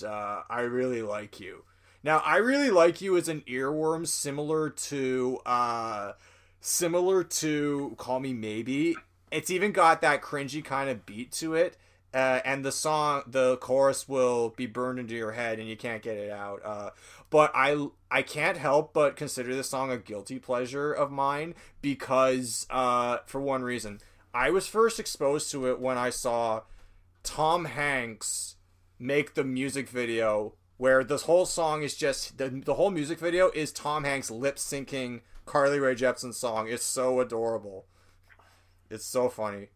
uh, 0.02 0.42
I 0.48 0.60
really 0.60 1.02
like 1.02 1.40
you. 1.40 1.64
Now, 2.02 2.18
I 2.18 2.36
really 2.36 2.70
like 2.70 3.00
you 3.00 3.16
as 3.16 3.28
an 3.28 3.42
earworm, 3.48 4.06
similar 4.06 4.70
to 4.70 5.40
uh, 5.44 6.12
similar 6.60 7.24
to 7.24 7.94
Call 7.98 8.20
Me 8.20 8.32
Maybe. 8.32 8.96
It's 9.30 9.50
even 9.50 9.72
got 9.72 10.00
that 10.00 10.22
cringy 10.22 10.64
kind 10.64 10.88
of 10.88 11.04
beat 11.04 11.32
to 11.32 11.54
it. 11.54 11.76
Uh, 12.14 12.40
and 12.44 12.64
the 12.64 12.72
song, 12.72 13.22
the 13.26 13.58
chorus 13.58 14.08
will 14.08 14.50
be 14.50 14.64
burned 14.64 14.98
into 14.98 15.14
your 15.14 15.32
head, 15.32 15.58
and 15.58 15.68
you 15.68 15.76
can't 15.76 16.02
get 16.02 16.16
it 16.16 16.30
out. 16.30 16.64
Uh, 16.64 16.90
but 17.28 17.50
I, 17.54 17.88
I 18.10 18.22
can't 18.22 18.56
help 18.56 18.94
but 18.94 19.14
consider 19.16 19.54
this 19.54 19.68
song 19.68 19.90
a 19.90 19.98
guilty 19.98 20.38
pleasure 20.38 20.90
of 20.90 21.10
mine 21.10 21.54
because, 21.82 22.66
uh, 22.70 23.18
for 23.26 23.40
one 23.42 23.62
reason, 23.62 24.00
I 24.32 24.50
was 24.50 24.66
first 24.66 24.98
exposed 24.98 25.50
to 25.50 25.68
it 25.68 25.80
when 25.80 25.98
I 25.98 26.08
saw 26.08 26.62
Tom 27.22 27.66
Hanks 27.66 28.56
make 28.98 29.34
the 29.34 29.44
music 29.44 29.88
video 29.88 30.54
where 30.76 31.02
this 31.04 31.22
whole 31.22 31.44
song 31.44 31.82
is 31.82 31.94
just 31.96 32.38
the, 32.38 32.48
the 32.48 32.74
whole 32.74 32.90
music 32.90 33.18
video 33.18 33.50
is 33.50 33.72
Tom 33.72 34.04
Hanks 34.04 34.30
lip 34.30 34.56
syncing 34.56 35.20
Carly 35.44 35.80
Rae 35.80 35.94
Jepsen's 35.94 36.36
song. 36.36 36.68
It's 36.68 36.84
so 36.84 37.20
adorable. 37.20 37.86
It's 38.90 39.04
so 39.04 39.28
funny. 39.28 39.68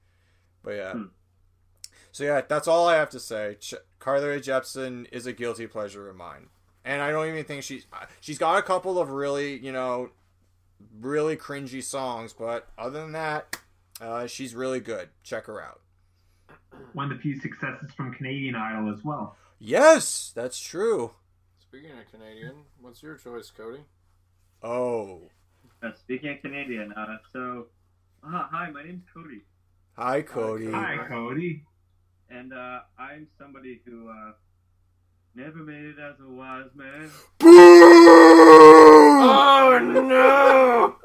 But 0.63 0.71
yeah. 0.73 0.93
Hmm. 0.93 1.05
So 2.13 2.25
yeah, 2.25 2.43
that's 2.47 2.69
all 2.69 2.89
I 2.89 2.97
have 2.97 3.11
to 3.11 3.21
say. 3.21 3.57
Ch- 3.59 3.75
Carly 3.99 4.29
Rae 4.29 4.41
Jepsen 4.41 5.07
is 5.11 5.27
a 5.27 5.33
guilty 5.33 5.67
pleasure 5.67 6.09
of 6.09 6.17
mine. 6.17 6.49
And 6.85 7.01
I 7.01 7.11
don't 7.11 7.29
even 7.29 7.45
think 7.45 7.63
she's 7.63 7.87
she's 8.21 8.39
got 8.39 8.59
a 8.59 8.63
couple 8.63 8.99
of 8.99 9.11
really, 9.11 9.59
you 9.59 9.73
know, 9.73 10.11
really 11.01 11.37
cringy 11.37 11.83
songs, 11.83 12.33
but 12.33 12.69
other 12.77 13.01
than 13.01 13.13
that, 13.13 13.57
uh, 14.01 14.27
she's 14.27 14.55
really 14.55 14.81
good. 14.81 15.11
Check 15.23 15.47
her 15.47 15.63
out 15.63 15.82
one 16.93 17.11
of 17.11 17.17
the 17.17 17.23
few 17.23 17.41
successes 17.41 17.91
from 17.97 18.13
Canadian 18.15 18.55
Idol 18.55 18.93
as 18.93 19.03
well. 19.05 19.37
Yes, 19.59 20.33
that's 20.35 20.61
true. 20.61 21.13
Speaking 21.61 21.93
of 21.93 22.11
Canadian, 22.11 22.65
what's 22.81 23.03
your 23.03 23.17
choice, 23.17 23.51
Cody? 23.51 23.85
Oh. 24.63 25.23
Uh, 25.83 25.93
speaking 25.99 26.31
of 26.31 26.41
Canadian, 26.43 26.93
uh, 26.93 27.17
so 27.33 27.67
uh, 28.25 28.47
hi, 28.51 28.71
my 28.71 28.85
name's 28.85 29.03
Cody. 29.13 29.43
Hi, 29.97 30.23
Cody. 30.23 30.71
Hi, 30.71 30.99
Cody. 31.09 31.65
And 32.31 32.53
uh, 32.53 32.81
I'm 32.99 33.27
somebody 33.39 33.81
who 33.85 34.09
uh, 34.09 34.33
never 35.35 35.59
made 35.59 35.85
it 35.85 35.97
as 35.99 36.15
a 36.21 36.29
wise 36.29 36.71
man. 36.75 37.11
Oh 39.25 39.79
no! 39.83 40.97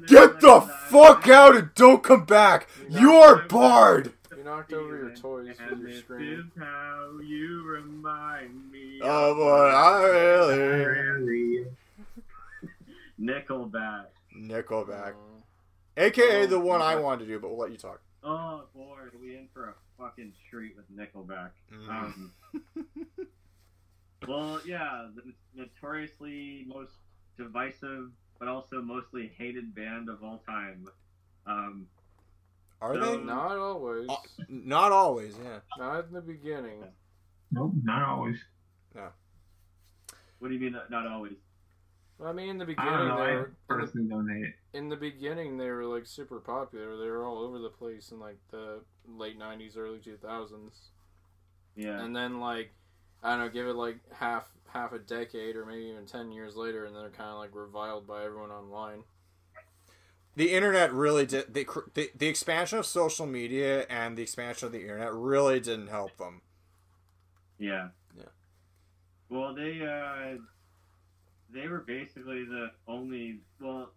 Get 0.06 0.40
the 0.40 0.60
fuck 0.88 1.28
out 1.28 1.56
and 1.56 1.70
don't 1.74 2.02
come 2.02 2.24
back. 2.24 2.68
You 2.88 3.12
are 3.12 3.42
barred. 3.48 4.14
You're 4.40 4.56
knocked 4.56 4.72
over 4.72 4.96
your 4.96 5.14
toys 5.14 5.48
with 5.48 5.60
and 5.60 5.80
your 5.82 5.90
this 5.90 5.98
scream. 5.98 6.40
is 6.40 6.62
how 6.62 7.18
you 7.22 7.62
remind 7.62 8.72
me. 8.72 8.98
Oh 9.02 9.32
of 9.32 9.36
boy, 9.36 9.50
I 9.52 10.02
really 10.04 10.84
Really? 10.86 11.66
Nickelback. 13.20 14.06
Nickelback, 14.34 15.12
aka 15.98 16.42
Oh, 16.44 16.46
the 16.46 16.58
one 16.58 16.80
I 16.80 16.96
wanted 16.96 17.26
to 17.26 17.26
do, 17.26 17.38
but 17.38 17.50
we'll 17.50 17.58
let 17.58 17.70
you 17.70 17.76
talk. 17.76 18.00
Oh 18.24 18.64
boy, 18.74 18.96
are 18.96 19.12
we 19.20 19.36
in 19.36 19.46
for 19.52 19.68
a 19.68 19.74
fucking 19.98 20.32
treat 20.48 20.74
with 20.74 20.90
Nickelback. 20.90 21.50
Mm. 21.70 21.88
Um, 21.90 22.32
well, 24.26 24.58
yeah, 24.64 25.08
the 25.14 25.34
notoriously 25.54 26.64
most 26.66 26.92
divisive, 27.36 28.10
but 28.38 28.48
also 28.48 28.80
mostly 28.80 29.30
hated 29.36 29.74
band 29.74 30.08
of 30.08 30.24
all 30.24 30.42
time. 30.46 30.88
Um, 31.46 31.88
Are 32.80 32.94
So- 32.94 33.00
they? 33.18 33.24
not 33.24 33.58
always. 33.58 34.08
Uh, 34.08 34.16
Not 34.48 34.90
always, 34.92 35.36
yeah. 35.38 35.60
Not 35.78 36.06
in 36.06 36.12
the 36.14 36.20
beginning. 36.22 36.82
Nope, 37.52 37.72
not 37.82 38.02
always. 38.02 38.38
No. 38.94 39.08
What 40.38 40.48
do 40.48 40.54
you 40.54 40.60
mean, 40.60 40.72
not- 40.72 40.90
not 40.90 41.06
always? 41.06 41.36
I 42.22 42.32
mean, 42.32 42.48
in 42.50 42.58
the 42.58 42.64
I 42.64 42.66
don't 42.66 42.76
beginning, 42.76 43.08
know. 43.08 43.16
they 43.16 43.22
I 43.22 43.34
were, 43.36 43.44
in, 43.46 43.56
personally 43.66 44.08
don't 44.08 44.28
hate 44.28 44.44
it. 44.44 44.54
the, 44.72 44.78
in 44.78 44.88
the 44.90 44.96
beginning 44.96 45.56
they 45.56 45.70
were 45.70 45.84
like 45.86 46.06
super 46.06 46.38
popular. 46.40 46.96
They 46.98 47.08
were 47.10 47.24
all 47.24 47.38
over 47.38 47.58
the 47.58 47.70
place 47.70 48.10
in 48.12 48.18
like 48.20 48.38
the 48.50 48.82
late 49.08 49.38
'90s, 49.38 49.76
early 49.78 49.98
2000s, 50.00 50.90
Yeah. 51.76 52.02
and 52.02 52.14
then 52.14 52.38
like 52.40 52.72
I 53.22 53.30
don't 53.30 53.40
know, 53.40 53.48
give 53.48 53.66
it 53.66 53.74
like 53.74 53.98
half 54.12 54.50
half 54.68 54.92
a 54.92 54.98
decade 54.98 55.56
or 55.56 55.64
maybe 55.64 55.84
even 55.84 56.04
ten 56.06 56.30
years 56.30 56.56
later, 56.56 56.84
and 56.84 56.94
they're 56.94 57.08
kind 57.10 57.30
of 57.30 57.38
like 57.38 57.54
reviled 57.54 58.06
by 58.06 58.22
everyone 58.24 58.50
online. 58.50 59.02
The 60.36 60.52
internet 60.52 60.92
really 60.92 61.26
did. 61.26 61.52
The, 61.52 61.66
the 61.94 62.10
the 62.14 62.28
expansion 62.28 62.78
of 62.78 62.86
social 62.86 63.26
media 63.26 63.84
and 63.90 64.16
the 64.16 64.22
expansion 64.22 64.66
of 64.66 64.72
the 64.72 64.80
internet 64.80 65.12
really 65.12 65.60
didn't 65.60 65.88
help 65.88 66.16
them. 66.16 66.42
Yeah. 67.58 67.88
Yeah. 68.16 68.24
Well, 69.28 69.54
they 69.54 69.80
uh, 69.82 70.38
they 71.52 71.68
were 71.68 71.80
basically 71.80 72.44
the 72.44 72.70
only. 72.86 73.40
Well, 73.60 73.90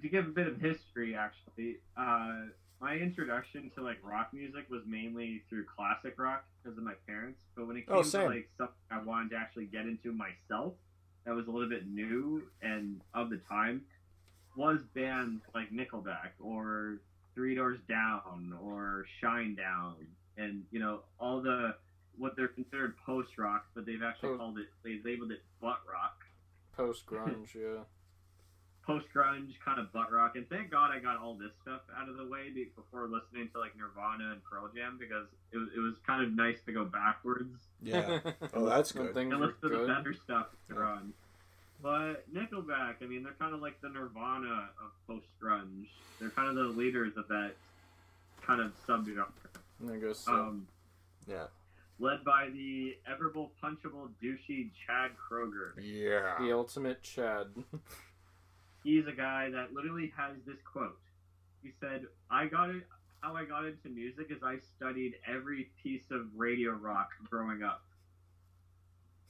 to 0.00 0.08
give 0.08 0.26
a 0.26 0.30
bit 0.30 0.46
of 0.46 0.60
history, 0.60 1.14
actually, 1.14 1.76
uh, 1.96 2.46
my 2.80 2.94
introduction 2.96 3.70
to 3.76 3.82
like 3.82 3.98
rock 4.02 4.30
music 4.32 4.64
was 4.70 4.82
mainly 4.86 5.42
through 5.48 5.66
classic 5.66 6.18
rock 6.18 6.44
because 6.62 6.76
of 6.78 6.84
my 6.84 6.94
parents. 7.06 7.40
But 7.54 7.66
when 7.66 7.76
it 7.76 7.86
came 7.86 7.96
Oh, 7.96 8.02
to 8.02 8.24
like 8.24 8.48
something 8.56 8.74
I 8.90 9.02
wanted 9.02 9.30
to 9.30 9.36
actually 9.36 9.66
get 9.66 9.86
into 9.86 10.12
myself, 10.12 10.74
that 11.26 11.34
was 11.34 11.46
a 11.46 11.50
little 11.50 11.68
bit 11.68 11.86
new 11.86 12.42
and 12.62 13.00
of 13.14 13.30
the 13.30 13.40
time, 13.48 13.82
was 14.56 14.80
bands 14.94 15.42
like 15.54 15.70
Nickelback 15.72 16.30
or 16.40 16.98
Three 17.34 17.54
Doors 17.54 17.78
Down 17.88 18.54
or 18.62 19.06
Shinedown, 19.22 19.94
and 20.36 20.64
you 20.70 20.78
know 20.80 21.00
all 21.18 21.40
the 21.40 21.74
what 22.18 22.36
they're 22.36 22.48
considered 22.48 22.94
post 23.06 23.38
rock, 23.38 23.66
but 23.74 23.86
they've 23.86 24.02
actually 24.02 24.30
Post- 24.30 24.38
called 24.40 24.58
it 24.58 24.66
they 24.84 25.00
labeled 25.04 25.32
it 25.32 25.42
butt 25.60 25.78
rock, 25.90 26.20
Post 26.76 27.06
grunge, 27.06 27.54
yeah. 27.54 27.84
post 28.86 29.06
grunge 29.14 29.52
kind 29.64 29.80
of 29.80 29.90
butt 29.92 30.12
rock. 30.12 30.36
And 30.36 30.46
thank 30.50 30.70
God 30.70 30.90
I 30.90 30.98
got 30.98 31.16
all 31.16 31.34
this 31.34 31.52
stuff 31.62 31.80
out 31.98 32.08
of 32.10 32.16
the 32.18 32.26
way 32.26 32.50
before 32.76 33.08
listening 33.08 33.48
to 33.54 33.58
like 33.60 33.76
Nirvana 33.78 34.32
and 34.32 34.42
Pearl 34.44 34.68
Jam 34.74 34.98
because 35.00 35.26
it 35.52 35.56
was, 35.56 35.68
it 35.74 35.80
was 35.80 35.94
kind 36.06 36.22
of 36.22 36.32
nice 36.34 36.60
to 36.66 36.72
go 36.72 36.84
backwards 36.84 37.56
Yeah. 37.82 38.20
Oh, 38.54 38.66
that's 38.66 38.94
When 38.94 39.06
good. 39.06 39.14
Things 39.14 39.32
and 39.32 39.40
listen 39.40 39.60
to 39.62 39.68
the 39.70 39.86
better 39.86 40.12
stuff 40.12 40.48
later 40.68 40.82
Yeah. 40.82 40.88
on. 40.90 41.12
But 41.82 42.32
Nickelback, 42.32 42.96
I 43.02 43.06
mean, 43.06 43.22
they're 43.24 43.32
kind 43.38 43.54
of 43.54 43.60
like 43.60 43.80
the 43.80 43.88
Nirvana 43.88 44.68
of 44.82 44.92
post 45.06 45.26
grunge. 45.42 45.86
They're 46.20 46.30
kind 46.30 46.48
of 46.48 46.54
the 46.54 46.62
leaders 46.78 47.16
of 47.16 47.26
that 47.28 47.52
kind 48.46 48.60
of 48.60 48.72
subgenre. 48.86 49.24
I 49.92 49.96
guess 49.96 50.20
so. 50.20 50.32
Um, 50.32 50.66
Yeah. 51.26 51.46
led 51.98 52.24
by 52.24 52.50
the 52.50 52.96
everable, 53.10 53.52
punchable, 53.62 54.10
douchey 54.22 54.70
Chad 54.86 55.10
Kroeger. 55.16 55.72
Yeah. 55.80 56.36
the 56.40 56.52
ultimate 56.52 57.02
Chad. 57.02 57.48
He's 58.84 59.06
a 59.06 59.12
guy 59.12 59.50
that 59.50 59.72
literally 59.72 60.12
has 60.16 60.36
this 60.46 60.58
quote. 60.64 60.98
He 61.62 61.70
said, 61.80 62.06
"I 62.30 62.46
got 62.46 62.70
it. 62.70 62.84
How 63.20 63.36
I 63.36 63.44
got 63.44 63.64
into 63.64 63.88
music 63.88 64.26
is 64.30 64.42
I 64.42 64.58
studied 64.76 65.14
every 65.28 65.70
piece 65.80 66.10
of 66.10 66.26
radio 66.36 66.72
rock 66.72 67.10
growing 67.30 67.62
up, 67.62 67.84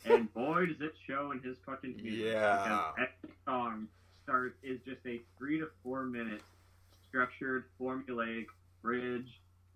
and 0.05 0.33
boy, 0.35 0.67
does 0.67 0.81
it 0.81 0.95
show 1.07 1.33
in 1.33 1.41
his 1.41 1.57
fucking 1.65 1.97
music. 2.03 2.33
Yeah. 2.33 2.63
Because 2.63 3.09
every 3.23 3.37
song 3.45 3.89
start 4.25 4.57
is 4.63 4.79
just 4.85 5.01
a 5.07 5.21
three 5.39 5.59
to 5.59 5.69
four 5.83 6.05
minute 6.05 6.43
structured, 7.09 7.65
formulaic 7.81 8.47
bridge, 8.83 9.29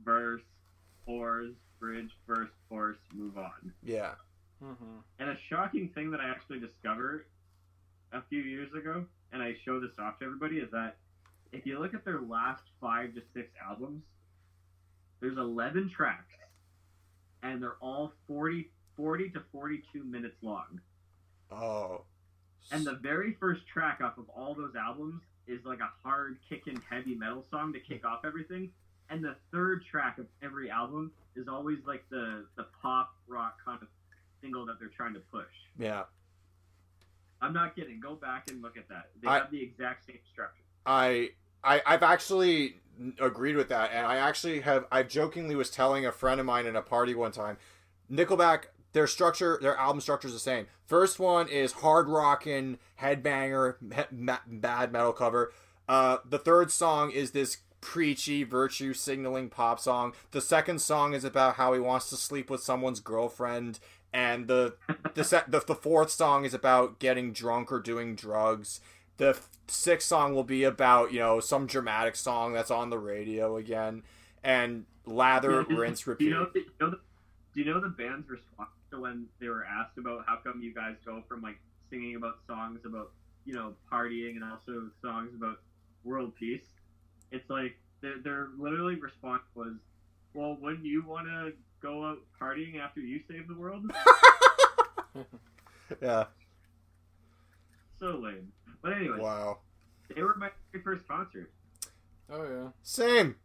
verse, 0.05 0.43
chorus, 1.05 1.53
bridge, 1.78 2.11
verse, 2.27 2.48
chorus, 2.69 2.97
move 3.15 3.36
on. 3.36 3.73
Yeah. 3.82 4.12
hmm 4.61 4.73
And 5.19 5.31
a 5.31 5.36
shocking 5.48 5.89
thing 5.94 6.11
that 6.12 6.20
I 6.20 6.28
actually 6.31 6.61
discovered 6.61 7.27
a 8.12 8.23
few 8.28 8.40
years 8.40 8.73
ago, 8.73 9.05
and 9.32 9.43
I 9.43 9.55
show 9.65 9.81
this 9.81 9.90
off 9.98 10.19
to 10.20 10.24
everybody, 10.24 10.59
is 10.59 10.70
that 10.73 10.97
if 11.53 11.66
you 11.66 11.78
look 11.78 11.94
at 11.94 12.05
their 12.05 12.20
last 12.20 12.62
five 12.81 13.15
to 13.15 13.23
six 13.35 13.48
albums, 13.66 14.03
there's 15.20 15.36
11 15.39 15.90
tracks, 15.90 16.35
and 17.43 17.62
they're 17.62 17.77
all 17.81 18.12
40, 18.27 18.70
40 18.97 19.31
to 19.31 19.43
42 19.52 20.05
minutes 20.05 20.36
long. 20.43 20.81
Oh. 21.51 22.02
And 22.73 22.85
the 22.85 22.94
very 22.94 23.36
first 23.39 23.66
track 23.66 24.01
off 24.02 24.18
of 24.18 24.28
all 24.31 24.55
those 24.55 24.74
albums 24.74 25.23
is 25.47 25.64
like 25.64 25.81
a 25.81 25.90
hard 26.02 26.39
kicking 26.48 26.82
heavy 26.90 27.14
metal 27.14 27.44
song 27.51 27.73
to 27.73 27.81
kick 27.81 28.05
off 28.05 28.24
everything. 28.24 28.70
And 29.09 29.23
the 29.23 29.36
third 29.52 29.85
track 29.85 30.18
of 30.18 30.27
every 30.43 30.70
album 30.70 31.12
is 31.36 31.47
always 31.47 31.78
like 31.86 32.05
the, 32.10 32.44
the 32.56 32.66
pop 32.82 33.14
rock 33.28 33.56
kind 33.64 33.78
of 33.81 33.89
single 34.40 34.66
that 34.66 34.81
they're 34.81 34.89
trying 34.89 35.14
to 35.14 35.20
push. 35.20 35.44
Yeah. 35.78 36.05
I'm 37.40 37.52
not 37.52 37.77
kidding. 37.77 38.01
Go 38.01 38.14
back 38.14 38.51
and 38.51 38.62
look 38.62 38.77
at 38.77 38.89
that. 38.89 39.10
They 39.23 39.28
I- 39.28 39.39
have 39.39 39.51
the 39.51 39.62
exact 39.62 40.06
same 40.06 40.18
structure. 40.32 40.62
I 40.85 41.31
I 41.64 41.82
I've 41.85 42.02
actually 42.02 42.77
agreed 43.20 43.56
with 43.56 43.68
that, 43.68 43.90
and 43.93 44.06
I 44.06 44.16
actually 44.16 44.60
have 44.60 44.86
I 44.90 45.02
jokingly 45.02 45.56
was 45.56 45.68
telling 45.68 46.06
a 46.06 46.12
friend 46.12 46.39
of 46.40 46.47
mine 46.47 46.64
in 46.66 46.77
a 46.77 46.82
party 46.82 47.14
one 47.14 47.32
time, 47.32 47.59
Nickelback. 48.10 48.66
Their 48.97 49.06
structure, 49.06 49.59
their 49.60 49.77
album 49.77 50.01
structure 50.01 50.27
is 50.27 50.32
the 50.32 50.40
same. 50.40 50.68
First 50.86 51.18
one 51.20 51.48
is 51.51 51.73
hard 51.73 52.09
rockin', 52.09 52.78
headbanger, 53.02 53.74
he- 53.94 54.16
ma- 54.16 54.39
bad 54.47 54.90
metal 54.90 55.12
cover. 55.12 55.52
Uh, 55.86 56.16
the 56.27 56.39
third 56.39 56.70
song 56.70 57.10
is 57.10 57.32
this 57.32 57.59
preachy, 57.82 58.43
virtue 58.43 58.94
signaling 58.94 59.51
pop 59.51 59.78
song. 59.81 60.14
The 60.31 60.40
second 60.40 60.81
song 60.81 61.12
is 61.12 61.24
about 61.24 61.56
how 61.56 61.74
he 61.74 61.78
wants 61.78 62.09
to 62.09 62.16
sleep 62.16 62.48
with 62.48 62.62
someone's 62.62 63.01
girlfriend, 63.01 63.81
and 64.14 64.48
the 64.48 64.77
the 65.12 65.24
se- 65.24 65.44
the, 65.47 65.60
the 65.60 65.74
fourth 65.74 66.10
song 66.10 66.47
is 66.47 66.55
about 66.55 66.98
getting 66.98 67.35
drunk 67.35 67.70
or 67.70 67.81
doing 67.81 68.14
drugs. 68.14 68.81
The 69.18 69.28
f- 69.28 69.51
sixth 69.68 70.09
song 70.09 70.35
will 70.35 70.43
be 70.43 70.64
about 70.64 71.12
you 71.12 71.18
know 71.20 71.39
some 71.40 71.66
dramatic 71.66 72.16
song 72.16 72.55
that's 72.55 72.70
on 72.70 72.89
the 72.89 72.98
radio 72.98 73.59
again, 73.59 74.05
and 74.43 74.86
lather, 75.05 75.64
rinse, 75.64 76.05
Do 76.05 76.10
repeat. 76.12 76.24
you 76.24 76.31
know, 76.31 76.47
the, 76.55 76.60
you 76.60 76.66
know 76.81 76.90
the, 76.93 77.01
do 77.52 77.60
you 77.60 77.66
know 77.66 77.81
the 77.81 77.90
band's 77.90 78.31
response 78.31 78.70
to 78.90 79.00
when 79.00 79.26
they 79.40 79.48
were 79.48 79.64
asked 79.64 79.98
about 79.98 80.24
how 80.26 80.36
come 80.36 80.60
you 80.62 80.72
guys 80.74 80.94
go 81.04 81.22
from 81.28 81.42
like 81.42 81.58
singing 81.90 82.16
about 82.16 82.38
songs 82.46 82.80
about 82.84 83.12
you 83.44 83.54
know 83.54 83.74
partying 83.92 84.36
and 84.36 84.44
also 84.44 84.90
songs 85.02 85.30
about 85.34 85.60
world 86.04 86.34
peace? 86.36 86.66
It's 87.32 87.48
like 87.50 87.76
their, 88.00 88.18
their 88.22 88.48
literally 88.58 88.94
response 88.96 89.42
was, 89.54 89.74
"Well, 90.34 90.56
wouldn't 90.60 90.84
you 90.84 91.04
want 91.06 91.26
to 91.26 91.52
go 91.82 92.04
out 92.06 92.18
partying 92.40 92.78
after 92.80 93.00
you 93.00 93.20
save 93.28 93.48
the 93.48 93.54
world?" 93.54 93.90
yeah. 96.02 96.24
so 97.98 98.18
lame. 98.18 98.52
But 98.82 98.92
anyway, 98.92 99.18
Wow. 99.18 99.58
they 100.14 100.22
were 100.22 100.34
my 100.36 100.50
very 100.72 100.82
first 100.84 101.06
concert. 101.08 101.50
Oh 102.30 102.42
yeah. 102.44 102.68
Same. 102.82 103.36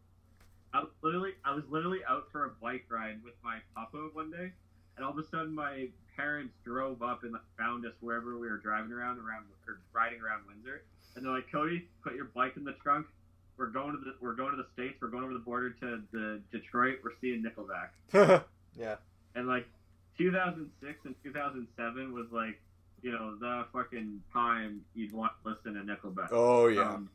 I 0.73 0.79
was 0.81 0.89
literally 1.01 1.31
I 1.43 1.53
was 1.53 1.63
literally 1.69 1.99
out 2.07 2.31
for 2.31 2.45
a 2.45 2.49
bike 2.61 2.85
ride 2.89 3.23
with 3.23 3.33
my 3.43 3.59
papa 3.75 4.09
one 4.13 4.31
day, 4.31 4.51
and 4.95 5.05
all 5.05 5.11
of 5.11 5.17
a 5.17 5.27
sudden 5.27 5.53
my 5.53 5.87
parents 6.15 6.53
drove 6.63 7.01
up 7.01 7.23
and 7.23 7.35
found 7.57 7.85
us 7.85 7.93
wherever 8.01 8.37
we 8.37 8.47
were 8.47 8.57
driving 8.57 8.91
around 8.91 9.17
around 9.17 9.45
or 9.67 9.79
riding 9.93 10.19
around 10.21 10.41
Windsor, 10.47 10.83
and 11.15 11.25
they're 11.25 11.31
like, 11.31 11.51
Cody, 11.51 11.87
put 12.03 12.15
your 12.15 12.25
bike 12.25 12.53
in 12.57 12.63
the 12.63 12.73
trunk. 12.73 13.07
We're 13.57 13.67
going 13.67 13.91
to 13.91 13.97
the 13.97 14.15
we're 14.21 14.35
going 14.35 14.51
to 14.51 14.57
the 14.57 14.67
states. 14.73 14.97
We're 15.01 15.09
going 15.09 15.23
over 15.23 15.33
the 15.33 15.39
border 15.39 15.69
to 15.69 16.01
the 16.11 16.41
Detroit. 16.51 16.99
We're 17.03 17.11
seeing 17.21 17.43
Nickelback, 17.43 18.43
yeah. 18.77 18.95
and 19.35 19.47
like 19.47 19.67
2006 20.17 20.99
and 21.05 21.15
2007 21.23 22.13
was 22.13 22.27
like 22.31 22.59
you 23.01 23.11
know 23.11 23.35
the 23.39 23.65
fucking 23.73 24.21
time 24.33 24.81
you'd 24.95 25.13
want 25.13 25.33
to 25.43 25.51
listen 25.51 25.73
to 25.73 25.81
Nickelback. 25.81 26.29
Oh 26.31 26.67
yeah. 26.67 26.93
Um, 26.93 27.09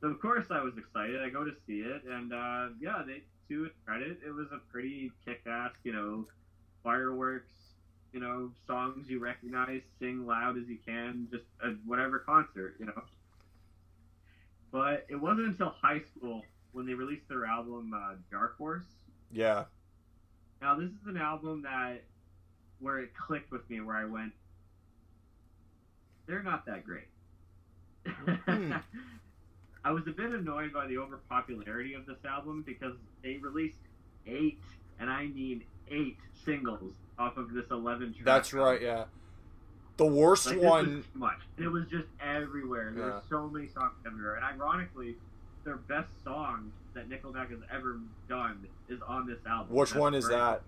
so 0.00 0.08
of 0.08 0.20
course 0.20 0.46
I 0.50 0.60
was 0.60 0.74
excited. 0.76 1.22
I 1.22 1.30
go 1.30 1.44
to 1.44 1.52
see 1.66 1.80
it, 1.80 2.02
and 2.04 2.32
uh, 2.32 2.68
yeah, 2.80 3.02
they 3.06 3.22
to 3.52 3.64
its 3.64 3.74
credit, 3.84 4.18
it 4.24 4.30
was 4.30 4.46
a 4.52 4.58
pretty 4.70 5.12
kick-ass, 5.24 5.72
you 5.84 5.92
know, 5.92 6.26
fireworks, 6.82 7.52
you 8.12 8.20
know, 8.20 8.50
songs 8.66 9.08
you 9.08 9.18
recognize, 9.18 9.82
sing 9.98 10.26
loud 10.26 10.58
as 10.58 10.68
you 10.68 10.78
can, 10.86 11.28
just 11.30 11.44
a 11.62 11.70
whatever 11.86 12.18
concert, 12.18 12.76
you 12.78 12.86
know. 12.86 13.02
But 14.70 15.06
it 15.08 15.16
wasn't 15.16 15.48
until 15.48 15.74
high 15.80 16.00
school 16.00 16.42
when 16.72 16.86
they 16.86 16.94
released 16.94 17.28
their 17.28 17.44
album 17.44 17.92
uh, 17.94 18.14
Dark 18.30 18.56
Horse. 18.56 18.86
Yeah. 19.30 19.64
Now 20.60 20.76
this 20.76 20.88
is 20.88 21.06
an 21.06 21.16
album 21.16 21.62
that 21.62 22.04
where 22.80 22.98
it 22.98 23.10
clicked 23.14 23.50
with 23.50 23.68
me, 23.68 23.80
where 23.80 23.96
I 23.96 24.04
went, 24.04 24.32
they're 26.26 26.42
not 26.42 26.66
that 26.66 26.84
great. 26.84 27.08
Hmm. 28.06 28.74
I 29.84 29.90
was 29.90 30.06
a 30.06 30.12
bit 30.12 30.30
annoyed 30.30 30.72
by 30.72 30.86
the 30.86 30.94
overpopularity 30.94 31.96
of 31.96 32.06
this 32.06 32.24
album 32.24 32.62
because 32.64 32.94
they 33.22 33.38
released 33.38 33.78
eight, 34.26 34.62
and 35.00 35.10
I 35.10 35.26
mean 35.26 35.64
eight 35.90 36.16
singles 36.44 36.94
off 37.18 37.36
of 37.36 37.52
this 37.52 37.70
eleven. 37.70 38.12
track 38.12 38.24
That's 38.24 38.52
right. 38.52 38.80
Yeah. 38.80 39.04
The 39.98 40.06
worst 40.06 40.46
Like, 40.46 40.60
one. 40.60 41.04
much. 41.14 41.38
It 41.58 41.68
was 41.68 41.84
just 41.86 42.06
everywhere. 42.20 42.92
There 42.94 43.06
Yeah. 43.08 43.14
were 43.16 43.22
so 43.28 43.48
many 43.48 43.68
songs 43.68 43.92
everywhere, 44.06 44.36
and 44.36 44.44
ironically, 44.44 45.16
their 45.64 45.76
best 45.76 46.08
song 46.24 46.72
that 46.94 47.08
Nickelback 47.08 47.50
has 47.50 47.60
ever 47.70 47.98
done 48.28 48.66
is 48.88 49.00
on 49.02 49.26
this 49.26 49.38
album. 49.46 49.74
Which 49.76 49.90
That's 49.90 50.00
one 50.00 50.14
is 50.14 50.26
that? 50.28 50.62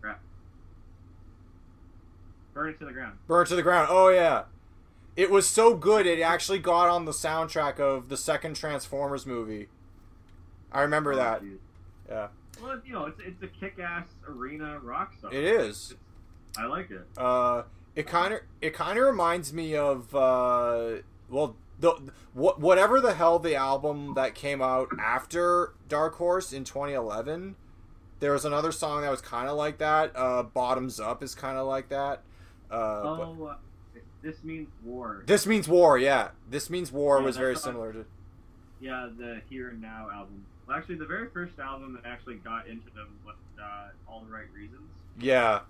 Burn 2.53 2.69
It 2.71 2.79
to 2.79 2.85
the 2.85 2.93
Ground. 2.93 3.19
Burn 3.27 3.43
it 3.43 3.49
to 3.49 3.57
the 3.57 3.63
ground. 3.63 3.89
To 3.89 3.89
the 3.89 3.89
ground. 3.89 3.89
Oh 3.91 4.09
yeah. 4.11 4.45
It 5.17 5.31
was 5.31 5.47
so 5.49 5.75
good 5.77 6.07
it 6.07 6.21
actually 6.21 6.59
got 6.59 6.89
on 6.89 7.05
the 7.05 7.13
soundtrack 7.13 7.79
of 7.81 8.09
the 8.09 8.17
second 8.17 8.55
Transformers 8.57 9.27
movie. 9.27 9.69
I 10.73 10.83
remember 10.83 11.13
Oh, 11.13 11.17
that. 11.17 11.41
geez. 11.43 11.59
Yeah. 12.09 12.29
Well, 12.65 12.81
you 12.85 12.95
know, 12.95 13.07
it's 13.07 13.21
it's 13.21 13.43
a 13.43 13.47
kick-ass 13.47 14.07
arena 14.27 14.79
rock 14.81 15.13
song. 15.21 15.33
It 15.33 15.45
is. 15.45 15.95
I 16.57 16.65
like 16.65 16.91
it. 16.91 17.07
Uh, 17.17 17.65
it 17.95 18.07
kind 18.07 18.33
of 18.33 18.41
it 18.63 18.73
kind 18.73 18.99
of 18.99 19.05
reminds 19.05 19.53
me 19.53 19.77
of 19.77 20.15
uh, 20.15 20.97
well, 21.29 21.57
the 21.79 22.13
what 22.33 22.61
whatever 22.61 23.01
the 23.01 23.15
hell 23.15 23.39
the 23.39 23.55
album 23.55 24.15
that 24.15 24.35
came 24.35 24.63
out 24.63 24.89
after 24.99 25.75
Dark 25.89 26.15
Horse 26.15 26.53
in 26.53 26.65
2011. 26.65 27.57
There 28.21 28.33
was 28.33 28.47
another 28.47 28.73
song 28.73 29.03
that 29.03 29.11
was 29.11 29.21
kind 29.21 29.49
of 29.49 29.57
like 29.57 29.79
that. 29.79 30.13
Uh, 30.15 30.45
Bottoms 30.45 30.99
Up 30.99 31.23
is 31.23 31.35
kind 31.35 31.59
of 31.59 31.67
like 31.67 31.91
that. 31.91 32.23
Uh, 32.71 33.03
but 33.03 33.21
oh, 33.21 33.51
uh, 33.53 33.57
this 34.23 34.43
means 34.43 34.69
war. 34.83 35.23
this 35.27 35.47
means 35.47 35.69
war. 35.69 35.99
Yeah, 35.99 36.29
this 36.49 36.71
means 36.71 36.91
war 36.91 37.19
Yeah, 37.19 37.25
was 37.25 37.37
very 37.37 37.57
similar 37.57 37.93
to. 37.93 38.07
Yeah, 38.81 39.11
the 39.19 39.43
Here 39.51 39.69
and 39.69 39.83
Now 39.83 40.09
album. 40.11 40.47
Well, 40.67 40.77
actually, 40.77 40.97
the 40.97 41.07
very 41.07 41.31
first 41.31 41.59
album 41.59 41.95
that 41.95 42.05
actually 42.07 42.37
got 42.39 42.69
into 42.69 42.91
them 42.91 43.21
was 43.25 43.37
uh, 43.61 43.91
All 44.07 44.25
the 44.25 44.31
Right 44.31 44.51
Reasons. 44.53 44.93
Yeah, 45.17 45.63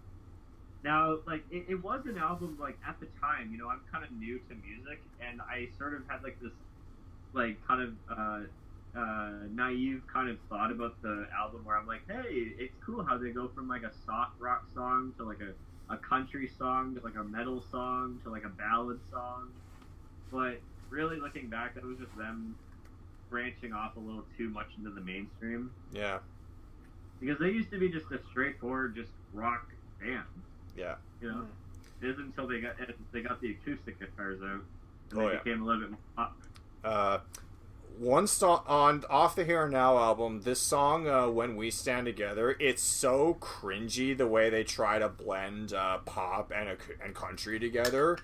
Now, 0.83 1.19
like, 1.27 1.45
it, 1.51 1.67
it 1.71 1.75
was 1.83 2.05
an 2.07 2.19
album, 2.19 2.59
like, 2.61 2.79
at 2.87 3.01
the 3.01 3.09
time, 3.21 3.51
you 3.53 3.59
know, 3.59 3.69
I'm 3.69 3.83
kind 3.91 4.05
of 4.05 4.11
new 4.13 4.39
to 4.49 4.55
music, 4.55 5.01
and 5.19 5.41
I 5.41 5.69
sort 5.79 5.95
of 5.95 6.03
had, 6.09 6.23
like, 6.23 6.39
this, 6.41 6.53
like, 7.33 7.61
kind 7.67 7.83
of, 7.83 8.19
uh, 8.19 8.41
uh, 8.99 9.47
naive 9.51 10.03
kind 10.13 10.31
of 10.31 10.39
thought 10.49 10.71
about 10.71 11.01
the 11.03 11.27
album 11.37 11.65
where 11.65 11.77
I'm 11.77 11.87
like, 11.87 12.03
hey, 12.09 12.29
it's 12.59 12.77
cool 12.85 13.05
how 13.05 13.19
they 13.19 13.33
go 13.33 13.49
from, 13.49 13.69
like, 13.69 13.83
a 13.83 13.93
soft 13.93 14.41
rock 14.41 14.65
song 14.75 15.15
to, 15.19 15.25
like, 15.25 15.41
a, 15.41 15.55
a 15.95 15.99
country 15.99 16.49
song 16.49 16.95
to, 16.97 17.01
like, 17.03 17.17
a 17.17 17.25
metal 17.25 17.63
song 17.63 18.21
to, 18.25 18.31
like, 18.31 18.45
a 18.45 18.51
ballad 18.51 19.01
song. 19.11 19.53
But 20.31 20.63
really 20.91 21.19
looking 21.21 21.49
back, 21.51 21.75
that 21.75 21.85
was 21.85 21.99
just 21.99 22.15
them 22.17 22.59
branching 23.31 23.73
off 23.73 23.97
a 23.97 24.01
little 24.01 24.25
too 24.37 24.49
much 24.49 24.69
into 24.79 24.91
the 24.91 25.01
mainstream 25.01 25.71
yeah, 25.93 26.19
because 27.21 27.39
they 27.39 27.51
used 27.51 27.71
to 27.71 27.79
be 27.79 27.89
just 27.89 28.07
a 28.13 28.19
straightforward, 28.31 28.95
just 28.95 29.11
rock 29.33 29.67
band. 30.01 30.23
yeah. 30.77 30.95
You 31.21 31.31
know, 31.33 31.47
it 32.03 32.09
isn't 32.11 32.25
until 32.25 32.47
they 32.47 32.61
got 32.61 32.77
they 33.13 33.23
got 33.23 33.41
the 33.41 33.53
acoustic 33.53 33.99
guitars 33.99 34.41
out 34.43 34.61
and 35.11 35.19
Oh, 35.21 35.27
they 35.29 35.35
yeah. 35.35 35.39
became 35.43 35.63
a 35.63 35.65
little 35.65 35.81
bit 35.83 35.91
more 35.91 35.99
pop. 36.17 36.37
Uh, 36.85 37.19
one 37.99 38.27
song 38.27 38.63
on 38.67 39.05
off 39.09 39.37
the 39.37 39.45
Here 39.45 39.63
and 39.63 39.73
Now 39.73 39.97
album. 39.97 40.43
This 40.43 40.61
song, 40.61 41.07
uh, 41.09 41.29
"When 41.29 41.55
We 41.57 41.71
Stand 41.71 42.07
Together," 42.07 42.57
it's 42.59 42.83
so 42.83 43.35
cringy 43.41 44.17
the 44.17 44.27
way 44.27 44.51
they 44.51 44.65
try 44.65 44.99
to 44.99 45.09
blend 45.09 45.73
uh, 45.73 45.99
pop 45.99 46.51
and 46.55 46.71
a, 46.71 46.77
and 47.03 47.15
country 47.15 47.59
together, 47.61 48.19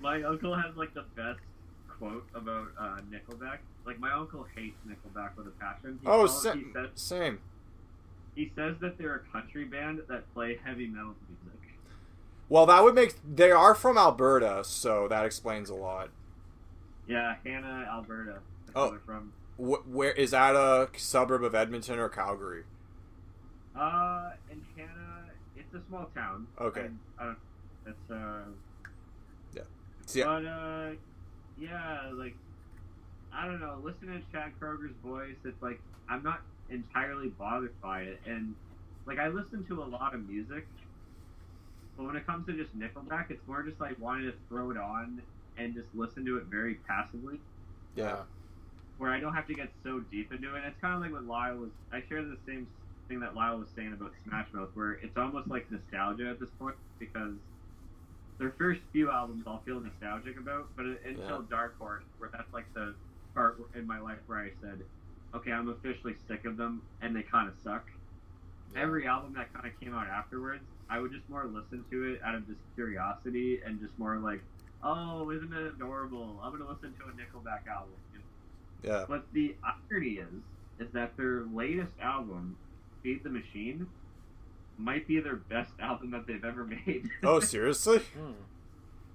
my 0.00 0.22
uncle 0.24 0.54
has 0.56 0.74
like 0.76 0.92
the 0.94 1.04
best 1.14 1.38
quote 1.88 2.26
about 2.34 2.66
uh, 2.78 2.96
Nickelback. 3.08 3.58
Like 3.86 4.00
my 4.00 4.10
uncle 4.12 4.44
hates 4.56 4.76
Nickelback 4.86 5.36
with 5.36 5.46
a 5.46 5.50
passion. 5.50 5.98
He 6.02 6.08
oh, 6.08 6.26
calls- 6.26 6.42
sa- 6.42 6.54
he 6.54 6.64
says 6.72 6.88
same. 6.96 7.38
he 8.34 8.50
says 8.56 8.74
that 8.80 8.98
they're 8.98 9.14
a 9.14 9.32
country 9.32 9.64
band 9.64 10.00
that 10.08 10.32
play 10.34 10.58
heavy 10.64 10.88
metal 10.88 11.14
music. 11.28 11.60
Well, 12.48 12.66
that 12.66 12.82
would 12.82 12.96
make 12.96 13.14
they 13.24 13.52
are 13.52 13.76
from 13.76 13.96
Alberta, 13.96 14.64
so 14.64 15.06
that 15.06 15.24
explains 15.24 15.70
a 15.70 15.76
lot. 15.76 16.08
Yeah, 17.06 17.36
Hanna, 17.44 17.86
Alberta. 17.90 18.38
That's 18.66 18.72
Oh. 18.74 18.80
where 18.82 18.90
they're 18.90 19.00
from. 19.06 19.32
Wh- 19.60 19.86
where 19.88 20.12
is 20.12 20.30
that 20.30 20.54
a 20.56 20.88
suburb 20.96 21.44
of 21.44 21.54
Edmonton 21.54 21.98
or 21.98 22.08
Calgary? 22.08 22.64
Uh, 23.76 24.30
in 24.50 24.60
Canada, 24.76 25.30
it's 25.56 25.74
a 25.74 25.80
small 25.88 26.10
town. 26.14 26.46
Okay. 26.60 26.88
I, 27.18 27.22
I 27.22 27.26
don't. 27.26 27.38
It's 27.86 28.10
uh. 28.10 28.40
Yeah. 29.54 29.62
See, 30.06 30.22
But 30.22 30.44
uh, 30.46 30.90
yeah, 31.58 32.10
like 32.12 32.34
I 33.32 33.46
don't 33.46 33.60
know. 33.60 33.78
Listening 33.82 34.20
to 34.22 34.32
Chad 34.32 34.52
Kroeger's 34.60 34.96
voice, 35.04 35.36
it's 35.44 35.62
like 35.62 35.80
I'm 36.08 36.22
not 36.22 36.40
entirely 36.70 37.28
bothered 37.28 37.78
by 37.80 38.02
it, 38.02 38.20
and 38.26 38.54
like 39.06 39.18
I 39.18 39.28
listen 39.28 39.64
to 39.66 39.82
a 39.82 39.84
lot 39.84 40.14
of 40.14 40.28
music, 40.28 40.66
but 41.96 42.06
when 42.06 42.16
it 42.16 42.26
comes 42.26 42.46
to 42.46 42.52
just 42.52 42.76
Nickelback, 42.78 43.30
it's 43.30 43.46
more 43.46 43.62
just 43.62 43.80
like 43.80 43.98
wanting 44.00 44.26
to 44.30 44.34
throw 44.48 44.70
it 44.70 44.76
on 44.76 45.22
and 45.58 45.74
just 45.74 45.86
listen 45.94 46.24
to 46.26 46.38
it 46.38 46.44
very 46.44 46.74
passively, 46.88 47.40
yeah. 47.94 48.20
Where 49.00 49.10
I 49.10 49.18
don't 49.18 49.32
have 49.32 49.46
to 49.46 49.54
get 49.54 49.70
so 49.82 50.00
deep 50.12 50.30
into 50.30 50.54
it. 50.54 50.62
It's 50.66 50.78
kind 50.78 50.94
of 50.94 51.00
like 51.00 51.10
what 51.10 51.24
Lyle 51.24 51.56
was. 51.56 51.70
I 51.90 52.02
share 52.06 52.22
the 52.22 52.36
same 52.46 52.68
thing 53.08 53.18
that 53.20 53.34
Lyle 53.34 53.56
was 53.58 53.68
saying 53.74 53.94
about 53.94 54.12
Smash 54.28 54.46
Mouth, 54.52 54.68
where 54.74 54.92
it's 54.92 55.16
almost 55.16 55.48
like 55.48 55.70
nostalgia 55.70 56.28
at 56.28 56.38
this 56.38 56.50
point 56.58 56.76
because 56.98 57.32
their 58.38 58.50
first 58.58 58.82
few 58.92 59.10
albums 59.10 59.44
I'll 59.46 59.62
feel 59.64 59.80
nostalgic 59.80 60.36
about, 60.38 60.68
but 60.76 60.84
until 60.84 61.40
Yeah. 61.40 61.46
Dark 61.48 61.78
Horse, 61.78 62.04
where 62.18 62.28
that's 62.30 62.52
like 62.52 62.72
the 62.74 62.94
part 63.34 63.58
in 63.74 63.86
my 63.86 63.98
life 63.98 64.18
where 64.26 64.38
I 64.38 64.50
said, 64.60 64.80
okay, 65.34 65.50
I'm 65.50 65.70
officially 65.70 66.14
sick 66.28 66.44
of 66.44 66.58
them 66.58 66.82
and 67.00 67.16
they 67.16 67.22
kind 67.22 67.48
of 67.48 67.54
suck. 67.64 67.86
Every 68.76 69.06
album 69.06 69.32
that 69.32 69.50
kind 69.54 69.66
of 69.66 69.80
came 69.80 69.94
out 69.94 70.08
afterwards, 70.08 70.62
I 70.90 70.98
would 71.00 71.10
just 71.10 71.26
more 71.30 71.46
listen 71.46 71.84
to 71.90 72.12
it 72.12 72.20
out 72.22 72.34
of 72.34 72.46
just 72.46 72.60
curiosity 72.74 73.60
and 73.64 73.80
just 73.80 73.98
more 73.98 74.16
like, 74.18 74.42
oh, 74.82 75.30
isn't 75.30 75.52
it 75.52 75.74
adorable? 75.74 76.38
I'm 76.42 76.52
gonna 76.52 76.70
listen 76.70 76.92
to 77.00 77.04
a 77.08 77.12
Nickelback 77.12 77.66
album. 77.66 77.94
You 78.82 78.88
know? 78.90 78.98
Yeah. 78.98 79.04
But 79.08 79.24
the 79.32 79.54
irony 79.90 80.14
is, 80.18 80.28
is 80.78 80.92
that 80.92 81.16
their 81.16 81.44
latest 81.52 81.92
album, 82.00 82.56
Feed 83.02 83.22
the 83.24 83.30
Machine, 83.30 83.86
might 84.78 85.06
be 85.06 85.20
their 85.20 85.36
best 85.36 85.72
album 85.80 86.10
that 86.12 86.26
they've 86.26 86.44
ever 86.44 86.64
made. 86.64 87.08
Oh, 87.22 87.40
seriously? 87.40 87.98
Hmm. 87.98 88.32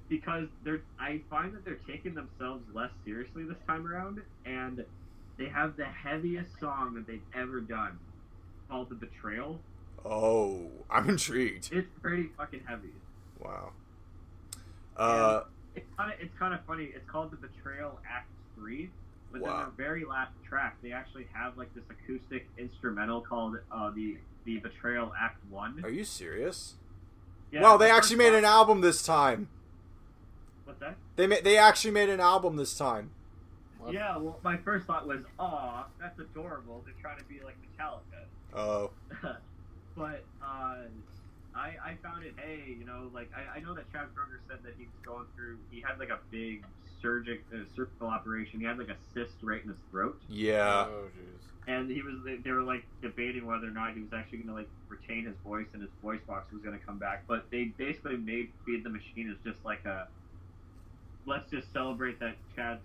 because 0.09 0.47
they're 0.63 0.81
I 0.99 1.21
find 1.29 1.53
that 1.55 1.65
they're 1.65 1.79
taking 1.87 2.13
themselves 2.13 2.63
less 2.73 2.91
seriously 3.03 3.43
this 3.45 3.57
time 3.67 3.87
around, 3.87 4.21
and 4.45 4.85
they 5.37 5.47
have 5.49 5.75
the 5.77 5.85
heaviest 5.85 6.59
song 6.59 6.93
that 6.95 7.07
they've 7.07 7.25
ever 7.35 7.59
done, 7.61 7.97
called 8.69 8.89
"The 8.89 8.95
Betrayal." 8.95 9.59
Oh, 10.07 10.69
I'm 10.89 11.09
intrigued. 11.09 11.69
It's 11.73 11.87
pretty 11.99 12.29
fucking 12.37 12.61
heavy. 12.67 12.93
Wow. 13.39 13.71
Uh, 14.95 15.41
It's 15.75 15.85
kind 15.97 16.13
of 16.13 16.19
it's 16.19 16.37
kind 16.37 16.53
of 16.53 16.63
funny. 16.65 16.91
It's 16.95 17.09
called 17.09 17.31
"The 17.31 17.37
Betrayal 17.37 17.99
Act 18.09 18.29
3, 18.55 18.89
but 19.39 19.45
then 19.45 19.53
Wow. 19.53 19.71
their 19.75 19.87
very 19.87 20.05
last 20.05 20.31
track, 20.47 20.77
they 20.81 20.91
actually 20.91 21.27
have 21.33 21.57
like 21.57 21.73
this 21.75 21.83
acoustic 21.89 22.47
instrumental 22.57 23.21
called 23.21 23.57
uh, 23.71 23.89
the 23.91 24.17
the 24.45 24.57
Betrayal 24.59 25.11
Act 25.19 25.39
One. 25.49 25.81
are 25.83 25.89
you 25.89 26.03
serious? 26.03 26.75
Yeah, 27.51 27.61
wow, 27.61 27.77
they 27.77 27.87
the 27.87 27.91
actually 27.91 28.17
made 28.17 28.29
song- 28.29 28.39
an 28.39 28.45
album 28.45 28.81
this 28.81 29.03
time. 29.05 29.47
What's 30.65 30.79
that? 30.79 30.95
They 31.15 31.27
ma- 31.27 31.35
they 31.43 31.57
actually 31.57 31.91
made 31.91 32.09
an 32.09 32.19
album 32.19 32.55
this 32.55 32.77
time. 32.77 33.11
What? 33.79 33.93
Yeah, 33.93 34.17
well, 34.17 34.39
my 34.43 34.57
first 34.57 34.85
thought 34.87 35.07
was, 35.07 35.23
"Aw, 35.39 35.85
that's 35.99 36.17
adorable." 36.19 36.81
They're 36.85 36.95
trying 37.01 37.17
to 37.19 37.23
be 37.25 37.39
like 37.43 37.55
Metallica. 37.61 38.25
Oh, 38.53 38.91
but 39.95 40.23
uh, 40.43 40.75
I 41.55 41.75
I 41.83 41.97
found 42.03 42.23
it. 42.23 42.33
Hey, 42.37 42.75
you 42.77 42.85
know, 42.85 43.09
like 43.13 43.29
I, 43.35 43.57
I 43.57 43.61
know 43.61 43.73
that 43.75 43.91
Chad 43.91 44.07
Kroeger 44.15 44.39
said 44.47 44.59
that 44.63 44.73
he 44.77 44.85
was 44.85 44.95
going 45.05 45.25
through. 45.35 45.57
He 45.71 45.81
had 45.81 45.99
like 45.99 46.09
a 46.09 46.19
big 46.31 46.63
surgic 47.05 47.39
uh, 47.53 47.65
surgical 47.75 48.07
operation. 48.07 48.59
He 48.59 48.65
had 48.65 48.77
like 48.77 48.89
a 48.89 48.97
cyst 49.13 49.35
right 49.41 49.61
in 49.61 49.69
his 49.69 49.77
throat, 49.91 50.19
yeah. 50.27 50.87
Oh, 50.89 51.07
jeez. 51.17 51.67
and 51.67 51.89
he 51.89 52.01
was. 52.01 52.15
They 52.43 52.51
were 52.51 52.63
like 52.63 52.85
debating 53.01 53.45
whether 53.45 53.67
or 53.67 53.71
not 53.71 53.93
he 53.93 54.01
was 54.01 54.13
actually 54.13 54.39
going 54.39 54.49
to 54.49 54.55
like 54.55 54.69
retain 54.87 55.25
his 55.25 55.35
voice 55.45 55.67
and 55.73 55.81
his 55.81 55.91
voice 56.01 56.21
box 56.27 56.51
was 56.51 56.61
going 56.61 56.77
to 56.77 56.85
come 56.85 56.97
back. 56.97 57.23
But 57.27 57.45
they 57.51 57.65
basically 57.65 58.17
made 58.17 58.51
Feed 58.65 58.83
the 58.83 58.89
Machine 58.89 59.29
as 59.29 59.37
just 59.45 59.63
like 59.65 59.85
a. 59.85 60.07
Let's 61.27 61.49
just 61.49 61.71
celebrate 61.73 62.19
that 62.19 62.35
Chad's 62.55 62.81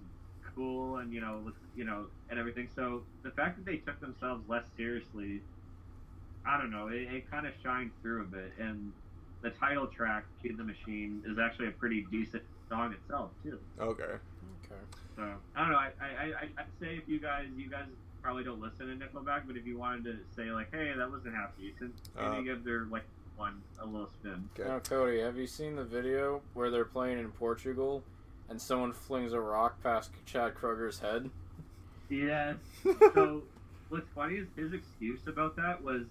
cool 0.55 0.97
and 0.97 1.12
you 1.12 1.20
know 1.20 1.40
let's 1.44 1.59
you 1.76 1.84
know 1.84 2.06
and 2.28 2.38
everything. 2.38 2.68
So 2.74 3.02
the 3.22 3.30
fact 3.30 3.56
that 3.56 3.64
they 3.64 3.78
took 3.78 4.01
themselves 4.01 4.48
less 4.48 4.64
seriously 4.76 5.40
I 6.47 6.59
don't 6.59 6.70
know. 6.70 6.88
It, 6.88 7.02
it 7.02 7.30
kind 7.30 7.47
of 7.47 7.52
shined 7.62 7.90
through 8.02 8.22
a 8.22 8.24
bit, 8.24 8.52
and 8.59 8.92
the 9.42 9.51
title 9.51 9.86
track, 9.86 10.24
"Feed 10.42 10.56
the 10.56 10.64
Machine," 10.64 11.22
is 11.26 11.38
actually 11.38 11.68
a 11.68 11.72
pretty 11.72 12.06
decent 12.10 12.42
song 12.70 12.94
itself 12.94 13.30
too. 13.42 13.59
Okay. 13.78 14.05
Okay. 14.05 14.80
So 15.16 15.22
I 15.55 15.60
don't 15.60 15.72
know. 15.72 15.78
I 15.78 15.90
I 16.01 16.24
I 16.24 16.42
I'd 16.59 16.66
say 16.80 16.97
if 16.97 17.06
you 17.06 17.20
guys 17.20 17.47
you 17.56 17.68
guys 17.68 17.86
probably 18.22 18.44
don't 18.44 18.60
listen 18.60 18.86
to 18.86 19.05
Nickelback, 19.05 19.42
but 19.47 19.56
if 19.56 19.66
you 19.66 19.76
wanted 19.78 20.05
to 20.05 20.16
say 20.34 20.51
like, 20.51 20.70
hey, 20.72 20.92
that 20.97 21.10
wasn't 21.10 21.34
half 21.34 21.51
decent, 21.59 21.94
maybe 22.16 22.36
Uh, 22.36 22.40
give 22.40 22.64
their 22.64 22.84
like 22.84 23.05
one 23.36 23.60
a 23.80 23.86
little 23.86 24.09
spin. 24.09 24.48
Okay. 24.59 24.68
Now, 24.68 24.78
Cody, 24.78 25.20
have 25.20 25.36
you 25.36 25.47
seen 25.47 25.74
the 25.76 25.84
video 25.84 26.42
where 26.55 26.70
they're 26.70 26.84
playing 26.84 27.18
in 27.18 27.30
Portugal 27.32 28.02
and 28.48 28.60
someone 28.60 28.92
flings 28.92 29.32
a 29.32 29.40
rock 29.40 29.82
past 29.82 30.10
Chad 30.26 30.55
Kroeger's 30.55 30.98
head? 31.01 31.30
Yes. 32.10 32.56
so 33.14 33.42
what's 33.88 34.09
funny 34.14 34.34
is 34.36 34.48
his 34.56 34.72
excuse 34.72 35.26
about 35.26 35.56
that 35.56 35.82
was 35.82 36.02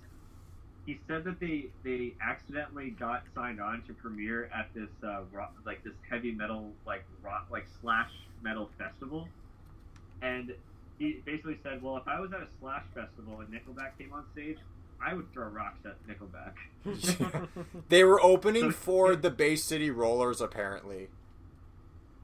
he 0.85 0.99
said 1.07 1.23
that 1.26 1.39
they 1.39 1.68
they 1.84 2.14
accidentally 2.22 2.91
got 2.91 3.23
signed 3.35 3.61
on 3.61 3.84
to 3.88 3.93
premiere 3.93 4.49
at 4.53 4.69
this 4.73 4.89
uh, 5.03 5.22
rock, 5.31 5.53
like 5.65 5.84
this 5.84 5.93
heavy 6.10 6.31
metal 6.31 6.72
like 6.85 7.03
rock 7.23 7.47
like 7.51 7.68
slash 7.81 8.11
metal 8.41 8.69
festival, 8.77 9.27
and 10.22 10.53
he 10.97 11.22
basically 11.26 11.57
said, 11.64 11.81
well, 11.81 11.97
if 11.97 12.07
I 12.07 12.19
was 12.19 12.31
at 12.34 12.41
a 12.41 12.47
slash 12.60 12.84
festival 12.93 13.39
and 13.39 13.49
Nickelback 13.49 13.97
came 13.97 14.11
on 14.14 14.26
stage, 14.34 14.57
I 15.01 15.14
would 15.14 15.31
throw 15.34 15.47
rocks 15.47 15.80
at 15.85 15.95
Nickelback. 16.07 16.53
They 17.89 18.03
were 18.03 18.22
opening 18.22 18.72
for 18.72 19.15
the 19.15 19.31
Bay 19.31 19.56
City 19.56 19.89
Rollers, 19.89 20.41
apparently. 20.41 21.07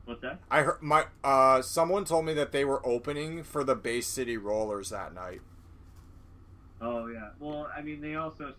What's 0.06 0.22
that? 0.22 0.40
I 0.52 0.61
heard 0.61 0.82
my 0.82 1.06
uh 1.23 1.61
someone 1.64 2.06
told 2.06 2.26
me 2.26 2.34
that 2.36 2.52
they 2.52 2.64
were 2.64 2.86
opening 2.86 3.44
for 3.44 3.64
the 3.64 3.76
Bay 3.76 4.02
City 4.02 4.38
Rollers 4.38 4.90
that 4.90 5.14
night. 5.14 5.41
Oh 6.81 7.07
yeah. 7.07 7.30
Well, 7.39 7.69
I 7.76 7.81
mean, 7.81 8.02
they 8.02 8.15
also 8.15 8.53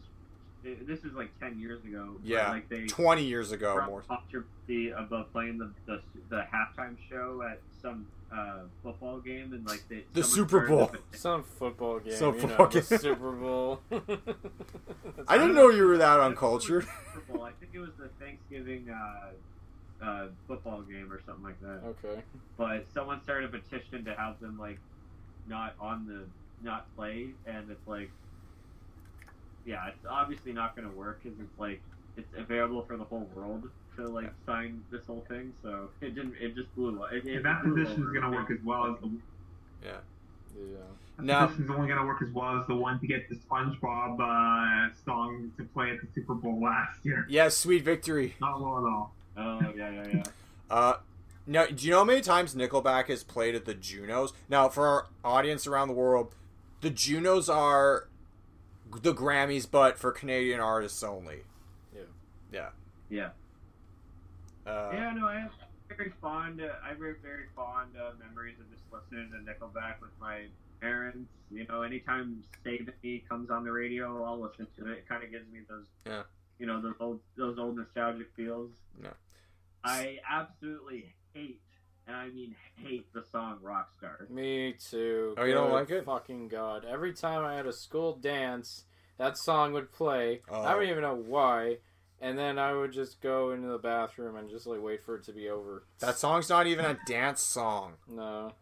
this 0.62 1.05
is 1.05 1.12
like 1.12 1.30
ten 1.38 1.59
years 1.59 1.84
ago. 1.84 2.16
Yeah, 2.24 2.51
Like 2.51 2.68
they 2.68 2.86
Twenty 2.86 3.24
years 3.24 3.52
ago, 3.52 3.74
brought 3.74 3.88
more. 3.90 4.02
controversy 4.02 4.90
about 4.90 5.32
playing 5.32 5.59
the, 5.59 5.70
the 5.86 6.01
the 6.28 6.44
halftime 6.52 6.97
show 7.09 7.43
at 7.48 7.60
some 7.80 8.06
uh, 8.32 8.60
football 8.82 9.20
game 9.20 9.52
and 9.52 9.64
like 9.66 9.84
they, 9.88 10.05
The 10.12 10.24
Super 10.24 10.66
started 10.66 10.72
a 10.72 10.76
Bowl. 10.76 10.90
Some 11.12 11.43
football 11.44 12.01
game. 12.01 12.14
Some 12.16 12.34
you 12.34 12.40
football 12.40 12.66
know, 12.66 12.72
the 12.72 12.80
game. 12.80 12.98
Super 12.98 13.32
Bowl. 13.32 13.80
I 15.28 15.38
didn't 15.38 15.55
know 15.55 15.68
you 15.70 15.86
were 15.86 15.98
that 15.98 16.18
uncultured. 16.20 16.86
Super 17.14 17.32
Bowl. 17.34 17.43
I 17.44 17.52
think 17.52 17.72
it 17.74 17.78
was 17.78 17.90
the 17.98 18.09
Thanksgiving 18.20 18.88
uh, 18.90 20.05
uh, 20.05 20.26
football 20.48 20.82
game 20.82 21.12
or 21.12 21.20
something 21.24 21.44
like 21.44 21.60
that. 21.60 21.80
Okay. 22.05 22.20
But 22.56 22.86
someone 22.93 23.22
started 23.22 23.55
a 23.55 23.59
petition 23.59 24.05
to 24.06 24.14
have 24.14 24.40
them 24.40 24.59
like 24.59 24.80
not 25.48 25.74
on 25.80 26.06
the 26.06 26.24
not 26.62 26.87
play, 26.97 27.28
and 27.47 27.70
it's 27.70 27.87
like, 27.87 28.11
yeah, 29.65 29.89
it's 29.89 30.07
obviously 30.09 30.53
not 30.53 30.77
going 30.77 30.89
to 30.89 30.95
work 30.97 31.20
because 31.23 31.39
it's 31.41 31.59
like 31.59 31.81
it's 32.16 32.28
available 32.37 32.83
for 32.83 32.97
the 32.97 33.05
whole 33.05 33.28
world 33.35 33.69
to 33.97 34.09
like 34.09 34.31
sign 34.45 34.83
this 34.91 35.05
whole 35.07 35.24
thing. 35.28 35.53
So 35.62 35.89
it 36.01 36.15
didn't. 36.15 36.35
It 36.41 36.55
just 36.55 36.74
blew. 36.77 37.03
It, 37.05 37.27
it 37.27 37.37
If 37.37 37.43
that 37.43 37.62
position 37.62 38.03
is 38.03 38.09
going 38.11 38.23
to 38.23 38.31
work 38.31 38.51
as 38.51 38.59
well 38.65 38.87
as 38.95 39.01
the 39.01 39.11
Yeah. 39.85 39.93
that 41.16 41.24
Now- 41.24 41.47
position's 41.47 41.70
only 41.70 41.89
going 41.89 42.01
to 42.01 42.07
work 42.07 42.23
as 42.23 42.31
well 42.31 42.61
as 42.61 42.66
the 42.66 42.74
one 42.77 43.01
to 43.01 43.07
get 43.07 43.28
the 43.28 43.37
SpongeBob 43.37 44.20
uh, 44.20 44.95
song 45.05 45.51
to 45.57 45.65
play 45.65 45.91
at 45.91 46.01
the 46.01 46.07
Super 46.15 46.35
Bowl 46.35 46.61
last 46.62 47.05
year. 47.05 47.27
yeah, 47.28 47.49
sweet 47.49 47.83
victory. 47.83 48.35
Not 48.41 48.61
well 48.61 48.78
at 48.78 48.85
all. 48.93 49.12
Oh 49.39 49.73
yeah, 49.77 49.91
yeah, 49.91 50.07
yeah. 50.15 50.23
Uh, 50.69 50.95
now, 51.47 51.65
do 51.66 51.85
you 51.87 51.93
know 51.93 51.99
how 51.99 52.05
many 52.05 52.20
times 52.20 52.57
Nickelback 52.57 53.07
has 53.07 53.23
played 53.23 53.55
at 53.55 53.66
the 53.66 53.74
Junos? 53.74 54.33
Now, 54.49 54.69
for 54.69 54.85
our 54.89 55.07
audience 55.24 55.65
around 55.69 55.87
the 55.87 55.95
world, 55.95 56.35
the 56.87 56.91
Junos 56.93 57.49
are 57.49 58.07
the 59.03 59.13
Grammys, 59.13 59.69
but 59.69 59.99
for 59.99 60.13
Canadian 60.13 60.61
artists 60.61 61.03
only. 61.03 61.39
Yeah. 61.93 62.03
Yeah. 62.53 62.69
Yeah. 63.11 63.29
Uh, 64.65 64.91
yeah, 64.93 65.13
no, 65.17 65.27
I 65.27 65.41
have 65.41 65.51
very 65.89 66.13
fond. 66.23 66.61
Uh, 66.63 66.69
I 66.85 66.91
have 66.91 66.99
very, 66.99 67.17
very 67.21 67.47
fond 67.57 67.91
uh, 68.01 68.11
memories 68.25 68.55
of 68.61 68.71
just 68.71 68.85
listening 68.93 69.33
to 69.33 69.39
Nickelback 69.39 70.01
with 70.01 70.13
my 70.21 70.43
parents. 70.81 71.29
You 71.51 71.67
know, 71.67 71.83
anytime 71.83 72.45
"Save 72.63 72.89
Me" 73.03 73.25
comes 73.29 73.51
on 73.51 73.65
the 73.65 73.73
radio, 73.73 74.23
I'll 74.23 74.39
listen 74.41 74.69
to 74.79 74.93
it. 74.93 74.99
It 74.99 75.09
kind 75.09 75.25
of 75.25 75.33
gives 75.33 75.51
me 75.53 75.61
those, 75.69 75.87
Yeah. 76.07 76.23
you 76.61 76.67
know, 76.67 76.81
those 76.81 76.95
old, 77.01 77.19
those 77.37 77.59
old 77.59 77.77
nostalgic 77.79 78.29
feels. 78.37 78.71
Yeah. 79.03 79.11
I 79.83 80.19
absolutely 80.31 81.15
hate, 81.35 81.61
and 82.07 82.16
I 82.16 82.28
mean 82.28 82.55
hate, 82.77 83.12
the 83.12 83.23
song 83.33 83.59
"Rockstar." 83.65 84.28
Me 84.31 84.74
too. 84.74 85.35
Oh, 85.39 85.45
you 85.45 85.55
don't 85.55 85.73
like 85.73 85.91
it? 85.91 86.05
Fucking 86.05 86.49
god! 86.49 86.85
Every 86.89 87.12
time 87.12 87.45
I 87.45 87.55
had 87.55 87.66
a 87.66 87.73
school 87.73 88.16
dance, 88.16 88.85
that 89.19 89.37
song 89.39 89.73
would 89.73 89.93
play. 89.93 90.43
Oh. 90.49 90.62
I 90.62 90.73
don't 90.74 90.85
even 90.89 91.03
know 91.03 91.15
why. 91.16 91.78
And 92.19 92.39
then 92.39 92.59
I 92.59 92.73
would 92.73 92.93
just 92.93 93.20
go 93.20 93.51
into 93.51 93.69
the 93.69 93.77
bathroom 93.78 94.37
and 94.37 94.49
just 94.49 94.66
like 94.66 94.81
wait 94.81 95.03
for 95.05 95.16
it 95.16 95.24
to 95.24 95.33
be 95.33 95.51
over. 95.51 95.85
That 95.99 96.16
song's 96.16 96.49
not 96.49 96.66
even 96.66 96.85
a 96.87 96.99
dance 97.07 97.43
song. 97.43 97.95
No. 98.09 98.53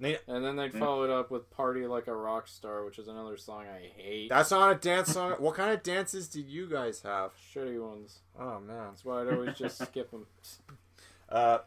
They- 0.00 0.18
And 0.28 0.44
then 0.44 0.54
they'd 0.56 0.74
follow 0.74 1.02
it 1.04 1.10
up 1.10 1.30
with 1.30 1.50
"Party 1.50 1.86
Like 1.86 2.06
a 2.06 2.14
Rock 2.14 2.46
Star," 2.48 2.84
which 2.84 2.98
is 2.98 3.08
another 3.08 3.36
song 3.38 3.64
I 3.66 3.90
hate. 3.96 4.28
That's 4.28 4.50
not 4.50 4.70
a 4.70 4.74
dance 4.74 5.12
song. 5.12 5.32
what 5.38 5.54
kind 5.56 5.72
of 5.72 5.82
dances 5.82 6.28
did 6.28 6.48
you 6.48 6.68
guys 6.68 7.00
have? 7.02 7.32
shitty 7.52 7.82
ones. 7.82 8.18
Oh 8.38 8.60
man. 8.60 8.88
That's 8.90 9.04
why 9.04 9.22
I'd 9.22 9.32
always 9.32 9.56
just 9.56 9.78
skip 9.84 10.10
them. 10.10 10.26
Uh, 11.28 11.58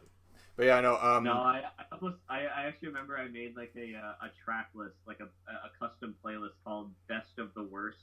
but 0.62 0.66
yeah, 0.66 0.80
no. 0.80 0.96
Um, 0.96 1.24
no, 1.24 1.32
I, 1.32 1.62
I 1.76 1.84
almost, 1.90 2.20
I, 2.30 2.42
I 2.42 2.66
actually 2.68 2.88
remember 2.88 3.18
I 3.18 3.26
made 3.26 3.56
like 3.56 3.72
a, 3.76 3.96
uh, 3.96 4.26
a 4.26 4.30
track 4.44 4.68
list, 4.74 4.94
like 5.08 5.18
a, 5.18 5.24
a 5.50 5.70
custom 5.76 6.14
playlist 6.24 6.52
called 6.64 6.92
"Best 7.08 7.36
of 7.38 7.52
the 7.54 7.64
Worst," 7.64 7.98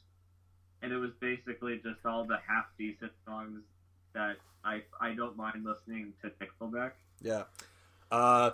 and 0.81 0.91
it 0.91 0.97
was 0.97 1.11
basically 1.21 1.77
just 1.77 2.05
all 2.05 2.25
the 2.25 2.37
half 2.45 2.65
decent 2.77 3.13
songs 3.25 3.61
that 4.13 4.35
I, 4.65 4.81
I 4.99 5.13
don't 5.13 5.37
mind 5.37 5.63
listening 5.63 6.11
to 6.21 6.31
Nickelback. 6.31 6.91
Yeah. 7.21 7.43
Uh, 8.11 8.51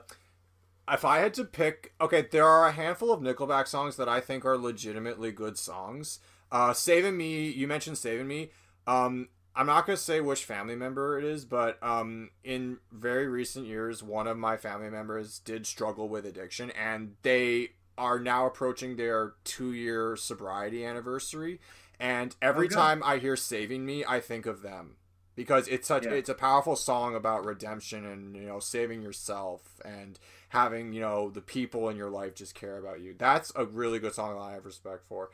if 0.88 1.04
I 1.04 1.18
had 1.18 1.34
to 1.34 1.44
pick, 1.44 1.94
okay, 2.00 2.28
there 2.30 2.46
are 2.46 2.68
a 2.68 2.74
handful 2.74 3.12
of 3.12 3.22
Nickelback 3.22 3.68
songs 3.68 3.96
that 3.96 4.08
I 4.08 4.20
think 4.20 4.46
are 4.46 4.56
legitimately 4.56 5.32
good 5.32 5.58
songs. 5.58 6.20
Uh, 6.52 6.74
Saving 6.74 7.18
Me, 7.18 7.50
you 7.50 7.68
mentioned 7.68 7.98
Saving 7.98 8.28
Me. 8.28 8.52
Um, 8.86 9.30
I'm 9.56 9.68
not 9.68 9.86
gonna 9.86 9.98
say 9.98 10.20
which 10.20 10.44
family 10.44 10.76
member 10.76 11.18
it 11.18 11.24
is, 11.24 11.46
but 11.46 11.82
um, 11.82 12.32
in 12.44 12.78
very 12.92 13.28
recent 13.28 13.66
years, 13.68 14.04
one 14.04 14.28
of 14.28 14.38
my 14.38 14.58
family 14.58 14.90
members 14.90 15.40
did 15.40 15.66
struggle 15.66 16.10
with 16.10 16.26
addiction, 16.26 16.72
and 16.72 17.16
they 17.22 17.70
are 17.98 18.20
now 18.20 18.46
approaching 18.46 18.98
their 18.98 19.34
two-year 19.46 20.18
sobriety 20.18 20.84
anniversary. 20.86 21.60
And 22.00 22.36
every 22.42 22.68
time 22.68 23.02
I 23.06 23.18
hear 23.20 23.38
"Saving 23.38 23.86
Me," 23.86 24.04
I 24.06 24.20
think 24.20 24.46
of 24.46 24.62
them 24.62 24.98
because 25.36 25.68
it's 25.70 25.88
such 25.88 26.04
Yeah. 26.06 26.12
it's 26.12 26.28
a 26.30 26.34
powerful 26.34 26.76
song 26.76 27.16
about 27.16 27.46
redemption 27.46 28.06
and 28.06 28.36
you 28.36 28.46
know 28.48 28.60
saving 28.60 29.02
yourself 29.02 29.80
and 29.86 30.20
having 30.50 30.92
you 30.92 31.00
know 31.00 31.30
the 31.30 31.42
people 31.42 31.88
in 31.88 31.96
your 31.96 32.10
life 32.10 32.36
just 32.36 32.56
care 32.56 32.78
about 32.78 33.00
you. 33.00 33.16
That's 33.18 33.54
a 33.56 33.66
really 33.66 34.00
good 34.00 34.14
song 34.14 34.36
that 34.36 34.42
I 34.42 34.52
have 34.54 34.66
respect 34.66 35.06
for. 35.08 35.30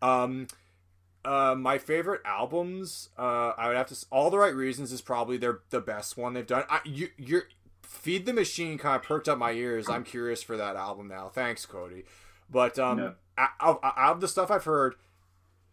Um, 0.00 0.46
uh, 1.26 1.54
my 1.56 1.76
favorite 1.76 2.22
albums, 2.24 3.10
uh, 3.18 3.52
I 3.58 3.68
would 3.68 3.76
have 3.76 3.88
to. 3.88 4.06
All 4.10 4.30
the 4.30 4.38
right 4.38 4.54
reasons 4.54 4.92
is 4.92 5.00
probably 5.00 5.36
their 5.36 5.60
the 5.70 5.80
best 5.80 6.16
one 6.16 6.34
they've 6.34 6.46
done. 6.46 6.64
I, 6.70 6.80
you, 6.84 7.08
you're 7.18 7.48
feed 7.82 8.26
the 8.26 8.32
machine 8.32 8.78
kind 8.78 8.96
of 8.96 9.02
perked 9.02 9.28
up 9.28 9.36
my 9.36 9.52
ears. 9.52 9.88
I'm 9.88 10.04
curious 10.04 10.42
for 10.42 10.56
that 10.56 10.76
album 10.76 11.08
now. 11.08 11.28
Thanks, 11.28 11.66
Cody. 11.66 12.04
But 12.48 12.78
um, 12.78 13.16
out, 13.36 13.50
out 13.60 13.80
out 13.82 14.14
of 14.14 14.20
the 14.20 14.28
stuff 14.28 14.50
I've 14.50 14.64
heard, 14.64 14.94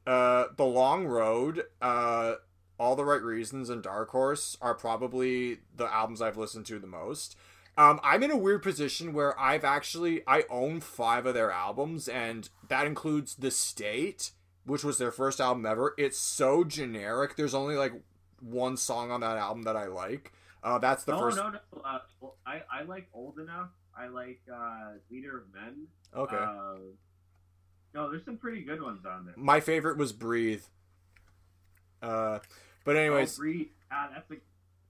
uh, 0.07 0.45
the 0.57 0.65
Long 0.65 1.05
Road, 1.05 1.63
uh, 1.81 2.35
all 2.79 2.95
the 2.95 3.05
right 3.05 3.21
reasons, 3.21 3.69
and 3.69 3.83
Dark 3.83 4.09
Horse 4.09 4.57
are 4.59 4.73
probably 4.73 5.59
the 5.75 5.85
albums 5.85 6.21
I've 6.21 6.37
listened 6.37 6.65
to 6.67 6.79
the 6.79 6.87
most. 6.87 7.37
Um, 7.77 7.99
I'm 8.03 8.21
in 8.23 8.31
a 8.31 8.37
weird 8.37 8.61
position 8.61 9.13
where 9.13 9.39
I've 9.39 9.63
actually 9.63 10.21
I 10.27 10.43
own 10.49 10.79
five 10.79 11.25
of 11.25 11.33
their 11.33 11.51
albums, 11.51 12.07
and 12.07 12.49
that 12.67 12.87
includes 12.87 13.35
The 13.35 13.51
State, 13.51 14.31
which 14.65 14.83
was 14.83 14.97
their 14.97 15.11
first 15.11 15.39
album 15.39 15.65
ever. 15.65 15.93
It's 15.97 16.17
so 16.17 16.63
generic. 16.63 17.35
There's 17.35 17.53
only 17.53 17.75
like 17.75 17.93
one 18.39 18.77
song 18.77 19.11
on 19.11 19.21
that 19.21 19.37
album 19.37 19.63
that 19.63 19.75
I 19.75 19.87
like. 19.87 20.31
Uh, 20.63 20.77
that's 20.79 21.03
the 21.03 21.11
no, 21.13 21.19
first. 21.19 21.37
no, 21.37 21.49
no. 21.49 21.59
Uh, 21.83 21.99
well, 22.21 22.35
I, 22.45 22.61
I 22.71 22.83
like 22.83 23.07
Old 23.13 23.37
Enough. 23.39 23.69
I 23.97 24.07
like 24.07 24.39
uh, 24.51 24.93
Leader 25.11 25.37
of 25.37 25.43
Men. 25.53 25.87
Okay. 26.15 26.35
Uh, 26.37 26.75
no, 27.93 28.09
there's 28.09 28.25
some 28.25 28.37
pretty 28.37 28.61
good 28.61 28.81
ones 28.81 29.05
on 29.05 29.25
there. 29.25 29.35
My 29.37 29.59
favorite 29.59 29.97
was 29.97 30.13
Breathe. 30.13 30.63
Uh, 32.01 32.39
but 32.85 32.95
anyways, 32.95 33.37
oh, 33.37 33.41
Breathe. 33.41 33.67
Ah, 33.91 34.09
that's 34.13 34.29
a 34.31 34.35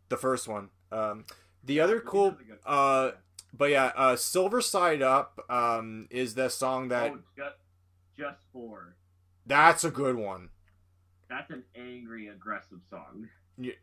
the 0.10 0.18
first 0.18 0.48
one. 0.48 0.70
Um, 0.92 1.26
the 1.64 1.80
other 1.80 1.96
Breathe 1.98 2.08
cool. 2.08 2.28
is 2.30 2.34
a 2.40 2.44
good 2.44 2.60
Uh, 2.66 3.12
but 3.56 3.70
yeah, 3.72 3.92
uh, 3.96 4.16
Silver 4.16 4.62
Side 4.62 5.02
Up 5.02 5.40
um, 5.50 6.08
is 6.10 6.36
the 6.36 6.50
song 6.50 6.90
that. 6.90 7.12
oh, 7.12 7.20
just, 7.36 7.56
just 8.18 8.40
for. 8.52 8.96
That's 9.46 9.84
a 9.84 9.92
good 9.92 10.16
one. 10.16 10.50
That's 11.30 11.50
an 11.50 11.64
angry, 11.76 12.28
aggressive 12.28 12.80
song. 12.90 13.30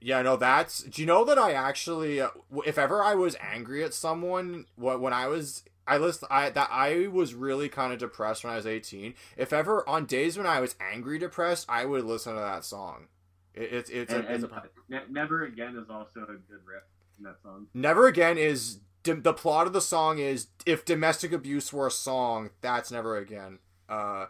Yeah, 0.01 0.23
no, 0.23 0.37
that's. 0.37 0.83
Do 0.83 1.03
you 1.03 1.07
know 1.07 1.25
that 1.25 1.39
I 1.39 1.53
actually, 1.53 2.21
uh, 2.21 2.31
if 2.67 2.79
ever 2.79 3.03
I 3.03 3.15
was 3.15 3.37
angry 3.41 3.85
at 3.85 3.95
someone, 3.95 4.67
what 4.77 5.01
when 5.01 5.13
I 5.13 5.29
was, 5.29 5.63
I 5.87 5.97
list, 5.97 6.25
I 6.31 6.51
that 6.51 6.69
I 6.73 7.07
was 7.07 7.35
really 7.35 7.69
kind 7.69 7.93
of 7.93 7.99
depressed 7.99 8.43
when 8.43 8.53
I 8.53 8.57
was 8.57 8.67
eighteen. 8.67 9.15
If 9.37 9.53
ever 9.53 9.89
on 9.89 10.07
days 10.07 10.37
when 10.37 10.47
I 10.47 10.61
was 10.61 10.75
angry, 10.81 11.19
depressed, 11.19 11.67
I 11.69 11.85
would 11.85 12.05
listen 12.05 12.35
to 12.35 12.41
that 12.41 12.65
song. 12.65 13.09
It, 13.55 13.73
it's 13.73 13.91
it's 13.91 14.13
and, 14.13 14.25
a, 14.25 14.35
it's 14.35 14.45
a 14.45 14.63
Ne- 14.89 15.03
Never 15.09 15.45
Again 15.45 15.77
is 15.77 15.89
also 15.89 16.23
a 16.23 16.27
good 16.27 16.65
riff 16.67 16.83
in 17.19 17.25
that 17.25 17.37
song. 17.43 17.67
Never 17.73 18.07
Again 18.07 18.39
is 18.39 18.81
the 19.03 19.35
plot 19.35 19.67
of 19.67 19.73
the 19.73 19.81
song 19.81 20.19
is 20.19 20.49
if 20.67 20.85
domestic 20.85 21.33
abuse 21.33 21.73
were 21.73 21.87
a 21.87 21.93
song, 21.93 22.51
that's 22.61 22.91
Never 22.91 23.17
Again. 23.17 23.59
Uh. 23.89 24.27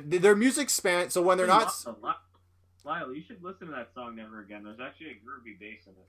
Their 0.00 0.36
music 0.36 0.70
span 0.70 1.10
so 1.10 1.22
when 1.22 1.38
they're 1.38 1.46
not 1.46 1.72
There's 1.84 1.96
Lyle, 2.84 3.14
you 3.14 3.22
should 3.26 3.42
listen 3.42 3.68
to 3.68 3.72
that 3.74 3.90
song 3.94 4.16
Never 4.16 4.40
Again. 4.40 4.64
There's 4.64 4.80
actually 4.80 5.10
a 5.10 5.14
groovy 5.14 5.58
bass 5.58 5.86
in 5.86 5.92
it. 5.92 6.08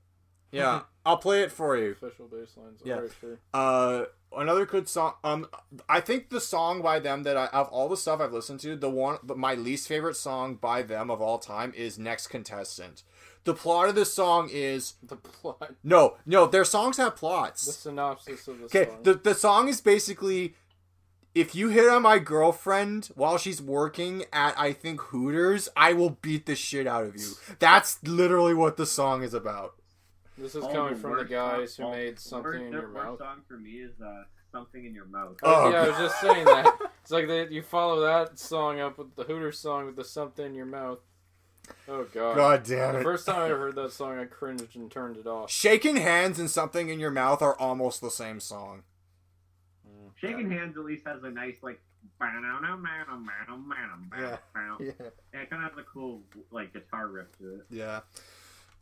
yeah, 0.51 0.81
I'll 1.05 1.18
play 1.18 1.43
it 1.43 1.51
for 1.51 1.77
you. 1.77 1.91
Official 1.91 2.27
bass 2.27 2.49
lines. 2.57 2.81
Yeah. 2.84 2.95
Alright, 2.95 3.11
sure. 3.22 3.39
Uh, 3.53 4.05
another 4.35 4.65
good 4.65 4.89
song. 4.89 5.14
Um, 5.23 5.47
I 5.88 5.99
think 5.99 6.30
the 6.30 6.41
song 6.41 6.81
by 6.81 6.97
them 6.99 7.22
that 7.23 7.38
I 7.38 7.45
of 7.47 7.68
all 7.69 7.89
the 7.89 7.97
stuff 7.97 8.19
I've 8.22 8.34
listened 8.34 8.60
to, 8.61 8.76
the 8.76 8.89
one, 8.89 9.19
but 9.22 9.38
my 9.38 9.53
least 9.53 9.88
favorite 9.88 10.15
song 10.15 10.55
by 10.55 10.81
them 10.81 11.11
of 11.11 11.22
all 11.22 11.38
time 11.38 11.73
is 11.76 11.99
"Next 11.99 12.27
Contestant." 12.27 13.03
The 13.43 13.53
plot 13.53 13.89
of 13.89 13.95
this 13.95 14.11
song 14.14 14.49
is 14.51 14.93
The 15.03 15.18
plot. 15.18 15.73
no, 15.84 16.15
no. 16.26 16.47
Their 16.47 16.64
songs 16.65 16.97
have 16.97 17.15
plots. 17.18 17.65
The 17.68 17.73
synopsis 17.73 18.47
of 18.47 18.57
the 18.60 18.65
Okay, 18.65 18.85
song. 18.85 19.03
the 19.03 19.14
the 19.15 19.35
song 19.35 19.68
is 19.68 19.80
basically 19.81 20.55
if 21.35 21.55
you 21.55 21.69
hit 21.69 21.89
on 21.89 22.01
my 22.03 22.19
girlfriend 22.19 23.10
while 23.15 23.38
she's 23.38 23.61
working 23.61 24.26
at 24.31 24.57
I 24.57 24.72
think 24.73 25.01
Hooters, 25.01 25.69
I 25.76 25.93
will 25.93 26.11
beat 26.22 26.45
the 26.45 26.55
shit 26.55 26.85
out 26.88 27.05
of 27.05 27.15
you. 27.15 27.30
That's 27.60 28.01
literally 28.03 28.53
what 28.53 28.77
the 28.77 28.85
song 28.85 29.23
is 29.23 29.34
about. 29.34 29.76
This 30.38 30.55
is 30.55 30.64
All 30.64 30.72
coming 30.72 30.95
the 30.95 30.99
from 30.99 31.18
the 31.18 31.26
guys 31.26 31.76
song- 31.76 31.91
who 31.91 31.97
made 31.97 32.19
something 32.19 32.43
worst- 32.51 32.64
in 32.64 32.72
your 32.72 32.81
worst 32.91 32.93
mouth. 32.93 33.19
song 33.19 33.41
for 33.47 33.57
me 33.57 33.72
is 33.72 33.99
uh, 34.01 34.23
Something 34.51 34.85
in 34.85 34.93
Your 34.93 35.05
Mouth. 35.05 35.38
Oh, 35.41 35.72
yeah, 35.72 35.81
I 35.81 35.88
was 35.88 35.97
just 35.97 36.22
saying 36.22 36.45
that. 36.45 36.77
It's 37.01 37.10
like 37.10 37.27
they, 37.27 37.47
you 37.47 37.64
follow 37.64 38.01
that 38.01 38.38
song 38.38 38.80
up 38.80 38.99
with 38.99 39.15
the 39.15 39.23
Hooters 39.23 39.57
song 39.57 39.88
with 39.88 39.95
the 39.95 40.03
something 40.03 40.45
in 40.45 40.53
your 40.53 40.68
mouth. 40.68 40.99
Oh 41.88 42.03
god. 42.14 42.35
God 42.35 42.64
damn 42.64 42.93
The 42.93 42.99
it. 42.99 43.03
first 43.03 43.26
time 43.26 43.41
I 43.41 43.47
heard 43.47 43.73
that 43.76 43.91
song, 43.93 44.19
I 44.19 44.26
cringed 44.26 44.76
and 44.76 44.91
turned 44.91 45.18
it 45.18 45.26
off. 45.26 45.49
Shaking 45.49 45.95
hands 45.95 46.38
and 46.38 46.51
something 46.51 46.89
in 46.89 46.99
your 46.99 47.10
mouth 47.10 47.41
are 47.41 47.57
almost 47.57 47.99
the 48.01 48.11
same 48.11 48.39
song. 48.39 48.84
Shaking 50.24 50.50
Hands 50.52 50.78
at 50.78 50.84
least 50.86 51.06
has 51.06 51.24
a 51.24 51.30
nice, 51.30 51.58
like, 51.62 51.82
Yeah. 54.18 54.38
yeah. 54.80 54.86
Yeah. 55.34 55.41
it 55.41 55.50
kind 55.50 55.64
of 55.66 55.72
has 55.72 55.78
a 55.80 55.84
cool, 55.84 56.22
like, 56.52 56.74
guitar 56.74 57.08
riff 57.08 57.28
to 57.40 57.56
it. 57.56 57.66
Yeah. 57.70 58.02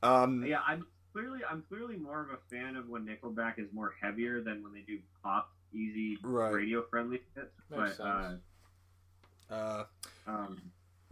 Um 0.03 0.43
Yeah, 0.45 0.59
I'm 0.67 0.85
clearly, 1.13 1.39
I'm 1.49 1.63
clearly 1.69 1.97
more 1.97 2.21
of 2.21 2.29
a 2.29 2.37
fan 2.49 2.75
of 2.75 2.89
when 2.89 3.05
Nickelback 3.05 3.59
is 3.59 3.67
more 3.73 3.93
heavier 4.01 4.41
than 4.41 4.63
when 4.63 4.73
they 4.73 4.81
do 4.81 4.99
pop, 5.23 5.51
easy, 5.73 6.17
Right. 6.23 6.51
radio-friendly 6.53 7.21
hits. 7.35 7.53
Makes 7.69 7.97
but, 7.97 8.03
uh, 8.03 8.29
sense. 8.29 8.41
uh 9.49 9.83
um, 10.27 10.55
do 10.55 10.61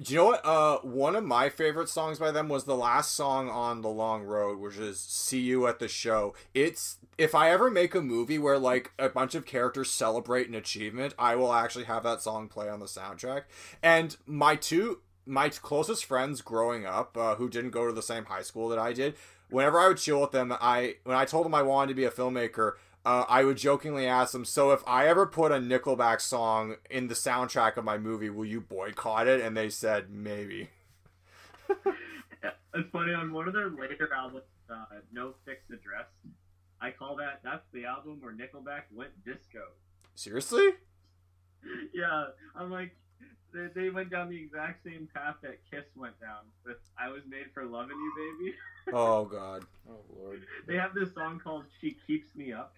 you 0.08 0.16
know 0.16 0.26
what? 0.26 0.46
Uh, 0.46 0.78
one 0.80 1.16
of 1.16 1.26
my 1.26 1.50
favorite 1.50 1.90
songs 1.90 2.20
by 2.20 2.32
them 2.32 2.48
was 2.48 2.64
the 2.64 2.76
last 2.76 3.14
song 3.14 3.50
on 3.50 3.82
the 3.82 3.90
Long 3.90 4.24
Road, 4.24 4.60
which 4.60 4.78
is 4.78 5.00
"See 5.00 5.42
You 5.42 5.68
at 5.68 5.80
the 5.80 5.88
Show." 5.90 6.34
It's 6.54 6.98
if 7.18 7.36
I 7.36 7.50
ever 7.52 7.70
make 7.70 7.94
a 7.94 8.02
movie 8.02 8.40
where 8.40 8.58
like 8.58 8.94
a 8.98 9.10
bunch 9.10 9.36
of 9.36 9.46
characters 9.46 9.92
celebrate 9.92 10.48
an 10.48 10.56
achievement, 10.56 11.14
I 11.20 11.36
will 11.36 11.54
actually 11.54 11.86
have 11.86 12.04
that 12.04 12.22
song 12.22 12.48
play 12.48 12.70
on 12.70 12.80
the 12.80 12.86
soundtrack. 12.86 13.44
And 13.84 14.16
my 14.26 14.56
two, 14.56 15.00
my 15.26 15.50
closest 15.50 16.06
friends 16.06 16.42
growing 16.42 16.86
up, 16.86 17.18
uh, 17.18 17.36
who 17.36 17.50
didn't 17.50 17.72
go 17.72 17.86
to 17.86 17.94
the 17.94 18.02
same 18.02 18.26
high 18.26 18.44
school 18.44 18.70
that 18.70 18.80
I 18.80 18.94
did, 18.94 19.16
whenever 19.50 19.80
I 19.80 19.90
would 19.90 19.98
chill 19.98 20.22
with 20.22 20.32
them, 20.32 20.54
I 20.62 20.96
when 21.04 21.18
I 21.18 21.26
told 21.26 21.46
them 21.46 21.56
I 21.56 21.64
wanted 21.64 21.90
to 21.90 21.96
be 21.96 22.06
a 22.06 22.12
filmmaker, 22.12 22.74
uh, 23.10 23.26
I 23.28 23.44
would 23.44 23.58
jokingly 23.58 24.06
ask 24.06 24.34
them, 24.34 24.46
"So 24.46 24.70
if 24.70 24.84
I 24.86 25.08
ever 25.08 25.26
put 25.26 25.52
a 25.52 25.56
Nickelback 25.56 26.22
song 26.22 26.76
in 26.92 27.08
the 27.08 27.16
soundtrack 27.16 27.76
of 27.76 27.84
my 27.84 27.98
movie, 27.98 28.30
will 28.30 28.46
you 28.46 28.62
boycott 28.62 29.28
it?" 29.28 29.42
And 29.42 29.58
they 29.58 29.72
said 29.72 30.12
maybe. 30.12 30.70
yeah, 31.68 31.94
it's 32.76 32.90
funny 32.92 33.14
on 33.14 33.34
one 33.34 33.48
of 33.48 33.56
their 33.56 33.72
later 33.72 34.14
albums, 34.16 34.44
uh, 34.70 34.86
No 35.12 35.34
Fixed 35.44 35.72
Address. 35.72 36.06
I 36.82 36.92
call 36.92 37.16
that 37.16 37.40
that's 37.44 37.66
the 37.74 37.86
album 37.86 38.20
where 38.22 38.32
Nickelback 38.32 38.84
went 38.94 39.10
disco. 39.26 39.64
Seriously? 40.14 40.70
yeah, 41.96 42.26
I'm 42.56 42.70
like, 42.70 42.96
they, 43.52 43.70
they 43.74 43.90
went 43.90 44.12
down 44.12 44.30
the 44.30 44.38
exact 44.38 44.84
same 44.84 45.10
path 45.12 45.38
that 45.42 45.58
Kiss 45.72 45.86
went 45.96 46.20
down 46.22 46.46
with 46.64 46.78
"I 46.96 47.10
Was 47.10 47.24
Made 47.28 47.48
for 47.56 47.66
Loving 47.66 47.98
You, 47.98 48.38
Baby." 48.38 48.56
Oh 48.92 49.26
God. 49.26 49.66
Oh 49.88 50.00
lord. 50.18 50.42
They 50.66 50.76
have 50.76 50.96
this 50.96 51.14
song 51.14 51.40
called 51.44 51.66
"She 51.80 51.96
Keeps 52.08 52.36
Me 52.36 52.54
Up." 52.54 52.74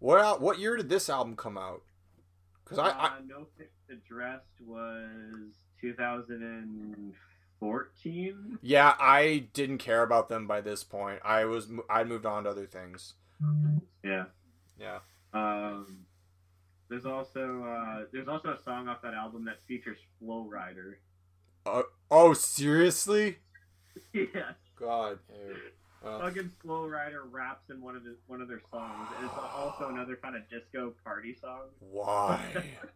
What 0.00 0.20
al- 0.20 0.40
what 0.40 0.58
year 0.58 0.76
did 0.76 0.88
this 0.88 1.08
album 1.08 1.36
come 1.36 1.56
out? 1.56 1.82
Because 2.64 2.78
I, 2.78 2.88
I 2.90 3.06
uh, 3.06 3.12
No 3.26 3.46
Fixed 3.56 3.72
Address 3.90 4.42
was 4.66 5.54
2014. 5.80 8.58
yeah 8.62 8.94
I 8.98 9.46
didn't 9.52 9.78
care 9.78 10.02
about 10.02 10.28
them 10.28 10.46
by 10.46 10.60
this 10.60 10.84
point. 10.84 11.20
I 11.24 11.44
was 11.44 11.68
I 11.88 12.04
moved 12.04 12.26
on 12.26 12.44
to 12.44 12.50
other 12.50 12.66
things. 12.66 13.14
Yeah. 14.02 14.24
Yeah. 14.78 14.98
Um, 15.32 16.06
there's 16.88 17.06
also 17.06 17.62
uh, 17.64 18.04
there's 18.12 18.28
also 18.28 18.54
a 18.54 18.62
song 18.62 18.88
off 18.88 19.02
that 19.02 19.14
album 19.14 19.44
that 19.44 19.62
features 19.62 19.98
Flo 20.18 20.48
Rida. 20.50 20.94
Oh 22.10 22.32
seriously? 22.32 23.38
yeah, 24.12 24.52
God. 24.76 25.18
Ew. 25.28 25.56
Well, 26.02 26.20
fucking 26.20 26.50
Flo 26.62 26.88
Rida 26.88 27.20
raps 27.30 27.68
in 27.70 27.80
one 27.82 27.94
of 27.96 28.04
his 28.04 28.16
one 28.26 28.40
of 28.40 28.48
their 28.48 28.62
songs, 28.70 29.08
and 29.16 29.26
it's 29.26 29.34
also 29.36 29.88
another 29.88 30.16
kind 30.16 30.34
of 30.36 30.48
disco 30.48 30.94
party 31.04 31.36
song. 31.40 31.64
why? 31.80 32.40
Why? 32.54 32.64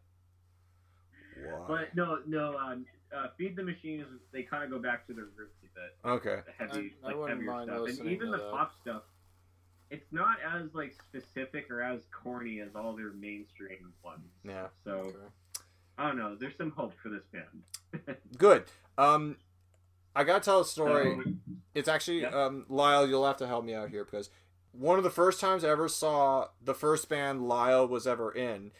But 1.67 1.97
no, 1.97 2.21
no, 2.27 2.57
um, 2.57 2.87
uh, 3.15 3.27
Feed 3.37 3.57
the 3.57 3.63
Machine 3.63 4.01
is 4.01 4.07
they 4.33 4.43
kind 4.45 4.63
of 4.63 4.71
go 4.71 4.79
back 4.79 5.07
to 5.09 5.13
their 5.13 5.25
roots 5.37 5.57
a 5.63 5.67
bit. 5.75 5.97
Okay. 6.05 6.41
the 6.47 6.53
heavy, 6.53 6.95
I- 7.03 7.07
I 7.07 7.09
like 7.09 7.17
wouldn't 7.17 7.39
heavier 7.41 7.51
mind 7.53 7.71
stuff, 7.71 7.89
and 8.01 8.09
even 8.11 8.27
to 8.27 8.33
the 8.33 8.39
that. 8.39 8.51
pop 8.53 8.73
stuff. 8.81 9.03
It's 9.91 10.07
not 10.13 10.37
as 10.41 10.73
like 10.75 10.95
specific 11.09 11.71
or 11.71 11.83
as 11.83 12.01
corny 12.13 12.61
as 12.61 12.75
all 12.77 12.95
their 12.95 13.11
mainstream 13.13 13.93
ones. 14.05 14.31
Yeah. 14.45 14.69
So 14.85 14.91
Okay. 14.93 15.17
I 15.99 16.07
don't 16.09 16.17
know. 16.19 16.37
There's 16.37 16.57
some 16.57 16.71
hope 16.71 16.95
for 17.03 17.09
this 17.09 17.23
band. 17.33 18.17
Good. 18.39 18.65
Um, 18.97 19.37
I 20.15 20.25
gotta 20.25 20.45
tell 20.45 20.61
a 20.61 20.65
story. 20.65 21.17
So, 21.25 21.33
It's 21.75 21.89
actually 21.89 22.21
Yeah. 22.23 22.29
um, 22.29 22.67
Lyle. 22.69 23.07
You'll 23.07 23.27
have 23.27 23.37
to 23.39 23.47
help 23.47 23.65
me 23.65 23.75
out 23.75 23.91
here 23.91 24.05
because 24.05 24.31
one 24.73 24.97
of 24.99 25.05
the 25.05 25.11
first 25.11 25.41
times 25.41 25.65
I 25.65 25.69
ever 25.71 25.89
saw 25.89 26.49
the 26.63 26.75
first 26.75 27.09
band 27.09 27.49
Lyle 27.49 27.87
was 27.87 28.07
ever 28.07 28.31
in, 28.33 28.71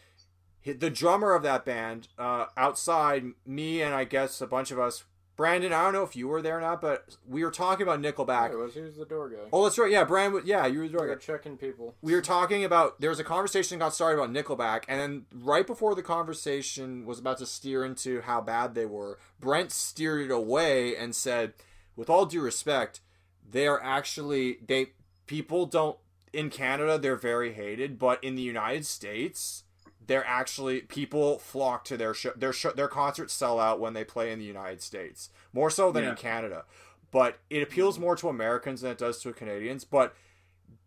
the 0.65 0.89
drummer 0.89 1.33
of 1.33 1.43
that 1.43 1.65
band, 1.65 2.07
uh, 2.17 2.45
outside 2.57 3.25
me 3.45 3.81
and 3.81 3.93
I 3.93 4.03
guess 4.05 4.39
a 4.41 4.47
bunch 4.47 4.71
of 4.71 4.79
us. 4.79 5.03
Brandon, 5.35 5.73
I 5.73 5.83
don't 5.83 5.91
know 5.91 6.03
if 6.03 6.15
you 6.15 6.29
were 6.29 6.41
there 6.41 6.57
or 6.57 6.61
not, 6.61 6.79
but 6.79 7.17
we 7.27 7.43
were 7.43 7.51
talking 7.51 7.83
about 7.83 8.01
Nickelback. 8.01 8.49
Hey, 8.51 8.55
was 8.55 8.73
who's 8.73 8.95
the 8.95 9.05
door 9.05 9.29
guy? 9.29 9.49
Oh, 9.51 9.63
that's 9.63 9.77
right. 9.77 9.91
Yeah, 9.91 10.05
Brandon. 10.05 10.41
Yeah, 10.45 10.65
you 10.65 10.79
were 10.79 10.87
the 10.87 10.93
We're 10.93 11.05
drummer. 11.07 11.15
checking 11.17 11.57
people. 11.57 11.93
We 12.01 12.13
were 12.13 12.21
talking 12.21 12.63
about 12.63 13.01
there 13.01 13.09
was 13.09 13.19
a 13.19 13.23
conversation 13.25 13.77
got 13.79 13.93
started 13.93 14.21
about 14.21 14.31
Nickelback, 14.33 14.85
and 14.87 14.99
then 14.99 15.25
right 15.33 15.67
before 15.67 15.93
the 15.93 16.03
conversation 16.03 17.05
was 17.05 17.19
about 17.19 17.37
to 17.39 17.45
steer 17.45 17.83
into 17.83 18.21
how 18.21 18.39
bad 18.39 18.75
they 18.75 18.85
were, 18.85 19.19
Brent 19.39 19.71
steered 19.73 20.21
it 20.21 20.31
away 20.31 20.95
and 20.95 21.13
said, 21.13 21.53
"With 21.97 22.09
all 22.09 22.25
due 22.25 22.41
respect, 22.41 23.01
they 23.47 23.67
are 23.67 23.81
actually 23.83 24.59
they 24.65 24.93
people 25.27 25.65
don't 25.65 25.97
in 26.31 26.49
Canada 26.49 26.97
they're 26.97 27.17
very 27.17 27.53
hated, 27.53 27.99
but 27.99 28.23
in 28.23 28.35
the 28.35 28.41
United 28.41 28.85
States." 28.85 29.63
They're 30.07 30.25
actually 30.25 30.81
people 30.81 31.39
flock 31.39 31.83
to 31.85 31.97
their 31.97 32.13
show. 32.13 32.31
Their 32.35 32.53
show, 32.53 32.71
their 32.71 32.87
concerts 32.87 33.33
sell 33.33 33.59
out 33.59 33.79
when 33.79 33.93
they 33.93 34.03
play 34.03 34.31
in 34.31 34.39
the 34.39 34.45
United 34.45 34.81
States, 34.81 35.29
more 35.53 35.69
so 35.69 35.91
than 35.91 36.03
Yeah. 36.03 36.09
in 36.11 36.15
Canada. 36.15 36.65
But 37.11 37.39
it 37.49 37.63
appeals 37.63 37.97
more 37.97 38.15
to 38.17 38.29
Americans 38.29 38.81
than 38.81 38.91
it 38.91 38.97
does 38.97 39.19
to 39.21 39.33
Canadians. 39.33 39.83
But 39.85 40.15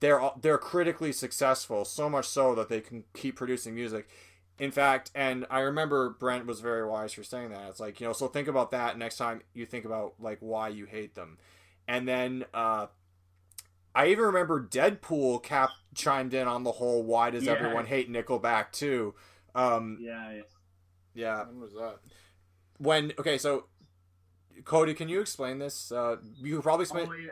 they're 0.01 0.31
they're 0.41 0.59
critically 0.59 1.13
successful, 1.13 1.85
so 1.85 2.09
much 2.09 2.27
so 2.27 2.55
that 2.55 2.69
they 2.69 2.81
can 2.81 3.05
keep 3.15 3.37
producing 3.37 3.75
music. 3.75 4.09
In 4.59 4.71
fact, 4.73 5.11
and 5.15 5.47
I 5.51 5.61
remember 5.61 6.11
Brent 6.11 6.45
was 6.47 6.61
very 6.61 6.85
wise 6.87 7.13
for 7.13 7.23
saying 7.23 7.51
that. 7.51 7.69
It's 7.69 7.81
like 7.81 8.01
you 8.01 8.07
know, 8.07 8.13
so 8.13 8.29
think 8.29 8.49
about 8.49 8.71
that 8.73 8.99
next 8.99 9.17
time 9.17 9.43
you 9.55 9.67
think 9.67 9.85
about 9.85 10.15
like 10.21 10.39
why 10.41 10.69
you 10.69 10.85
hate 10.85 11.15
them, 11.15 11.39
and 11.87 12.07
then 12.09 12.45
uh, 12.53 12.87
I 13.99 14.07
even 14.09 14.25
remember 14.27 14.63
Deadpool 14.65 15.43
cap 15.43 15.71
chimed 15.95 16.33
in 16.33 16.47
on 16.47 16.63
the 16.63 16.71
whole 16.73 17.03
why 17.03 17.31
does 17.31 17.45
Yeah. 17.47 17.53
everyone 17.53 17.85
hate 17.87 18.09
Nickelback 18.11 18.71
too? 18.71 19.15
Um, 19.57 19.99
yeah, 20.01 20.33
yeah. 20.35 20.43
yeah, 21.15 21.45
When 21.47 21.61
was 21.61 21.73
that? 21.73 21.99
when 22.79 23.13
okay, 23.19 23.39
so 23.39 23.67
Cody, 24.65 24.95
can 24.95 25.09
you 25.09 25.21
explain 25.21 25.59
this? 25.59 25.91
Uh, 25.91 26.17
you 26.37 26.63
probably 26.63 26.85
explain. 26.85 27.09
Oh, 27.09 27.13
yeah. 27.13 27.31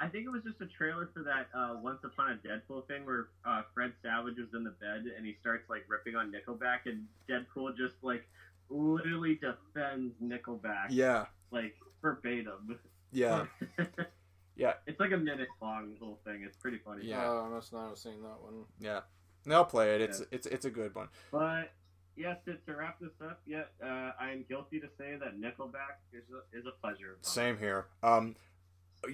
I 0.00 0.06
think 0.06 0.24
it 0.26 0.30
was 0.30 0.44
just 0.44 0.60
a 0.60 0.66
trailer 0.66 1.10
for 1.12 1.24
that 1.24 1.48
uh, 1.52 1.76
Once 1.82 2.04
Upon 2.04 2.30
a 2.30 2.36
Deadpool 2.46 2.86
thing 2.86 3.04
where 3.04 3.30
uh, 3.44 3.62
Fred 3.74 3.92
Savage 4.00 4.36
was 4.38 4.54
in 4.54 4.62
the 4.62 4.70
bed 4.70 5.04
and 5.16 5.26
he 5.26 5.34
starts 5.40 5.68
like 5.68 5.84
ripping 5.88 6.14
on 6.14 6.30
Nickelback 6.32 6.86
and 6.86 7.06
Deadpool 7.28 7.76
just 7.76 7.94
like 8.02 8.22
literally 8.70 9.34
defends 9.34 10.14
Nickelback 10.22 10.86
Yeah, 10.90 11.26
like 11.50 11.74
verbatim. 12.02 12.78
yeah, 13.10 13.46
Yeah. 14.58 14.74
It's 14.86 15.00
like 15.00 15.12
a 15.12 15.16
minute 15.16 15.48
long 15.62 15.92
little 15.92 16.18
thing. 16.24 16.42
It's 16.44 16.56
pretty 16.56 16.78
funny. 16.84 17.06
Yeah. 17.06 17.24
Oh, 17.24 17.46
I 17.46 17.48
must 17.48 17.72
not 17.72 17.88
have 17.88 17.98
seen 17.98 18.20
that 18.22 18.42
one. 18.42 18.64
yeah. 18.78 19.00
And 19.44 19.54
I'll 19.54 19.64
play 19.64 19.94
it. 19.94 20.02
It's 20.02 20.20
it's 20.30 20.46
it's 20.46 20.66
a 20.66 20.70
good 20.70 20.94
one. 20.94 21.08
But 21.32 21.70
yes, 22.16 22.36
to, 22.44 22.56
to 22.66 22.76
wrap 22.76 22.98
this 23.00 23.12
up, 23.22 23.40
yeah, 23.46 23.62
uh, 23.82 24.10
I 24.20 24.32
am 24.32 24.44
guilty 24.46 24.78
to 24.80 24.88
say 24.98 25.16
that 25.16 25.40
Nickelback 25.40 26.00
is 26.12 26.24
a, 26.30 26.58
is 26.58 26.66
a 26.66 26.72
pleasure. 26.82 27.16
Same 27.22 27.56
here. 27.56 27.86
Um, 28.02 28.34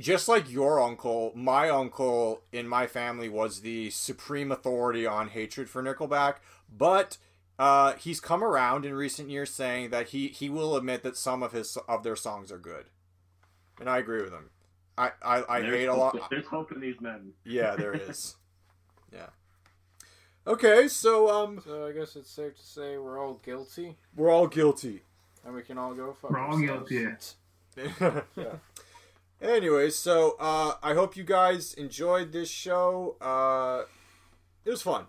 just 0.01 0.27
like 0.27 0.51
your 0.51 0.81
uncle, 0.81 1.31
my 1.37 1.69
uncle 1.69 2.43
in 2.53 2.67
my 2.67 2.87
family 2.87 3.29
was 3.29 3.61
the 3.61 3.91
supreme 3.91 4.51
authority 4.51 5.07
on 5.07 5.29
hatred 5.29 5.69
for 5.69 5.83
Nickelback, 5.83 6.37
but 6.75 7.19
uh, 7.59 7.93
he's 7.93 8.19
come 8.19 8.43
around 8.43 8.85
in 8.87 8.95
recent 8.95 9.29
years 9.29 9.53
saying 9.53 9.91
that 9.91 10.09
he, 10.09 10.29
he 10.29 10.49
will 10.49 10.75
admit 10.75 11.03
that 11.03 11.17
some 11.19 11.43
of 11.43 11.53
his 11.53 11.77
of 11.87 12.03
their 12.03 12.17
songs 12.17 12.51
are 12.51 12.59
good, 12.59 12.87
and 13.79 13.89
I 13.89 13.99
agree 13.99 14.23
with 14.23 14.33
him. 14.33 14.51
I 14.97 15.11
I, 15.23 15.57
I 15.59 15.63
hate 15.63 15.87
a 15.87 15.95
lot. 15.95 16.17
There's 16.31 16.47
hope 16.47 16.73
in 16.73 16.81
these 16.81 17.01
men. 17.01 17.33
Yeah, 17.45 17.75
there 17.77 17.93
is. 17.95 18.37
yeah. 19.13 19.27
Okay, 20.47 20.89
so 20.89 21.31
um, 21.31 21.61
So 21.65 21.87
I 21.87 21.93
guess 21.93 22.17
it's 22.17 22.31
safe 22.31 22.57
to 22.57 22.63
say 22.63 22.99
we're 22.99 23.19
all 23.19 23.41
guilty, 23.45 23.97
we're 24.15 24.31
all 24.31 24.47
guilty. 24.47 25.03
and 25.45 25.55
we 25.55 25.63
can 25.63 25.79
all 25.79 25.95
go 25.95 26.13
fuck 26.13 26.31
We're 26.31 26.39
all 26.41 26.55
ourselves. 26.61 26.91
guilty. 26.91 28.23
yeah. 28.37 28.53
Anyway, 29.41 29.91
so 29.91 30.37
uh, 30.39 30.75
I 30.83 30.95
hope 30.95 31.17
you 31.17 31.25
guys 31.25 31.75
enjoyed 31.75 32.33
this 32.33 32.49
show. 32.51 33.17
Uh, 33.21 33.85
it 34.65 34.71
was 34.71 34.83
fun. 34.83 35.07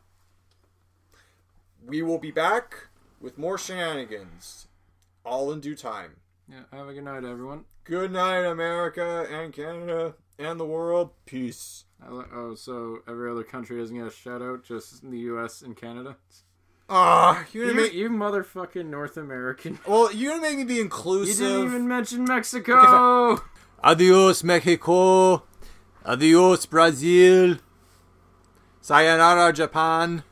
We 1.85 2.01
will 2.01 2.17
be 2.17 2.31
back 2.31 2.87
with 3.21 3.37
more 3.37 3.57
shenanigans, 3.57 4.67
all 5.23 5.51
in 5.51 5.59
due 5.59 5.75
time. 5.75 6.15
Yeah. 6.49 6.61
Have 6.71 6.87
a 6.89 6.93
good 6.93 7.03
night, 7.03 7.23
everyone. 7.23 7.65
Good 7.85 8.11
night, 8.11 8.39
America 8.45 9.27
and 9.31 9.53
Canada 9.53 10.15
and 10.39 10.59
the 10.59 10.65
world. 10.65 11.11
Peace. 11.25 11.85
Oh, 12.03 12.55
so 12.55 12.99
every 13.07 13.29
other 13.31 13.43
country 13.43 13.79
doesn't 13.79 13.95
get 13.95 14.07
a 14.07 14.11
shout 14.11 14.41
out, 14.41 14.63
just 14.63 15.09
the 15.09 15.17
U.S. 15.19 15.61
and 15.61 15.75
Canada. 15.77 16.17
Ah, 16.89 17.45
you 17.51 17.67
You, 17.67 17.73
make 17.73 17.93
you 17.93 18.09
motherfucking 18.09 18.85
North 18.87 19.17
American. 19.17 19.79
well, 19.87 20.11
you're 20.11 20.31
gonna 20.31 20.41
make 20.41 20.57
me 20.57 20.63
be 20.65 20.79
inclusive. 20.79 21.39
You 21.39 21.47
didn't 21.47 21.65
even 21.67 21.87
mention 21.87 22.25
Mexico. 22.25 23.39
Adios, 23.83 24.43
Mexico. 24.43 25.43
Adios, 26.03 26.65
Brazil. 26.65 27.57
Sayonara, 28.81 29.51
Japan. 29.53 30.23